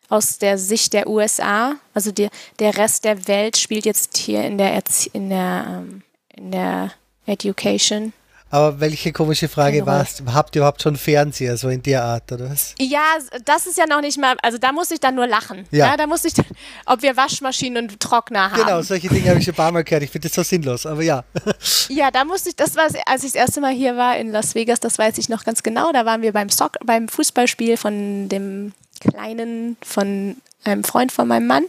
aus 0.10 0.40
der 0.40 0.58
Sicht 0.58 0.94
der 0.94 1.08
USA. 1.08 1.76
Also 1.94 2.12
die, 2.12 2.30
der 2.58 2.76
Rest 2.76 3.06
der 3.06 3.28
Welt 3.28 3.58
spielt 3.58 3.86
jetzt 3.86 4.18
hier 4.18 4.44
in 4.46 4.58
der, 4.58 4.74
Erzie 4.74 5.12
in 5.14 5.30
der, 5.30 5.66
ähm, 5.68 6.02
in 6.36 6.52
der 6.52 6.92
Education 7.28 8.14
aber 8.52 8.82
welche 8.82 9.14
komische 9.14 9.48
Frage 9.48 9.86
war 9.86 10.02
es? 10.02 10.22
Habt 10.34 10.56
ihr 10.56 10.60
überhaupt 10.60 10.82
schon 10.82 10.98
Fernseher, 10.98 11.56
so 11.56 11.70
in 11.70 11.82
der 11.82 12.04
Art, 12.04 12.30
oder 12.34 12.50
was? 12.50 12.76
Ja, 12.80 13.06
das 13.46 13.66
ist 13.66 13.78
ja 13.78 13.88
noch 13.88 14.02
nicht 14.02 14.20
mal, 14.20 14.36
also 14.42 14.58
da 14.58 14.74
muss 14.74 14.92
ich 14.92 15.00
dann 15.00 15.16
nur 15.16 15.26
lachen. 15.26 15.66
Ja. 15.72 15.88
ja 15.88 15.98
da 15.98 16.06
muss 16.06 16.26
ich, 16.26 16.34
dann, 16.34 16.46
ob 16.86 17.02
wir 17.02 17.16
Waschmaschinen 17.16 17.90
und 17.90 18.00
Trockner 18.02 18.52
haben. 18.52 18.62
Genau, 18.62 18.82
solche 18.82 19.08
Dinge 19.08 19.30
habe 19.30 19.40
ich 19.40 19.46
schon 19.46 19.54
ein 19.54 19.58
paar 19.58 19.72
Mal 19.72 19.86
gehört. 19.86 20.04
Ich 20.04 20.12
finde 20.12 20.28
das 20.28 20.36
so 20.36 20.44
sinnlos, 20.44 20.86
aber 20.86 21.02
ja. 21.02 21.24
Ja, 21.88 22.12
da 22.12 22.26
musste 22.26 22.50
ich, 22.50 22.56
das 22.58 22.76
war, 22.76 22.88
als 23.06 23.24
ich 23.24 23.32
das 23.32 23.36
erste 23.36 23.62
Mal 23.62 23.74
hier 23.74 23.96
war 23.96 24.18
in 24.18 24.32
Las 24.32 24.54
Vegas, 24.54 24.82
das 24.82 24.98
weiß 24.98 25.18
ich 25.18 25.30
noch 25.30 25.46
ganz 25.46 25.64
genau. 25.64 25.94
Da 25.94 26.06
waren 26.06 26.22
wir 26.22 26.34
beim, 26.34 26.50
Stock, 26.50 26.78
beim 26.86 27.08
Fußballspiel 27.08 27.78
von 27.78 28.28
dem 28.28 28.74
Kleinen, 29.00 29.78
von 29.82 30.36
einem 30.66 30.84
Freund 30.84 31.14
von 31.14 31.28
meinem 31.28 31.48
Mann. 31.48 31.64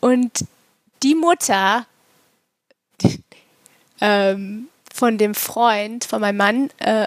Und 0.00 0.44
die 1.02 1.14
Mutter, 1.14 1.86
ähm, 4.00 4.68
von 4.96 5.18
dem 5.18 5.34
Freund, 5.34 6.04
von 6.04 6.20
meinem 6.20 6.38
Mann, 6.38 6.70
äh, 6.78 7.06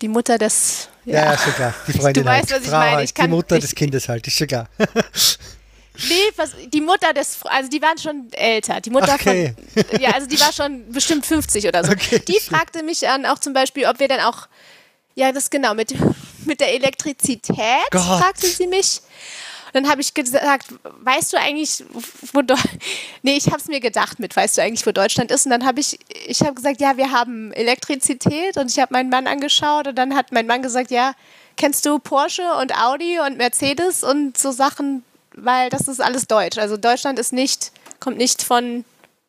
die 0.00 0.08
Mutter 0.08 0.38
des. 0.38 0.88
Ja, 1.04 1.14
ja, 1.14 1.32
ja 1.32 1.38
schon 1.38 1.52
klar. 1.54 1.74
Die 1.88 1.92
Freundin. 1.98 2.22
Du 2.22 2.28
weißt, 2.28 2.52
halt. 2.52 2.60
was 2.60 2.62
ich 2.62 2.70
Frau 2.70 2.78
meine. 2.78 2.96
Halt. 2.96 3.04
Ich 3.04 3.14
kann, 3.14 3.26
die 3.26 3.36
Mutter 3.36 3.56
ich, 3.56 3.62
des 3.62 3.74
Kindes 3.74 4.08
halt, 4.08 4.26
ist 4.26 4.36
schon 4.36 4.46
klar. 4.46 4.68
nee, 4.78 6.14
was, 6.36 6.52
die 6.72 6.80
Mutter 6.80 7.12
des, 7.12 7.38
also 7.44 7.68
die 7.68 7.82
waren 7.82 7.98
schon 7.98 8.28
älter. 8.32 8.80
Die 8.80 8.90
Mutter 8.90 9.14
okay. 9.14 9.54
von, 9.74 10.00
ja, 10.00 10.12
also 10.12 10.28
die 10.28 10.38
war 10.38 10.52
schon 10.52 10.90
bestimmt 10.92 11.26
50 11.26 11.66
oder 11.66 11.84
so. 11.84 11.92
Okay, 11.92 12.20
die 12.20 12.38
fragte 12.38 12.82
mich 12.84 13.06
an, 13.08 13.26
auch 13.26 13.40
zum 13.40 13.52
Beispiel, 13.52 13.86
ob 13.86 13.98
wir 13.98 14.06
dann 14.08 14.20
auch, 14.20 14.46
ja, 15.16 15.32
das 15.32 15.50
genau, 15.50 15.74
mit, 15.74 15.92
mit 16.46 16.60
der 16.60 16.72
Elektrizität, 16.72 17.90
Gott. 17.90 18.02
fragte 18.02 18.46
sie 18.46 18.68
mich 18.68 19.00
dann 19.74 19.88
habe 19.88 20.00
ich 20.00 20.14
gesagt, 20.14 20.66
weißt 20.82 21.32
du 21.32 21.36
eigentlich, 21.36 21.84
wo 22.32 22.42
Do 22.42 22.54
Nee, 23.22 23.36
ich 23.36 23.48
habe 23.48 23.58
es 23.58 23.66
mir 23.66 23.80
gedacht 23.80 24.20
mit, 24.20 24.34
weißt 24.36 24.56
du 24.56 24.62
eigentlich, 24.62 24.86
wo 24.86 24.92
Deutschland 24.92 25.32
ist? 25.32 25.46
Und 25.46 25.50
dann 25.50 25.66
habe 25.66 25.80
ich, 25.80 25.98
ich 26.26 26.40
habe 26.42 26.54
gesagt, 26.54 26.80
ja, 26.80 26.96
wir 26.96 27.10
haben 27.10 27.52
Elektrizität 27.52 28.56
und 28.56 28.70
ich 28.70 28.78
habe 28.78 28.92
meinen 28.94 29.10
Mann 29.10 29.26
angeschaut 29.26 29.88
und 29.88 29.96
dann 29.96 30.14
hat 30.14 30.30
mein 30.30 30.46
Mann 30.46 30.62
gesagt, 30.62 30.92
ja, 30.92 31.12
kennst 31.56 31.84
du 31.86 31.98
Porsche 31.98 32.54
und 32.60 32.72
Audi 32.72 33.18
und 33.18 33.36
Mercedes 33.36 34.04
und 34.04 34.38
so 34.38 34.52
Sachen, 34.52 35.02
weil 35.34 35.70
das 35.70 35.88
ist 35.88 36.00
alles 36.00 36.28
deutsch. 36.28 36.58
Also 36.58 36.76
Deutschland 36.76 37.18
ist 37.18 37.32
nicht, 37.32 37.72
kommt 37.98 38.16
nicht 38.16 38.44
von, 38.44 38.84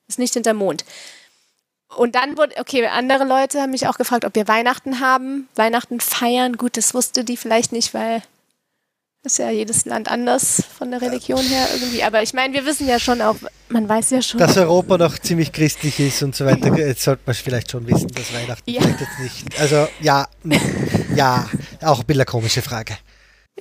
ist 0.07 0.19
nicht 0.19 0.35
hinter 0.35 0.53
Mond. 0.53 0.85
Und 1.95 2.13
dann 2.13 2.37
wurde, 2.37 2.55
okay, 2.59 2.85
andere 2.85 3.23
Leute 3.23 3.61
haben 3.61 3.71
mich 3.71 3.87
auch 3.87 3.97
gefragt, 3.97 4.25
ob 4.25 4.35
wir 4.35 4.47
Weihnachten 4.47 4.99
haben, 4.99 5.49
Weihnachten 5.55 5.99
feiern. 5.99 6.55
Gut, 6.57 6.77
das 6.77 6.93
wusste 6.93 7.23
die 7.23 7.37
vielleicht 7.37 7.71
nicht, 7.71 7.95
weil 7.95 8.21
ist 9.25 9.39
ja 9.39 9.49
jedes 9.49 9.85
Land 9.85 10.09
anders 10.09 10.63
von 10.77 10.91
der 10.91 11.01
Religion 11.01 11.41
her 11.41 11.67
irgendwie. 11.73 12.03
Aber 12.03 12.21
ich 12.21 12.33
meine, 12.33 12.53
wir 12.53 12.65
wissen 12.65 12.87
ja 12.87 12.99
schon 12.99 13.21
auch, 13.21 13.35
man 13.69 13.89
weiß 13.89 14.11
ja 14.11 14.21
schon. 14.21 14.39
Dass 14.39 14.57
Europa 14.57 14.97
noch 14.97 15.17
ziemlich 15.19 15.51
christlich 15.51 15.99
ist 15.99 16.23
und 16.23 16.35
so 16.35 16.45
weiter. 16.45 16.75
Jetzt 16.77 17.03
sollte 17.03 17.23
man 17.25 17.35
vielleicht 17.35 17.71
schon 17.71 17.87
wissen, 17.87 18.07
dass 18.09 18.33
Weihnachten 18.33 18.69
ja. 18.69 18.81
jetzt 18.81 19.19
nicht. 19.21 19.59
Also 19.59 19.87
ja, 20.01 20.27
ja, 21.15 21.49
auch 21.81 21.99
ein 21.99 22.05
bisschen 22.05 22.21
eine 22.21 22.25
komische 22.25 22.61
Frage. 22.61 22.97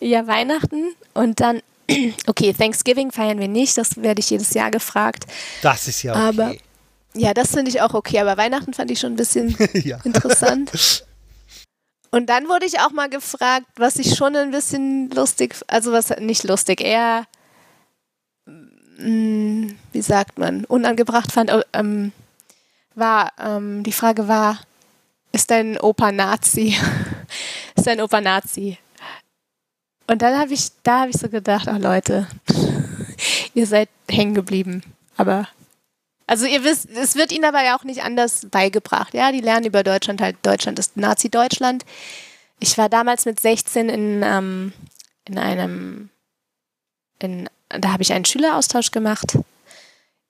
Ja, 0.01 0.27
Weihnachten 0.27 0.95
und 1.15 1.41
dann, 1.41 1.61
okay, 2.27 2.53
Thanksgiving 2.53 3.13
feiern 3.13 3.39
wir 3.39 3.49
nicht, 3.49 3.79
das 3.79 3.97
werde 3.97 4.21
ich 4.21 4.31
jedes 4.31 4.53
Jahr 4.55 4.71
gefragt. 4.71 5.25
Das 5.63 5.89
ist 5.89 6.03
ja 6.03 6.13
okay. 6.13 6.21
Aber, 6.23 6.55
ja, 7.15 7.33
das 7.33 7.51
finde 7.53 7.71
ich 7.71 7.81
auch 7.81 7.95
okay, 7.95 8.19
aber 8.19 8.37
Weihnachten 8.37 8.75
fand 8.75 8.91
ich 8.91 9.01
schon 9.01 9.13
ein 9.13 9.17
bisschen 9.17 9.57
ja. 9.73 9.99
interessant. 10.05 11.05
Und 12.15 12.27
dann 12.27 12.47
wurde 12.47 12.65
ich 12.65 12.79
auch 12.79 12.93
mal 12.93 13.09
gefragt, 13.09 13.67
was 13.75 13.97
ich 13.97 14.15
schon 14.15 14.37
ein 14.37 14.53
bisschen 14.53 15.11
lustig, 15.11 15.57
also 15.67 15.91
was 15.91 16.11
nicht 16.21 16.45
lustig, 16.45 16.81
eher, 16.81 17.27
mm, 18.47 19.71
wie 19.91 20.01
sagt 20.01 20.39
man, 20.39 20.65
unangebracht 20.65 21.33
fand, 21.33 21.51
äh, 21.51 21.65
ähm, 21.73 22.13
war, 22.95 23.33
ähm, 23.41 23.83
die 23.83 23.91
Frage 23.91 24.29
war, 24.29 24.61
ist 25.33 25.51
dein 25.51 25.77
Opa 25.77 26.13
Nazi? 26.13 26.77
ist 27.75 27.89
dein 27.89 28.01
Opa 28.01 28.21
Nazi? 28.21 28.79
Und 30.07 30.23
dann 30.23 30.39
habe 30.39 30.55
ich, 30.55 30.69
da 30.85 31.01
habe 31.01 31.11
ich 31.11 31.17
so 31.17 31.29
gedacht, 31.29 31.67
ach 31.67 31.81
Leute, 31.81 32.29
ihr 33.55 33.67
seid 33.67 33.89
hängen 34.09 34.35
geblieben. 34.35 34.85
Aber 35.17 35.49
also 36.27 36.47
ihr 36.47 36.65
wisst, 36.65 36.89
es 36.91 37.17
wird 37.17 37.33
ihnen 37.33 37.45
aber 37.45 37.63
ja 37.63 37.77
auch 37.77 37.85
nicht 37.85 38.03
anders 38.03 38.47
beigebracht. 38.51 39.13
Ja, 39.13 39.31
die 39.31 39.41
lernen 39.41 39.67
über 39.67 39.83
Deutschland 39.83 40.21
halt, 40.21 40.37
Deutschland 40.43 40.79
ist 40.79 40.97
Nazi-Deutschland. 40.97 41.85
Ich 42.61 42.79
war 42.79 42.89
damals 42.89 43.27
mit 43.27 43.41
16 43.41 43.89
in, 43.89 44.23
ähm, 44.25 44.73
in 45.27 45.39
einem, 45.39 46.09
in, 47.19 47.49
da 47.69 47.93
habe 47.93 48.03
ich 48.03 48.13
einen 48.13 48.25
Schüleraustausch 48.25 48.91
gemacht 48.91 49.39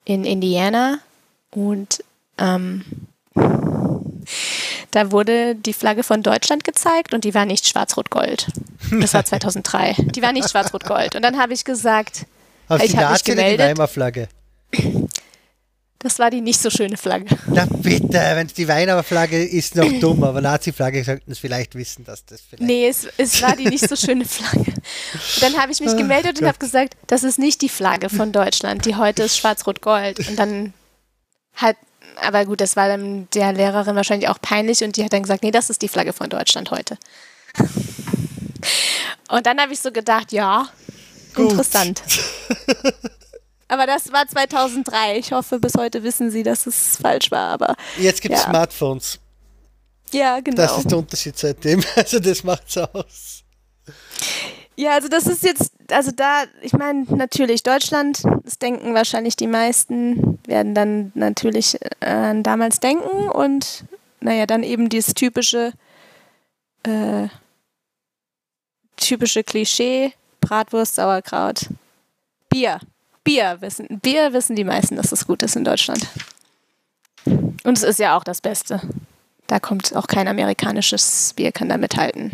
in 0.03 0.25
Indiana 0.25 0.99
und 1.51 2.03
ähm, 2.37 2.83
da 4.91 5.11
wurde 5.11 5.55
die 5.55 5.73
Flagge 5.73 6.03
von 6.03 6.23
Deutschland 6.23 6.63
gezeigt 6.63 7.13
und 7.13 7.23
die 7.23 7.33
war 7.33 7.45
nicht 7.45 7.67
schwarz-rot-gold. 7.67 8.47
Das 8.99 9.13
war 9.13 9.23
2003. 9.25 9.95
Die 10.15 10.21
war 10.21 10.33
nicht 10.33 10.49
schwarz-rot-gold. 10.49 11.15
Und 11.15 11.21
dann 11.21 11.37
habe 11.37 11.53
ich 11.53 11.63
gesagt, 11.63 12.25
Auf 12.67 12.81
ich 12.83 12.97
habe 12.97 13.13
mich 13.13 13.23
gemeldet. 13.23 13.89
Flagge. 13.89 14.27
Das 16.05 16.19
war 16.19 16.29
die 16.29 16.39
nicht 16.39 16.61
so 16.61 16.69
schöne 16.69 16.97
Flagge. 16.97 17.35
Na 17.47 17.65
bitte, 17.65 18.13
wenn 18.13 18.45
es 18.45 18.53
die 18.53 18.67
Weimarer 18.67 19.01
Flagge 19.01 19.43
ist, 19.43 19.75
noch 19.75 19.91
dumm, 19.99 20.23
aber 20.23 20.39
Nazi-Flagge 20.39 21.03
sollten 21.03 21.31
es 21.31 21.39
vielleicht 21.39 21.73
wissen, 21.73 22.05
dass 22.05 22.23
das 22.23 22.41
vielleicht. 22.41 22.61
Nee, 22.61 22.87
es, 22.87 23.07
es 23.17 23.41
war 23.41 23.55
die 23.55 23.65
nicht 23.65 23.89
so 23.89 23.95
schöne 23.95 24.23
Flagge. 24.23 24.71
Und 24.71 25.41
dann 25.41 25.57
habe 25.57 25.71
ich 25.71 25.79
mich 25.79 25.97
gemeldet 25.97 26.33
oh, 26.35 26.41
und 26.41 26.47
habe 26.47 26.59
gesagt, 26.59 26.95
das 27.07 27.23
ist 27.23 27.39
nicht 27.39 27.59
die 27.63 27.69
Flagge 27.69 28.09
von 28.09 28.31
Deutschland, 28.31 28.85
die 28.85 28.95
heute 28.95 29.23
ist 29.23 29.35
schwarz-rot-gold. 29.35 30.29
Und 30.29 30.37
dann 30.37 30.73
hat, 31.55 31.75
aber 32.21 32.45
gut, 32.45 32.61
das 32.61 32.75
war 32.75 32.87
dann 32.87 33.27
der 33.33 33.53
Lehrerin 33.53 33.95
wahrscheinlich 33.95 34.29
auch 34.29 34.39
peinlich 34.39 34.83
und 34.83 34.97
die 34.97 35.03
hat 35.03 35.11
dann 35.11 35.23
gesagt, 35.23 35.41
nee, 35.41 35.49
das 35.49 35.71
ist 35.71 35.81
die 35.81 35.89
Flagge 35.89 36.13
von 36.13 36.29
Deutschland 36.29 36.69
heute. 36.69 36.99
Und 39.29 39.47
dann 39.47 39.59
habe 39.59 39.73
ich 39.73 39.79
so 39.79 39.91
gedacht, 39.91 40.31
ja, 40.31 40.69
Gut. 41.35 41.51
Interessant. 41.51 42.01
aber 43.67 43.87
das 43.87 44.11
war 44.11 44.27
2003. 44.27 45.17
Ich 45.17 45.31
hoffe, 45.31 45.59
bis 45.59 45.75
heute 45.75 46.03
wissen 46.03 46.31
Sie, 46.31 46.43
dass 46.43 46.67
es 46.67 46.97
falsch 46.97 47.31
war. 47.31 47.49
Aber 47.49 47.75
jetzt 47.97 48.21
gibt 48.21 48.35
es 48.35 48.43
ja. 48.43 48.49
Smartphones. 48.49 49.19
Ja, 50.11 50.39
genau. 50.39 50.57
Das 50.57 50.77
ist 50.77 50.91
der 50.91 50.97
Unterschied 50.97 51.37
seitdem. 51.37 51.83
Also 51.95 52.19
das 52.19 52.43
macht's 52.43 52.77
aus. 52.77 53.43
Ja, 54.77 54.91
also 54.91 55.07
das 55.07 55.25
ist 55.25 55.43
jetzt, 55.43 55.71
also 55.89 56.11
da, 56.11 56.43
ich 56.61 56.73
meine, 56.73 57.03
natürlich 57.03 57.63
Deutschland, 57.63 58.23
das 58.43 58.59
denken 58.59 58.93
wahrscheinlich 58.93 59.37
die 59.37 59.47
meisten, 59.47 60.37
werden 60.45 60.75
dann 60.75 61.11
natürlich 61.15 61.79
äh, 62.01 62.05
an 62.05 62.43
damals 62.43 62.81
denken 62.81 63.29
und 63.29 63.85
naja, 64.19 64.45
dann 64.45 64.63
eben 64.63 64.89
dieses 64.89 65.13
typische, 65.13 65.71
äh, 66.83 67.27
typische 68.97 69.43
Klischee, 69.43 70.13
Bratwurst, 70.41 70.95
Sauerkraut, 70.95 71.69
Bier. 72.49 72.79
Bier 73.25 73.57
wissen, 73.59 73.99
Bier 73.99 74.31
wissen 74.31 74.55
die 74.55 74.63
meisten, 74.63 74.95
dass 74.95 75.11
es 75.11 75.27
gut 75.27 75.43
ist 75.43 75.57
in 75.57 75.65
Deutschland. 75.65 76.07
Und 77.25 77.77
es 77.77 77.83
ist 77.83 77.99
ja 77.99 78.17
auch 78.17 78.23
das 78.23 78.39
Beste. 78.39 78.79
Da 79.47 79.59
kommt 79.59 79.93
auch 79.95 80.07
kein 80.07 80.29
amerikanisches 80.29 81.33
Bier, 81.35 81.51
kann 81.51 81.67
da 81.67 81.77
mithalten. 81.77 82.31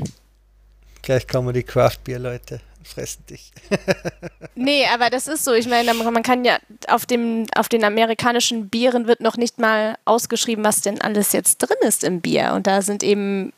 Gleich 1.01 1.27
kommen 1.27 1.53
die 1.55 1.63
Craft-Bier-Leute 1.63 2.61
fressen 2.83 3.25
dich. 3.27 3.51
nee, 4.55 4.85
aber 4.93 5.09
das 5.09 5.27
ist 5.27 5.43
so. 5.43 5.53
Ich 5.53 5.67
meine, 5.67 5.93
man 5.93 6.23
kann 6.23 6.45
ja 6.45 6.57
auf, 6.87 7.05
dem, 7.05 7.45
auf 7.55 7.69
den 7.69 7.83
amerikanischen 7.83 8.69
Bieren 8.69 9.07
wird 9.07 9.21
noch 9.21 9.37
nicht 9.37 9.59
mal 9.59 9.97
ausgeschrieben, 10.05 10.63
was 10.63 10.81
denn 10.81 11.01
alles 11.01 11.31
jetzt 11.31 11.57
drin 11.57 11.77
ist 11.81 12.03
im 12.03 12.21
Bier. 12.21 12.53
Und 12.53 12.67
da 12.67 12.81
sind 12.81 13.03
eben 13.03 13.53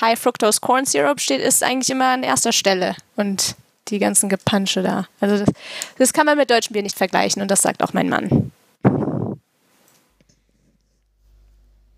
High 0.00 0.18
Fructose 0.18 0.60
Corn 0.60 0.86
Syrup 0.86 1.20
steht, 1.20 1.40
ist 1.40 1.62
eigentlich 1.62 1.90
immer 1.90 2.12
an 2.12 2.22
erster 2.22 2.52
Stelle. 2.52 2.96
Und 3.16 3.54
die 3.88 3.98
ganzen 3.98 4.28
Gepansche 4.28 4.82
da. 4.82 5.06
Also 5.20 5.44
das, 5.44 5.54
das 5.98 6.12
kann 6.12 6.26
man 6.26 6.38
mit 6.38 6.50
deutschem 6.50 6.72
Bier 6.72 6.82
nicht 6.82 6.96
vergleichen 6.96 7.42
und 7.42 7.50
das 7.50 7.62
sagt 7.62 7.82
auch 7.82 7.92
mein 7.92 8.08
Mann. 8.08 8.52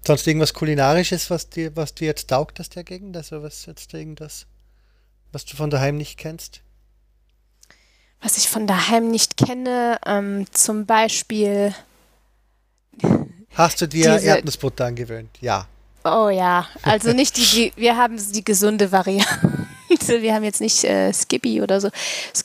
Sonst 0.06 0.26
irgendwas 0.26 0.54
Kulinarisches, 0.54 1.30
was 1.30 1.50
dir, 1.50 1.74
was 1.74 1.94
dir 1.94 2.06
jetzt 2.06 2.30
taugt, 2.30 2.60
das 2.60 2.68
dagegen? 2.68 3.14
Also 3.16 3.42
was 3.42 3.66
jetzt 3.66 3.92
irgendwas, 3.92 4.46
was 5.32 5.44
du 5.44 5.56
von 5.56 5.68
daheim 5.68 5.96
nicht 5.96 6.16
kennst? 6.16 6.60
Was 8.20 8.36
ich 8.36 8.48
von 8.48 8.66
daheim 8.66 9.10
nicht 9.10 9.36
kenne, 9.36 9.98
ähm, 10.06 10.46
zum 10.52 10.86
Beispiel. 10.86 11.74
Hast 13.54 13.80
du 13.80 13.88
dir 13.88 14.20
Erdnussbutter 14.20 14.86
angewöhnt? 14.86 15.30
Ja. 15.40 15.66
Oh 16.04 16.28
ja, 16.28 16.68
also 16.82 17.12
nicht 17.12 17.36
die, 17.36 17.72
wir 17.74 17.96
haben 17.96 18.16
die 18.32 18.44
gesunde 18.44 18.92
Variante. 18.92 19.65
Wir 20.08 20.34
haben 20.34 20.44
jetzt 20.44 20.60
nicht 20.60 20.84
äh, 20.84 21.12
Skippy 21.12 21.62
oder 21.62 21.80
so. 21.80 21.90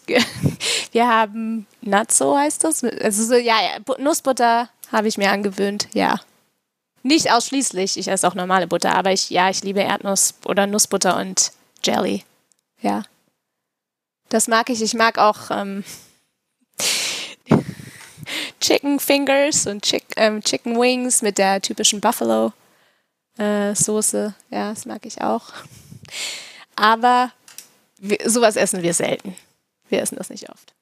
Wir 0.92 1.08
haben 1.08 1.68
Natso 1.82 2.38
heißt 2.38 2.64
das. 2.64 2.84
Also 2.84 3.24
so, 3.26 3.36
ja, 3.36 3.56
ja 3.62 3.96
Nussbutter 3.98 4.70
habe 4.92 5.08
ich 5.08 5.18
mir 5.18 5.32
angewöhnt, 5.32 5.88
ja. 5.94 6.20
Nicht 7.04 7.32
ausschließlich, 7.32 7.98
ich 7.98 8.08
esse 8.08 8.28
auch 8.28 8.36
normale 8.36 8.68
Butter, 8.68 8.94
aber 8.96 9.12
ich, 9.12 9.30
ja, 9.32 9.50
ich 9.50 9.64
liebe 9.64 9.80
Erdnuss 9.80 10.36
oder 10.46 10.68
Nussbutter 10.68 11.18
und 11.18 11.52
Jelly. 11.84 12.24
Ja. 12.82 13.04
Das 14.30 14.48
mag 14.48 14.70
ich. 14.70 14.82
Ich 14.82 14.94
mag 14.94 15.18
auch 15.18 15.50
ähm, 15.50 15.84
Chicken 18.60 19.00
Fingers 19.00 19.66
und 19.68 19.84
Chick, 19.84 20.04
ähm, 20.16 20.42
Chicken 20.42 20.80
Wings 20.80 21.22
mit 21.22 21.38
der 21.38 21.62
typischen 21.62 22.02
Buffalo 22.02 22.54
äh, 23.38 23.74
Soße. 23.74 24.34
Ja, 24.50 24.70
das 24.70 24.86
mag 24.86 25.06
ich 25.06 25.22
auch. 25.22 25.46
Aber 26.76 27.32
wir, 28.02 28.18
sowas 28.30 28.56
essen 28.56 28.82
wir 28.84 28.94
selten. 28.94 29.36
Wir 29.90 30.02
essen 30.02 30.18
das 30.18 30.30
nicht 30.30 30.50
oft. 30.50 30.74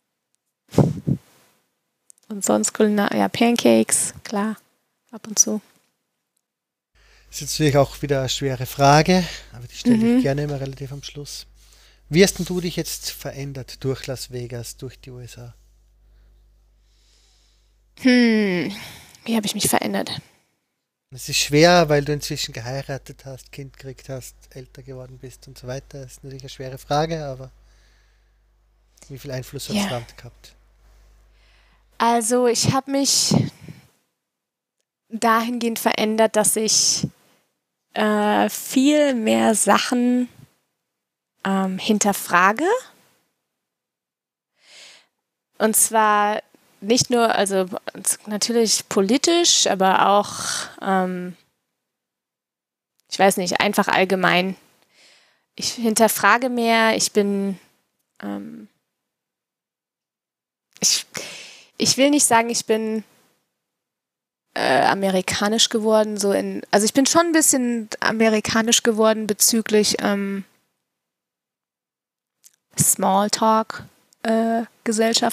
Und 2.30 2.46
sonst 2.46 2.74
Kulinar, 2.74 3.14
ja, 3.16 3.28
Pancakes, 3.28 4.14
klar, 4.24 4.58
ab 5.12 5.28
und 5.28 5.38
zu. 5.38 5.62
Das 7.30 7.42
ist 7.42 7.52
natürlich 7.52 7.78
auch 7.78 8.02
wieder 8.02 8.22
eine 8.22 8.30
schwere 8.30 8.66
Frage, 8.66 9.24
aber 9.54 9.68
die 9.68 9.76
stelle 9.76 9.98
mhm. 9.98 10.18
ich 10.18 10.24
gerne 10.24 10.44
immer 10.44 10.60
relativ 10.60 10.92
am 10.92 11.04
Schluss. 11.04 11.46
Wie 12.08 12.24
hast 12.24 12.40
denn 12.40 12.46
du 12.46 12.60
dich 12.62 12.76
jetzt 12.76 13.12
verändert 13.12 13.84
durch 13.84 14.08
Las 14.08 14.32
Vegas, 14.32 14.78
durch 14.78 15.00
die 15.00 15.12
USA? 15.12 15.54
Hm, 18.02 18.74
wie 19.26 19.36
habe 19.36 19.46
ich 19.46 19.54
mich 19.54 19.68
verändert? 19.68 20.22
Es 21.12 21.28
ist 21.28 21.38
schwer, 21.38 21.90
weil 21.90 22.06
du 22.06 22.14
inzwischen 22.14 22.54
geheiratet 22.54 23.26
hast, 23.26 23.52
Kind 23.52 23.76
gekriegt 23.76 24.10
hast, 24.10 24.36
älter 24.52 24.84
geworden 24.84 25.18
bist 25.18 25.48
und 25.48 25.58
so 25.58 25.68
weiter. 25.68 26.04
Das 26.04 26.12
ist 26.14 26.24
natürlich 26.24 26.44
eine 26.44 26.50
schwere 26.50 26.78
Frage, 26.78 27.26
aber 27.26 27.50
wie 29.08 29.18
viel 29.18 29.32
Einfluss 29.32 29.70
hat 29.70 29.76
ja. 29.76 30.02
gehabt? 30.16 30.56
Also 31.98 32.46
ich 32.46 32.72
habe 32.74 32.92
mich 32.92 33.34
dahingehend 35.10 35.80
verändert, 35.80 36.36
dass 36.36 36.56
ich 36.56 37.08
äh, 37.96 38.48
viel 38.50 39.16
mehr 39.16 39.56
Sachen 39.56 40.30
ähm, 41.44 41.80
hinterfrage. 41.80 42.70
Und 45.58 45.76
zwar 45.76 46.44
nicht 46.82 47.10
nur, 47.10 47.36
also 47.36 47.66
natürlich 48.26 48.88
politisch, 48.90 49.68
aber 49.68 50.08
auch, 50.10 50.34
ähm, 50.82 51.36
ich 53.12 53.20
weiß 53.20 53.38
nicht, 53.38 53.60
einfach 53.60 53.88
allgemein. 53.88 54.56
Ich 55.56 55.74
hinterfrage 55.74 56.50
mehr, 56.50 56.96
ich 56.96 57.12
bin, 57.12 57.60
ähm, 58.22 58.68
ich, 60.80 61.06
ich 61.78 61.98
will 61.98 62.10
nicht 62.10 62.26
sagen, 62.26 62.50
ich 62.50 62.66
bin 62.66 63.04
äh, 64.54 64.82
amerikanisch 64.86 65.70
geworden, 65.70 66.18
so 66.18 66.32
in, 66.32 66.62
also 66.72 66.86
ich 66.86 66.94
bin 66.94 67.06
schon 67.06 67.28
ein 67.28 67.32
bisschen 67.34 67.90
amerikanisch 68.00 68.84
geworden 68.84 69.28
bezüglich 69.28 69.98
ähm, 70.00 70.46
Smalltalk, 72.78 73.84
äh, 74.24 74.64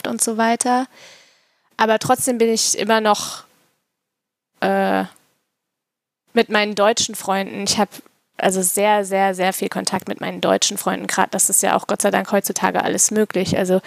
und 0.06 0.22
so 0.22 0.36
weiter. 0.36 0.86
Aber 1.76 1.98
trotzdem 1.98 2.38
bin 2.38 2.48
ich 2.48 2.78
immer 2.78 3.00
noch 3.00 3.44
äh, 4.60 5.04
mit 6.32 6.48
meinen 6.48 6.74
deutschen 6.74 7.14
Freunden. 7.14 7.64
Ich 7.64 7.78
habe 7.78 7.90
also 8.36 8.62
sehr, 8.62 9.04
sehr, 9.04 9.34
sehr 9.34 9.52
viel 9.52 9.68
Kontakt 9.68 10.08
mit 10.08 10.20
meinen 10.20 10.40
deutschen 10.40 10.78
Freunden. 10.78 11.06
Gerade 11.06 11.30
das 11.30 11.48
ist 11.48 11.62
ja 11.62 11.76
auch 11.76 11.86
Gott 11.86 12.02
sei 12.02 12.10
Dank 12.10 12.30
heutzutage 12.32 12.82
alles 12.82 13.10
möglich. 13.10 13.56
Also 13.56 13.80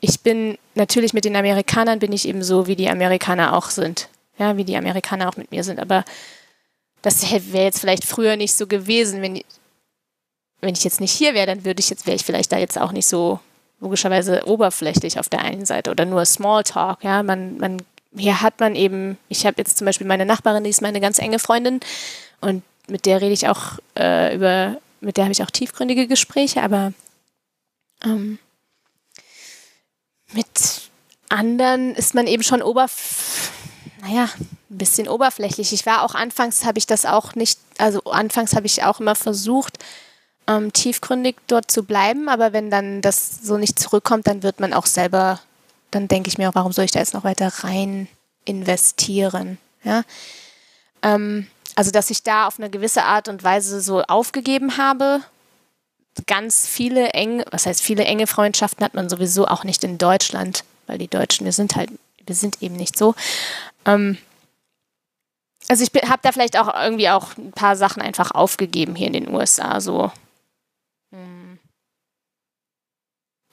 ich 0.00 0.20
bin 0.20 0.58
natürlich 0.74 1.12
mit 1.12 1.24
den 1.24 1.36
Amerikanern 1.36 1.98
bin 1.98 2.12
ich 2.12 2.28
eben 2.28 2.42
so, 2.42 2.66
wie 2.66 2.76
die 2.76 2.88
Amerikaner 2.88 3.56
auch 3.56 3.70
sind. 3.70 4.08
Ja, 4.38 4.56
wie 4.56 4.64
die 4.64 4.76
Amerikaner 4.76 5.28
auch 5.28 5.36
mit 5.36 5.50
mir 5.50 5.64
sind. 5.64 5.80
Aber 5.80 6.04
das 7.02 7.30
wäre 7.30 7.64
jetzt 7.64 7.80
vielleicht 7.80 8.04
früher 8.04 8.36
nicht 8.36 8.54
so 8.54 8.66
gewesen. 8.66 9.22
Wenn, 9.22 9.42
wenn 10.60 10.74
ich 10.74 10.84
jetzt 10.84 11.00
nicht 11.00 11.12
hier 11.12 11.32
wäre, 11.34 11.46
dann 11.46 11.64
würde 11.64 11.80
ich 11.80 11.88
jetzt, 11.88 12.06
wäre 12.06 12.16
ich 12.16 12.24
vielleicht 12.24 12.52
da 12.52 12.58
jetzt 12.58 12.78
auch 12.78 12.92
nicht 12.92 13.06
so 13.06 13.40
logischerweise 13.80 14.46
oberflächlich 14.46 15.18
auf 15.18 15.28
der 15.28 15.40
einen 15.40 15.66
Seite 15.66 15.90
oder 15.90 16.04
nur 16.04 16.24
Smalltalk. 16.24 17.04
Ja, 17.04 17.22
man, 17.22 17.58
man, 17.58 17.82
hier 18.16 18.40
hat 18.42 18.60
man 18.60 18.74
eben, 18.74 19.18
ich 19.28 19.44
habe 19.46 19.56
jetzt 19.58 19.78
zum 19.78 19.84
Beispiel 19.84 20.06
meine 20.06 20.26
Nachbarin, 20.26 20.64
die 20.64 20.70
ist 20.70 20.82
meine 20.82 21.00
ganz 21.00 21.18
enge 21.18 21.38
Freundin 21.38 21.80
und 22.40 22.62
mit 22.88 23.04
der 23.06 23.20
rede 23.20 23.32
ich 23.32 23.48
auch 23.48 23.78
äh, 23.98 24.34
über, 24.34 24.76
mit 25.00 25.16
der 25.16 25.24
habe 25.24 25.32
ich 25.32 25.42
auch 25.42 25.50
tiefgründige 25.50 26.06
Gespräche, 26.06 26.62
aber 26.62 26.92
ähm, 28.04 28.38
mit 30.32 30.90
anderen 31.28 31.94
ist 31.94 32.14
man 32.14 32.26
eben 32.26 32.42
schon 32.42 32.62
oberf 32.62 33.52
naja, 34.06 34.28
ein 34.38 34.78
bisschen 34.78 35.08
oberflächlich. 35.08 35.72
Ich 35.72 35.86
war 35.86 36.02
auch 36.02 36.14
anfangs, 36.14 36.64
habe 36.64 36.78
ich 36.78 36.86
das 36.86 37.06
auch 37.06 37.34
nicht, 37.34 37.58
also 37.78 38.00
anfangs 38.04 38.54
habe 38.54 38.66
ich 38.66 38.84
auch 38.84 39.00
immer 39.00 39.14
versucht, 39.14 39.78
ähm, 40.48 40.72
tiefgründig 40.72 41.36
dort 41.46 41.70
zu 41.70 41.82
bleiben, 41.82 42.28
aber 42.28 42.52
wenn 42.52 42.70
dann 42.70 43.02
das 43.02 43.42
so 43.42 43.58
nicht 43.58 43.78
zurückkommt, 43.78 44.26
dann 44.26 44.42
wird 44.42 44.60
man 44.60 44.72
auch 44.72 44.86
selber, 44.86 45.40
dann 45.90 46.08
denke 46.08 46.28
ich 46.28 46.38
mir, 46.38 46.50
warum 46.54 46.72
soll 46.72 46.84
ich 46.84 46.90
da 46.90 47.00
jetzt 47.00 47.14
noch 47.14 47.24
weiter 47.24 47.48
rein 47.64 48.08
investieren? 48.44 49.58
Ja? 49.82 50.02
Ähm, 51.02 51.46
also, 51.74 51.90
dass 51.90 52.10
ich 52.10 52.22
da 52.22 52.46
auf 52.46 52.58
eine 52.58 52.70
gewisse 52.70 53.04
Art 53.04 53.28
und 53.28 53.44
Weise 53.44 53.80
so 53.80 54.02
aufgegeben 54.02 54.78
habe. 54.78 55.20
Ganz 56.26 56.66
viele 56.66 57.10
enge, 57.10 57.44
was 57.50 57.66
heißt 57.66 57.82
viele 57.82 58.04
enge 58.04 58.26
Freundschaften 58.26 58.82
hat 58.82 58.94
man 58.94 59.10
sowieso 59.10 59.46
auch 59.46 59.64
nicht 59.64 59.84
in 59.84 59.98
Deutschland, 59.98 60.64
weil 60.86 60.96
die 60.96 61.08
Deutschen, 61.08 61.44
wir 61.44 61.52
sind 61.52 61.76
halt, 61.76 61.90
wir 62.24 62.34
sind 62.34 62.62
eben 62.62 62.76
nicht 62.76 62.96
so. 62.96 63.14
Ähm, 63.84 64.16
also 65.68 65.84
ich 65.84 65.90
habe 66.08 66.20
da 66.22 66.32
vielleicht 66.32 66.58
auch 66.58 66.72
irgendwie 66.74 67.10
auch 67.10 67.36
ein 67.36 67.52
paar 67.52 67.76
Sachen 67.76 68.00
einfach 68.00 68.30
aufgegeben 68.30 68.94
hier 68.94 69.08
in 69.08 69.12
den 69.12 69.28
USA, 69.28 69.80
so 69.80 70.10
hm. 71.10 71.58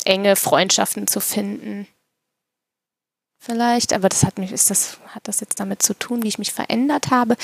enge 0.05 0.35
Freundschaften 0.35 1.07
zu 1.07 1.19
finden. 1.19 1.87
Vielleicht, 3.39 3.91
aber 3.91 4.07
das 4.07 4.23
hat 4.23 4.37
mich, 4.37 4.53
ist 4.53 4.69
das, 4.69 4.99
hat 5.07 5.27
das 5.27 5.41
jetzt 5.41 5.59
damit 5.59 5.81
zu 5.81 5.93
tun, 5.93 6.23
wie 6.23 6.29
ich 6.29 6.39
mich 6.39 6.53
verändert 6.53 7.11
habe? 7.11 7.35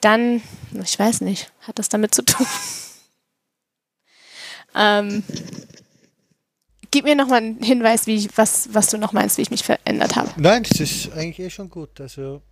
Dann, 0.00 0.42
ich 0.82 0.98
weiß 0.98 1.20
nicht, 1.20 1.52
hat 1.60 1.78
das 1.78 1.90
damit 1.90 2.14
zu 2.14 2.22
tun? 2.22 2.46
ähm, 4.74 5.22
gib 6.90 7.04
mir 7.04 7.16
nochmal 7.16 7.38
einen 7.38 7.62
Hinweis, 7.62 8.06
wie 8.06 8.14
ich, 8.14 8.28
was, 8.36 8.72
was 8.72 8.86
du 8.86 8.96
noch 8.96 9.12
meinst, 9.12 9.36
wie 9.36 9.42
ich 9.42 9.50
mich 9.50 9.64
verändert 9.64 10.16
habe. 10.16 10.30
Nein, 10.36 10.62
das 10.62 10.80
ist 10.80 11.12
eigentlich 11.12 11.40
eh 11.40 11.50
schon 11.50 11.68
gut. 11.68 12.00
Also, 12.00 12.42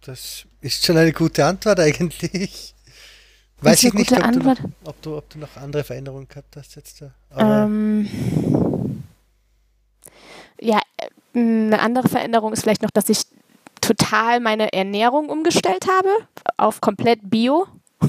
das 0.00 0.44
ist 0.60 0.84
schon 0.84 0.96
eine 0.96 1.12
gute 1.12 1.46
Antwort 1.46 1.80
eigentlich. 1.80 2.71
Weiß 3.62 3.84
ich 3.84 3.94
nicht, 3.94 4.12
ob 4.12 4.32
du, 4.32 4.38
noch, 4.40 4.56
ob, 4.84 5.02
du, 5.02 5.16
ob 5.16 5.30
du, 5.30 5.38
noch, 5.38 5.56
andere 5.56 5.84
Veränderungen 5.84 6.26
gehabt 6.28 6.56
hast 6.56 6.74
jetzt. 6.74 7.04
Ähm, 7.36 8.08
ja, 10.60 10.80
eine 11.34 11.80
andere 11.80 12.08
Veränderung 12.08 12.52
ist 12.52 12.62
vielleicht 12.62 12.82
noch, 12.82 12.90
dass 12.90 13.08
ich 13.08 13.22
total 13.80 14.40
meine 14.40 14.72
Ernährung 14.72 15.28
umgestellt 15.28 15.86
habe 15.88 16.08
auf 16.56 16.80
komplett 16.80 17.20
Bio. 17.22 17.66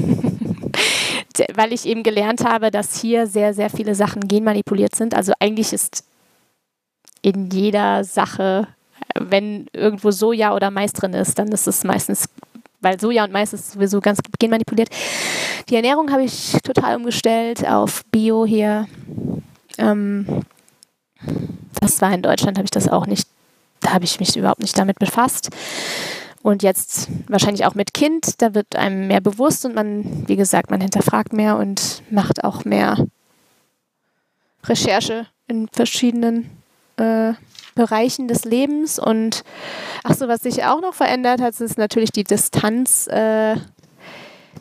Weil 1.56 1.74
ich 1.74 1.86
eben 1.86 2.04
gelernt 2.04 2.46
habe, 2.46 2.70
dass 2.70 3.00
hier 3.00 3.28
sehr, 3.28 3.54
sehr 3.54 3.70
viele 3.70 3.96
Sachen 3.96 4.28
genmanipuliert 4.28 4.96
sind. 4.96 5.16
Also 5.16 5.34
eigentlich 5.40 5.74
ist 5.74 6.04
in 7.22 7.50
jeder 7.50 8.04
Sache, 8.04 8.68
wenn 9.20 9.68
irgendwo 9.74 10.12
Soja 10.12 10.56
oder 10.56 10.70
Mais 10.70 10.94
drin 10.94 11.14
ist, 11.14 11.40
dann 11.40 11.48
ist 11.48 11.68
es 11.68 11.84
meistens, 11.84 12.30
weil 12.84 13.00
Soja 13.00 13.24
und 13.24 13.32
Mais 13.32 13.54
ist 13.54 13.72
sowieso 13.72 14.00
ganz 14.02 14.20
genmanipuliert. 14.40 14.90
Die 15.70 15.76
Ernährung 15.76 16.12
habe 16.12 16.24
ich 16.24 16.58
total 16.64 16.98
umgestellt 16.98 17.68
auf 17.68 18.04
Bio 18.12 18.46
hier. 18.46 18.88
Ähm, 19.78 20.44
das 21.80 22.02
war 22.02 22.14
in 22.14 22.22
Deutschland, 22.22 22.58
habe 22.58 22.66
ich 22.66 22.72
das 22.72 22.88
auch 22.88 23.08
nicht 23.08 23.28
da 23.84 23.94
habe 23.94 24.06
ich 24.06 24.20
mich 24.20 24.36
überhaupt 24.36 24.62
nicht 24.62 24.78
damit 24.78 24.98
befasst. 24.98 25.50
Und 26.42 26.64
jetzt 26.64 27.08
wahrscheinlich 27.28 27.66
auch 27.66 27.76
mit 27.76 27.94
Kind, 27.94 28.42
da 28.42 28.54
wird 28.54 28.76
einem 28.76 29.08
mehr 29.08 29.22
bewusst 29.22 29.66
und 29.66 29.76
man, 29.76 30.28
wie 30.28 30.36
gesagt, 30.36 30.72
man 30.72 30.82
hinterfragt 30.82 31.32
mehr 31.32 31.58
und 31.58 32.04
macht 32.10 32.44
auch 32.44 32.66
mehr 32.66 33.08
Recherche 34.66 35.28
in 35.48 35.70
verschiedenen 35.70 36.50
äh, 36.98 37.34
Bereichen 37.76 38.28
des 38.28 38.46
Lebens. 38.46 39.00
Und 39.00 39.44
ach 40.04 40.16
so, 40.16 40.28
was 40.28 40.42
sich 40.42 40.64
auch 40.66 40.82
noch 40.82 40.94
verändert 40.94 41.42
hat, 41.42 41.60
ist 41.60 41.78
natürlich 41.78 42.12
die 42.12 42.24
Distanz, 42.24 43.08
äh, 43.08 43.56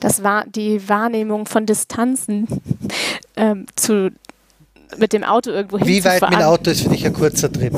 das 0.01 0.23
war 0.23 0.45
die 0.47 0.89
Wahrnehmung 0.89 1.47
von 1.47 1.67
Distanzen 1.67 2.49
ähm, 3.37 3.67
zu 3.77 4.11
mit 4.99 5.13
dem 5.13 5.25
Auto 5.25 5.51
irgendwo 5.51 5.81
Wie 5.81 6.05
weit 6.05 6.21
mit 6.21 6.33
dem 6.33 6.43
Auto 6.43 6.71
ist 6.71 6.83
für 6.83 6.91
dich 6.91 7.07
ein 7.07 7.15
kurzer 7.15 7.51
Trip? 7.51 7.73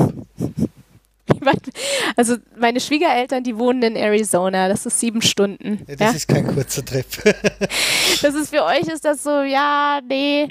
Also 2.15 2.37
meine 2.57 2.79
Schwiegereltern, 2.79 3.43
die 3.43 3.57
wohnen 3.57 3.81
in 3.83 3.95
Arizona. 3.95 4.67
Das 4.67 4.85
ist 4.85 4.99
sieben 4.99 5.21
Stunden. 5.21 5.79
Ja, 5.87 5.95
das 5.95 5.99
ja? 5.99 6.11
ist 6.11 6.27
kein 6.27 6.47
kurzer 6.47 6.83
Trip. 6.83 7.05
das 8.21 8.35
ist 8.35 8.49
für 8.49 8.63
euch 8.63 8.87
ist 8.87 9.05
das 9.05 9.23
so, 9.23 9.41
ja, 9.41 9.99
nee. 10.07 10.47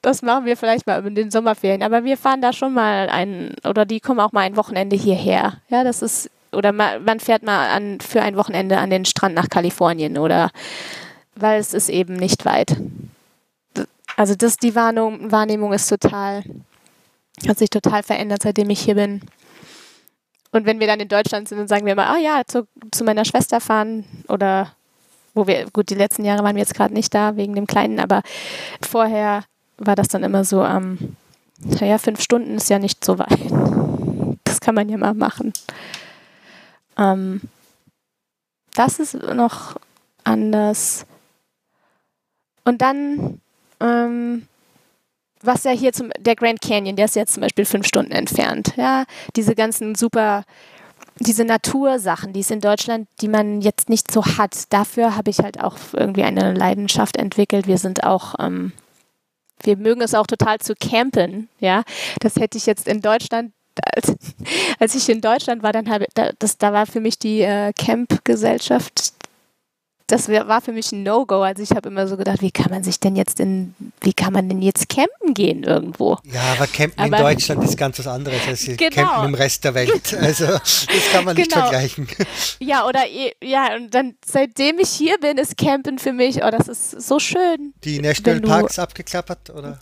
Das 0.00 0.22
machen 0.22 0.46
wir 0.46 0.56
vielleicht 0.56 0.86
mal 0.86 1.04
in 1.06 1.14
den 1.14 1.30
Sommerferien. 1.30 1.82
Aber 1.82 2.04
wir 2.04 2.16
fahren 2.16 2.40
da 2.40 2.52
schon 2.52 2.72
mal 2.72 3.08
ein, 3.08 3.54
oder 3.64 3.84
die 3.84 4.00
kommen 4.00 4.20
auch 4.20 4.32
mal 4.32 4.40
ein 4.40 4.56
Wochenende 4.56 4.96
hierher. 4.96 5.60
Ja, 5.68 5.84
das 5.84 6.02
ist, 6.02 6.30
oder 6.52 6.72
man 6.72 7.20
fährt 7.20 7.42
mal 7.42 7.68
an, 7.70 8.00
für 8.00 8.22
ein 8.22 8.36
Wochenende 8.36 8.78
an 8.78 8.90
den 8.90 9.04
Strand 9.04 9.34
nach 9.34 9.48
Kalifornien 9.48 10.18
oder, 10.18 10.50
weil 11.34 11.60
es 11.60 11.74
ist 11.74 11.88
eben 11.88 12.14
nicht 12.14 12.44
weit. 12.44 12.76
Also 14.16 14.34
das, 14.34 14.56
die 14.56 14.74
Wahrnehmung, 14.74 15.32
Wahrnehmung 15.32 15.72
ist 15.72 15.88
total, 15.88 16.44
hat 17.48 17.58
sich 17.58 17.70
total 17.70 18.02
verändert, 18.02 18.42
seitdem 18.42 18.70
ich 18.70 18.80
hier 18.80 18.94
bin. 18.94 19.22
Und 20.52 20.66
wenn 20.66 20.80
wir 20.80 20.86
dann 20.86 21.00
in 21.00 21.08
Deutschland 21.08 21.48
sind, 21.48 21.58
dann 21.58 21.68
sagen 21.68 21.86
wir 21.86 21.94
immer, 21.94 22.10
ah 22.10 22.18
ja, 22.18 22.42
zu, 22.46 22.68
zu 22.90 23.04
meiner 23.04 23.24
Schwester 23.24 23.60
fahren 23.60 24.04
oder 24.28 24.72
wo 25.34 25.46
wir, 25.46 25.70
gut, 25.70 25.88
die 25.88 25.94
letzten 25.94 26.26
Jahre 26.26 26.44
waren 26.44 26.56
wir 26.56 26.62
jetzt 26.62 26.74
gerade 26.74 26.92
nicht 26.92 27.14
da 27.14 27.36
wegen 27.36 27.54
dem 27.54 27.66
Kleinen, 27.66 28.00
aber 28.00 28.22
vorher 28.82 29.44
war 29.78 29.96
das 29.96 30.08
dann 30.08 30.22
immer 30.22 30.44
so, 30.44 30.64
ähm, 30.64 31.16
naja, 31.58 31.98
fünf 31.98 32.20
Stunden 32.20 32.56
ist 32.56 32.70
ja 32.70 32.78
nicht 32.78 33.04
so 33.04 33.18
weit. 33.18 34.38
Das 34.44 34.60
kann 34.60 34.74
man 34.74 34.88
ja 34.88 34.96
mal 34.96 35.14
machen. 35.14 35.52
Ähm, 36.98 37.40
das 38.74 38.98
ist 38.98 39.14
noch 39.14 39.76
anders. 40.24 41.06
Und 42.64 42.80
dann 42.82 43.40
ähm, 43.80 44.46
was 45.42 45.64
ja 45.64 45.72
hier 45.72 45.92
zum, 45.92 46.10
der 46.18 46.36
Grand 46.36 46.60
Canyon, 46.60 46.96
der 46.96 47.06
ist 47.06 47.16
jetzt 47.16 47.34
zum 47.34 47.42
Beispiel 47.42 47.64
fünf 47.64 47.86
Stunden 47.86 48.12
entfernt. 48.12 48.74
Ja, 48.76 49.04
diese 49.36 49.54
ganzen 49.54 49.94
super, 49.94 50.44
diese 51.18 51.44
Natursachen, 51.44 52.32
die 52.32 52.40
es 52.40 52.50
in 52.50 52.60
Deutschland, 52.60 53.08
die 53.20 53.28
man 53.28 53.60
jetzt 53.60 53.88
nicht 53.88 54.10
so 54.10 54.24
hat, 54.24 54.72
dafür 54.72 55.16
habe 55.16 55.30
ich 55.30 55.38
halt 55.40 55.60
auch 55.60 55.76
irgendwie 55.92 56.22
eine 56.22 56.54
Leidenschaft 56.54 57.16
entwickelt. 57.16 57.66
Wir 57.66 57.78
sind 57.78 58.04
auch, 58.04 58.36
ähm, 58.38 58.72
wir 59.62 59.76
mögen 59.76 60.00
es 60.00 60.14
auch 60.14 60.26
total 60.26 60.58
zu 60.58 60.74
campen. 60.74 61.48
Ja, 61.60 61.82
das 62.20 62.36
hätte 62.36 62.58
ich 62.58 62.66
jetzt 62.66 62.88
in 62.88 63.00
Deutschland 63.00 63.52
als, 63.94 64.14
als 64.78 64.94
ich 64.94 65.08
in 65.08 65.20
Deutschland 65.20 65.62
war, 65.62 65.72
dann 65.72 65.88
habe 65.88 66.06
das, 66.38 66.58
da 66.58 66.72
war 66.72 66.86
für 66.86 67.00
mich 67.00 67.18
die 67.18 67.40
äh, 67.40 67.72
Camp-Gesellschaft 67.72 69.14
das 70.12 70.28
war 70.28 70.60
für 70.60 70.72
mich 70.72 70.92
ein 70.92 71.04
No-Go. 71.04 71.40
Also 71.40 71.62
ich 71.62 71.70
habe 71.70 71.88
immer 71.88 72.06
so 72.06 72.18
gedacht, 72.18 72.42
wie 72.42 72.50
kann 72.50 72.70
man 72.70 72.84
sich 72.84 73.00
denn 73.00 73.16
jetzt 73.16 73.40
in, 73.40 73.74
wie 74.02 74.12
kann 74.12 74.34
man 74.34 74.46
denn 74.46 74.60
jetzt 74.60 74.90
campen 74.90 75.32
gehen 75.32 75.62
irgendwo? 75.62 76.18
Ja, 76.24 76.42
aber 76.52 76.66
campen 76.66 77.00
aber, 77.00 77.16
in 77.16 77.22
Deutschland 77.22 77.64
ist 77.64 77.78
ganz 77.78 77.98
was 77.98 78.06
anderes 78.06 78.40
als 78.46 78.66
genau. 78.76 78.90
campen 78.90 79.28
im 79.28 79.34
Rest 79.34 79.64
der 79.64 79.74
Welt. 79.74 79.90
Also 80.22 80.46
das 80.46 80.86
kann 81.12 81.24
man 81.24 81.36
nicht 81.36 81.50
genau. 81.50 81.62
vergleichen. 81.62 82.06
Ja, 82.60 82.86
oder 82.86 83.00
ja, 83.42 83.74
und 83.74 83.94
dann 83.94 84.14
seitdem 84.24 84.78
ich 84.78 84.90
hier 84.90 85.18
bin, 85.18 85.38
ist 85.38 85.56
Campen 85.56 85.98
für 85.98 86.12
mich, 86.12 86.44
oh, 86.44 86.50
das 86.50 86.68
ist 86.68 86.90
so 87.02 87.18
schön. 87.18 87.72
Die 87.82 88.00
Nationalparks 88.00 88.78
abgeklappert, 88.78 89.50
oder? 89.50 89.80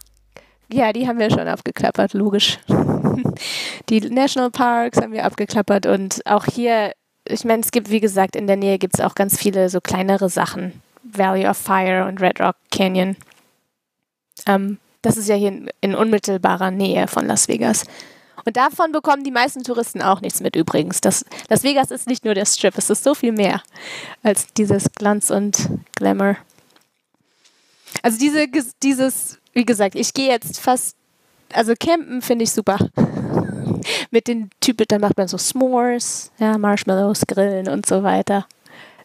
Ja, 0.73 0.93
die 0.93 1.09
haben 1.09 1.19
wir 1.19 1.31
schon 1.31 1.48
abgeklappert, 1.48 2.15
logisch. 2.15 2.59
Die 3.89 4.01
Nationalparks 4.01 4.98
haben 4.98 5.12
wir 5.12 5.24
abgeklappert 5.24 5.86
und 5.86 6.24
auch 6.27 6.44
hier 6.44 6.93
ich 7.24 7.44
meine, 7.44 7.62
es 7.62 7.70
gibt, 7.70 7.90
wie 7.90 8.01
gesagt, 8.01 8.36
in 8.36 8.47
der 8.47 8.56
Nähe 8.56 8.78
gibt 8.78 8.94
es 8.94 9.01
auch 9.01 9.14
ganz 9.14 9.38
viele 9.38 9.68
so 9.68 9.80
kleinere 9.80 10.28
Sachen. 10.28 10.80
Valley 11.02 11.47
of 11.47 11.56
Fire 11.56 12.06
und 12.06 12.20
Red 12.20 12.40
Rock 12.40 12.56
Canyon. 12.70 13.16
Ähm, 14.47 14.78
das 15.02 15.16
ist 15.16 15.28
ja 15.28 15.34
hier 15.34 15.48
in, 15.48 15.70
in, 15.80 15.94
unmittelbarer 15.94 16.70
Nähe 16.70 17.09
von 17.09 17.26
Las 17.26 17.48
Vegas. 17.48 17.84
Und 18.44 18.56
davon 18.56 18.92
bekommen 18.92 19.24
die 19.24 19.30
meisten 19.30 19.62
Touristen 19.62 20.02
auch 20.02 20.20
nichts 20.20 20.40
mit 20.40 20.56
übrigens. 20.56 21.01
Das, 21.01 21.24
Las 21.48 21.62
Vegas 21.62 21.90
ist 21.90 22.06
nicht 22.06 22.24
nur 22.24 22.34
der 22.34 22.47
Strip, 22.47 22.76
es 22.76 22.90
ist 22.90 23.05
so 23.05 23.14
viel 23.14 23.32
mehr 23.32 23.62
als 24.22 24.52
dieses 24.55 24.90
Glanz 24.92 25.30
und 25.30 25.68
Glamour. 25.94 26.36
Also 28.02 28.18
diese, 28.18 28.47
dieses, 28.82 29.38
wie 29.52 29.64
gesagt, 29.64 29.94
ich 29.94 30.14
gehe 30.14 30.28
jetzt 30.28 30.60
fast, 30.60 30.97
also 31.52 31.74
campen 31.78 32.22
finde 32.22 32.44
ich 32.44 32.52
super 32.52 32.78
mit 34.10 34.28
den 34.28 34.51
Typen, 34.60 34.86
dann 34.89 35.01
macht 35.01 35.16
man 35.16 35.28
so 35.28 35.36
S'mores, 35.36 36.31
ja, 36.39 36.59
Marshmallows, 36.59 37.22
Grillen 37.27 37.68
und 37.68 37.86
so 37.86 38.02
weiter. 38.02 38.47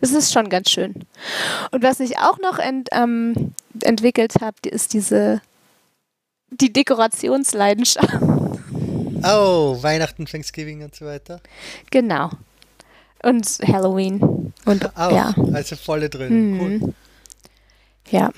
Es 0.02 0.12
ist 0.12 0.34
schon 0.34 0.50
ganz 0.50 0.70
schön. 0.70 0.94
Und 1.72 1.84
was 1.84 2.00
ich 2.00 2.18
auch 2.20 2.38
noch 2.40 2.60
ent, 2.60 2.90
ähm, 2.92 3.54
entwickelt 3.82 4.36
habe, 4.42 4.58
ist 4.70 4.94
diese 4.94 5.42
die 6.52 6.72
Dekorationsleidenschaft. 6.72 8.22
Oh, 9.24 9.82
Weihnachten, 9.82 10.26
Thanksgiving 10.26 10.84
und 10.84 10.94
so 10.96 11.06
weiter. 11.06 11.42
Genau. 11.90 12.30
Und 13.24 13.46
Halloween. 13.66 14.54
Und 14.66 14.98
auch, 14.98 15.12
ja. 15.12 15.34
also 15.54 15.76
volle 15.76 16.10
drin. 16.10 16.52
Mhm. 16.52 16.60
Cool. 16.62 16.94
Ja. 18.12 18.30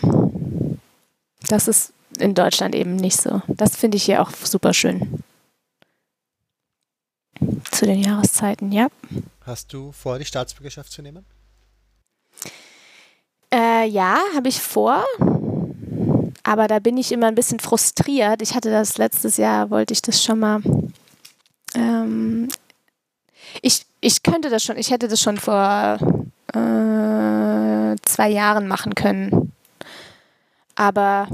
Das 1.50 1.68
ist 1.68 1.92
in 2.20 2.34
Deutschland 2.34 2.74
eben 2.74 2.96
nicht 2.96 3.20
so. 3.20 3.42
Das 3.48 3.76
finde 3.76 3.98
ich 3.98 4.04
hier 4.04 4.22
auch 4.22 4.32
super 4.32 4.74
schön. 4.74 5.24
Zu 7.72 7.86
den 7.86 8.02
Jahreszeiten, 8.02 8.72
ja. 8.72 8.88
Hast 9.46 9.72
du 9.74 9.92
vor, 9.92 10.20
die 10.20 10.26
Staatsbürgerschaft 10.26 10.92
zu 10.92 11.02
nehmen? 11.02 11.26
Äh, 13.54 13.88
ja, 13.88 14.20
habe 14.36 14.50
ich 14.50 14.62
vor. 14.62 15.04
Aber 16.44 16.68
da 16.68 16.80
bin 16.80 16.98
ich 16.98 17.12
immer 17.12 17.28
ein 17.28 17.36
bisschen 17.36 17.60
frustriert. 17.60 18.42
Ich 18.42 18.56
hatte 18.56 18.72
das 18.72 18.98
letztes 18.98 19.38
Jahr, 19.38 19.70
wollte 19.70 19.94
ich 19.94 20.02
das 20.02 20.24
schon 20.24 20.40
mal. 20.40 20.62
Ähm, 21.76 22.48
ich, 23.62 23.86
ich 24.02 24.24
könnte 24.24 24.50
das 24.50 24.64
schon, 24.64 24.78
ich 24.78 24.92
hätte 24.92 25.08
das 25.08 25.20
schon 25.22 25.38
vor 25.38 25.98
äh, 26.54 27.96
zwei 28.04 28.30
Jahren 28.30 28.68
machen 28.68 28.96
können. 28.96 29.52
Aber 30.76 31.28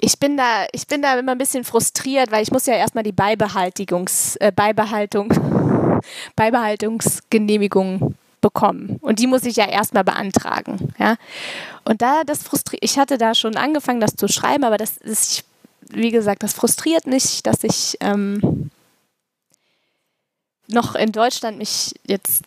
ich 0.00 0.18
bin 0.18 0.36
da, 0.36 0.66
ich 0.72 0.86
bin 0.86 1.02
da 1.02 1.18
immer 1.18 1.32
ein 1.32 1.38
bisschen 1.38 1.64
frustriert, 1.64 2.30
weil 2.30 2.42
ich 2.42 2.50
muss 2.50 2.66
ja 2.66 2.74
erstmal 2.74 3.04
die 3.04 3.12
Beibehaltungs, 3.12 4.36
äh, 4.36 4.52
Beibehaltung, 4.52 5.28
Beibehaltungsgenehmigung 6.36 8.14
bekommen. 8.40 8.98
Und 9.00 9.18
die 9.20 9.26
muss 9.26 9.44
ich 9.44 9.56
ja 9.56 9.66
erstmal 9.66 10.04
beantragen. 10.04 10.92
Ja? 10.98 11.16
Und 11.84 12.02
da 12.02 12.24
das 12.24 12.42
frustriert, 12.42 12.84
ich 12.84 12.98
hatte 12.98 13.18
da 13.18 13.34
schon 13.34 13.56
angefangen, 13.56 14.00
das 14.00 14.16
zu 14.16 14.28
schreiben, 14.28 14.64
aber 14.64 14.76
das 14.76 14.96
ist, 14.98 15.44
wie 15.88 16.10
gesagt, 16.10 16.42
das 16.42 16.52
frustriert 16.52 17.06
mich, 17.06 17.42
dass 17.42 17.64
ich 17.64 17.96
ähm, 18.00 18.70
noch 20.66 20.94
in 20.94 21.12
Deutschland 21.12 21.58
mich 21.58 21.94
jetzt 22.06 22.42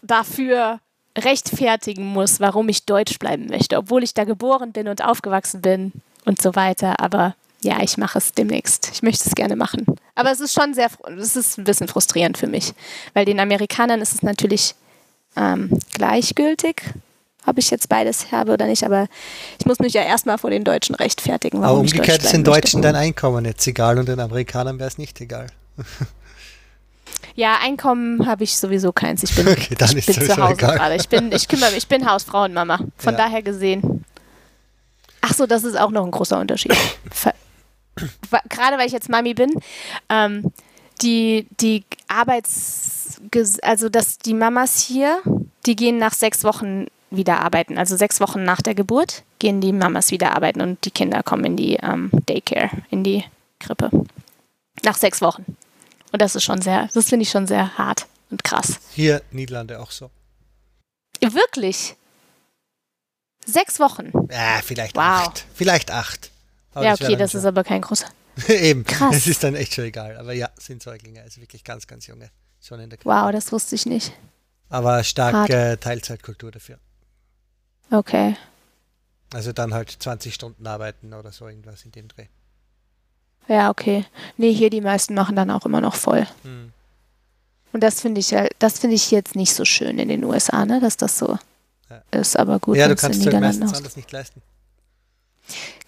dafür 0.00 0.80
rechtfertigen 1.16 2.06
muss, 2.06 2.40
warum 2.40 2.68
ich 2.68 2.86
Deutsch 2.86 3.18
bleiben 3.18 3.46
möchte, 3.46 3.76
obwohl 3.76 4.02
ich 4.02 4.14
da 4.14 4.24
geboren 4.24 4.72
bin 4.72 4.88
und 4.88 5.04
aufgewachsen 5.04 5.60
bin 5.60 5.92
und 6.24 6.40
so 6.40 6.54
weiter. 6.54 7.00
Aber 7.00 7.34
ja, 7.62 7.80
ich 7.82 7.96
mache 7.96 8.18
es 8.18 8.32
demnächst. 8.32 8.90
Ich 8.92 9.02
möchte 9.02 9.28
es 9.28 9.34
gerne 9.34 9.56
machen. 9.56 9.86
Aber 10.14 10.30
es 10.30 10.40
ist 10.40 10.52
schon 10.52 10.74
sehr, 10.74 10.88
es 11.18 11.36
ist 11.36 11.58
ein 11.58 11.64
bisschen 11.64 11.88
frustrierend 11.88 12.36
für 12.36 12.46
mich, 12.46 12.74
weil 13.14 13.24
den 13.24 13.40
Amerikanern 13.40 14.00
ist 14.00 14.14
es 14.14 14.22
natürlich 14.22 14.74
ähm, 15.36 15.78
gleichgültig, 15.94 16.82
ob 17.46 17.58
ich 17.58 17.70
jetzt 17.70 17.88
beides 17.88 18.30
habe 18.30 18.52
oder 18.52 18.66
nicht, 18.66 18.84
aber 18.84 19.08
ich 19.58 19.66
muss 19.66 19.78
mich 19.78 19.94
ja 19.94 20.02
erstmal 20.02 20.38
vor 20.38 20.50
den 20.50 20.64
Deutschen 20.64 20.94
rechtfertigen. 20.94 21.60
Warum 21.60 21.78
aber 21.78 21.80
umgekehrt 21.80 22.22
ist 22.22 22.32
den 22.32 22.44
Deutschen 22.44 22.82
dein 22.82 22.94
Einkommen 22.94 23.44
jetzt 23.44 23.66
egal 23.66 23.98
und 23.98 24.06
den 24.06 24.20
Amerikanern 24.20 24.78
wäre 24.78 24.88
es 24.88 24.98
nicht 24.98 25.20
egal. 25.20 25.46
Ja, 27.34 27.58
Einkommen 27.62 28.26
habe 28.26 28.44
ich 28.44 28.56
sowieso 28.56 28.92
keins. 28.92 29.22
Ich 29.22 29.34
bin, 29.34 29.48
okay, 29.48 29.68
ich 29.70 30.06
bin 30.06 30.14
zu 30.14 30.36
Hause 30.36 30.56
gerade. 30.56 30.96
Ich 30.96 31.08
bin, 31.08 31.32
ich 31.32 31.48
kümmere 31.48 31.74
ich 31.76 31.88
bin 31.88 32.06
Hausfrau 32.10 32.44
und 32.44 32.52
Mama. 32.52 32.78
Von 32.98 33.14
ja. 33.14 33.18
daher 33.18 33.42
gesehen. 33.42 34.04
Ach 35.22 35.32
so, 35.34 35.46
das 35.46 35.64
ist 35.64 35.78
auch 35.78 35.90
noch 35.90 36.04
ein 36.04 36.10
großer 36.10 36.38
Unterschied. 36.38 36.74
gerade 38.48 38.78
weil 38.78 38.86
ich 38.86 38.92
jetzt 38.92 39.08
Mami 39.08 39.34
bin, 39.34 39.54
ähm, 40.08 40.52
die, 41.00 41.46
die 41.60 41.84
Arbeits, 42.08 43.20
also 43.62 43.88
dass 43.88 44.18
die 44.18 44.34
Mamas 44.34 44.80
hier, 44.80 45.20
die 45.66 45.76
gehen 45.76 45.98
nach 45.98 46.12
sechs 46.12 46.44
Wochen 46.44 46.86
wieder 47.10 47.40
arbeiten. 47.40 47.78
Also 47.78 47.96
sechs 47.96 48.20
Wochen 48.20 48.44
nach 48.44 48.62
der 48.62 48.74
Geburt 48.74 49.22
gehen 49.38 49.60
die 49.60 49.72
Mamas 49.72 50.10
wieder 50.10 50.34
arbeiten 50.34 50.60
und 50.60 50.84
die 50.84 50.90
Kinder 50.90 51.22
kommen 51.22 51.44
in 51.44 51.56
die 51.56 51.74
ähm, 51.76 52.10
Daycare, 52.26 52.70
in 52.90 53.04
die 53.04 53.24
Krippe. 53.58 53.90
Nach 54.84 54.96
sechs 54.96 55.20
Wochen. 55.20 55.44
Und 56.12 56.22
das 56.22 56.34
ist 56.36 56.44
schon 56.44 56.60
sehr, 56.60 56.88
das 56.94 57.08
finde 57.08 57.24
ich 57.24 57.30
schon 57.30 57.46
sehr 57.46 57.76
hart 57.78 58.06
und 58.30 58.44
krass. 58.44 58.80
Hier 58.92 59.22
Niederlande 59.30 59.80
auch 59.80 59.90
so. 59.90 60.10
Wirklich? 61.20 61.96
Sechs 63.46 63.80
Wochen? 63.80 64.12
Ja, 64.30 64.60
vielleicht 64.62 64.96
wow. 64.96 65.02
acht. 65.02 65.46
Vielleicht 65.54 65.90
acht. 65.90 66.30
Aber 66.74 66.86
ja, 66.86 66.94
okay, 66.94 67.16
das 67.16 67.34
ist 67.34 67.44
aber 67.44 67.64
kein 67.64 67.82
großer. 67.82 68.06
Eben. 68.48 68.84
Krass. 68.84 69.14
Es 69.14 69.26
ist 69.26 69.44
dann 69.44 69.54
echt 69.54 69.74
schon 69.74 69.84
egal. 69.84 70.16
Aber 70.16 70.32
ja, 70.32 70.48
sind 70.58 70.82
Säuglinge, 70.82 71.20
also 71.22 71.40
wirklich 71.40 71.64
ganz, 71.64 71.86
ganz 71.86 72.06
junge. 72.06 72.30
Schon 72.60 72.80
in 72.80 72.90
der 72.90 72.98
Wow, 73.04 73.32
das 73.32 73.52
wusste 73.52 73.74
ich 73.74 73.86
nicht. 73.86 74.12
Aber 74.68 75.02
starke 75.04 75.78
Teilzeitkultur 75.80 76.50
dafür. 76.50 76.78
Okay. 77.90 78.36
Also 79.34 79.52
dann 79.52 79.74
halt 79.74 79.90
20 79.90 80.32
Stunden 80.32 80.66
arbeiten 80.66 81.12
oder 81.12 81.32
so 81.32 81.46
irgendwas 81.46 81.84
in 81.84 81.92
dem 81.92 82.08
Dreh. 82.08 82.26
Ja, 83.48 83.70
okay. 83.70 84.04
Nee, 84.36 84.52
hier 84.52 84.70
die 84.70 84.80
meisten 84.80 85.14
machen 85.14 85.36
dann 85.36 85.50
auch 85.50 85.66
immer 85.66 85.80
noch 85.80 85.96
voll. 85.96 86.26
Hm. 86.42 86.72
Und 87.72 87.82
das 87.82 88.00
finde 88.00 88.20
ich 88.20 88.30
ja, 88.30 88.46
das 88.58 88.78
finde 88.78 88.96
ich 88.96 89.10
jetzt 89.10 89.34
nicht 89.34 89.54
so 89.54 89.64
schön 89.64 89.98
in 89.98 90.08
den 90.08 90.24
USA, 90.24 90.64
ne, 90.64 90.80
dass 90.80 90.96
das 90.96 91.18
so. 91.18 91.38
Ist, 92.10 92.36
aber 92.36 92.58
gut. 92.58 92.76
Ja, 92.76 92.88
du 92.88 92.96
kannst 92.96 93.20
es 93.20 93.26
halt 93.26 93.40
meistens 93.40 93.74
anders 93.74 93.96
nicht 93.96 94.10
leisten. 94.12 94.42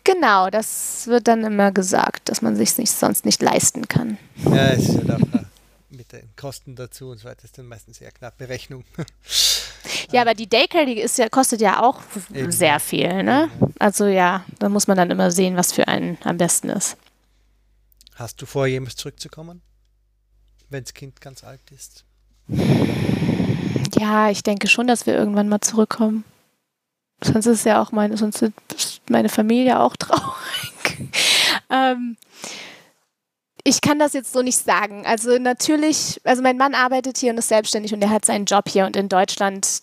Genau, 0.05 0.51
das 0.51 1.06
wird 1.06 1.28
dann 1.28 1.44
immer 1.44 1.72
gesagt, 1.72 2.28
dass 2.28 2.43
man 2.43 2.56
sich 2.56 2.76
nicht 2.76 2.90
sonst 2.90 3.24
nicht 3.24 3.40
leisten 3.40 3.89
kann. 3.89 4.18
Ja, 4.44 4.72
es 4.72 4.89
ist 4.89 4.98
halt 4.98 5.10
auch 5.10 5.39
äh, 5.39 5.44
mit 5.90 6.12
den 6.12 6.28
Kosten 6.36 6.76
dazu 6.76 7.10
und 7.10 7.18
so 7.18 7.28
weiter 7.28 7.44
ist 7.44 7.56
dann 7.56 7.66
meistens 7.66 7.98
sehr 7.98 8.10
knappe 8.10 8.48
Rechnung. 8.48 8.85
Ja, 10.12 10.22
aber 10.22 10.35
die 10.35 10.48
Daycare, 10.48 10.86
die 10.86 11.01
ist 11.01 11.18
ja, 11.18 11.28
kostet 11.28 11.60
ja 11.60 11.82
auch 11.82 12.01
Eben. 12.32 12.52
sehr 12.52 12.78
viel, 12.81 13.22
ne? 13.22 13.51
Also 13.78 14.06
ja, 14.06 14.44
da 14.59 14.68
muss 14.68 14.86
man 14.86 14.97
dann 14.97 15.10
immer 15.10 15.31
sehen, 15.31 15.56
was 15.56 15.72
für 15.72 15.89
einen 15.89 16.18
am 16.24 16.39
besten 16.39 16.68
ist. 16.70 16.97
Hast 18.14 18.40
du 18.40 18.47
vor, 18.47 18.66
jemals 18.66 18.97
zurückzukommen, 18.97 19.60
wenn 20.70 20.85
das 20.85 20.94
Kind 20.94 21.20
ganz 21.20 21.43
alt 21.44 21.60
ist? 21.72 22.05
Ja, 23.98 24.30
ich 24.30 24.42
denke 24.42 24.68
schon, 24.68 24.86
dass 24.86 25.06
wir 25.06 25.14
irgendwann 25.14 25.48
mal 25.48 25.60
zurückkommen. 25.60 26.24
Sonst 27.22 27.46
ist 27.46 27.64
ja 27.64 27.80
auch 27.80 27.92
meine, 27.92 28.16
sonst 28.16 28.42
ist 28.42 29.00
meine 29.08 29.28
Familie 29.28 29.80
auch 29.80 29.96
traurig. 29.98 31.08
ähm, 31.70 32.16
ich 33.62 33.80
kann 33.80 33.98
das 33.98 34.12
jetzt 34.12 34.32
so 34.32 34.42
nicht 34.42 34.58
sagen. 34.58 35.06
Also 35.06 35.38
natürlich, 35.38 36.20
also 36.24 36.42
mein 36.42 36.58
Mann 36.58 36.74
arbeitet 36.74 37.18
hier 37.18 37.32
und 37.32 37.38
ist 37.38 37.48
selbstständig 37.48 37.94
und 37.94 38.02
er 38.02 38.10
hat 38.10 38.24
seinen 38.24 38.44
Job 38.44 38.68
hier 38.68 38.84
und 38.84 38.96
in 38.96 39.08
Deutschland 39.08 39.82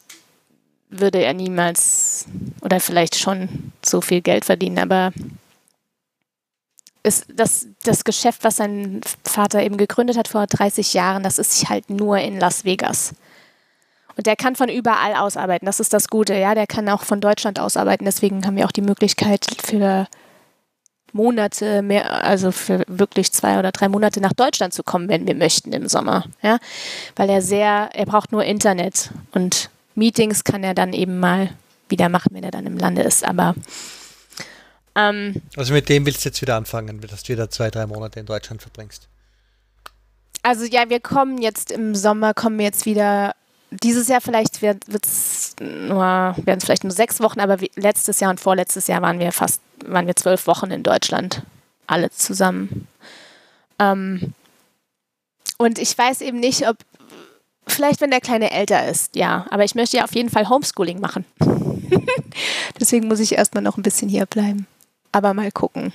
würde 0.90 1.24
er 1.24 1.34
niemals 1.34 2.26
oder 2.62 2.80
vielleicht 2.80 3.16
schon 3.16 3.72
so 3.84 4.02
viel 4.02 4.22
Geld 4.22 4.46
verdienen, 4.46 4.78
aber 4.78 5.14
ist 7.04 7.26
das, 7.34 7.68
das 7.84 8.04
Geschäft, 8.04 8.44
was 8.44 8.58
sein 8.58 9.02
Vater 9.24 9.64
eben 9.64 9.78
gegründet 9.78 10.18
hat 10.18 10.28
vor 10.28 10.46
30 10.46 10.94
Jahren, 10.94 11.24
das 11.24 11.40
ist 11.40 11.68
halt 11.70 11.90
nur 11.90 12.18
in 12.20 12.40
Las 12.40 12.66
Vegas. 12.66 13.16
Und 14.16 14.28
der 14.28 14.36
kann 14.36 14.56
von 14.56 14.70
überall 14.70 15.16
aus 15.16 15.38
arbeiten. 15.38 15.66
Das 15.66 15.80
ist 15.80 15.94
das 15.94 16.08
Gute, 16.08 16.36
ja. 16.36 16.56
Der 16.56 16.68
kann 16.68 16.90
auch 16.90 17.04
von 17.04 17.22
Deutschland 17.22 17.60
aus 17.60 17.78
arbeiten. 17.78 18.06
Deswegen 18.06 18.46
haben 18.46 18.56
wir 18.56 18.66
auch 18.66 18.72
die 18.72 18.82
Möglichkeit 18.82 19.46
für 19.64 20.08
Monate 21.14 21.82
mehr, 21.82 22.24
also 22.24 22.52
für 22.52 22.84
wirklich 22.88 23.32
zwei 23.32 23.60
oder 23.60 23.72
drei 23.72 23.90
Monate 23.90 24.22
nach 24.22 24.34
Deutschland 24.34 24.74
zu 24.74 24.84
kommen, 24.84 25.10
wenn 25.10 25.28
wir 25.28 25.36
möchten 25.36 25.74
im 25.74 25.88
Sommer, 25.88 26.26
ja. 26.42 26.58
Weil 27.16 27.30
er 27.30 27.42
sehr, 27.42 27.90
er 27.94 28.06
braucht 28.06 28.32
nur 28.32 28.44
Internet 28.44 29.12
und 29.34 29.70
Meetings 29.96 30.44
kann 30.44 30.64
er 30.64 30.74
dann 30.74 30.94
eben 30.94 31.20
mal 31.20 31.50
wieder 31.90 32.10
machen, 32.10 32.30
wenn 32.32 32.44
er 32.44 32.52
dann 32.52 32.66
im 32.66 32.78
Lande 32.78 33.02
ist. 33.02 33.26
Aber 33.26 33.56
ähm, 34.96 35.42
also 35.56 35.74
mit 35.74 35.90
dem 35.90 36.06
willst 36.06 36.24
du 36.24 36.30
jetzt 36.30 36.42
wieder 36.42 36.56
anfangen, 36.56 37.02
dass 37.02 37.24
du 37.24 37.34
wieder 37.34 37.50
zwei, 37.50 37.70
drei 37.70 37.86
Monate 37.86 38.20
in 38.20 38.26
Deutschland 38.26 38.62
verbringst. 38.62 39.08
Also 40.44 40.66
ja, 40.66 40.90
wir 40.90 41.00
kommen 41.00 41.42
jetzt 41.42 41.72
im 41.72 41.94
Sommer, 41.94 42.34
kommen 42.34 42.58
wir 42.58 42.66
jetzt 42.66 42.86
wieder. 42.86 43.36
Dieses 43.72 44.10
Jahr 44.10 44.22
vielleicht 44.22 44.62
wird 44.62 44.86
es 45.06 45.56
nur, 45.60 45.98
werden 45.98 46.58
es 46.58 46.66
vielleicht 46.66 46.84
nur 46.84 46.92
sechs 46.92 47.22
Wochen, 47.22 47.40
aber 47.40 47.58
letztes 47.76 48.20
Jahr 48.20 48.30
und 48.30 48.40
vorletztes 48.40 48.88
Jahr 48.88 49.02
waren 49.02 49.20
wir 49.20 49.32
fast, 49.32 49.62
waren 49.86 50.08
wir 50.08 50.16
zwölf 50.16 50.46
Wochen 50.46 50.72
in 50.72 50.84
Deutschland, 50.84 51.44
alle 51.88 52.10
zusammen. 52.12 52.88
Ähm, 53.80 54.34
und 55.58 55.80
ich 55.80 55.98
weiß 55.98 56.22
eben 56.22 56.40
nicht, 56.40 56.68
ob 56.68 56.78
vielleicht, 57.68 58.02
wenn 58.02 58.12
der 58.12 58.22
Kleine 58.22 58.52
älter 58.52 58.88
ist, 58.88 59.16
ja. 59.16 59.46
Aber 59.50 59.64
ich 59.64 59.76
möchte 59.76 59.98
ja 59.98 60.04
auf 60.04 60.16
jeden 60.16 60.30
Fall 60.30 60.50
Homeschooling 60.50 61.00
machen. 61.00 61.26
Deswegen 62.80 63.08
muss 63.08 63.20
ich 63.20 63.34
erstmal 63.34 63.64
noch 63.64 63.78
ein 63.78 63.84
bisschen 63.84 64.10
hier 64.10 64.26
bleiben. 64.26 64.68
Aber 65.12 65.34
mal 65.34 65.52
gucken. 65.52 65.94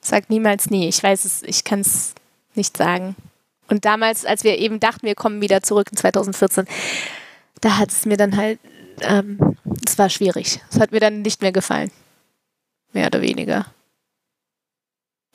Sag 0.00 0.30
niemals 0.30 0.70
nie. 0.70 0.88
Ich 0.88 1.02
weiß 1.02 1.24
es, 1.24 1.42
ich 1.42 1.64
kann 1.64 1.80
es 1.80 2.14
nicht 2.54 2.76
sagen. 2.76 3.16
Und 3.70 3.84
damals, 3.84 4.26
als 4.26 4.44
wir 4.44 4.58
eben 4.58 4.80
dachten, 4.80 5.06
wir 5.06 5.14
kommen 5.14 5.40
wieder 5.40 5.62
zurück 5.62 5.88
in 5.90 5.96
2014, 5.96 6.66
da 7.60 7.78
hat 7.78 7.90
es 7.90 8.04
mir 8.04 8.16
dann 8.16 8.36
halt, 8.36 8.58
ähm, 9.00 9.56
es 9.86 9.96
war 9.96 10.10
schwierig. 10.10 10.60
Es 10.70 10.80
hat 10.80 10.92
mir 10.92 11.00
dann 11.00 11.22
nicht 11.22 11.40
mehr 11.40 11.52
gefallen. 11.52 11.90
Mehr 12.92 13.06
oder 13.06 13.22
weniger. 13.22 13.66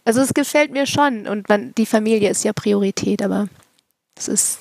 Also 0.03 0.21
es 0.21 0.33
gefällt 0.33 0.71
mir 0.71 0.85
schon 0.85 1.27
und 1.27 1.49
man, 1.49 1.73
die 1.75 1.85
Familie 1.85 2.29
ist 2.29 2.43
ja 2.43 2.53
Priorität, 2.53 3.23
aber 3.23 3.47
es 4.15 4.27
ist 4.27 4.59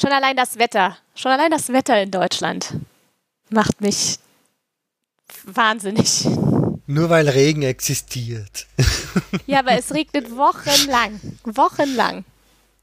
schon 0.00 0.10
allein 0.10 0.36
das 0.36 0.58
Wetter, 0.58 0.96
schon 1.14 1.32
allein 1.32 1.50
das 1.50 1.68
Wetter 1.68 2.00
in 2.00 2.10
Deutschland 2.10 2.74
macht 3.50 3.80
mich 3.80 4.18
wahnsinnig. 5.44 6.26
Nur 6.86 7.08
weil 7.10 7.28
Regen 7.28 7.62
existiert. 7.62 8.66
Ja, 9.46 9.60
aber 9.60 9.78
es 9.78 9.94
regnet 9.94 10.36
wochenlang. 10.36 11.20
Wochenlang. 11.44 12.24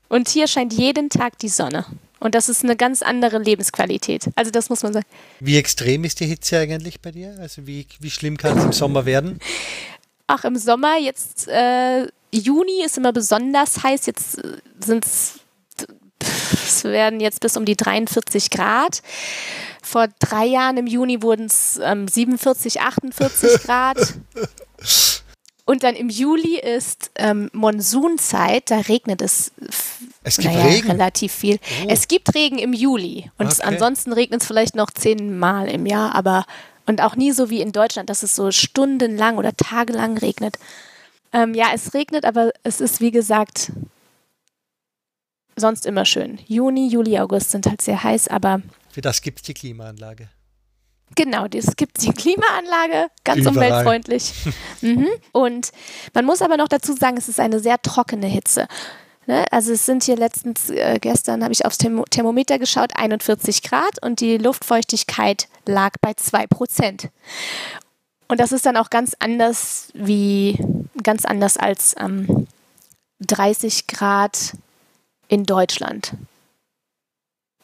Und 0.07 0.30
hier 0.30 0.48
scheint 0.48 0.72
jeden 0.72 1.10
Tag 1.10 1.38
die 1.40 1.49
Sonne. 1.49 1.86
Und 2.22 2.36
das 2.36 2.48
ist 2.48 2.64
eine 2.64 2.78
ganz 2.78 3.02
andere 3.02 3.40
Lebensqualität. 3.40 4.30
Also 4.36 4.49
das 4.49 4.69
muss 4.69 4.84
man 4.84 4.94
sagen. 4.94 5.06
Wie 5.41 5.57
extrem 5.57 6.06
ist 6.06 6.19
die 6.22 6.28
Hitze 6.28 6.60
eigentlich 6.60 7.02
bei 7.02 7.11
dir? 7.11 7.36
Also 7.40 7.68
wie, 7.68 7.86
wie 7.99 8.10
schlimm 8.10 8.38
kann 8.38 8.57
es 8.57 8.64
im 8.64 8.72
Sommer 8.72 9.06
werden? 9.06 9.40
Ach, 10.28 10.45
im 10.45 10.56
Sommer 10.56 10.98
jetzt, 10.98 11.49
äh, 11.49 12.07
Juni 12.32 12.84
ist 12.86 12.98
immer 12.98 13.11
besonders 13.11 13.84
heiß. 13.84 14.06
Jetzt 14.06 14.38
äh, 14.38 14.57
sind 14.80 15.03
es, 15.03 15.40
es 16.65 16.84
werden 16.84 17.19
jetzt 17.19 17.39
bis 17.41 17.57
um 17.57 17.65
die 17.65 17.76
43 17.76 18.49
Grad. 18.49 19.02
Vor 19.81 20.07
drei 20.19 20.45
Jahren 20.45 20.77
im 20.77 20.88
Juni 20.88 21.22
wurden 21.22 21.45
es 21.45 21.80
ähm, 21.84 22.07
47, 22.07 22.81
48 22.81 23.64
Grad. 23.64 23.98
Und 25.65 25.84
dann 25.84 25.95
im 25.95 26.10
Juli 26.10 26.60
ist 26.60 27.11
ähm, 27.15 27.49
Monsunzeit, 27.53 28.69
da 28.72 28.80
regnet 28.80 29.22
es, 29.22 29.52
es 30.23 30.38
gibt 30.38 30.53
naja, 30.53 30.65
Regen? 30.65 30.91
relativ 30.91 31.31
viel. 31.31 31.60
Oh. 31.84 31.88
Es 31.88 32.07
gibt 32.07 32.34
Regen 32.35 32.57
im 32.57 32.73
Juli 32.73 33.31
und 33.38 33.48
okay. 33.48 33.61
ansonsten 33.64 34.11
regnet 34.11 34.41
es 34.41 34.48
vielleicht 34.48 34.76
noch 34.76 34.91
zehnmal 34.91 35.69
im 35.69 35.85
Jahr, 35.85 36.15
aber 36.15 36.45
und 36.88 37.02
auch 37.02 37.15
nie 37.15 37.31
so 37.31 37.49
wie 37.49 37.61
in 37.61 37.72
Deutschland, 37.72 38.10
dass 38.10 38.23
es 38.23 38.35
so 38.35 38.52
stundenlang 38.52 39.38
oder 39.38 39.56
tagelang 39.56 40.18
regnet. 40.18 40.57
Ähm, 41.31 41.53
ja, 41.53 41.68
es 41.73 41.93
regnet, 41.93 42.26
aber 42.26 42.52
es 42.64 42.81
ist 42.81 42.99
wie 42.99 43.11
gesagt 43.11 43.72
sonst 45.56 45.86
immer 45.86 46.06
schön. 46.06 46.40
Juni, 46.48 46.88
Juli, 46.88 47.19
August 47.19 47.52
sind 47.52 47.65
halt 47.65 47.82
sehr 47.82 48.03
heiß, 48.03 48.28
aber 48.28 48.61
für 48.90 49.02
das 49.02 49.22
gibt 49.22 49.40
es 49.40 49.44
die 49.44 49.53
Klimaanlage. 49.53 50.30
Genau, 51.15 51.45
es 51.53 51.76
gibt 51.76 52.02
die 52.02 52.11
Klimaanlage, 52.11 53.10
ganz 53.23 53.41
Überall. 53.41 53.56
umweltfreundlich. 53.56 54.34
mhm. 54.82 55.07
Und 55.34 55.72
man 56.14 56.26
muss 56.26 56.41
aber 56.41 56.57
noch 56.57 56.69
dazu 56.69 56.94
sagen, 56.94 57.18
es 57.18 57.28
ist 57.28 57.40
eine 57.40 57.60
sehr 57.60 57.82
trockene 57.82 58.28
Hitze. 58.28 58.68
Ne? 59.28 59.45
Also 59.52 59.73
es 59.73 59.86
sind 59.86 60.03
hier 60.03 60.15
letztens, 60.15 60.69
äh, 60.69 60.99
gestern 61.02 61.44
habe 61.44 61.53
ich 61.53 61.65
aufs 61.65 61.78
Therm 61.78 62.03
Thermometer 62.10 62.60
geschaut, 62.60 62.91
41 62.95 63.61
Grad 63.61 64.02
und 64.03 64.19
die 64.22 64.38
Luftfeuchtigkeit 64.38 65.48
lag 65.65 65.91
bei 66.02 66.14
2 66.14 66.48
Prozent. 66.48 67.10
Und 68.28 68.40
das 68.40 68.53
ist 68.53 68.65
dann 68.65 68.78
auch 68.78 68.90
ganz 68.90 69.15
anders 69.19 69.90
wie 69.94 70.57
ganz 71.03 71.26
anders 71.26 71.57
als 71.57 71.94
ähm, 71.99 72.48
30 73.19 73.88
Grad 73.88 74.53
in 75.32 75.45
Deutschland. 75.45 76.14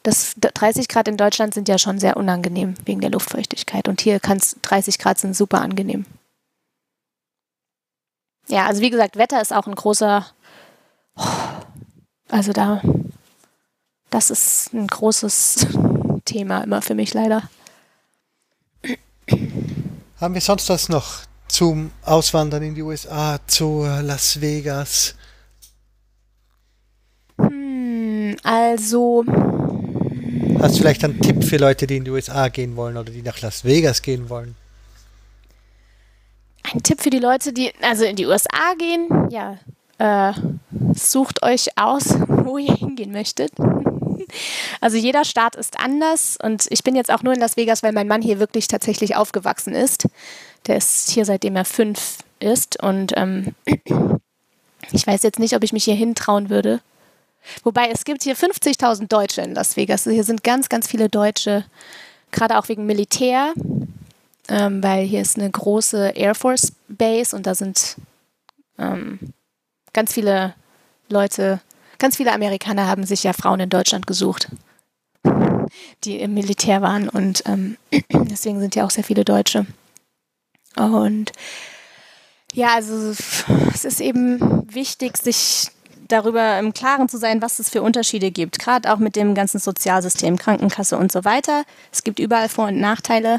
Das 0.02 0.34
30 0.36 0.88
Grad 0.88 1.06
in 1.06 1.18
Deutschland 1.18 1.52
sind 1.52 1.68
ja 1.68 1.78
schon 1.78 2.00
sehr 2.00 2.16
unangenehm 2.16 2.74
wegen 2.86 3.02
der 3.02 3.10
Luftfeuchtigkeit. 3.10 3.88
Und 3.88 4.00
hier 4.00 4.20
kann 4.20 4.38
es 4.38 4.56
30 4.62 4.98
Grad 4.98 5.18
sind 5.18 5.36
super 5.36 5.60
angenehm. 5.60 6.06
Ja, 8.48 8.66
also 8.66 8.80
wie 8.80 8.88
gesagt, 8.88 9.16
Wetter 9.16 9.42
ist 9.42 9.52
auch 9.52 9.66
ein 9.66 9.74
großer. 9.74 10.26
Also 12.30 12.52
da. 12.52 12.80
Das 14.08 14.30
ist 14.30 14.72
ein 14.72 14.86
großes 14.86 15.66
Thema 16.24 16.62
immer 16.62 16.80
für 16.80 16.94
mich 16.94 17.12
leider. 17.12 17.42
Haben 20.18 20.34
wir 20.34 20.40
sonst 20.40 20.70
was 20.70 20.88
noch 20.88 21.20
zum 21.48 21.90
Auswandern 22.02 22.62
in 22.62 22.74
die 22.74 22.82
USA, 22.82 23.38
zu 23.46 23.84
Las 23.84 24.40
Vegas? 24.40 25.14
Hm, 27.38 28.27
also. 28.42 29.24
Hast 30.60 30.74
du 30.74 30.80
vielleicht 30.80 31.04
einen 31.04 31.20
Tipp 31.20 31.44
für 31.44 31.56
Leute, 31.56 31.86
die 31.86 31.96
in 31.98 32.04
die 32.04 32.10
USA 32.10 32.48
gehen 32.48 32.76
wollen 32.76 32.96
oder 32.96 33.12
die 33.12 33.22
nach 33.22 33.40
Las 33.40 33.64
Vegas 33.64 34.02
gehen 34.02 34.28
wollen? 34.28 34.56
Ein 36.72 36.82
Tipp 36.82 37.00
für 37.00 37.10
die 37.10 37.20
Leute, 37.20 37.52
die 37.52 37.72
also 37.80 38.04
in 38.04 38.16
die 38.16 38.26
USA 38.26 38.74
gehen, 38.76 39.08
ja, 39.30 39.58
äh, 39.98 40.32
sucht 40.94 41.42
euch 41.42 41.78
aus, 41.78 42.14
wo 42.28 42.58
ihr 42.58 42.74
hingehen 42.74 43.12
möchtet. 43.12 43.52
Also 44.80 44.96
jeder 44.96 45.24
Staat 45.24 45.56
ist 45.56 45.80
anders 45.80 46.36
und 46.42 46.66
ich 46.70 46.82
bin 46.84 46.94
jetzt 46.94 47.10
auch 47.10 47.22
nur 47.22 47.32
in 47.32 47.40
Las 47.40 47.56
Vegas, 47.56 47.82
weil 47.82 47.92
mein 47.92 48.08
Mann 48.08 48.20
hier 48.20 48.38
wirklich 48.38 48.68
tatsächlich 48.68 49.16
aufgewachsen 49.16 49.74
ist. 49.74 50.06
Der 50.66 50.76
ist 50.76 51.10
hier 51.10 51.24
seitdem 51.24 51.56
er 51.56 51.64
fünf 51.64 52.18
ist 52.38 52.82
und 52.82 53.12
ähm, 53.16 53.54
ich 54.92 55.06
weiß 55.06 55.22
jetzt 55.22 55.38
nicht, 55.38 55.54
ob 55.54 55.62
ich 55.62 55.72
mich 55.72 55.84
hier 55.84 55.94
hintrauen 55.94 56.50
würde. 56.50 56.80
Wobei 57.64 57.90
es 57.90 58.04
gibt 58.04 58.22
hier 58.22 58.36
50.000 58.36 59.08
Deutsche 59.08 59.42
in 59.42 59.54
Las 59.54 59.76
Vegas. 59.76 60.04
Hier 60.04 60.24
sind 60.24 60.44
ganz, 60.44 60.68
ganz 60.68 60.88
viele 60.88 61.08
Deutsche, 61.08 61.64
gerade 62.30 62.58
auch 62.58 62.68
wegen 62.68 62.86
Militär, 62.86 63.52
ähm, 64.48 64.82
weil 64.82 65.04
hier 65.04 65.20
ist 65.22 65.38
eine 65.38 65.50
große 65.50 66.10
Air 66.10 66.34
Force 66.34 66.72
Base 66.88 67.34
und 67.34 67.46
da 67.46 67.54
sind 67.54 67.96
ähm, 68.78 69.18
ganz 69.92 70.12
viele 70.12 70.54
Leute 71.08 71.60
Ganz 71.98 72.16
viele 72.16 72.32
Amerikaner 72.32 72.86
haben 72.86 73.04
sich 73.04 73.24
ja 73.24 73.32
Frauen 73.32 73.58
in 73.58 73.70
Deutschland 73.70 74.06
gesucht, 74.06 74.48
die 76.04 76.20
im 76.20 76.32
Militär 76.32 76.80
waren 76.80 77.08
und 77.08 77.42
ähm, 77.46 77.76
deswegen 78.12 78.60
sind 78.60 78.76
ja 78.76 78.86
auch 78.86 78.90
sehr 78.90 79.02
viele 79.02 79.24
Deutsche. 79.24 79.66
Und 80.76 81.32
ja, 82.52 82.74
also 82.74 83.10
es 83.74 83.84
ist 83.84 84.00
eben 84.00 84.72
wichtig, 84.72 85.16
sich 85.16 85.70
darüber 86.08 86.58
im 86.58 86.74
Klaren 86.74 87.08
zu 87.08 87.18
sein, 87.18 87.42
was 87.42 87.58
es 87.58 87.68
für 87.68 87.82
Unterschiede 87.82 88.30
gibt, 88.30 88.58
gerade 88.58 88.92
auch 88.92 88.98
mit 88.98 89.16
dem 89.16 89.34
ganzen 89.34 89.58
Sozialsystem, 89.58 90.36
Krankenkasse 90.36 90.96
und 90.96 91.12
so 91.12 91.24
weiter. 91.24 91.64
Es 91.92 92.02
gibt 92.02 92.18
überall 92.18 92.48
Vor- 92.48 92.68
und 92.68 92.80
Nachteile. 92.80 93.38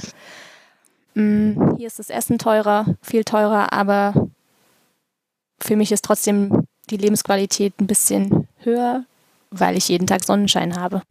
Hm, 1.15 1.75
hier 1.77 1.87
ist 1.87 1.99
das 1.99 2.09
Essen 2.09 2.37
teurer, 2.37 2.85
viel 3.01 3.23
teurer, 3.23 3.73
aber 3.73 4.29
für 5.59 5.75
mich 5.75 5.91
ist 5.91 6.05
trotzdem 6.05 6.65
die 6.89 6.97
Lebensqualität 6.97 7.73
ein 7.79 7.87
bisschen 7.87 8.47
höher, 8.59 9.03
weil 9.51 9.77
ich 9.77 9.89
jeden 9.89 10.07
Tag 10.07 10.23
Sonnenschein 10.23 10.79
habe. 10.79 11.01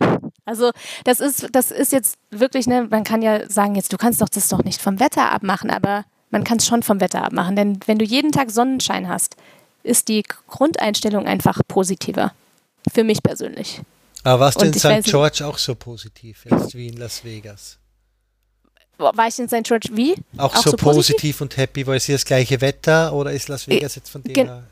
Also 0.44 0.70
das 1.04 1.20
ist, 1.20 1.48
das 1.52 1.70
ist 1.70 1.92
jetzt 1.92 2.16
wirklich, 2.30 2.66
ne, 2.66 2.86
man 2.88 3.04
kann 3.04 3.20
ja 3.22 3.48
sagen, 3.50 3.74
jetzt, 3.74 3.92
du 3.92 3.98
kannst 3.98 4.22
doch 4.22 4.28
das 4.28 4.48
doch 4.48 4.64
nicht 4.64 4.80
vom 4.80 4.98
Wetter 5.00 5.30
abmachen, 5.30 5.70
aber 5.70 6.04
man 6.30 6.44
kann 6.44 6.58
es 6.58 6.66
schon 6.66 6.82
vom 6.82 7.00
Wetter 7.00 7.24
abmachen. 7.24 7.56
Denn 7.56 7.80
wenn 7.86 7.98
du 7.98 8.04
jeden 8.04 8.32
Tag 8.32 8.50
Sonnenschein 8.50 9.08
hast, 9.08 9.36
ist 9.82 10.08
die 10.08 10.22
Grundeinstellung 10.48 11.26
einfach 11.26 11.60
positiver. 11.66 12.32
Für 12.92 13.04
mich 13.04 13.22
persönlich. 13.22 13.80
Aber 14.24 14.40
warst 14.40 14.60
du 14.60 14.66
in 14.66 14.74
St. 14.74 15.04
George 15.04 15.46
auch 15.46 15.58
so 15.58 15.74
positiv 15.74 16.44
jetzt 16.44 16.74
wie 16.74 16.88
in 16.88 16.96
Las 16.96 17.24
Vegas? 17.24 17.78
War 18.98 19.28
ich 19.28 19.38
in 19.38 19.48
St. 19.48 19.62
George 19.62 19.90
wie? 19.92 20.14
Auch, 20.36 20.54
auch 20.54 20.62
so, 20.62 20.70
so 20.70 20.76
positiv? 20.76 21.14
positiv? 21.14 21.40
und 21.40 21.56
happy, 21.56 21.86
weil 21.86 21.96
es 21.96 22.04
hier 22.04 22.16
das 22.16 22.24
gleiche 22.24 22.60
Wetter 22.60 23.12
oder 23.12 23.32
ist 23.32 23.48
Las 23.48 23.68
Vegas 23.68 23.94
jetzt 23.94 24.10
von 24.10 24.22
dem 24.22 24.34
her? 24.34 24.64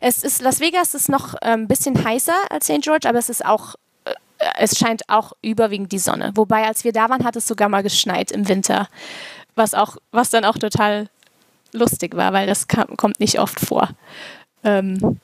Es 0.00 0.22
ist, 0.22 0.40
Las 0.40 0.60
Vegas 0.60 0.94
ist 0.94 1.10
noch 1.10 1.34
ein 1.34 1.60
ähm, 1.60 1.68
bisschen 1.68 2.02
heißer 2.02 2.34
als 2.50 2.64
St. 2.64 2.80
George, 2.80 3.06
aber 3.08 3.18
es 3.18 3.28
ist 3.28 3.44
auch, 3.44 3.74
äh, 4.04 4.14
es 4.58 4.78
scheint 4.78 5.02
auch 5.08 5.32
überwiegend 5.42 5.92
die 5.92 5.98
Sonne. 5.98 6.32
Wobei, 6.34 6.66
als 6.66 6.84
wir 6.84 6.92
da 6.92 7.10
waren, 7.10 7.24
hat 7.24 7.36
es 7.36 7.46
sogar 7.46 7.68
mal 7.68 7.82
geschneit 7.82 8.30
im 8.30 8.48
Winter. 8.48 8.88
Was 9.54 9.74
auch, 9.74 9.98
was 10.12 10.30
dann 10.30 10.46
auch 10.46 10.56
total 10.56 11.08
lustig 11.72 12.16
war, 12.16 12.32
weil 12.32 12.46
das 12.46 12.68
kam, 12.68 12.96
kommt 12.96 13.20
nicht 13.20 13.38
oft 13.38 13.60
vor. 13.60 13.88
Ähm, 14.64 15.18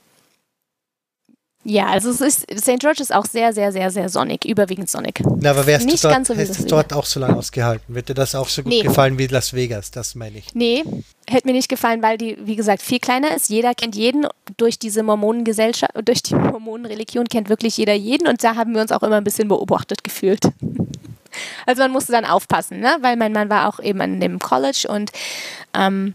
ja, 1.65 1.87
also 1.87 2.09
es 2.09 2.20
ist, 2.23 2.47
St. 2.59 2.79
George 2.79 3.03
ist 3.03 3.12
auch 3.12 3.27
sehr, 3.27 3.53
sehr, 3.53 3.73
sehr, 3.73 3.91
sehr 3.91 4.09
sonnig, 4.09 4.47
überwiegend 4.47 4.89
sonnig. 4.89 5.20
Na, 5.41 5.51
aber 5.51 5.66
wärst 5.66 5.85
Nicht 5.85 6.03
du 6.03 6.09
dort, 6.09 6.27
so 6.27 6.35
hättest 6.35 6.61
du 6.61 6.66
dort 6.66 6.93
auch 6.95 7.05
so 7.05 7.20
lange 7.20 7.37
ausgehalten? 7.37 7.95
Wird 7.95 8.09
dir 8.09 8.15
das 8.15 8.35
auch 8.35 8.49
so 8.49 8.62
gut 8.62 8.73
nee. 8.73 8.81
gefallen 8.81 9.19
wie 9.19 9.27
Las 9.27 9.53
Vegas? 9.53 9.91
Das 9.91 10.15
meine 10.15 10.39
ich. 10.39 10.55
Nee, 10.55 10.85
hätte 11.29 11.47
mir 11.47 11.53
nicht 11.53 11.69
gefallen, 11.69 12.01
weil 12.01 12.16
die, 12.16 12.39
wie 12.41 12.57
gesagt, 12.57 12.81
viel 12.81 13.01
kleiner 13.01 13.37
ist. 13.37 13.51
Jeder 13.51 13.75
kennt 13.75 13.97
jeden 13.97 14.27
durch 14.57 14.79
diese 14.79 15.03
Mormonengesellschaft, 15.03 15.93
durch 16.05 16.23
die 16.23 16.37
Mormonenreligion 16.37 17.27
kennt 17.27 17.51
wirklich 17.51 17.77
jeder 17.77 17.95
jeden 17.95 18.29
und 18.29 18.43
da 18.43 18.55
haben 18.55 18.73
wir 18.75 18.81
uns 18.81 18.93
auch 18.93 19.03
immer 19.03 19.16
ein 19.16 19.25
bisschen 19.25 19.49
beobachtet 19.49 20.03
gefühlt. 20.03 20.41
Also 21.66 21.82
man 21.82 21.90
musste 21.90 22.12
dann 22.12 22.24
aufpassen, 22.24 22.81
ne? 22.81 22.97
weil 23.01 23.16
mein 23.16 23.32
Mann 23.32 23.51
war 23.51 23.69
auch 23.69 23.81
eben 23.81 24.01
an 24.01 24.20
dem 24.20 24.39
College 24.39 24.86
und 24.89 25.10
ähm, 25.74 26.15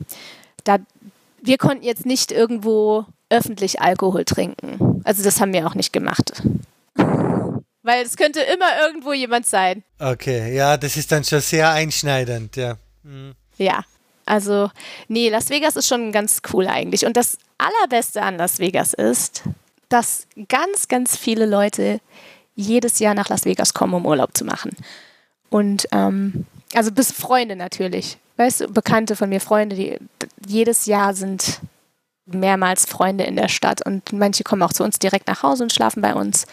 da 0.64 0.78
wir 1.42 1.58
konnten 1.58 1.84
jetzt 1.84 2.06
nicht 2.06 2.32
irgendwo 2.32 3.06
öffentlich 3.30 3.82
Alkohol 3.82 4.24
trinken. 4.24 5.02
Also 5.04 5.24
das 5.24 5.42
haben 5.42 5.52
wir 5.52 5.68
auch 5.68 5.76
nicht 5.76 5.92
gemacht. 5.92 6.42
Weil 7.84 8.06
es 8.06 8.16
könnte 8.16 8.40
immer 8.40 8.80
irgendwo 8.86 9.12
jemand 9.12 9.46
sein. 9.46 9.84
Okay, 10.00 10.56
ja, 10.56 10.78
das 10.78 10.96
ist 10.96 11.12
dann 11.12 11.24
schon 11.26 11.42
sehr 11.42 11.70
einschneidend, 11.72 12.56
ja. 12.56 12.78
Mhm. 13.04 13.34
Ja, 13.58 13.84
also 14.26 14.70
nee, 15.10 15.30
Las 15.30 15.50
Vegas 15.50 15.76
ist 15.76 15.88
schon 15.88 16.14
ganz 16.14 16.42
cool 16.54 16.68
eigentlich. 16.68 17.06
Und 17.06 17.18
das 17.18 17.38
Allerbeste 17.58 18.22
an 18.22 18.38
Las 18.38 18.60
Vegas 18.60 18.94
ist, 18.94 19.44
dass 19.90 20.28
ganz, 20.48 20.88
ganz 20.88 21.18
viele 21.18 21.46
Leute 21.46 22.00
jedes 22.56 23.00
Jahr 23.00 23.16
nach 23.16 23.30
Las 23.30 23.46
Vegas 23.46 23.74
kommen, 23.74 23.94
um 23.94 24.06
Urlaub 24.06 24.36
zu 24.38 24.46
machen. 24.46 24.72
Und 25.54 25.88
ähm, 25.92 26.48
also 26.74 26.92
bis 26.92 27.12
Freunde 27.12 27.56
natürlich. 27.56 28.18
Weißt 28.38 28.62
du, 28.62 28.68
Bekannte 28.70 29.16
von 29.16 29.30
mir, 29.30 29.40
Freunde, 29.40 29.76
die 29.76 30.00
jedes 30.48 30.88
Jahr 30.88 31.14
sind 31.14 31.60
mehrmals 32.26 32.88
Freunde 32.88 33.26
in 33.26 33.36
der 33.36 33.50
Stadt 33.50 33.86
und 33.86 34.14
manche 34.14 34.44
kommen 34.44 34.64
auch 34.64 34.74
zu 34.74 34.84
uns 34.84 34.98
direkt 34.98 35.28
nach 35.28 35.44
Hause 35.44 35.62
und 35.62 35.72
schlafen 35.72 36.02
bei 36.02 36.16
uns. 36.16 36.48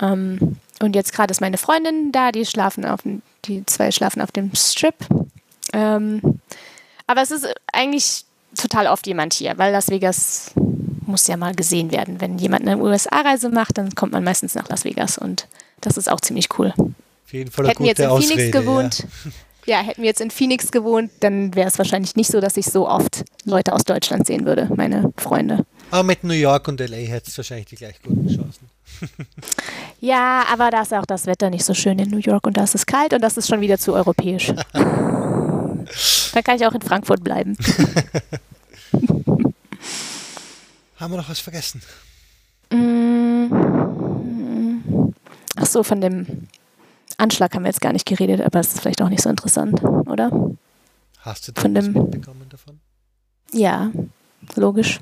Ähm, 0.00 0.58
und 0.80 0.94
jetzt 0.94 1.12
gerade 1.12 1.32
ist 1.32 1.40
meine 1.40 1.58
Freundin 1.58 2.12
da, 2.12 2.30
die 2.30 2.46
schlafen 2.46 2.84
auf 2.84 3.00
die 3.44 3.66
zwei 3.66 3.90
schlafen 3.90 4.22
auf 4.22 4.30
dem 4.30 4.54
Strip. 4.54 4.94
Ähm, 5.72 6.40
aber 7.08 7.22
es 7.22 7.32
ist 7.32 7.52
eigentlich 7.72 8.24
total 8.56 8.86
oft 8.86 9.04
jemand 9.08 9.34
hier, 9.34 9.58
weil 9.58 9.72
Las 9.72 9.88
Vegas 9.88 10.52
muss 11.06 11.26
ja 11.26 11.36
mal 11.36 11.56
gesehen 11.56 11.90
werden. 11.90 12.20
Wenn 12.20 12.38
jemand 12.38 12.68
eine 12.68 12.80
USA-Reise 12.80 13.48
macht, 13.48 13.78
dann 13.78 13.96
kommt 13.96 14.12
man 14.12 14.22
meistens 14.22 14.54
nach 14.54 14.68
Las 14.68 14.84
Vegas 14.84 15.18
und 15.18 15.48
das 15.80 15.96
ist 15.96 16.08
auch 16.08 16.20
ziemlich 16.20 16.56
cool. 16.56 16.72
Auf 17.26 17.32
jeden 17.32 17.50
Fall 17.50 17.66
Hätten 17.66 17.78
gute 17.78 17.88
jetzt 17.88 17.98
in 17.98 18.06
Ausrede, 18.06 18.34
Phoenix 18.34 18.52
gewohnt, 18.52 18.98
ja 19.24 19.30
ja, 19.66 19.78
hätten 19.78 20.02
wir 20.02 20.08
jetzt 20.08 20.20
in 20.20 20.30
Phoenix 20.30 20.70
gewohnt, 20.70 21.10
dann 21.20 21.54
wäre 21.54 21.68
es 21.68 21.78
wahrscheinlich 21.78 22.16
nicht 22.16 22.30
so, 22.30 22.40
dass 22.40 22.56
ich 22.56 22.66
so 22.66 22.88
oft 22.88 23.24
Leute 23.44 23.72
aus 23.72 23.82
Deutschland 23.84 24.26
sehen 24.26 24.46
würde, 24.46 24.70
meine 24.74 25.12
Freunde. 25.16 25.66
Aber 25.90 26.04
mit 26.04 26.24
New 26.24 26.34
York 26.34 26.68
und 26.68 26.80
LA 26.80 26.96
hättest 26.96 27.36
du 27.36 27.40
wahrscheinlich 27.40 27.66
die 27.66 27.76
gleich 27.76 28.00
guten 28.02 28.28
Chancen. 28.28 28.70
ja, 30.00 30.44
aber 30.50 30.70
da 30.70 30.82
ist 30.82 30.94
auch 30.94 31.06
das 31.06 31.26
Wetter 31.26 31.50
nicht 31.50 31.64
so 31.64 31.74
schön 31.74 31.98
in 31.98 32.10
New 32.10 32.18
York 32.18 32.46
und 32.46 32.56
da 32.56 32.62
ist 32.64 32.76
es 32.76 32.86
kalt 32.86 33.12
und 33.12 33.20
das 33.20 33.36
ist 33.36 33.48
schon 33.48 33.60
wieder 33.60 33.78
zu 33.78 33.92
europäisch. 33.92 34.52
dann 34.72 36.44
kann 36.44 36.56
ich 36.56 36.66
auch 36.66 36.74
in 36.74 36.82
Frankfurt 36.82 37.22
bleiben. 37.24 37.56
Haben 40.96 41.12
wir 41.12 41.18
noch 41.18 41.28
was 41.28 41.40
vergessen? 41.40 41.82
Mm. 42.70 43.46
Ach 45.56 45.66
so, 45.66 45.82
von 45.82 46.00
dem 46.00 46.48
Anschlag 47.18 47.54
haben 47.54 47.62
wir 47.62 47.70
jetzt 47.70 47.80
gar 47.80 47.92
nicht 47.92 48.06
geredet, 48.06 48.40
aber 48.40 48.60
es 48.60 48.68
ist 48.68 48.80
vielleicht 48.80 49.02
auch 49.02 49.08
nicht 49.08 49.22
so 49.22 49.30
interessant, 49.30 49.82
oder? 49.82 50.30
Hast 51.20 51.48
du 51.48 51.52
da 51.52 51.62
was 51.62 51.88
mitbekommen 51.88 52.46
davon? 52.48 52.80
Ja, 53.52 53.90
logisch. 54.54 55.00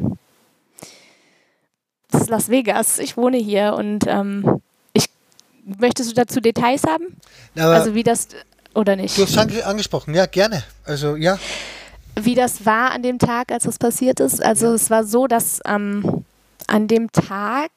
Das 2.11 2.23
ist 2.23 2.31
Las 2.31 2.49
Vegas. 2.49 2.99
Ich 2.99 3.17
wohne 3.17 3.39
hier 3.39 3.75
und 3.75 4.07
ähm, 4.07 4.63
ich 4.93 5.07
möchtest 5.65 6.11
du 6.11 6.15
dazu 6.15 6.41
Details 6.41 6.85
haben? 6.85 7.17
Aber 7.57 7.75
also 7.75 7.95
wie 7.95 8.05
das 8.05 8.29
oder 8.75 8.97
nicht? 8.97 9.19
Du 9.19 9.23
hast 9.23 9.37
es 9.37 9.63
angesprochen, 9.63 10.15
ja, 10.15 10.27
gerne. 10.27 10.63
Also 10.85 11.17
ja. 11.17 11.39
Wie 12.17 12.35
das 12.35 12.65
war 12.65 12.93
an 12.93 13.03
dem 13.03 13.19
Tag, 13.19 13.51
als 13.51 13.65
das 13.65 13.79
passiert 13.79 14.21
ist. 14.21 14.43
Also 14.43 14.67
ja. 14.67 14.75
es 14.75 14.91
war 14.91 15.05
so, 15.05 15.27
dass 15.27 15.61
ähm, 15.67 16.25
an 16.67 16.89
dem 16.89 17.11
Tag 17.11 17.71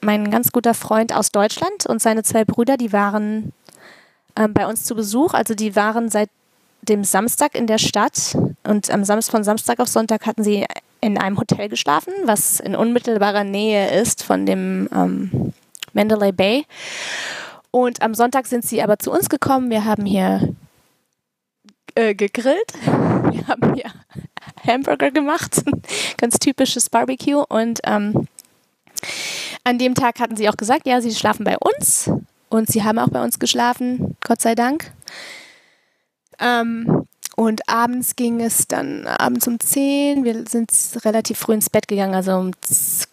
mein 0.00 0.30
ganz 0.30 0.50
guter 0.52 0.74
Freund 0.74 1.14
aus 1.14 1.30
Deutschland 1.30 1.86
und 1.86 2.02
seine 2.02 2.22
zwei 2.22 2.44
Brüder, 2.44 2.76
die 2.76 2.92
waren 2.92 3.52
ähm, 4.36 4.52
bei 4.52 4.66
uns 4.66 4.84
zu 4.84 4.94
Besuch. 4.94 5.34
Also 5.34 5.54
die 5.54 5.76
waren 5.76 6.08
seit 6.08 6.30
dem 6.82 7.04
Samstag 7.04 7.54
in 7.54 7.66
der 7.66 7.78
Stadt 7.78 8.36
und 8.64 8.90
am 8.90 9.04
Samstag, 9.04 9.32
von 9.32 9.44
Samstag 9.44 9.80
auf 9.80 9.88
Sonntag 9.88 10.26
hatten 10.26 10.42
sie 10.42 10.66
in 11.00 11.18
einem 11.18 11.38
Hotel 11.38 11.68
geschlafen, 11.68 12.12
was 12.24 12.60
in 12.60 12.74
unmittelbarer 12.74 13.44
Nähe 13.44 13.90
ist 14.00 14.22
von 14.22 14.46
dem 14.46 14.88
ähm, 14.94 15.52
Mandalay 15.92 16.32
Bay. 16.32 16.64
Und 17.70 18.02
am 18.02 18.14
Sonntag 18.14 18.46
sind 18.46 18.64
sie 18.64 18.82
aber 18.82 18.98
zu 18.98 19.12
uns 19.12 19.28
gekommen. 19.28 19.70
Wir 19.70 19.84
haben 19.84 20.04
hier 20.04 20.54
äh, 21.94 22.14
gegrillt. 22.14 22.72
Wir 22.84 23.46
haben 23.46 23.74
hier 23.74 23.90
Hamburger 24.66 25.10
gemacht. 25.10 25.62
Ganz 26.16 26.38
typisches 26.38 26.90
Barbecue. 26.90 27.44
Und 27.48 27.80
ähm, 27.84 28.26
an 29.64 29.78
dem 29.78 29.94
Tag 29.94 30.18
hatten 30.20 30.36
sie 30.36 30.48
auch 30.48 30.56
gesagt, 30.56 30.86
ja, 30.86 31.00
sie 31.00 31.14
schlafen 31.14 31.44
bei 31.44 31.56
uns. 31.58 32.10
Und 32.50 32.68
sie 32.68 32.84
haben 32.84 32.98
auch 32.98 33.08
bei 33.08 33.22
uns 33.22 33.38
geschlafen, 33.38 34.16
Gott 34.22 34.42
sei 34.42 34.54
Dank. 34.54 34.92
Ähm, 36.38 37.06
und 37.36 37.66
abends 37.70 38.16
ging 38.16 38.40
es 38.40 38.68
dann 38.68 39.06
abends 39.06 39.46
um 39.46 39.58
10. 39.58 40.24
Wir 40.24 40.44
sind 40.46 40.70
relativ 41.04 41.38
früh 41.38 41.54
ins 41.54 41.70
Bett 41.70 41.88
gegangen, 41.88 42.14
also 42.14 42.36
um 42.36 42.50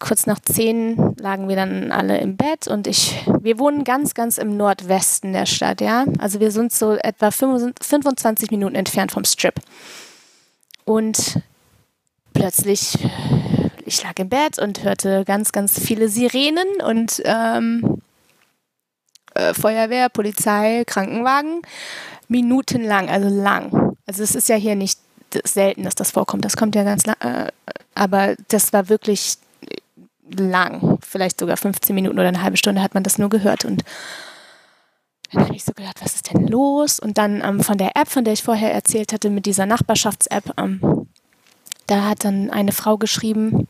kurz 0.00 0.26
nach 0.26 0.38
10 0.40 1.14
lagen 1.18 1.48
wir 1.48 1.56
dann 1.56 1.92
alle 1.92 2.18
im 2.18 2.36
Bett 2.36 2.68
und 2.68 2.86
ich, 2.86 3.24
wir 3.40 3.58
wohnen 3.58 3.84
ganz, 3.84 4.12
ganz 4.12 4.36
im 4.36 4.58
Nordwesten 4.58 5.32
der 5.32 5.46
Stadt, 5.46 5.80
ja. 5.80 6.04
Also 6.18 6.40
wir 6.40 6.50
sind 6.50 6.72
so 6.72 6.92
etwa 6.96 7.30
25 7.30 8.50
Minuten 8.50 8.74
entfernt 8.74 9.12
vom 9.12 9.24
Strip. 9.24 9.54
Und 10.84 11.40
plötzlich, 12.34 12.98
ich 13.86 14.02
lag 14.02 14.18
im 14.18 14.28
Bett 14.28 14.58
und 14.58 14.82
hörte 14.82 15.24
ganz, 15.24 15.52
ganz 15.52 15.80
viele 15.80 16.08
Sirenen 16.08 16.82
und 16.84 17.22
ähm, 17.24 18.02
äh, 19.38 19.54
Feuerwehr, 19.54 20.08
Polizei, 20.08 20.84
Krankenwagen, 20.86 21.62
minutenlang, 22.28 23.08
also 23.08 23.28
lang. 23.28 23.96
Also 24.06 24.22
es 24.22 24.34
ist 24.34 24.48
ja 24.48 24.56
hier 24.56 24.76
nicht 24.76 24.98
selten, 25.44 25.84
dass 25.84 25.94
das 25.94 26.10
vorkommt. 26.10 26.44
Das 26.44 26.56
kommt 26.56 26.74
ja 26.74 26.82
ganz 26.82 27.06
lang. 27.06 27.16
Äh, 27.20 27.52
aber 27.94 28.36
das 28.48 28.72
war 28.72 28.88
wirklich 28.88 29.36
lang. 30.30 30.98
Vielleicht 31.06 31.40
sogar 31.40 31.56
15 31.56 31.94
Minuten 31.94 32.18
oder 32.18 32.28
eine 32.28 32.42
halbe 32.42 32.56
Stunde 32.56 32.82
hat 32.82 32.94
man 32.94 33.02
das 33.02 33.18
nur 33.18 33.28
gehört. 33.28 33.64
Und 33.64 33.84
dann 35.32 35.44
habe 35.44 35.54
ich 35.54 35.64
so 35.64 35.72
gedacht, 35.72 36.02
was 36.02 36.14
ist 36.14 36.32
denn 36.32 36.48
los? 36.48 36.98
Und 36.98 37.18
dann 37.18 37.42
ähm, 37.42 37.60
von 37.60 37.78
der 37.78 37.96
App, 37.96 38.08
von 38.08 38.24
der 38.24 38.32
ich 38.32 38.42
vorher 38.42 38.72
erzählt 38.72 39.12
hatte, 39.12 39.30
mit 39.30 39.46
dieser 39.46 39.66
Nachbarschafts-App, 39.66 40.52
ähm, 40.58 41.06
da 41.86 42.04
hat 42.04 42.24
dann 42.24 42.50
eine 42.50 42.72
Frau 42.72 42.98
geschrieben, 42.98 43.68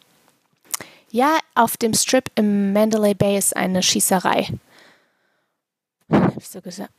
ja, 1.10 1.38
auf 1.54 1.76
dem 1.76 1.94
Strip 1.94 2.30
im 2.34 2.72
Mandalay 2.72 3.14
Bay 3.14 3.38
ist 3.38 3.56
eine 3.56 3.82
Schießerei. 3.82 4.48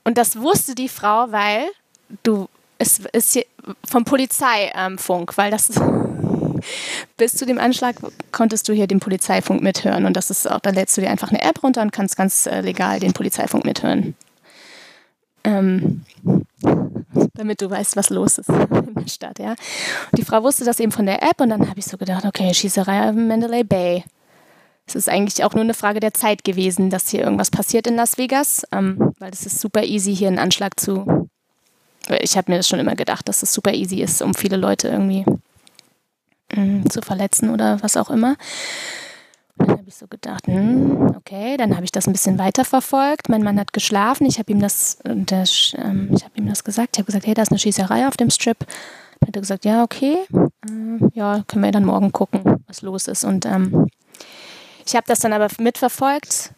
Und 0.04 0.18
das 0.18 0.40
wusste 0.40 0.76
die 0.76 0.90
Frau, 0.90 1.32
weil 1.32 1.68
du 2.24 2.48
es 2.80 3.00
ist 3.12 3.34
hier 3.34 3.46
vom 3.86 4.06
Polizeifunk, 4.06 5.38
weil 5.38 5.52
das 5.52 5.70
bis 7.18 7.34
zu 7.34 7.46
dem 7.46 7.60
Anschlag 7.60 7.96
konntest 8.32 8.68
du 8.70 8.74
hier 8.74 8.88
den 8.88 9.00
Polizeifunk 9.00 9.62
mithören 9.62 10.06
und 10.06 10.16
das 10.16 10.32
ist 10.32 10.50
auch, 10.50 10.60
da 10.60 10.72
lädst 10.72 10.98
du 10.98 11.02
dir 11.02 11.10
einfach 11.10 11.30
eine 11.30 11.42
App 11.42 11.62
runter 11.62 11.82
und 11.82 11.92
kannst 11.92 12.16
ganz 12.16 12.46
äh, 12.46 12.62
legal 12.62 13.00
den 13.00 13.14
Polizeifunk 13.14 13.66
mithören. 13.66 14.16
Ähm, 15.44 16.04
damit 17.34 17.62
du 17.62 17.70
weißt, 17.70 17.96
was 17.96 18.10
los 18.10 18.38
ist 18.38 18.50
in 18.50 18.96
der 18.96 19.08
Stadt, 19.08 19.40
ja. 19.40 19.52
Und 19.52 20.18
die 20.18 20.26
Frau 20.26 20.42
wusste 20.44 20.66
das 20.66 20.80
eben 20.80 20.92
von 20.92 21.06
der 21.06 21.22
App 21.22 21.40
und 21.42 21.50
dann 21.50 21.70
habe 21.70 21.80
ich 21.80 21.86
so 21.86 21.98
gedacht, 21.98 22.26
okay, 22.26 22.54
Schießerei 22.54 23.10
im 23.10 23.28
Mandalay 23.28 23.64
Bay. 23.64 24.04
Es 24.90 24.96
ist 24.96 25.10
eigentlich 25.10 25.44
auch 25.44 25.54
nur 25.54 25.64
eine 25.64 25.74
Frage 25.74 26.00
der 26.00 26.14
Zeit 26.14 26.44
gewesen, 26.44 26.90
dass 26.90 27.10
hier 27.10 27.22
irgendwas 27.22 27.52
passiert 27.52 27.88
in 27.88 27.96
Las 27.96 28.18
Vegas, 28.18 28.64
ähm, 28.72 29.14
weil 29.20 29.32
es 29.32 29.46
ist 29.46 29.62
super 29.62 29.84
easy, 29.84 30.16
hier 30.16 30.28
einen 30.28 30.40
Anschlag 30.40 30.80
zu 30.80 31.30
ich 32.22 32.38
habe 32.38 32.52
mir 32.52 32.58
das 32.58 32.68
schon 32.68 32.80
immer 32.80 32.96
gedacht, 32.96 33.28
dass 33.28 33.44
es 33.44 33.54
super 33.54 33.74
easy 33.74 34.02
ist, 34.02 34.22
um 34.22 34.34
viele 34.34 34.58
Leute 34.58 34.88
irgendwie 34.88 35.26
mh, 36.56 36.64
mm, 36.64 36.90
zu 36.90 37.02
verletzen 37.02 37.50
oder 37.50 37.82
was 37.84 37.98
auch 37.98 38.10
immer. 38.10 38.36
Dann 39.58 39.72
habe 39.72 39.84
ich 39.88 39.96
so 39.96 40.08
gedacht, 40.08 40.48
hm, 40.48 41.16
okay, 41.18 41.58
dann 41.58 41.76
habe 41.76 41.84
ich 41.84 41.92
das 41.92 42.08
ein 42.08 42.14
bisschen 42.14 42.40
weiter 42.40 42.64
verfolgt. 42.64 43.28
Mein 43.28 43.44
Mann 43.44 43.60
hat 43.60 43.74
geschlafen. 43.74 44.26
Ich 44.26 44.40
habe 44.40 44.52
ihm 44.52 44.62
das, 44.62 45.00
das 45.04 45.74
ähm, 45.78 46.10
ich 46.16 46.24
habe 46.24 46.38
ihm 46.38 46.48
das 46.48 46.64
gesagt. 46.64 46.92
Ich 46.94 47.00
habe 47.00 47.08
gesagt, 47.08 47.28
hey, 47.28 47.34
da 47.34 47.42
ist 47.42 47.52
eine 47.52 47.60
Schießerei 47.60 48.08
auf 48.08 48.16
dem 48.16 48.30
Strip. 48.30 48.60
Dann 49.20 49.28
hat 49.28 49.36
er 49.36 49.42
gesagt, 49.42 49.66
ja, 49.66 49.84
okay, 49.84 50.16
äh, 50.34 51.10
ja, 51.14 51.44
können 51.48 51.64
wir 51.64 51.72
dann 51.72 51.84
morgen 51.84 52.14
gucken, 52.14 52.42
was 52.68 52.82
los 52.82 53.08
ist. 53.08 53.26
Und 53.26 53.46
ähm, 53.46 53.88
ich 54.90 54.96
habe 54.96 55.06
das 55.06 55.20
dann 55.20 55.34
aber 55.34 55.48
mitverfolgt. 55.60 56.52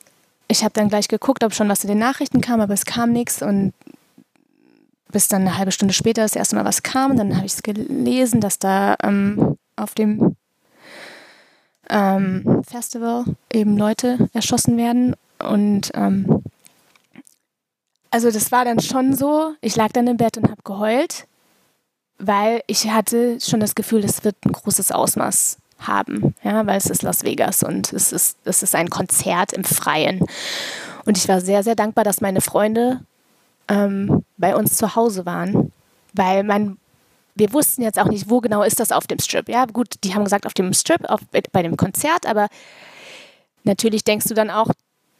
Ich 0.47 0.63
habe 0.63 0.71
dann 0.73 0.87
gleich 0.87 1.09
geguckt, 1.09 1.43
ob 1.43 1.53
schon 1.53 1.67
was 1.67 1.83
in 1.83 1.89
den 1.89 1.99
Nachrichten 1.99 2.39
kam, 2.39 2.61
aber 2.61 2.73
es 2.73 2.85
kam 2.85 3.11
nichts. 3.11 3.41
Und 3.41 3.73
bis 5.11 5.27
dann 5.27 5.41
eine 5.41 5.57
halbe 5.57 5.73
Stunde 5.73 5.93
später 5.93 6.21
das 6.21 6.37
erste 6.37 6.55
Mal 6.55 6.63
was 6.63 6.81
kam. 6.81 7.17
Dann 7.17 7.35
habe 7.35 7.45
ich 7.45 7.53
es 7.53 7.61
gelesen, 7.61 8.39
dass 8.39 8.57
da 8.57 8.95
ähm, 9.03 9.57
auf 9.75 9.95
dem 9.95 10.37
ähm, 11.89 12.61
Festival 12.65 13.25
eben 13.51 13.77
Leute 13.77 14.29
erschossen 14.31 14.77
werden. 14.77 15.13
Und 15.39 15.91
ähm, 15.93 16.41
also 18.11 18.31
das 18.31 18.49
war 18.53 18.63
dann 18.63 18.79
schon 18.79 19.13
so, 19.13 19.55
ich 19.59 19.75
lag 19.75 19.91
dann 19.91 20.07
im 20.07 20.15
Bett 20.15 20.37
und 20.37 20.49
habe 20.49 20.61
geheult, 20.63 21.27
weil 22.17 22.61
ich 22.67 22.89
hatte 22.89 23.41
schon 23.41 23.59
das 23.59 23.75
Gefühl, 23.75 24.01
das 24.01 24.23
wird 24.23 24.37
ein 24.45 24.53
großes 24.53 24.93
Ausmaß 24.93 25.57
haben, 25.87 26.35
ja, 26.43 26.65
weil 26.65 26.77
es 26.77 26.87
ist 26.87 27.03
Las 27.03 27.23
Vegas 27.23 27.63
und 27.63 27.93
es 27.93 28.11
ist, 28.11 28.37
es 28.45 28.63
ist 28.63 28.75
ein 28.75 28.89
Konzert 28.89 29.53
im 29.53 29.63
Freien. 29.63 30.25
Und 31.05 31.17
ich 31.17 31.27
war 31.27 31.41
sehr, 31.41 31.63
sehr 31.63 31.75
dankbar, 31.75 32.03
dass 32.03 32.21
meine 32.21 32.41
Freunde 32.41 33.01
ähm, 33.67 34.23
bei 34.37 34.55
uns 34.55 34.77
zu 34.77 34.95
Hause 34.95 35.25
waren, 35.25 35.71
weil 36.13 36.43
man 36.43 36.77
wir 37.35 37.53
wussten 37.53 37.81
jetzt 37.81 37.97
auch 37.97 38.09
nicht, 38.09 38.29
wo 38.29 38.41
genau 38.41 38.61
ist 38.61 38.79
das 38.79 38.91
auf 38.91 39.07
dem 39.07 39.19
Strip. 39.19 39.47
Ja, 39.49 39.65
gut, 39.65 39.95
die 40.03 40.13
haben 40.13 40.23
gesagt 40.23 40.45
auf 40.45 40.53
dem 40.53 40.73
Strip, 40.73 41.09
auf, 41.09 41.21
bei 41.51 41.63
dem 41.63 41.77
Konzert, 41.77 42.25
aber 42.25 42.47
natürlich 43.63 44.03
denkst 44.03 44.27
du 44.27 44.33
dann 44.33 44.49
auch, 44.49 44.67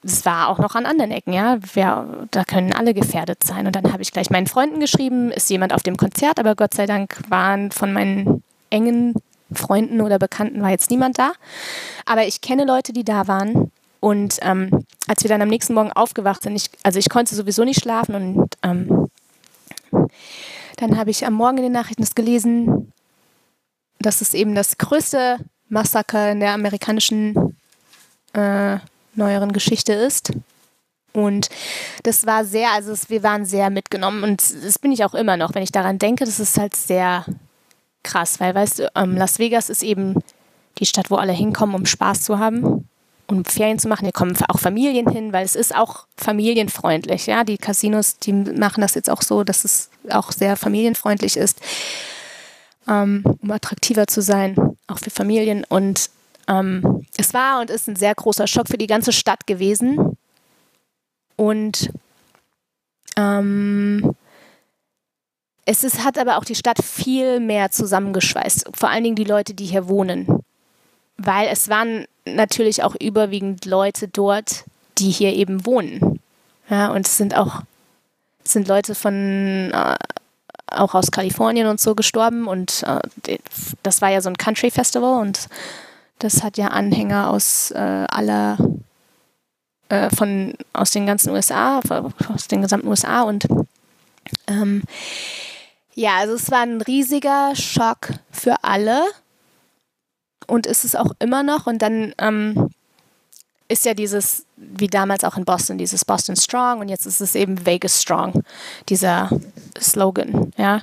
es 0.03 0.25
war 0.25 0.49
auch 0.49 0.57
noch 0.57 0.75
an 0.75 0.85
anderen 0.85 1.11
Ecken, 1.11 1.33
ja, 1.33 1.57
Wer, 1.73 2.27
da 2.31 2.43
können 2.43 2.73
alle 2.73 2.93
gefährdet 2.93 3.43
sein. 3.43 3.67
Und 3.67 3.75
dann 3.75 3.93
habe 3.93 4.01
ich 4.01 4.11
gleich 4.11 4.29
meinen 4.29 4.47
Freunden 4.47 4.79
geschrieben, 4.79 5.31
ist 5.31 5.49
jemand 5.49 5.73
auf 5.73 5.83
dem 5.83 5.95
Konzert, 5.95 6.39
aber 6.39 6.55
Gott 6.55 6.73
sei 6.73 6.87
Dank 6.87 7.21
waren 7.29 7.71
von 7.71 7.93
meinen 7.93 8.43
engen 8.71 9.13
Freunden 9.53 10.01
oder 10.01 10.19
Bekannten 10.19 10.61
war 10.61 10.69
jetzt 10.69 10.89
niemand 10.89 11.19
da. 11.19 11.33
Aber 12.05 12.25
ich 12.25 12.41
kenne 12.41 12.65
Leute, 12.65 12.93
die 12.93 13.03
da 13.03 13.27
waren 13.27 13.71
und 14.01 14.39
ähm, 14.41 14.83
als 15.07 15.23
wir 15.23 15.29
dann 15.29 15.43
am 15.43 15.47
nächsten 15.47 15.75
Morgen 15.75 15.93
aufgewacht 15.93 16.41
sind, 16.41 16.55
ich, 16.55 16.69
also 16.83 16.97
ich 16.97 17.09
konnte 17.09 17.35
sowieso 17.35 17.63
nicht 17.63 17.81
schlafen 17.81 18.15
und 18.15 18.49
ähm, 18.63 19.09
dann 20.77 20.97
habe 20.97 21.11
ich 21.11 21.25
am 21.25 21.33
Morgen 21.33 21.57
in 21.57 21.63
den 21.63 21.71
Nachrichten 21.71 22.01
das 22.01 22.15
gelesen, 22.15 22.91
dass 23.99 24.21
es 24.21 24.33
eben 24.33 24.55
das 24.55 24.79
größte 24.79 25.37
Massaker 25.69 26.31
in 26.31 26.39
der 26.39 26.53
amerikanischen 26.53 27.55
äh, 28.33 28.77
neueren 29.13 29.51
Geschichte 29.51 29.93
ist. 29.93 30.33
Und 31.13 31.49
das 32.01 32.25
war 32.25 32.43
sehr, 32.43 32.71
also 32.71 32.91
es, 32.93 33.09
wir 33.09 33.21
waren 33.21 33.45
sehr 33.45 33.69
mitgenommen 33.69 34.23
und 34.23 34.41
das 34.65 34.79
bin 34.79 34.91
ich 34.91 35.05
auch 35.05 35.13
immer 35.13 35.37
noch, 35.37 35.53
wenn 35.53 35.61
ich 35.61 35.71
daran 35.71 35.99
denke, 35.99 36.25
das 36.25 36.39
ist 36.39 36.57
halt 36.57 36.75
sehr 36.75 37.25
krass, 38.03 38.39
weil 38.39 38.55
weißt 38.55 38.79
du, 38.79 38.91
ähm, 38.95 39.15
Las 39.15 39.39
Vegas 39.39 39.69
ist 39.69 39.83
eben 39.83 40.15
die 40.79 40.85
Stadt, 40.85 41.11
wo 41.11 41.15
alle 41.15 41.33
hinkommen, 41.33 41.75
um 41.75 41.85
Spaß 41.85 42.21
zu 42.21 42.39
haben 42.39 42.87
um 43.31 43.45
Ferien 43.45 43.79
zu 43.79 43.87
machen. 43.87 44.03
Hier 44.03 44.11
kommen 44.11 44.37
auch 44.49 44.59
Familien 44.59 45.09
hin, 45.09 45.33
weil 45.33 45.45
es 45.45 45.55
ist 45.55 45.73
auch 45.73 46.05
familienfreundlich. 46.17 47.25
Ja, 47.25 47.43
die 47.43 47.57
Casinos, 47.57 48.17
die 48.17 48.33
machen 48.33 48.81
das 48.81 48.93
jetzt 48.93 49.09
auch 49.09 49.21
so, 49.21 49.43
dass 49.43 49.63
es 49.65 49.89
auch 50.09 50.31
sehr 50.31 50.57
familienfreundlich 50.57 51.37
ist, 51.37 51.61
ähm, 52.87 53.23
um 53.41 53.51
attraktiver 53.51 54.07
zu 54.07 54.21
sein, 54.21 54.55
auch 54.87 54.99
für 54.99 55.09
Familien. 55.09 55.63
Und 55.67 56.09
ähm, 56.47 57.05
es 57.17 57.33
war 57.33 57.61
und 57.61 57.69
ist 57.69 57.87
ein 57.87 57.95
sehr 57.95 58.13
großer 58.13 58.47
Schock 58.47 58.67
für 58.67 58.77
die 58.77 58.87
ganze 58.87 59.13
Stadt 59.13 59.47
gewesen. 59.47 60.17
Und 61.37 61.91
ähm, 63.17 64.13
es 65.71 65.85
ist, 65.85 66.03
hat 66.03 66.17
aber 66.17 66.37
auch 66.37 66.43
die 66.43 66.55
Stadt 66.55 66.83
viel 66.83 67.39
mehr 67.39 67.71
zusammengeschweißt, 67.71 68.71
vor 68.73 68.89
allen 68.89 69.05
Dingen 69.05 69.15
die 69.15 69.23
Leute, 69.23 69.53
die 69.53 69.65
hier 69.65 69.87
wohnen. 69.87 70.43
Weil 71.17 71.47
es 71.47 71.69
waren 71.69 72.05
natürlich 72.25 72.83
auch 72.83 72.95
überwiegend 72.99 73.65
Leute 73.65 74.09
dort, 74.09 74.65
die 74.97 75.09
hier 75.09 75.33
eben 75.33 75.65
wohnen. 75.65 76.19
Ja, 76.69 76.91
und 76.91 77.07
es 77.07 77.17
sind 77.17 77.35
auch 77.35 77.61
es 78.43 78.53
sind 78.53 78.67
Leute 78.67 78.95
von 78.95 79.71
äh, 79.71 79.95
auch 80.67 80.93
aus 80.93 81.11
Kalifornien 81.11 81.67
und 81.67 81.79
so 81.79 81.95
gestorben 81.95 82.47
und 82.47 82.83
äh, 82.83 83.37
das 83.83 84.01
war 84.01 84.09
ja 84.09 84.21
so 84.21 84.29
ein 84.29 84.37
Country 84.37 84.71
Festival 84.71 85.21
und 85.21 85.47
das 86.19 86.43
hat 86.43 86.57
ja 86.57 86.67
Anhänger 86.67 87.29
aus 87.29 87.71
äh, 87.71 87.77
aller 88.09 88.57
äh, 89.89 90.09
von 90.15 90.55
aus 90.73 90.91
den 90.91 91.05
ganzen 91.05 91.31
USA, 91.31 91.81
aus 92.33 92.47
den 92.47 92.61
gesamten 92.61 92.87
USA 92.87 93.23
und 93.23 93.47
ähm, 94.47 94.83
ja, 95.93 96.17
also 96.17 96.35
es 96.35 96.51
war 96.51 96.61
ein 96.61 96.81
riesiger 96.81 97.55
Schock 97.55 98.09
für 98.31 98.63
alle 98.63 99.03
und 100.47 100.65
ist 100.65 100.83
es 100.83 100.95
auch 100.95 101.11
immer 101.19 101.43
noch. 101.43 101.67
Und 101.67 101.81
dann 101.81 102.13
ähm, 102.17 102.69
ist 103.67 103.85
ja 103.85 103.93
dieses, 103.93 104.45
wie 104.57 104.87
damals 104.87 105.23
auch 105.23 105.37
in 105.37 105.45
Boston, 105.45 105.77
dieses 105.77 106.05
Boston 106.05 106.35
Strong 106.35 106.79
und 106.81 106.89
jetzt 106.89 107.05
ist 107.05 107.21
es 107.21 107.35
eben 107.35 107.65
Vegas 107.65 108.01
Strong, 108.01 108.43
dieser 108.89 109.29
Slogan, 109.79 110.51
ja. 110.57 110.81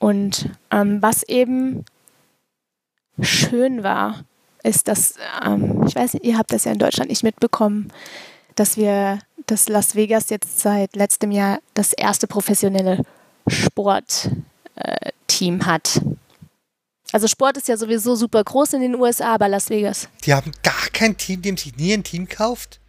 Und 0.00 0.50
ähm, 0.70 1.02
was 1.02 1.22
eben 1.24 1.84
schön 3.20 3.82
war, 3.82 4.24
ist, 4.62 4.88
dass, 4.88 5.14
ähm, 5.44 5.84
ich 5.86 5.94
weiß 5.94 6.14
nicht, 6.14 6.24
ihr 6.24 6.38
habt 6.38 6.52
das 6.52 6.64
ja 6.64 6.72
in 6.72 6.78
Deutschland 6.78 7.10
nicht 7.10 7.24
mitbekommen, 7.24 7.92
dass 8.54 8.76
wir, 8.76 9.20
dass 9.46 9.68
Las 9.68 9.94
Vegas 9.94 10.30
jetzt 10.30 10.60
seit 10.60 10.94
letztem 10.94 11.30
Jahr 11.30 11.58
das 11.74 11.92
erste 11.92 12.26
professionelle 12.26 13.02
Sportteam 13.48 14.40
äh, 15.60 15.64
hat. 15.64 16.00
Also 17.12 17.26
Sport 17.26 17.56
ist 17.56 17.68
ja 17.68 17.76
sowieso 17.76 18.14
super 18.14 18.44
groß 18.44 18.74
in 18.74 18.82
den 18.82 18.94
USA, 18.94 19.34
aber 19.34 19.48
Las 19.48 19.70
Vegas. 19.70 20.08
Die 20.24 20.34
haben 20.34 20.52
gar 20.62 20.88
kein 20.92 21.16
Team, 21.16 21.40
dem 21.40 21.56
sich 21.56 21.74
nie 21.76 21.94
ein 21.94 22.04
Team 22.04 22.28
kauft? 22.28 22.80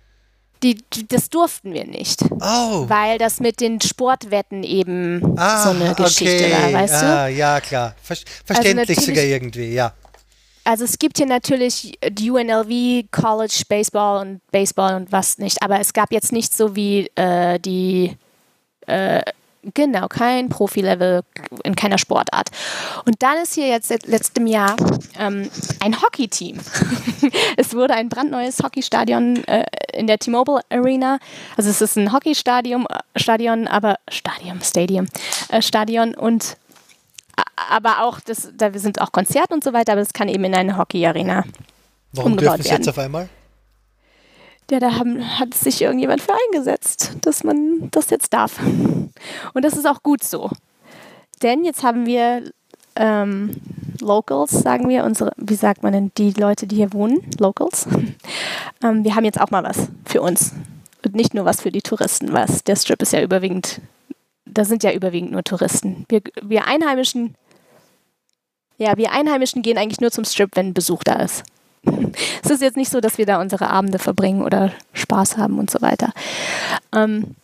Die, 0.62 0.84
die, 0.94 1.08
das 1.08 1.30
durften 1.30 1.74
wir 1.74 1.86
nicht. 1.86 2.22
Oh. 2.24 2.90
Weil 2.90 3.18
das 3.18 3.40
mit 3.40 3.62
den 3.62 3.80
Sportwetten 3.80 4.64
eben 4.64 5.40
ah, 5.40 5.64
so 5.64 5.70
eine 5.70 5.96
Geschichte 5.96 6.46
okay. 6.46 6.52
war, 6.52 6.74
weißt 6.82 6.94
ah, 6.96 7.28
du? 7.28 7.34
Ja, 7.34 7.62
klar. 7.62 7.96
Ver 8.02 8.18
verständlich 8.44 8.98
also 8.98 9.10
sogar 9.10 9.24
irgendwie, 9.24 9.74
ja. 9.74 9.94
Also 10.66 10.84
es 10.84 11.00
gibt 11.00 11.18
hier 11.18 11.26
natürlich 11.26 11.98
die 12.10 12.30
UNLV, 12.30 13.10
College 13.10 13.64
Baseball 13.70 14.22
und 14.22 14.42
Baseball 14.52 14.96
und 14.96 15.12
was 15.14 15.38
nicht, 15.38 15.64
aber 15.64 15.80
es 15.80 15.94
gab 15.94 16.12
jetzt 16.12 16.34
nicht 16.34 16.54
so 16.54 16.76
wie 16.76 17.10
äh, 17.16 17.58
die 17.58 18.18
äh, 18.86 19.22
Genau, 19.74 20.08
kein 20.08 20.48
Profi-Level 20.48 21.22
in 21.64 21.76
keiner 21.76 21.98
Sportart. 21.98 22.50
Und 23.06 23.22
dann 23.22 23.38
ist 23.40 23.56
hier 23.56 23.68
jetzt 23.68 23.90
letztem 24.08 24.48
Jahr 24.48 24.76
ähm, 25.18 25.50
ein 25.82 26.02
Hockey-Team. 26.02 26.60
es 27.58 27.74
wurde 27.74 27.94
ein 27.94 28.08
brandneues 28.08 28.60
Hockeystadion 28.64 29.44
äh, 29.48 29.66
in 29.92 30.08
der 30.08 30.18
T-Mobile 30.18 30.62
Arena. 30.70 31.20
Also 31.58 31.70
es 31.70 31.82
ist 31.82 31.98
ein 31.98 32.14
Hockeystadion, 32.14 32.86
äh, 32.86 33.20
Stadion, 33.20 33.68
aber 33.68 33.98
Stadion, 34.10 34.62
Stadium, 34.62 35.08
äh, 35.50 35.62
Stadion 35.62 36.16
und 36.16 36.56
aber 37.70 38.04
auch 38.04 38.20
das, 38.20 38.50
da 38.56 38.72
sind 38.74 39.02
auch 39.02 39.12
Konzerte 39.12 39.54
und 39.54 39.64
so 39.64 39.74
weiter, 39.74 39.94
aber 39.94 40.02
es 40.02 40.14
kann 40.14 40.30
eben 40.30 40.44
in 40.46 40.56
eine 40.56 40.78
Hockey-Arena. 40.78 41.44
Warum 42.14 42.38
dürfen 42.38 42.62
Sie 42.62 42.70
jetzt 42.70 42.90
auf 42.90 42.98
einmal? 42.98 43.30
Ja, 44.72 44.80
da 44.80 44.98
haben, 44.98 45.40
hat 45.40 45.54
sich 45.54 45.82
irgendjemand 45.82 46.22
für 46.22 46.34
eingesetzt, 46.48 47.14
dass 47.22 47.44
man 47.44 47.90
das 47.92 48.10
jetzt 48.10 48.34
darf. 48.34 48.60
Und 48.62 49.66
das 49.66 49.74
ist 49.74 49.88
auch 49.88 50.04
gut 50.04 50.24
so. 50.24 50.50
Denn 51.42 51.64
jetzt 51.64 51.84
haben 51.84 52.06
wir 52.06 52.52
ähm, 52.96 53.52
Locals, 54.02 54.52
sagen 54.52 54.90
wir, 54.90 55.04
unsere, 55.04 55.32
wie 55.38 55.56
sagt 55.56 55.84
man 55.84 55.94
denn, 55.94 56.12
die 56.18 56.32
Leute, 56.32 56.68
die 56.68 56.76
hier 56.76 56.94
wohnen, 56.94 57.22
Locals. 57.40 57.88
ähm, 58.84 59.04
wir 59.04 59.16
haben 59.16 59.26
jetzt 59.26 59.40
auch 59.40 59.52
mal 59.52 59.64
was 59.64 59.88
für 60.06 60.22
uns. 60.22 60.54
Und 61.04 61.16
nicht 61.16 61.34
nur 61.34 61.46
was 61.46 61.62
für 61.62 61.72
die 61.72 61.82
Touristen, 61.82 62.34
was 62.34 62.64
der 62.64 62.76
Strip 62.76 63.02
ist 63.02 63.14
ja 63.14 63.22
überwiegend, 63.22 63.82
da 64.46 64.66
sind 64.66 64.84
ja 64.84 64.92
überwiegend 64.92 65.32
nur 65.32 65.44
Touristen. 65.44 66.06
Wir, 66.10 66.22
wir 66.42 66.66
Einheimischen, 66.66 67.36
ja, 68.78 68.98
wir 68.98 69.12
Einheimischen 69.12 69.62
gehen 69.62 69.78
eigentlich 69.78 70.02
nur 70.02 70.12
zum 70.12 70.26
Strip, 70.26 70.52
wenn 70.56 70.74
Besuch 70.74 71.04
da 71.04 71.22
ist. 71.22 71.44
es 72.44 72.50
ist 72.50 72.62
jetzt 72.62 72.78
nicht 72.78 72.92
so, 72.92 73.00
dass 73.00 73.18
wir 73.18 73.26
da 73.26 73.42
unsere 73.42 73.70
Abende 73.70 74.00
verbringen 74.00 74.44
oder 74.44 74.72
Spaß 74.94 75.38
haben 75.38 75.60
und 75.60 75.70
so 75.70 75.82
weiter. 75.82 76.12
Ähm, 76.94 77.36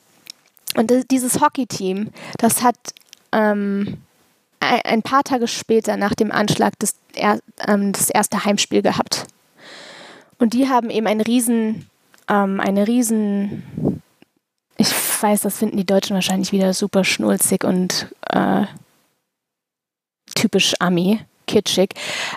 und 0.76 0.92
dieses 1.12 1.40
Hockey-Team, 1.40 2.10
das 2.38 2.64
hat 2.64 2.76
ähm, 3.32 3.98
ein 4.60 5.04
paar 5.04 5.24
Tage 5.24 5.48
später 5.48 5.98
nach 5.98 6.16
dem 6.16 6.32
Anschlag 6.32 6.74
das, 6.80 6.96
ähm, 7.16 7.92
das 7.92 8.10
erste 8.10 8.44
Heimspiel 8.46 8.82
gehabt. 8.82 9.26
Und 10.38 10.54
die 10.54 10.68
haben 10.68 10.90
eben 10.90 11.08
einen 11.08 11.22
riesen, 11.22 11.90
ähm, 12.28 12.60
eine 12.60 12.88
riesen, 12.88 14.02
ich 14.78 14.92
weiß, 15.22 15.42
das 15.42 15.58
finden 15.58 15.78
die 15.78 15.86
Deutschen 15.86 16.16
wahrscheinlich 16.16 16.52
wieder 16.52 16.74
super 16.74 17.04
schnulzig 17.04 17.64
und 17.64 18.14
äh, 18.30 18.66
typisch 20.36 20.74
Ami 20.80 21.22
kitschig. 21.46 21.90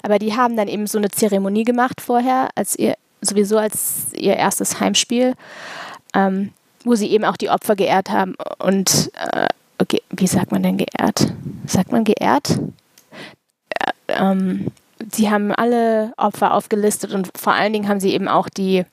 Aber 0.02 0.18
die 0.18 0.36
haben 0.36 0.56
dann 0.56 0.68
eben 0.68 0.86
so 0.86 0.98
eine 0.98 1.10
Zeremonie 1.10 1.64
gemacht 1.64 2.00
vorher, 2.00 2.48
als 2.54 2.76
ihr, 2.76 2.94
sowieso 3.20 3.58
als 3.58 4.12
ihr 4.14 4.36
erstes 4.36 4.80
Heimspiel, 4.80 5.34
ähm, 6.14 6.52
wo 6.84 6.94
sie 6.94 7.10
eben 7.10 7.24
auch 7.24 7.36
die 7.36 7.50
Opfer 7.50 7.76
geehrt 7.76 8.10
haben. 8.10 8.34
Und 8.58 9.10
äh, 9.32 9.46
okay, 9.78 10.02
wie 10.10 10.26
sagt 10.26 10.52
man 10.52 10.62
denn 10.62 10.76
geehrt? 10.76 11.32
Sagt 11.66 11.92
man 11.92 12.04
geehrt? 12.04 12.58
Äh, 13.70 13.92
ähm, 14.08 14.68
sie 15.12 15.30
haben 15.30 15.52
alle 15.52 16.12
Opfer 16.16 16.54
aufgelistet 16.54 17.12
und 17.12 17.30
vor 17.36 17.52
allen 17.52 17.72
Dingen 17.72 17.88
haben 17.88 18.00
sie 18.00 18.12
eben 18.12 18.28
auch 18.28 18.48
die 18.48 18.84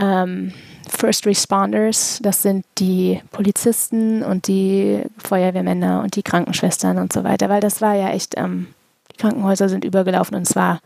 ähm, 0.00 0.52
First 0.88 1.26
Responders, 1.26 2.18
das 2.22 2.42
sind 2.42 2.64
die 2.78 3.22
Polizisten 3.30 4.22
und 4.22 4.48
die 4.48 5.02
Feuerwehrmänner 5.18 6.02
und 6.02 6.16
die 6.16 6.22
Krankenschwestern 6.22 6.98
und 6.98 7.12
so 7.12 7.22
weiter, 7.22 7.48
weil 7.48 7.60
das 7.60 7.80
war 7.80 7.94
ja 7.94 8.10
echt, 8.10 8.34
ähm, 8.36 8.66
die 9.12 9.16
Krankenhäuser 9.18 9.68
sind 9.68 9.84
übergelaufen 9.84 10.36
und 10.36 10.46
zwar 10.46 10.80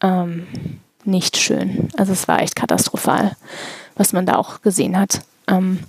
ähm, 0.00 0.46
nicht 1.04 1.36
schön. 1.36 1.88
Also 1.96 2.12
es 2.12 2.28
war 2.28 2.40
echt 2.40 2.54
katastrophal, 2.54 3.36
was 3.96 4.12
man 4.12 4.26
da 4.26 4.36
auch 4.36 4.62
gesehen 4.62 4.98
hat. 4.98 5.22
Ähm, 5.48 5.80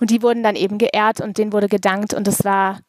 und 0.00 0.10
die 0.10 0.22
wurden 0.22 0.42
dann 0.42 0.56
eben 0.56 0.78
geehrt 0.78 1.20
und 1.20 1.38
denen 1.38 1.52
wurde 1.52 1.68
gedankt 1.68 2.14
und 2.14 2.26
das 2.26 2.44
war 2.44 2.80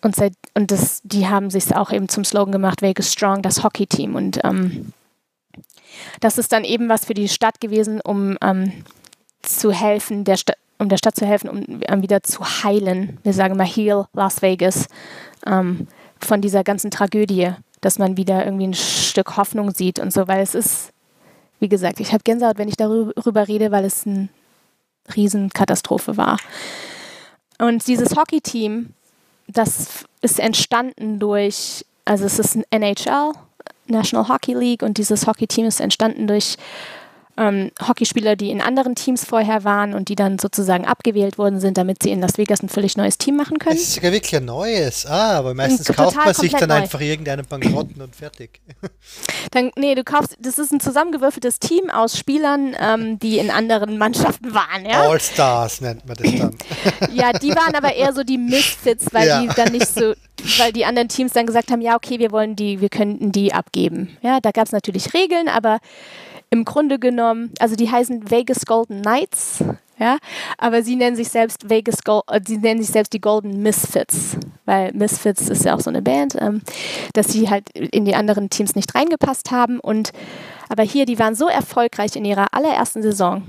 und, 0.00 0.14
seit, 0.14 0.34
und 0.54 0.70
das, 0.70 1.00
die 1.02 1.26
haben 1.26 1.50
sich 1.50 1.74
auch 1.74 1.90
eben 1.90 2.08
zum 2.08 2.24
Slogan 2.24 2.52
gemacht, 2.52 2.82
Vegas 2.82 3.12
Strong, 3.12 3.42
das 3.42 3.64
Hockey-Team. 3.64 4.14
Und 4.14 4.38
ähm, 4.44 4.92
das 6.20 6.38
ist 6.38 6.52
dann 6.52 6.64
eben 6.64 6.88
was 6.88 7.04
für 7.04 7.14
die 7.14 7.28
Stadt 7.28 7.60
gewesen, 7.60 8.00
um 8.00 8.36
ähm, 8.42 8.72
zu 9.42 9.72
helfen, 9.72 10.24
der 10.24 10.36
Sta 10.36 10.54
um 10.80 10.88
der 10.88 10.96
Stadt 10.96 11.16
zu 11.16 11.26
helfen, 11.26 11.50
um 11.50 11.82
ähm, 11.88 12.02
wieder 12.02 12.22
zu 12.22 12.44
heilen. 12.44 13.18
Wir 13.24 13.32
sagen 13.32 13.56
mal 13.56 13.66
Heal 13.66 14.06
Las 14.12 14.42
Vegas 14.42 14.86
ähm, 15.44 15.88
von 16.20 16.40
dieser 16.40 16.62
ganzen 16.62 16.92
Tragödie, 16.92 17.50
dass 17.80 17.98
man 17.98 18.16
wieder 18.16 18.44
irgendwie 18.44 18.68
ein 18.68 18.74
Stück 18.74 19.36
Hoffnung 19.36 19.74
sieht 19.74 19.98
und 19.98 20.12
so, 20.12 20.28
weil 20.28 20.40
es 20.40 20.54
ist, 20.54 20.92
wie 21.58 21.68
gesagt, 21.68 21.98
ich 22.00 22.12
habe 22.12 22.22
Gänsehaut, 22.22 22.58
wenn 22.58 22.68
ich 22.68 22.76
darüber 22.76 23.48
rede, 23.48 23.72
weil 23.72 23.84
es 23.84 24.06
eine 24.06 24.28
Riesenkatastrophe 25.14 26.16
war. 26.16 26.38
Und 27.58 27.86
dieses 27.88 28.16
Hockey-Team, 28.16 28.94
das 29.48 30.04
ist 30.20 30.38
entstanden 30.38 31.18
durch, 31.18 31.84
also 32.04 32.24
es 32.24 32.38
ist 32.38 32.54
ein 32.54 32.64
NHL, 32.70 33.32
National 33.90 34.28
Hockey 34.28 34.54
League 34.54 34.82
und 34.82 34.98
dieses 34.98 35.26
Hockey-Team 35.26 35.66
ist 35.66 35.80
entstanden 35.80 36.26
durch 36.26 36.56
ähm, 37.38 37.70
Hockeyspieler, 37.86 38.36
die 38.36 38.50
in 38.50 38.60
anderen 38.60 38.94
Teams 38.94 39.24
vorher 39.24 39.64
waren 39.64 39.94
und 39.94 40.08
die 40.08 40.16
dann 40.16 40.38
sozusagen 40.38 40.84
abgewählt 40.84 41.38
worden 41.38 41.60
sind, 41.60 41.78
damit 41.78 42.02
sie 42.02 42.10
in 42.10 42.20
Las 42.20 42.36
Vegas 42.36 42.62
ein 42.62 42.68
völlig 42.68 42.96
neues 42.96 43.16
Team 43.16 43.36
machen 43.36 43.58
können. 43.58 43.76
Das 43.76 43.84
ist 43.84 43.94
sogar 43.94 44.12
wirklich 44.12 44.34
ein 44.36 44.44
neues. 44.44 45.06
Ah, 45.06 45.38
aber 45.38 45.54
meistens 45.54 45.86
kauft 45.94 46.16
man 46.16 46.34
sich 46.34 46.52
dann 46.52 46.68
neu. 46.68 46.74
einfach 46.74 47.00
irgendeinen 47.00 47.46
Bankrotten 47.46 48.02
und 48.02 48.14
fertig. 48.14 48.60
Dann, 49.52 49.70
nee, 49.76 49.94
du 49.94 50.04
kaufst, 50.04 50.36
das 50.40 50.58
ist 50.58 50.72
ein 50.72 50.80
zusammengewürfeltes 50.80 51.58
Team 51.58 51.88
aus 51.90 52.18
Spielern, 52.18 52.76
ähm, 52.78 53.18
die 53.18 53.38
in 53.38 53.50
anderen 53.50 53.96
Mannschaften 53.96 54.52
waren. 54.52 54.84
Ja? 54.84 55.08
All-Stars 55.08 55.80
nennt 55.80 56.06
man 56.06 56.16
das 56.16 56.34
dann. 56.34 56.54
ja, 57.14 57.32
die 57.32 57.50
waren 57.50 57.74
aber 57.74 57.94
eher 57.94 58.12
so 58.12 58.24
die 58.24 58.36
Misfits, 58.36 59.06
weil 59.12 59.28
ja. 59.28 59.40
die 59.40 59.48
dann 59.48 59.72
nicht 59.72 59.86
so, 59.86 60.14
weil 60.58 60.72
die 60.72 60.84
anderen 60.84 61.08
Teams 61.08 61.32
dann 61.32 61.46
gesagt 61.46 61.70
haben, 61.70 61.80
ja, 61.80 61.96
okay, 61.96 62.18
wir 62.18 62.30
wollen 62.30 62.56
die, 62.56 62.80
wir 62.80 62.88
könnten 62.88 63.32
die 63.32 63.52
abgeben. 63.52 64.16
Ja, 64.22 64.40
da 64.40 64.50
gab 64.50 64.66
es 64.66 64.72
natürlich 64.72 65.14
Regeln, 65.14 65.48
aber 65.48 65.78
im 66.50 66.64
Grunde 66.64 66.98
genommen, 66.98 67.52
also 67.58 67.76
die 67.76 67.90
heißen 67.90 68.30
Vegas 68.30 68.64
Golden 68.66 69.02
Knights, 69.02 69.62
ja, 69.98 70.18
aber 70.58 70.82
sie 70.82 70.94
nennen 70.96 71.16
sich 71.16 71.28
selbst 71.28 71.68
Vegas 71.68 72.04
Gold, 72.04 72.24
äh, 72.28 72.40
sie 72.46 72.58
nennen 72.58 72.80
sich 72.80 72.90
selbst 72.90 73.12
die 73.12 73.20
Golden 73.20 73.62
Misfits, 73.62 74.36
weil 74.64 74.92
Misfits 74.92 75.48
ist 75.48 75.64
ja 75.64 75.74
auch 75.74 75.80
so 75.80 75.90
eine 75.90 76.02
Band, 76.02 76.36
ähm, 76.40 76.62
dass 77.14 77.28
sie 77.28 77.50
halt 77.50 77.68
in 77.70 78.04
die 78.04 78.14
anderen 78.14 78.48
Teams 78.48 78.76
nicht 78.76 78.94
reingepasst 78.94 79.50
haben 79.50 79.80
und 79.80 80.12
aber 80.68 80.82
hier, 80.82 81.06
die 81.06 81.18
waren 81.18 81.34
so 81.34 81.48
erfolgreich 81.48 82.14
in 82.14 82.24
ihrer 82.24 82.46
allerersten 82.52 83.02
Saison, 83.02 83.42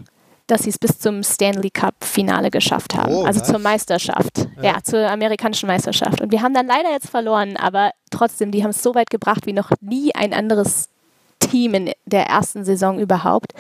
dass 0.47 0.63
sie 0.63 0.69
es 0.69 0.79
bis 0.79 0.97
zum 0.97 1.21
Stanley 1.21 1.69
Cup 1.69 1.95
Finale 2.03 2.49
geschafft 2.49 2.95
haben, 2.95 3.13
oh, 3.13 3.23
also 3.23 3.39
nice. 3.39 3.49
zur 3.49 3.59
Meisterschaft, 3.59 4.47
ja. 4.57 4.63
ja, 4.63 4.83
zur 4.83 5.07
amerikanischen 5.09 5.67
Meisterschaft. 5.67 6.21
Und 6.21 6.31
wir 6.31 6.41
haben 6.41 6.53
dann 6.53 6.65
leider 6.65 6.89
jetzt 6.91 7.09
verloren, 7.09 7.57
aber 7.57 7.91
trotzdem, 8.09 8.51
die 8.51 8.63
haben 8.63 8.71
es 8.71 8.81
so 8.81 8.95
weit 8.95 9.09
gebracht 9.09 9.45
wie 9.45 9.53
noch 9.53 9.71
nie 9.81 10.15
ein 10.15 10.33
anderes 10.33 10.89
Team 11.39 11.73
in 11.73 11.91
der 12.05 12.25
ersten 12.27 12.63
Saison 12.63 12.99
überhaupt. 12.99 13.53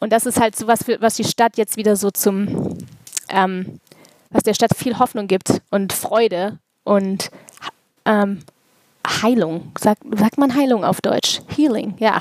Und 0.00 0.12
das 0.12 0.26
ist 0.26 0.40
halt 0.40 0.56
so 0.56 0.66
was, 0.66 0.86
was 1.00 1.16
die 1.16 1.24
Stadt 1.24 1.56
jetzt 1.56 1.76
wieder 1.76 1.96
so 1.96 2.10
zum, 2.10 2.76
ähm, 3.28 3.80
was 4.30 4.42
der 4.42 4.54
Stadt 4.54 4.76
viel 4.76 4.98
Hoffnung 4.98 5.28
gibt 5.28 5.62
und 5.70 5.92
Freude 5.92 6.58
und 6.84 7.30
ähm, 8.04 8.42
Heilung. 9.06 9.72
Sagt, 9.78 10.02
sagt 10.16 10.38
man 10.38 10.54
Heilung 10.54 10.84
auf 10.84 11.00
Deutsch? 11.00 11.40
Healing, 11.48 11.94
ja. 11.98 12.20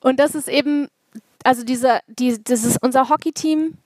Und 0.00 0.18
das 0.18 0.34
ist 0.34 0.48
eben, 0.48 0.88
also 1.44 1.64
dieser, 1.64 2.00
die, 2.06 2.42
das 2.42 2.64
ist 2.64 2.82
unser 2.82 3.08
Hockey-Team 3.08 3.76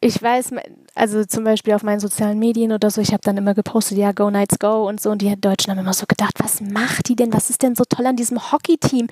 ich 0.00 0.22
weiß, 0.22 0.52
also 0.94 1.24
zum 1.24 1.44
Beispiel 1.44 1.74
auf 1.74 1.82
meinen 1.82 1.98
sozialen 1.98 2.38
Medien 2.38 2.72
oder 2.72 2.90
so, 2.90 3.00
ich 3.00 3.12
habe 3.12 3.22
dann 3.22 3.36
immer 3.36 3.54
gepostet, 3.54 3.98
ja, 3.98 4.12
Go 4.12 4.30
Nights 4.30 4.58
Go 4.58 4.88
und 4.88 5.00
so. 5.00 5.10
Und 5.10 5.22
die 5.22 5.40
Deutschen 5.40 5.72
haben 5.72 5.78
immer 5.78 5.92
so 5.92 6.06
gedacht, 6.06 6.34
was 6.38 6.60
macht 6.60 7.08
die 7.08 7.16
denn? 7.16 7.32
Was 7.32 7.50
ist 7.50 7.62
denn 7.62 7.74
so 7.74 7.84
toll 7.84 8.06
an 8.06 8.16
diesem 8.16 8.52
Hockey-Team? 8.52 9.08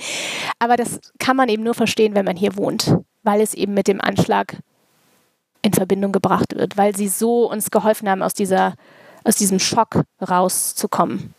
Aber 0.61 0.77
das 0.77 1.01
kann 1.19 1.37
man 1.37 1.49
eben 1.49 1.65
nur 1.65 1.75
verstehen, 1.75 2.15
wenn 2.15 2.25
man 2.25 2.37
hier 2.37 2.57
wohnt, 2.57 2.97
weil 3.25 3.41
es 3.41 3.55
eben 3.55 3.75
mit 3.75 3.89
dem 3.89 4.01
Anschlag 4.01 4.59
in 5.63 5.73
Verbindung 5.73 6.13
gebracht 6.13 6.55
wird, 6.55 6.77
weil 6.77 6.95
sie 6.95 7.09
so 7.09 7.51
uns 7.51 7.73
geholfen 7.73 8.09
haben, 8.09 8.23
aus, 8.23 8.35
dieser, 8.35 8.75
aus 9.25 9.35
diesem 9.35 9.59
Schock 9.59 10.05
rauszukommen. 10.23 11.35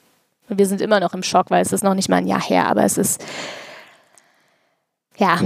Und 0.50 0.58
wir 0.58 0.66
sind 0.66 0.82
immer 0.82 1.00
noch 1.00 1.14
im 1.14 1.24
Schock, 1.24 1.50
weil 1.50 1.62
es 1.62 1.72
ist 1.72 1.84
noch 1.84 1.94
nicht 1.94 2.10
mal 2.10 2.18
ein 2.18 2.28
Jahr 2.28 2.42
her, 2.42 2.68
aber 2.68 2.84
es 2.84 2.98
ist, 2.98 3.24
ja, 5.18 5.40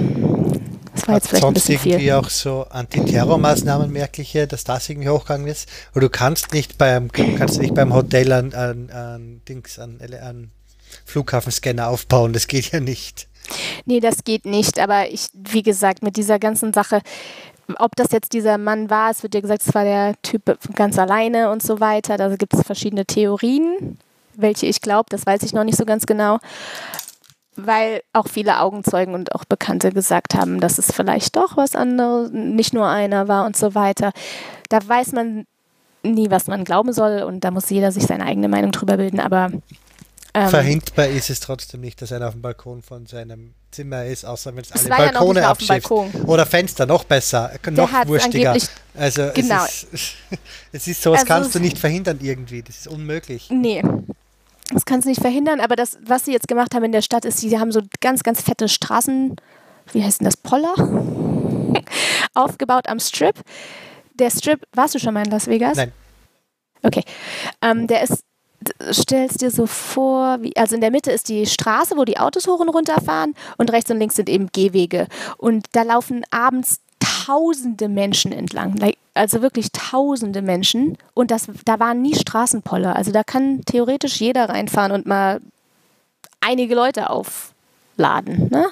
das 1.02 1.08
war 1.08 1.16
jetzt 1.16 1.28
vielleicht 1.30 1.42
sonst 1.44 1.70
ein 1.70 1.74
irgendwie 1.74 1.98
viel. 2.00 2.14
auch 2.14 2.30
so 2.30 2.66
Antiterrormaßnahmen 2.70 3.92
merkliche, 3.92 4.48
dass 4.48 4.64
das 4.64 4.90
irgendwie 4.90 5.10
hochgegangen 5.10 5.48
ist. 5.48 5.68
Und 5.94 6.02
du 6.02 6.10
kannst 6.10 6.54
nicht 6.54 6.78
beim, 6.78 7.12
kannst 7.12 7.60
nicht 7.60 7.74
beim 7.74 7.94
Hotel 7.94 8.32
an, 8.32 8.54
an, 8.54 8.90
an 8.92 9.42
Dings, 9.48 9.80
an, 9.80 10.00
an 10.22 10.52
Flughafenscanner 11.06 11.88
aufbauen. 11.88 12.34
Das 12.34 12.48
geht 12.48 12.72
ja 12.72 12.80
nicht. 12.80 13.28
Nee, 13.86 14.00
das 14.00 14.24
geht 14.24 14.46
nicht. 14.46 14.80
Aber 14.80 15.10
ich, 15.10 15.28
wie 15.34 15.64
gesagt, 15.64 16.04
mit 16.04 16.18
dieser 16.18 16.40
ganzen 16.40 16.74
Sache, 16.74 17.02
ob 17.78 17.96
das 17.96 18.12
jetzt 18.12 18.34
dieser 18.34 18.58
Mann 18.58 18.90
war, 18.90 19.12
es 19.12 19.24
wird 19.24 19.34
ja 19.34 19.42
gesagt, 19.42 19.64
es 19.66 19.74
war 19.74 19.84
der 19.84 20.14
Typ 20.22 20.58
ganz 20.76 21.00
alleine 21.00 21.52
und 21.52 21.64
so 21.64 21.80
weiter. 21.80 22.18
Da 22.18 22.36
gibt 22.36 22.54
es 22.54 22.62
verschiedene 22.62 23.06
Theorien, 23.06 23.98
welche 24.36 24.68
ich 24.68 24.82
glaube, 24.82 25.08
das 25.10 25.26
weiß 25.26 25.44
ich 25.44 25.54
noch 25.54 25.64
nicht 25.64 25.78
so 25.78 25.86
ganz 25.86 26.06
genau 26.06 26.40
weil 27.56 28.02
auch 28.14 28.28
viele 28.28 28.60
Augenzeugen 28.60 29.14
und 29.14 29.36
auch 29.36 29.46
Bekannte 29.46 29.92
gesagt 29.92 30.36
haben, 30.36 30.60
dass 30.60 30.78
es 30.78 30.92
vielleicht 30.92 31.36
doch 31.36 31.58
was 31.58 31.76
anderes, 31.76 32.32
nicht 32.32 32.74
nur 32.74 32.88
einer 32.88 33.28
war 33.28 33.46
und 33.46 33.58
so 33.58 33.76
weiter. 33.76 34.12
Da 34.70 34.80
weiß 34.86 35.12
man 35.12 35.46
nie, 36.04 36.32
was 36.32 36.48
man 36.48 36.64
glauben 36.64 36.94
soll 36.94 37.24
und 37.24 37.44
da 37.44 37.52
muss 37.52 37.70
jeder 37.70 37.92
sich 37.92 38.04
seine 38.04 38.26
eigene 38.26 38.48
Meinung 38.48 38.72
drüber 38.72 38.98
bilden, 38.98 39.20
aber 39.20 39.52
ähm, 40.34 40.50
Verhindbar 40.50 41.08
ist 41.08 41.30
es 41.30 41.42
trotzdem 41.42 41.82
nicht, 41.82 42.02
dass 42.02 42.14
einer 42.14 42.28
auf 42.28 42.34
dem 42.34 42.42
Balkon 42.42 42.82
von 42.82 43.06
seinem 43.06 43.54
Zimmer 43.70 44.06
ist, 44.06 44.26
außer 44.26 44.56
wenn 44.56 44.64
es 44.64 44.72
alle 44.72 45.12
Balkone 45.12 45.42
ja 45.42 45.50
abschifft. 45.50 45.92
Oder 45.92 46.46
Fenster, 46.46 46.86
noch 46.86 47.04
besser, 47.04 47.52
noch 47.70 47.92
wurstiger. 48.08 48.56
Also 48.96 49.30
genau. 49.34 49.64
es, 49.66 49.84
ist, 49.92 50.16
es 50.72 50.88
ist 50.88 51.02
so, 51.02 51.12
das 51.12 51.22
also 51.22 51.34
kannst 51.34 51.56
du 51.56 51.60
nicht 51.60 51.78
verhindern 51.78 52.20
irgendwie, 52.22 52.62
das 52.62 52.78
ist 52.78 52.88
unmöglich. 52.88 53.50
Nee, 53.50 53.84
das 54.72 54.86
kannst 54.86 55.06
du 55.06 55.10
nicht 55.10 55.22
verhindern, 55.22 55.60
aber 55.60 55.76
das, 55.76 55.98
was 56.04 56.26
sie 56.26 56.32
jetzt 56.32 56.48
gemacht 56.48 56.74
haben 56.74 56.84
in 56.84 56.92
der 56.92 57.02
Stadt, 57.02 57.26
ist, 57.26 57.40
sie 57.40 57.60
haben 57.60 57.72
so 57.72 57.82
ganz, 58.00 58.24
ganz 58.24 58.42
fette 58.42 58.68
Straßen, 58.68 59.36
wie 59.94 60.04
heißt 60.04 60.22
denn 60.22 60.26
das, 60.26 60.38
Poller, 60.38 60.74
aufgebaut 62.34 62.88
am 62.88 63.00
Strip. 63.00 63.36
Der 64.14 64.30
Strip, 64.30 64.62
warst 64.74 64.96
du 64.96 65.00
schon 65.00 65.14
mal 65.14 65.26
in 65.26 65.32
Las 65.32 65.48
Vegas? 65.48 65.78
Nein. 65.78 65.92
Okay. 66.84 67.04
Ähm, 67.62 67.88
der 67.88 68.04
ist, 68.04 68.24
stellst 68.92 69.42
dir 69.42 69.52
so 69.52 69.66
vor, 69.66 70.42
wie, 70.42 70.56
also 70.56 70.76
in 70.76 70.82
der 70.82 70.92
Mitte 70.92 71.12
ist 71.12 71.30
die 71.30 71.46
Straße, 71.46 71.96
wo 71.98 72.06
die 72.06 72.18
Autos 72.18 72.48
hoch 72.48 72.60
und 72.60 72.70
runter 72.70 73.02
fahren 73.02 73.34
und 73.58 73.72
rechts 73.72 73.92
und 73.92 73.98
links 73.98 74.16
sind 74.16 74.30
eben 74.30 74.48
Gehwege. 74.52 75.08
Und 75.38 75.68
da 75.74 75.84
laufen 75.84 76.24
abends 76.32 76.80
tausende 77.02 77.90
Menschen 77.90 78.32
entlang. 78.32 78.80
Also 79.14 79.42
wirklich 79.42 79.72
tausende 79.72 80.42
Menschen. 80.42 80.98
Und 81.14 81.32
das, 81.32 81.48
da 81.66 81.80
waren 81.80 82.02
nie 82.02 82.16
Straßenpoller. 82.16 82.96
Also 82.96 83.12
da 83.12 83.24
kann 83.24 83.62
theoretisch 83.66 84.22
jeder 84.22 84.48
reinfahren 84.50 84.92
und 84.92 85.06
mal 85.06 85.42
einige 86.40 86.76
Leute 86.76 87.10
aufladen. 87.10 88.50
Ne? 88.50 88.68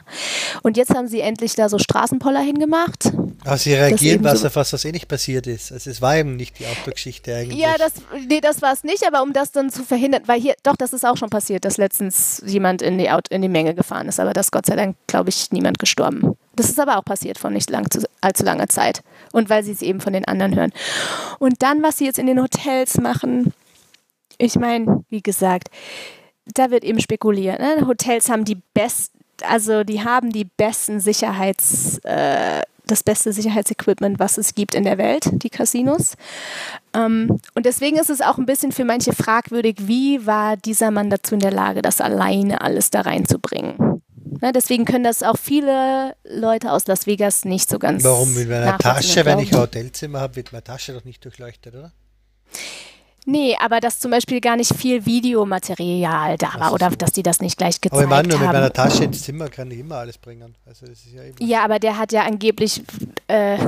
Und 0.63 0.77
jetzt 0.77 0.95
haben 0.95 1.07
sie 1.07 1.21
endlich 1.21 1.55
da 1.55 1.69
so 1.69 1.77
Straßenpoller 1.77 2.41
hingemacht. 2.41 3.11
Aber 3.45 3.57
sie 3.57 3.73
reagieren, 3.73 4.23
was 4.23 4.41
so 4.41 4.47
auf 4.47 4.55
was, 4.55 4.73
was 4.73 4.85
eh 4.85 4.91
nicht 4.91 5.07
passiert 5.07 5.47
ist. 5.47 5.71
Also 5.71 5.89
es 5.89 6.01
war 6.01 6.17
eben 6.17 6.35
nicht 6.35 6.59
die 6.59 6.65
Autogeschichte 6.65 7.33
eigentlich. 7.33 7.59
Ja, 7.59 7.77
das, 7.77 7.93
nee, 8.27 8.41
das 8.41 8.61
war 8.61 8.73
es 8.73 8.83
nicht, 8.83 9.05
aber 9.07 9.21
um 9.23 9.33
das 9.33 9.51
dann 9.51 9.69
zu 9.69 9.83
verhindern, 9.83 10.23
weil 10.25 10.41
hier, 10.41 10.55
doch, 10.63 10.75
das 10.75 10.93
ist 10.93 11.05
auch 11.05 11.17
schon 11.17 11.29
passiert, 11.29 11.65
dass 11.65 11.77
letztens 11.77 12.43
jemand 12.45 12.81
in 12.81 12.97
die, 12.97 13.09
Auto, 13.09 13.33
in 13.33 13.41
die 13.41 13.49
Menge 13.49 13.73
gefahren 13.73 14.07
ist, 14.07 14.19
aber 14.19 14.33
das 14.33 14.51
Gott 14.51 14.65
sei 14.65 14.75
Dank, 14.75 14.97
glaube 15.07 15.29
ich, 15.29 15.51
niemand 15.51 15.79
gestorben. 15.79 16.35
Das 16.55 16.69
ist 16.69 16.79
aber 16.79 16.97
auch 16.97 17.05
passiert 17.05 17.39
vor 17.39 17.49
nicht 17.49 17.69
lang, 17.69 17.87
allzu 18.21 18.43
langer 18.43 18.67
Zeit. 18.67 19.01
Und 19.31 19.49
weil 19.49 19.63
sie 19.63 19.71
es 19.71 19.81
eben 19.81 20.01
von 20.01 20.11
den 20.11 20.25
anderen 20.25 20.55
hören. 20.55 20.73
Und 21.39 21.61
dann, 21.61 21.81
was 21.81 21.97
sie 21.97 22.05
jetzt 22.05 22.19
in 22.19 22.27
den 22.27 22.41
Hotels 22.41 22.97
machen, 22.97 23.53
ich 24.37 24.55
meine, 24.55 25.03
wie 25.09 25.21
gesagt, 25.21 25.69
da 26.45 26.71
wird 26.71 26.83
eben 26.83 26.99
spekuliert. 26.99 27.59
Ne? 27.59 27.85
Hotels 27.87 28.29
haben 28.29 28.45
die 28.45 28.57
besten, 28.73 29.19
also 29.43 29.83
die 29.83 30.03
haben 30.03 30.31
die 30.31 30.45
besten 30.45 30.99
Sicherheits, 30.99 31.99
äh, 31.99 32.63
das 32.91 33.03
beste 33.03 33.33
Sicherheitsequipment, 33.33 34.19
was 34.19 34.37
es 34.37 34.55
gibt 34.55 34.75
in 34.75 34.83
der 34.83 34.97
Welt, 34.97 35.29
die 35.31 35.49
Casinos. 35.49 36.13
Ähm, 36.93 37.39
und 37.55 37.65
deswegen 37.65 37.97
ist 37.97 38.09
es 38.09 38.21
auch 38.21 38.37
ein 38.37 38.45
bisschen 38.45 38.71
für 38.71 38.85
manche 38.85 39.13
fragwürdig, 39.13 39.75
wie 39.81 40.25
war 40.25 40.57
dieser 40.57 40.91
Mann 40.91 41.09
dazu 41.09 41.35
in 41.35 41.39
der 41.39 41.51
Lage, 41.51 41.81
das 41.81 42.01
alleine 42.01 42.61
alles 42.61 42.89
da 42.89 43.01
reinzubringen. 43.01 44.01
Ne, 44.41 44.51
deswegen 44.53 44.85
können 44.85 45.03
das 45.03 45.23
auch 45.23 45.37
viele 45.37 46.15
Leute 46.23 46.71
aus 46.71 46.87
Las 46.87 47.07
Vegas 47.07 47.45
nicht 47.45 47.69
so 47.69 47.77
ganz. 47.79 48.03
Warum 48.03 48.33
mit 48.35 48.47
meiner 48.47 48.77
Tasche, 48.77 49.25
wenn 49.25 49.39
ich 49.39 49.51
ein 49.53 49.59
Hotelzimmer 49.59 50.21
habe, 50.21 50.37
wird 50.37 50.53
meine 50.53 50.63
Tasche 50.63 50.93
doch 50.93 51.03
nicht 51.03 51.23
durchleuchtet, 51.25 51.75
oder? 51.75 51.91
Nee, 53.29 53.55
aber 53.59 53.79
dass 53.79 53.99
zum 53.99 54.09
Beispiel 54.09 54.41
gar 54.41 54.55
nicht 54.55 54.73
viel 54.73 55.05
Videomaterial 55.05 56.35
da 56.37 56.59
war 56.59 56.73
oder 56.73 56.89
dass 56.89 57.11
die 57.11 57.21
das 57.21 57.41
nicht 57.41 57.59
gleich 57.59 57.79
gezeigt 57.79 58.01
haben. 58.01 58.11
Aber 58.11 58.21
ich 58.21 58.27
meine, 58.27 58.27
nur 58.27 58.39
mit 58.39 58.51
meiner 58.51 58.73
Tasche 58.73 59.03
ins 59.03 59.21
Zimmer 59.21 59.49
kann 59.49 59.69
ich 59.69 59.77
immer 59.77 59.97
alles 59.97 60.17
bringen. 60.17 60.55
Also 60.65 60.87
das 60.87 60.97
ist 61.05 61.13
ja, 61.13 61.21
ja, 61.39 61.63
aber 61.63 61.77
der 61.77 61.99
hat 61.99 62.11
ja 62.11 62.23
angeblich 62.23 62.81
äh, 63.27 63.59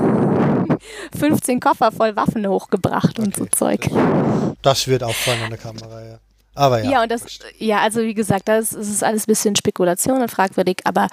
15 1.19 1.59
Koffer 1.59 1.91
voll 1.91 2.15
Waffen 2.15 2.47
hochgebracht 2.47 3.19
okay. 3.19 3.21
und 3.21 3.35
so 3.35 3.45
Zeug. 3.45 3.87
Das 4.63 4.87
wird 4.87 5.03
auffallen 5.03 5.43
an 5.43 5.51
der 5.51 5.59
Kamera, 5.59 6.05
ja. 6.05 6.17
Aber 6.55 6.83
ja. 6.83 6.91
Ja, 6.91 7.03
und 7.03 7.11
das, 7.11 7.23
ja, 7.59 7.81
also 7.81 8.01
wie 8.01 8.15
gesagt, 8.15 8.47
das, 8.47 8.71
das 8.71 8.87
ist 8.87 9.03
alles 9.03 9.23
ein 9.23 9.27
bisschen 9.27 9.55
Spekulation 9.55 10.23
und 10.23 10.31
fragwürdig, 10.31 10.77
aber 10.85 11.07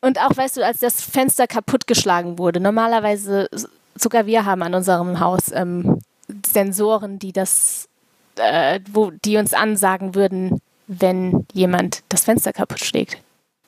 und 0.00 0.20
auch, 0.20 0.36
weißt 0.36 0.58
du, 0.58 0.64
als 0.64 0.78
das 0.78 1.00
Fenster 1.00 1.48
kaputtgeschlagen 1.48 2.38
wurde, 2.38 2.60
normalerweise, 2.60 3.48
sogar 3.96 4.26
wir 4.26 4.44
haben 4.44 4.62
an 4.62 4.74
unserem 4.74 5.18
Haus 5.18 5.50
ähm, 5.52 5.98
Sensoren, 6.46 7.18
die 7.18 7.32
das, 7.32 7.88
äh, 8.36 8.80
wo, 8.90 9.10
die 9.10 9.36
uns 9.36 9.52
ansagen 9.52 10.14
würden, 10.14 10.60
wenn 10.86 11.46
jemand 11.52 12.02
das 12.08 12.24
Fenster 12.24 12.52
kaputt 12.52 12.80
schlägt. 12.80 13.18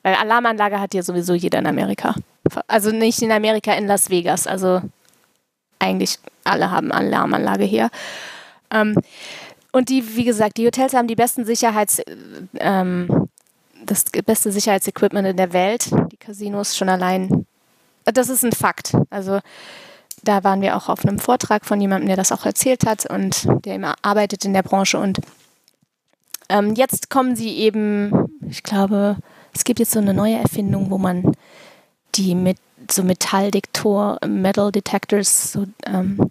Weil 0.03 0.15
Alarmanlage 0.15 0.81
hat 0.81 0.95
ja 0.95 1.03
sowieso 1.03 1.35
jeder 1.35 1.59
in 1.59 1.67
Amerika. 1.67 2.15
Also 2.69 2.91
nicht 2.91 3.23
in 3.23 3.33
Amerika, 3.33 3.73
in 3.73 3.87
Las 3.87 4.11
Vegas. 4.11 4.47
Also 4.47 4.83
eigentlich 5.79 6.19
alle 6.45 6.71
haben 6.71 6.93
Alarmanlage 6.93 7.65
hier. 7.65 7.91
Ähm, 8.71 8.97
und 9.73 9.89
die, 9.89 10.17
wie 10.17 10.25
gesagt, 10.25 10.57
die 10.57 10.67
Hotels 10.67 10.95
haben 10.95 11.09
die 11.09 11.17
besten 11.17 11.45
Sicherheits, 11.45 12.01
ähm, 12.61 13.29
das 13.85 14.05
beste 14.25 14.53
Sicherheitsequipment 14.53 15.27
in 15.27 15.37
der 15.37 15.53
Welt. 15.53 15.91
Die 16.13 16.17
Casinos 16.17 16.77
schon 16.77 16.89
allein. 16.89 17.47
Das 18.05 18.29
ist 18.29 18.45
ein 18.45 18.53
Fakt. 18.53 18.97
Also 19.11 19.41
da 20.23 20.45
waren 20.45 20.61
wir 20.61 20.77
auch 20.77 20.89
auf 20.89 21.05
einem 21.05 21.19
Vortrag 21.19 21.65
von 21.65 21.81
jemandem, 21.81 22.09
der 22.09 22.17
das 22.17 22.33
auch 22.33 22.45
erzählt 22.47 22.87
hat 22.87 23.09
und 23.09 23.47
der 23.65 23.77
immer 23.77 23.95
arbeitet 24.03 24.45
in 24.45 24.53
der 24.53 24.63
Branche. 24.63 24.99
Und 24.99 25.21
ähm, 26.49 26.75
jetzt 26.75 27.11
kommen 27.11 27.37
sie 27.37 27.57
eben, 27.57 28.13
ich 28.49 28.63
glaube, 28.63 29.17
es 29.55 29.65
gibt 29.65 29.79
jetzt 29.79 29.93
so 29.93 30.01
eine 30.01 30.15
neue 30.15 30.37
Erfindung, 30.37 30.91
wo 30.91 30.99
man 30.99 31.33
die 32.15 32.35
mit 32.35 32.59
so 32.91 33.03
Metalldektor, 33.03 34.19
Metal 34.27 34.73
Detectors 34.73 35.53
so, 35.53 35.67
ähm, 35.87 36.31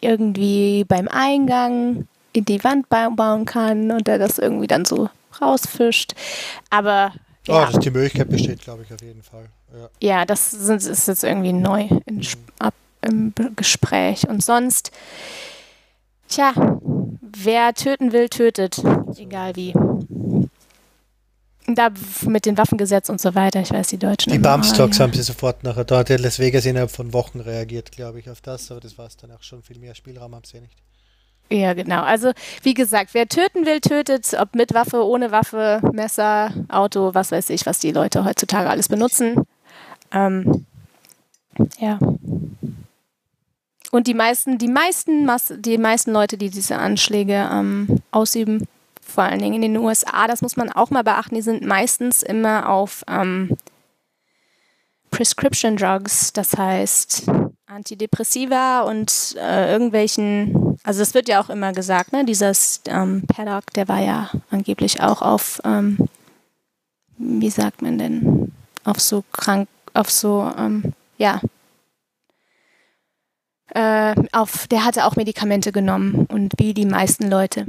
irgendwie 0.00 0.84
beim 0.84 1.08
Eingang 1.08 2.06
in 2.32 2.44
die 2.44 2.62
Wand 2.64 2.88
bauen 2.88 3.44
kann 3.46 3.90
und 3.90 4.06
der 4.06 4.18
das 4.18 4.38
irgendwie 4.38 4.66
dann 4.66 4.84
so 4.84 5.08
rausfischt. 5.40 6.14
Aber 6.70 7.12
ja. 7.46 7.70
Oh, 7.72 7.78
die 7.78 7.90
Möglichkeit 7.90 8.28
besteht, 8.28 8.62
glaube 8.62 8.82
ich, 8.82 8.92
auf 8.92 9.00
jeden 9.00 9.22
Fall. 9.22 9.48
Ja, 9.72 9.88
ja 10.08 10.24
das 10.24 10.52
ist 10.52 11.08
jetzt 11.08 11.22
irgendwie 11.22 11.52
neu 11.52 11.88
in, 12.04 12.26
ab 12.58 12.74
im 13.06 13.32
Gespräch. 13.56 14.28
Und 14.28 14.42
sonst, 14.42 14.90
tja, 16.28 16.52
wer 17.20 17.74
töten 17.74 18.12
will, 18.12 18.28
tötet. 18.28 18.82
Egal 19.16 19.56
wie. 19.56 19.74
Da 21.68 21.88
mit 22.26 22.46
dem 22.46 22.56
Waffengesetz 22.56 23.08
und 23.08 23.20
so 23.20 23.34
weiter, 23.34 23.60
ich 23.60 23.72
weiß, 23.72 23.88
die 23.88 23.98
Deutschen. 23.98 24.32
Die 24.32 24.38
Bumstocks 24.38 25.00
haben 25.00 25.12
sie 25.12 25.22
sofort 25.22 25.64
nachher. 25.64 25.84
Hat 25.90 26.08
Las 26.08 26.38
Vegas 26.38 26.64
innerhalb 26.64 26.92
von 26.92 27.12
Wochen 27.12 27.40
reagiert, 27.40 27.90
glaube 27.90 28.20
ich, 28.20 28.30
auf 28.30 28.40
das, 28.40 28.70
aber 28.70 28.80
das 28.80 28.96
war 28.98 29.06
es 29.06 29.16
dann 29.16 29.32
auch 29.32 29.42
schon. 29.42 29.62
Viel 29.62 29.78
mehr 29.78 29.94
Spielraum 29.96 30.34
haben 30.34 30.44
sie 30.44 30.58
ja 30.58 30.60
nicht. 30.62 30.76
Ja, 31.50 31.74
genau. 31.74 32.02
Also, 32.02 32.32
wie 32.62 32.74
gesagt, 32.74 33.14
wer 33.14 33.28
töten 33.28 33.66
will, 33.66 33.80
tötet, 33.80 34.34
ob 34.38 34.54
mit 34.54 34.74
Waffe, 34.74 35.04
ohne 35.04 35.30
Waffe, 35.30 35.80
Messer, 35.92 36.52
Auto, 36.68 37.14
was 37.14 37.30
weiß 37.30 37.50
ich, 37.50 37.66
was 37.66 37.78
die 37.78 37.92
Leute 37.92 38.24
heutzutage 38.24 38.68
alles 38.68 38.88
benutzen. 38.88 39.46
Ähm, 40.12 40.66
ja. 41.78 41.98
Und 43.96 44.06
die 44.08 44.12
meisten, 44.12 44.58
die 44.58 44.68
meisten, 44.68 45.26
die 45.62 45.78
meisten 45.78 46.12
Leute, 46.12 46.36
die 46.36 46.50
diese 46.50 46.76
Anschläge 46.76 47.48
ähm, 47.50 48.02
ausüben, 48.10 48.68
vor 49.00 49.24
allen 49.24 49.38
Dingen 49.38 49.54
in 49.54 49.72
den 49.72 49.76
USA, 49.78 50.26
das 50.26 50.42
muss 50.42 50.58
man 50.58 50.70
auch 50.70 50.90
mal 50.90 51.02
beachten, 51.02 51.34
die 51.34 51.40
sind 51.40 51.64
meistens 51.64 52.22
immer 52.22 52.68
auf 52.68 53.04
ähm, 53.08 53.56
Prescription 55.10 55.78
Drugs, 55.78 56.30
das 56.34 56.58
heißt 56.58 57.30
Antidepressiva 57.64 58.80
und 58.82 59.34
äh, 59.40 59.72
irgendwelchen, 59.72 60.78
also 60.84 61.00
es 61.00 61.14
wird 61.14 61.26
ja 61.26 61.40
auch 61.40 61.48
immer 61.48 61.72
gesagt, 61.72 62.12
ne, 62.12 62.26
dieser 62.26 62.52
ähm, 62.88 63.22
Paddock, 63.26 63.72
der 63.72 63.88
war 63.88 64.00
ja 64.00 64.30
angeblich 64.50 65.00
auch 65.00 65.22
auf, 65.22 65.58
ähm, 65.64 65.96
wie 67.16 67.48
sagt 67.48 67.80
man 67.80 67.96
denn, 67.96 68.52
auf 68.84 69.00
so 69.00 69.24
krank, 69.32 69.70
auf 69.94 70.10
so, 70.10 70.52
ähm, 70.58 70.92
ja, 71.16 71.40
äh, 73.74 74.14
auf, 74.32 74.66
der 74.68 74.84
hatte 74.84 75.04
auch 75.06 75.16
Medikamente 75.16 75.72
genommen 75.72 76.26
und 76.26 76.52
wie 76.58 76.74
die 76.74 76.86
meisten 76.86 77.28
Leute. 77.28 77.64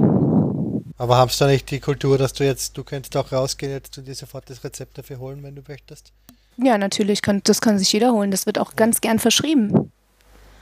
Aber 0.96 1.16
hast 1.16 1.40
du 1.40 1.46
nicht 1.46 1.70
die 1.70 1.80
Kultur, 1.80 2.18
dass 2.18 2.32
du 2.32 2.44
jetzt, 2.44 2.76
du 2.76 2.82
könntest 2.82 3.16
auch 3.16 3.30
rausgehen 3.30 3.72
jetzt 3.72 3.96
und 3.98 4.06
dir 4.06 4.14
sofort 4.14 4.50
das 4.50 4.64
Rezept 4.64 4.98
dafür 4.98 5.18
holen, 5.18 5.42
wenn 5.42 5.54
du 5.54 5.62
möchtest? 5.66 6.12
Ja, 6.56 6.76
natürlich, 6.76 7.22
kann, 7.22 7.40
das 7.44 7.60
kann 7.60 7.78
sich 7.78 7.92
jeder 7.92 8.12
holen. 8.12 8.32
Das 8.32 8.46
wird 8.46 8.58
auch 8.58 8.74
ganz 8.74 9.00
gern 9.00 9.20
verschrieben. 9.20 9.92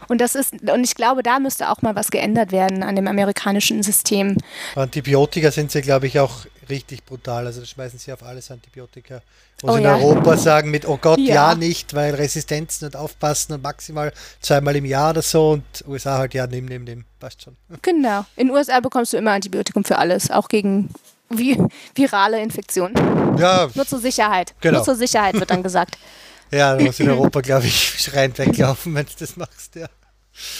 Und 0.08 0.20
das 0.20 0.34
ist, 0.34 0.52
und 0.62 0.84
ich 0.84 0.94
glaube, 0.94 1.22
da 1.22 1.38
müsste 1.38 1.70
auch 1.70 1.82
mal 1.82 1.96
was 1.96 2.10
geändert 2.10 2.52
werden 2.52 2.82
an 2.82 2.96
dem 2.96 3.08
amerikanischen 3.08 3.82
System. 3.82 4.36
Antibiotika 4.74 5.50
sind 5.50 5.72
sie, 5.72 5.80
glaube 5.80 6.06
ich, 6.06 6.20
auch 6.20 6.46
richtig 6.68 7.05
brutal. 7.05 7.47
Also 7.47 7.60
da 7.60 7.66
schmeißen 7.66 7.98
sie 7.98 8.12
auf 8.12 8.22
alles 8.22 8.51
Antibiotika. 8.51 9.22
Wo 9.60 9.68
oh, 9.68 9.72
sie 9.72 9.78
in 9.78 9.84
ja. 9.84 9.97
Europa 9.97 10.36
sagen 10.36 10.70
mit, 10.70 10.86
oh 10.86 10.98
Gott, 10.98 11.18
ja. 11.18 11.34
ja. 11.34 11.55
nicht, 11.55 11.94
weil 11.94 12.14
Resistenzen 12.14 12.86
und 12.86 12.97
aufpassen 12.97 13.55
und 13.55 13.62
maximal 13.62 14.12
zweimal 14.40 14.76
im 14.76 14.84
Jahr 14.84 15.10
oder 15.10 15.22
so 15.22 15.51
und 15.51 15.64
USA 15.86 16.18
halt, 16.18 16.34
ja, 16.34 16.47
nimm, 16.47 16.66
nimm, 16.66 16.84
nimm, 16.84 17.05
passt 17.18 17.43
schon. 17.43 17.56
Genau. 17.82 18.24
In 18.36 18.48
den 18.48 18.56
USA 18.56 18.80
bekommst 18.80 19.12
du 19.12 19.16
immer 19.16 19.32
Antibiotikum 19.32 19.84
für 19.84 19.98
alles, 19.98 20.30
auch 20.30 20.48
gegen 20.48 20.90
vi 21.28 21.59
virale 21.94 22.40
Infektionen. 22.40 22.94
Ja. 23.38 23.68
Nur 23.74 23.86
zur 23.86 23.98
Sicherheit. 23.98 24.55
Genau. 24.60 24.78
Nur 24.78 24.84
zur 24.84 24.97
Sicherheit 24.97 25.34
wird 25.34 25.51
dann 25.51 25.62
gesagt. 25.62 25.98
ja, 26.51 26.76
du 26.76 26.84
musst 26.84 27.01
in 27.01 27.09
Europa, 27.10 27.40
glaube 27.40 27.66
ich, 27.66 28.01
schreiend 28.01 28.38
weglaufen, 28.38 28.94
wenn 28.94 29.06
du 29.06 29.12
das 29.18 29.36
machst, 29.36 29.74
ja. 29.74 29.88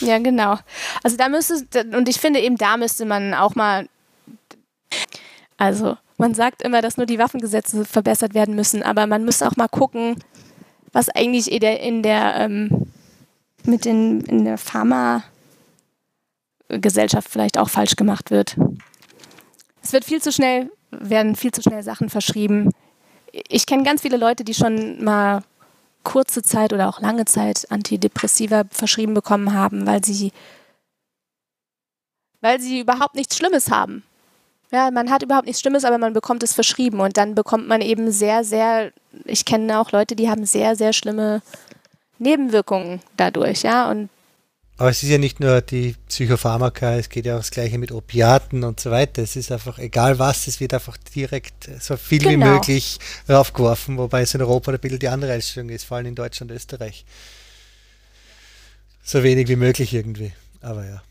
Ja, 0.01 0.17
genau. 0.17 0.57
Also 1.03 1.17
da 1.17 1.29
müsste, 1.29 1.63
und 1.95 2.09
ich 2.09 2.19
finde 2.19 2.39
eben, 2.39 2.57
da 2.57 2.77
müsste 2.77 3.05
man 3.05 3.33
auch 3.33 3.55
mal, 3.55 3.87
also 5.57 5.97
man 6.17 6.33
sagt 6.33 6.61
immer, 6.61 6.81
dass 6.81 6.97
nur 6.97 7.05
die 7.05 7.19
Waffengesetze 7.19 7.85
verbessert 7.85 8.33
werden 8.33 8.55
müssen, 8.55 8.83
aber 8.83 9.07
man 9.07 9.23
müsste 9.23 9.47
auch 9.47 9.55
mal 9.55 9.67
gucken, 9.67 10.21
was 10.91 11.07
eigentlich 11.09 11.51
in 11.51 11.59
der, 11.59 11.79
in 11.81 12.01
der 12.01 12.35
ähm, 12.37 12.87
mit 13.65 13.85
den, 13.85 14.21
in 14.21 14.45
der 14.45 14.57
Pharma-Gesellschaft 14.57 17.29
vielleicht 17.29 17.57
auch 17.57 17.69
falsch 17.69 17.95
gemacht 17.95 18.31
wird. 18.31 18.57
Es 19.83 19.93
wird 19.93 20.05
viel 20.05 20.21
zu 20.21 20.31
schnell, 20.31 20.71
werden 20.91 21.35
viel 21.35 21.51
zu 21.51 21.61
schnell 21.61 21.83
Sachen 21.83 22.09
verschrieben. 22.09 22.71
Ich 23.31 23.67
kenne 23.67 23.83
ganz 23.83 24.01
viele 24.01 24.17
Leute, 24.17 24.43
die 24.43 24.55
schon 24.55 25.03
mal 25.03 25.43
kurze 26.03 26.41
Zeit 26.41 26.73
oder 26.73 26.87
auch 26.87 27.01
lange 27.01 27.25
Zeit 27.25 27.69
Antidepressiva 27.69 28.63
verschrieben 28.71 29.13
bekommen 29.13 29.53
haben, 29.53 29.85
weil 29.85 30.03
sie, 30.03 30.31
weil 32.41 32.59
sie 32.61 32.79
überhaupt 32.79 33.15
nichts 33.15 33.37
Schlimmes 33.37 33.69
haben. 33.69 34.03
Ja, 34.71 34.91
man 34.91 35.09
hat 35.09 35.23
überhaupt 35.23 35.45
nichts 35.45 35.61
Schlimmes, 35.61 35.85
aber 35.85 35.97
man 35.97 36.13
bekommt 36.13 36.43
es 36.43 36.53
verschrieben 36.53 36.99
und 36.99 37.15
dann 37.15 37.35
bekommt 37.35 37.67
man 37.67 37.81
eben 37.81 38.11
sehr, 38.11 38.43
sehr, 38.43 38.91
ich 39.25 39.45
kenne 39.45 39.79
auch 39.79 39.91
Leute, 39.91 40.15
die 40.15 40.29
haben 40.29 40.45
sehr, 40.45 40.75
sehr 40.75 40.91
schlimme 40.91 41.41
Nebenwirkungen 42.19 43.01
dadurch, 43.15 43.61
ja, 43.63 43.89
und 43.89 44.09
aber 44.79 44.91
es 44.91 45.01
ist 45.01 45.09
ja 45.09 45.17
nicht 45.17 45.39
nur 45.39 45.61
die 45.61 45.95
Psychopharmaka, 46.07 46.97
es 46.97 47.09
geht 47.09 47.25
ja 47.25 47.33
auch 47.33 47.39
das 47.39 47.49
Gleiche 47.49 47.79
mit 47.79 47.91
Opiaten 47.91 48.63
und 48.63 48.79
so 48.79 48.91
weiter. 48.91 49.23
Es 49.23 49.35
ist 49.35 49.51
einfach 49.51 49.79
egal 49.79 50.19
was, 50.19 50.45
es 50.45 50.59
wird 50.59 50.71
einfach 50.71 50.97
direkt 51.15 51.67
so 51.79 51.97
viel 51.97 52.19
genau. 52.19 52.45
wie 52.45 52.49
möglich 52.51 52.99
raufgeworfen, 53.27 53.97
wobei 53.97 54.21
es 54.21 54.35
in 54.35 54.41
Europa 54.41 54.71
ein 54.71 54.79
bisschen 54.79 54.99
die 54.99 55.07
andere 55.07 55.33
Einstellung 55.33 55.69
ist, 55.69 55.83
vor 55.85 55.97
allem 55.97 56.05
in 56.05 56.15
Deutschland 56.15 56.51
und 56.51 56.57
Österreich. 56.57 57.05
So 59.03 59.23
wenig 59.23 59.47
wie 59.47 59.55
möglich 59.55 59.95
irgendwie. 59.95 60.31
Aber 60.61 60.85
ja. 60.85 61.01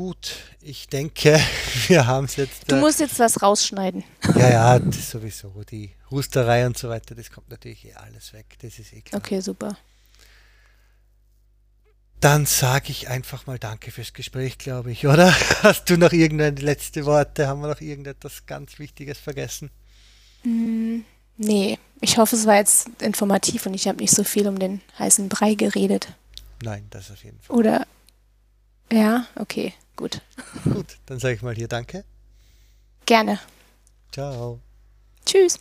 Gut, 0.00 0.34
ich 0.62 0.88
denke, 0.88 1.38
wir 1.88 2.06
haben 2.06 2.24
es 2.24 2.36
jetzt. 2.36 2.72
Du 2.72 2.76
äh, 2.76 2.80
musst 2.80 3.00
jetzt 3.00 3.18
was 3.18 3.42
rausschneiden. 3.42 4.02
Ja, 4.34 4.50
ja, 4.50 4.78
das 4.78 5.10
sowieso. 5.10 5.52
Die 5.70 5.90
Husterei 6.10 6.64
und 6.64 6.78
so 6.78 6.88
weiter, 6.88 7.14
das 7.14 7.30
kommt 7.30 7.50
natürlich 7.50 7.84
eh 7.84 7.92
alles 7.92 8.32
weg. 8.32 8.46
Das 8.62 8.78
ist 8.78 8.94
eh 8.94 9.02
klar. 9.02 9.20
Okay, 9.20 9.40
super. 9.40 9.76
Dann 12.18 12.46
sage 12.46 12.92
ich 12.92 13.08
einfach 13.08 13.46
mal 13.46 13.58
Danke 13.58 13.90
fürs 13.90 14.14
Gespräch, 14.14 14.56
glaube 14.56 14.90
ich, 14.90 15.06
oder? 15.06 15.36
Hast 15.62 15.90
du 15.90 15.98
noch 15.98 16.12
irgendeine 16.12 16.58
letzte 16.58 17.04
Worte? 17.04 17.46
Haben 17.46 17.60
wir 17.60 17.68
noch 17.68 17.82
irgendetwas 17.82 18.46
ganz 18.46 18.78
Wichtiges 18.78 19.18
vergessen? 19.18 19.70
Mm, 20.44 21.00
nee, 21.36 21.78
ich 22.00 22.16
hoffe, 22.16 22.36
es 22.36 22.46
war 22.46 22.56
jetzt 22.56 22.88
informativ 23.02 23.66
und 23.66 23.74
ich 23.74 23.86
habe 23.86 23.98
nicht 23.98 24.16
so 24.16 24.24
viel 24.24 24.48
um 24.48 24.58
den 24.58 24.80
heißen 24.98 25.28
Brei 25.28 25.52
geredet. 25.52 26.08
Nein, 26.62 26.86
das 26.88 27.10
auf 27.10 27.22
jeden 27.22 27.38
Fall. 27.42 27.54
Oder, 27.54 27.86
ja, 28.90 29.26
okay, 29.36 29.74
gut. 30.00 30.20
Gut, 30.64 30.98
dann 31.06 31.18
sage 31.18 31.34
ich 31.34 31.42
mal 31.42 31.54
hier 31.54 31.68
Danke. 31.68 32.04
Gerne. 33.06 33.38
Ciao. 34.12 34.58
Tschüss. 35.24 35.60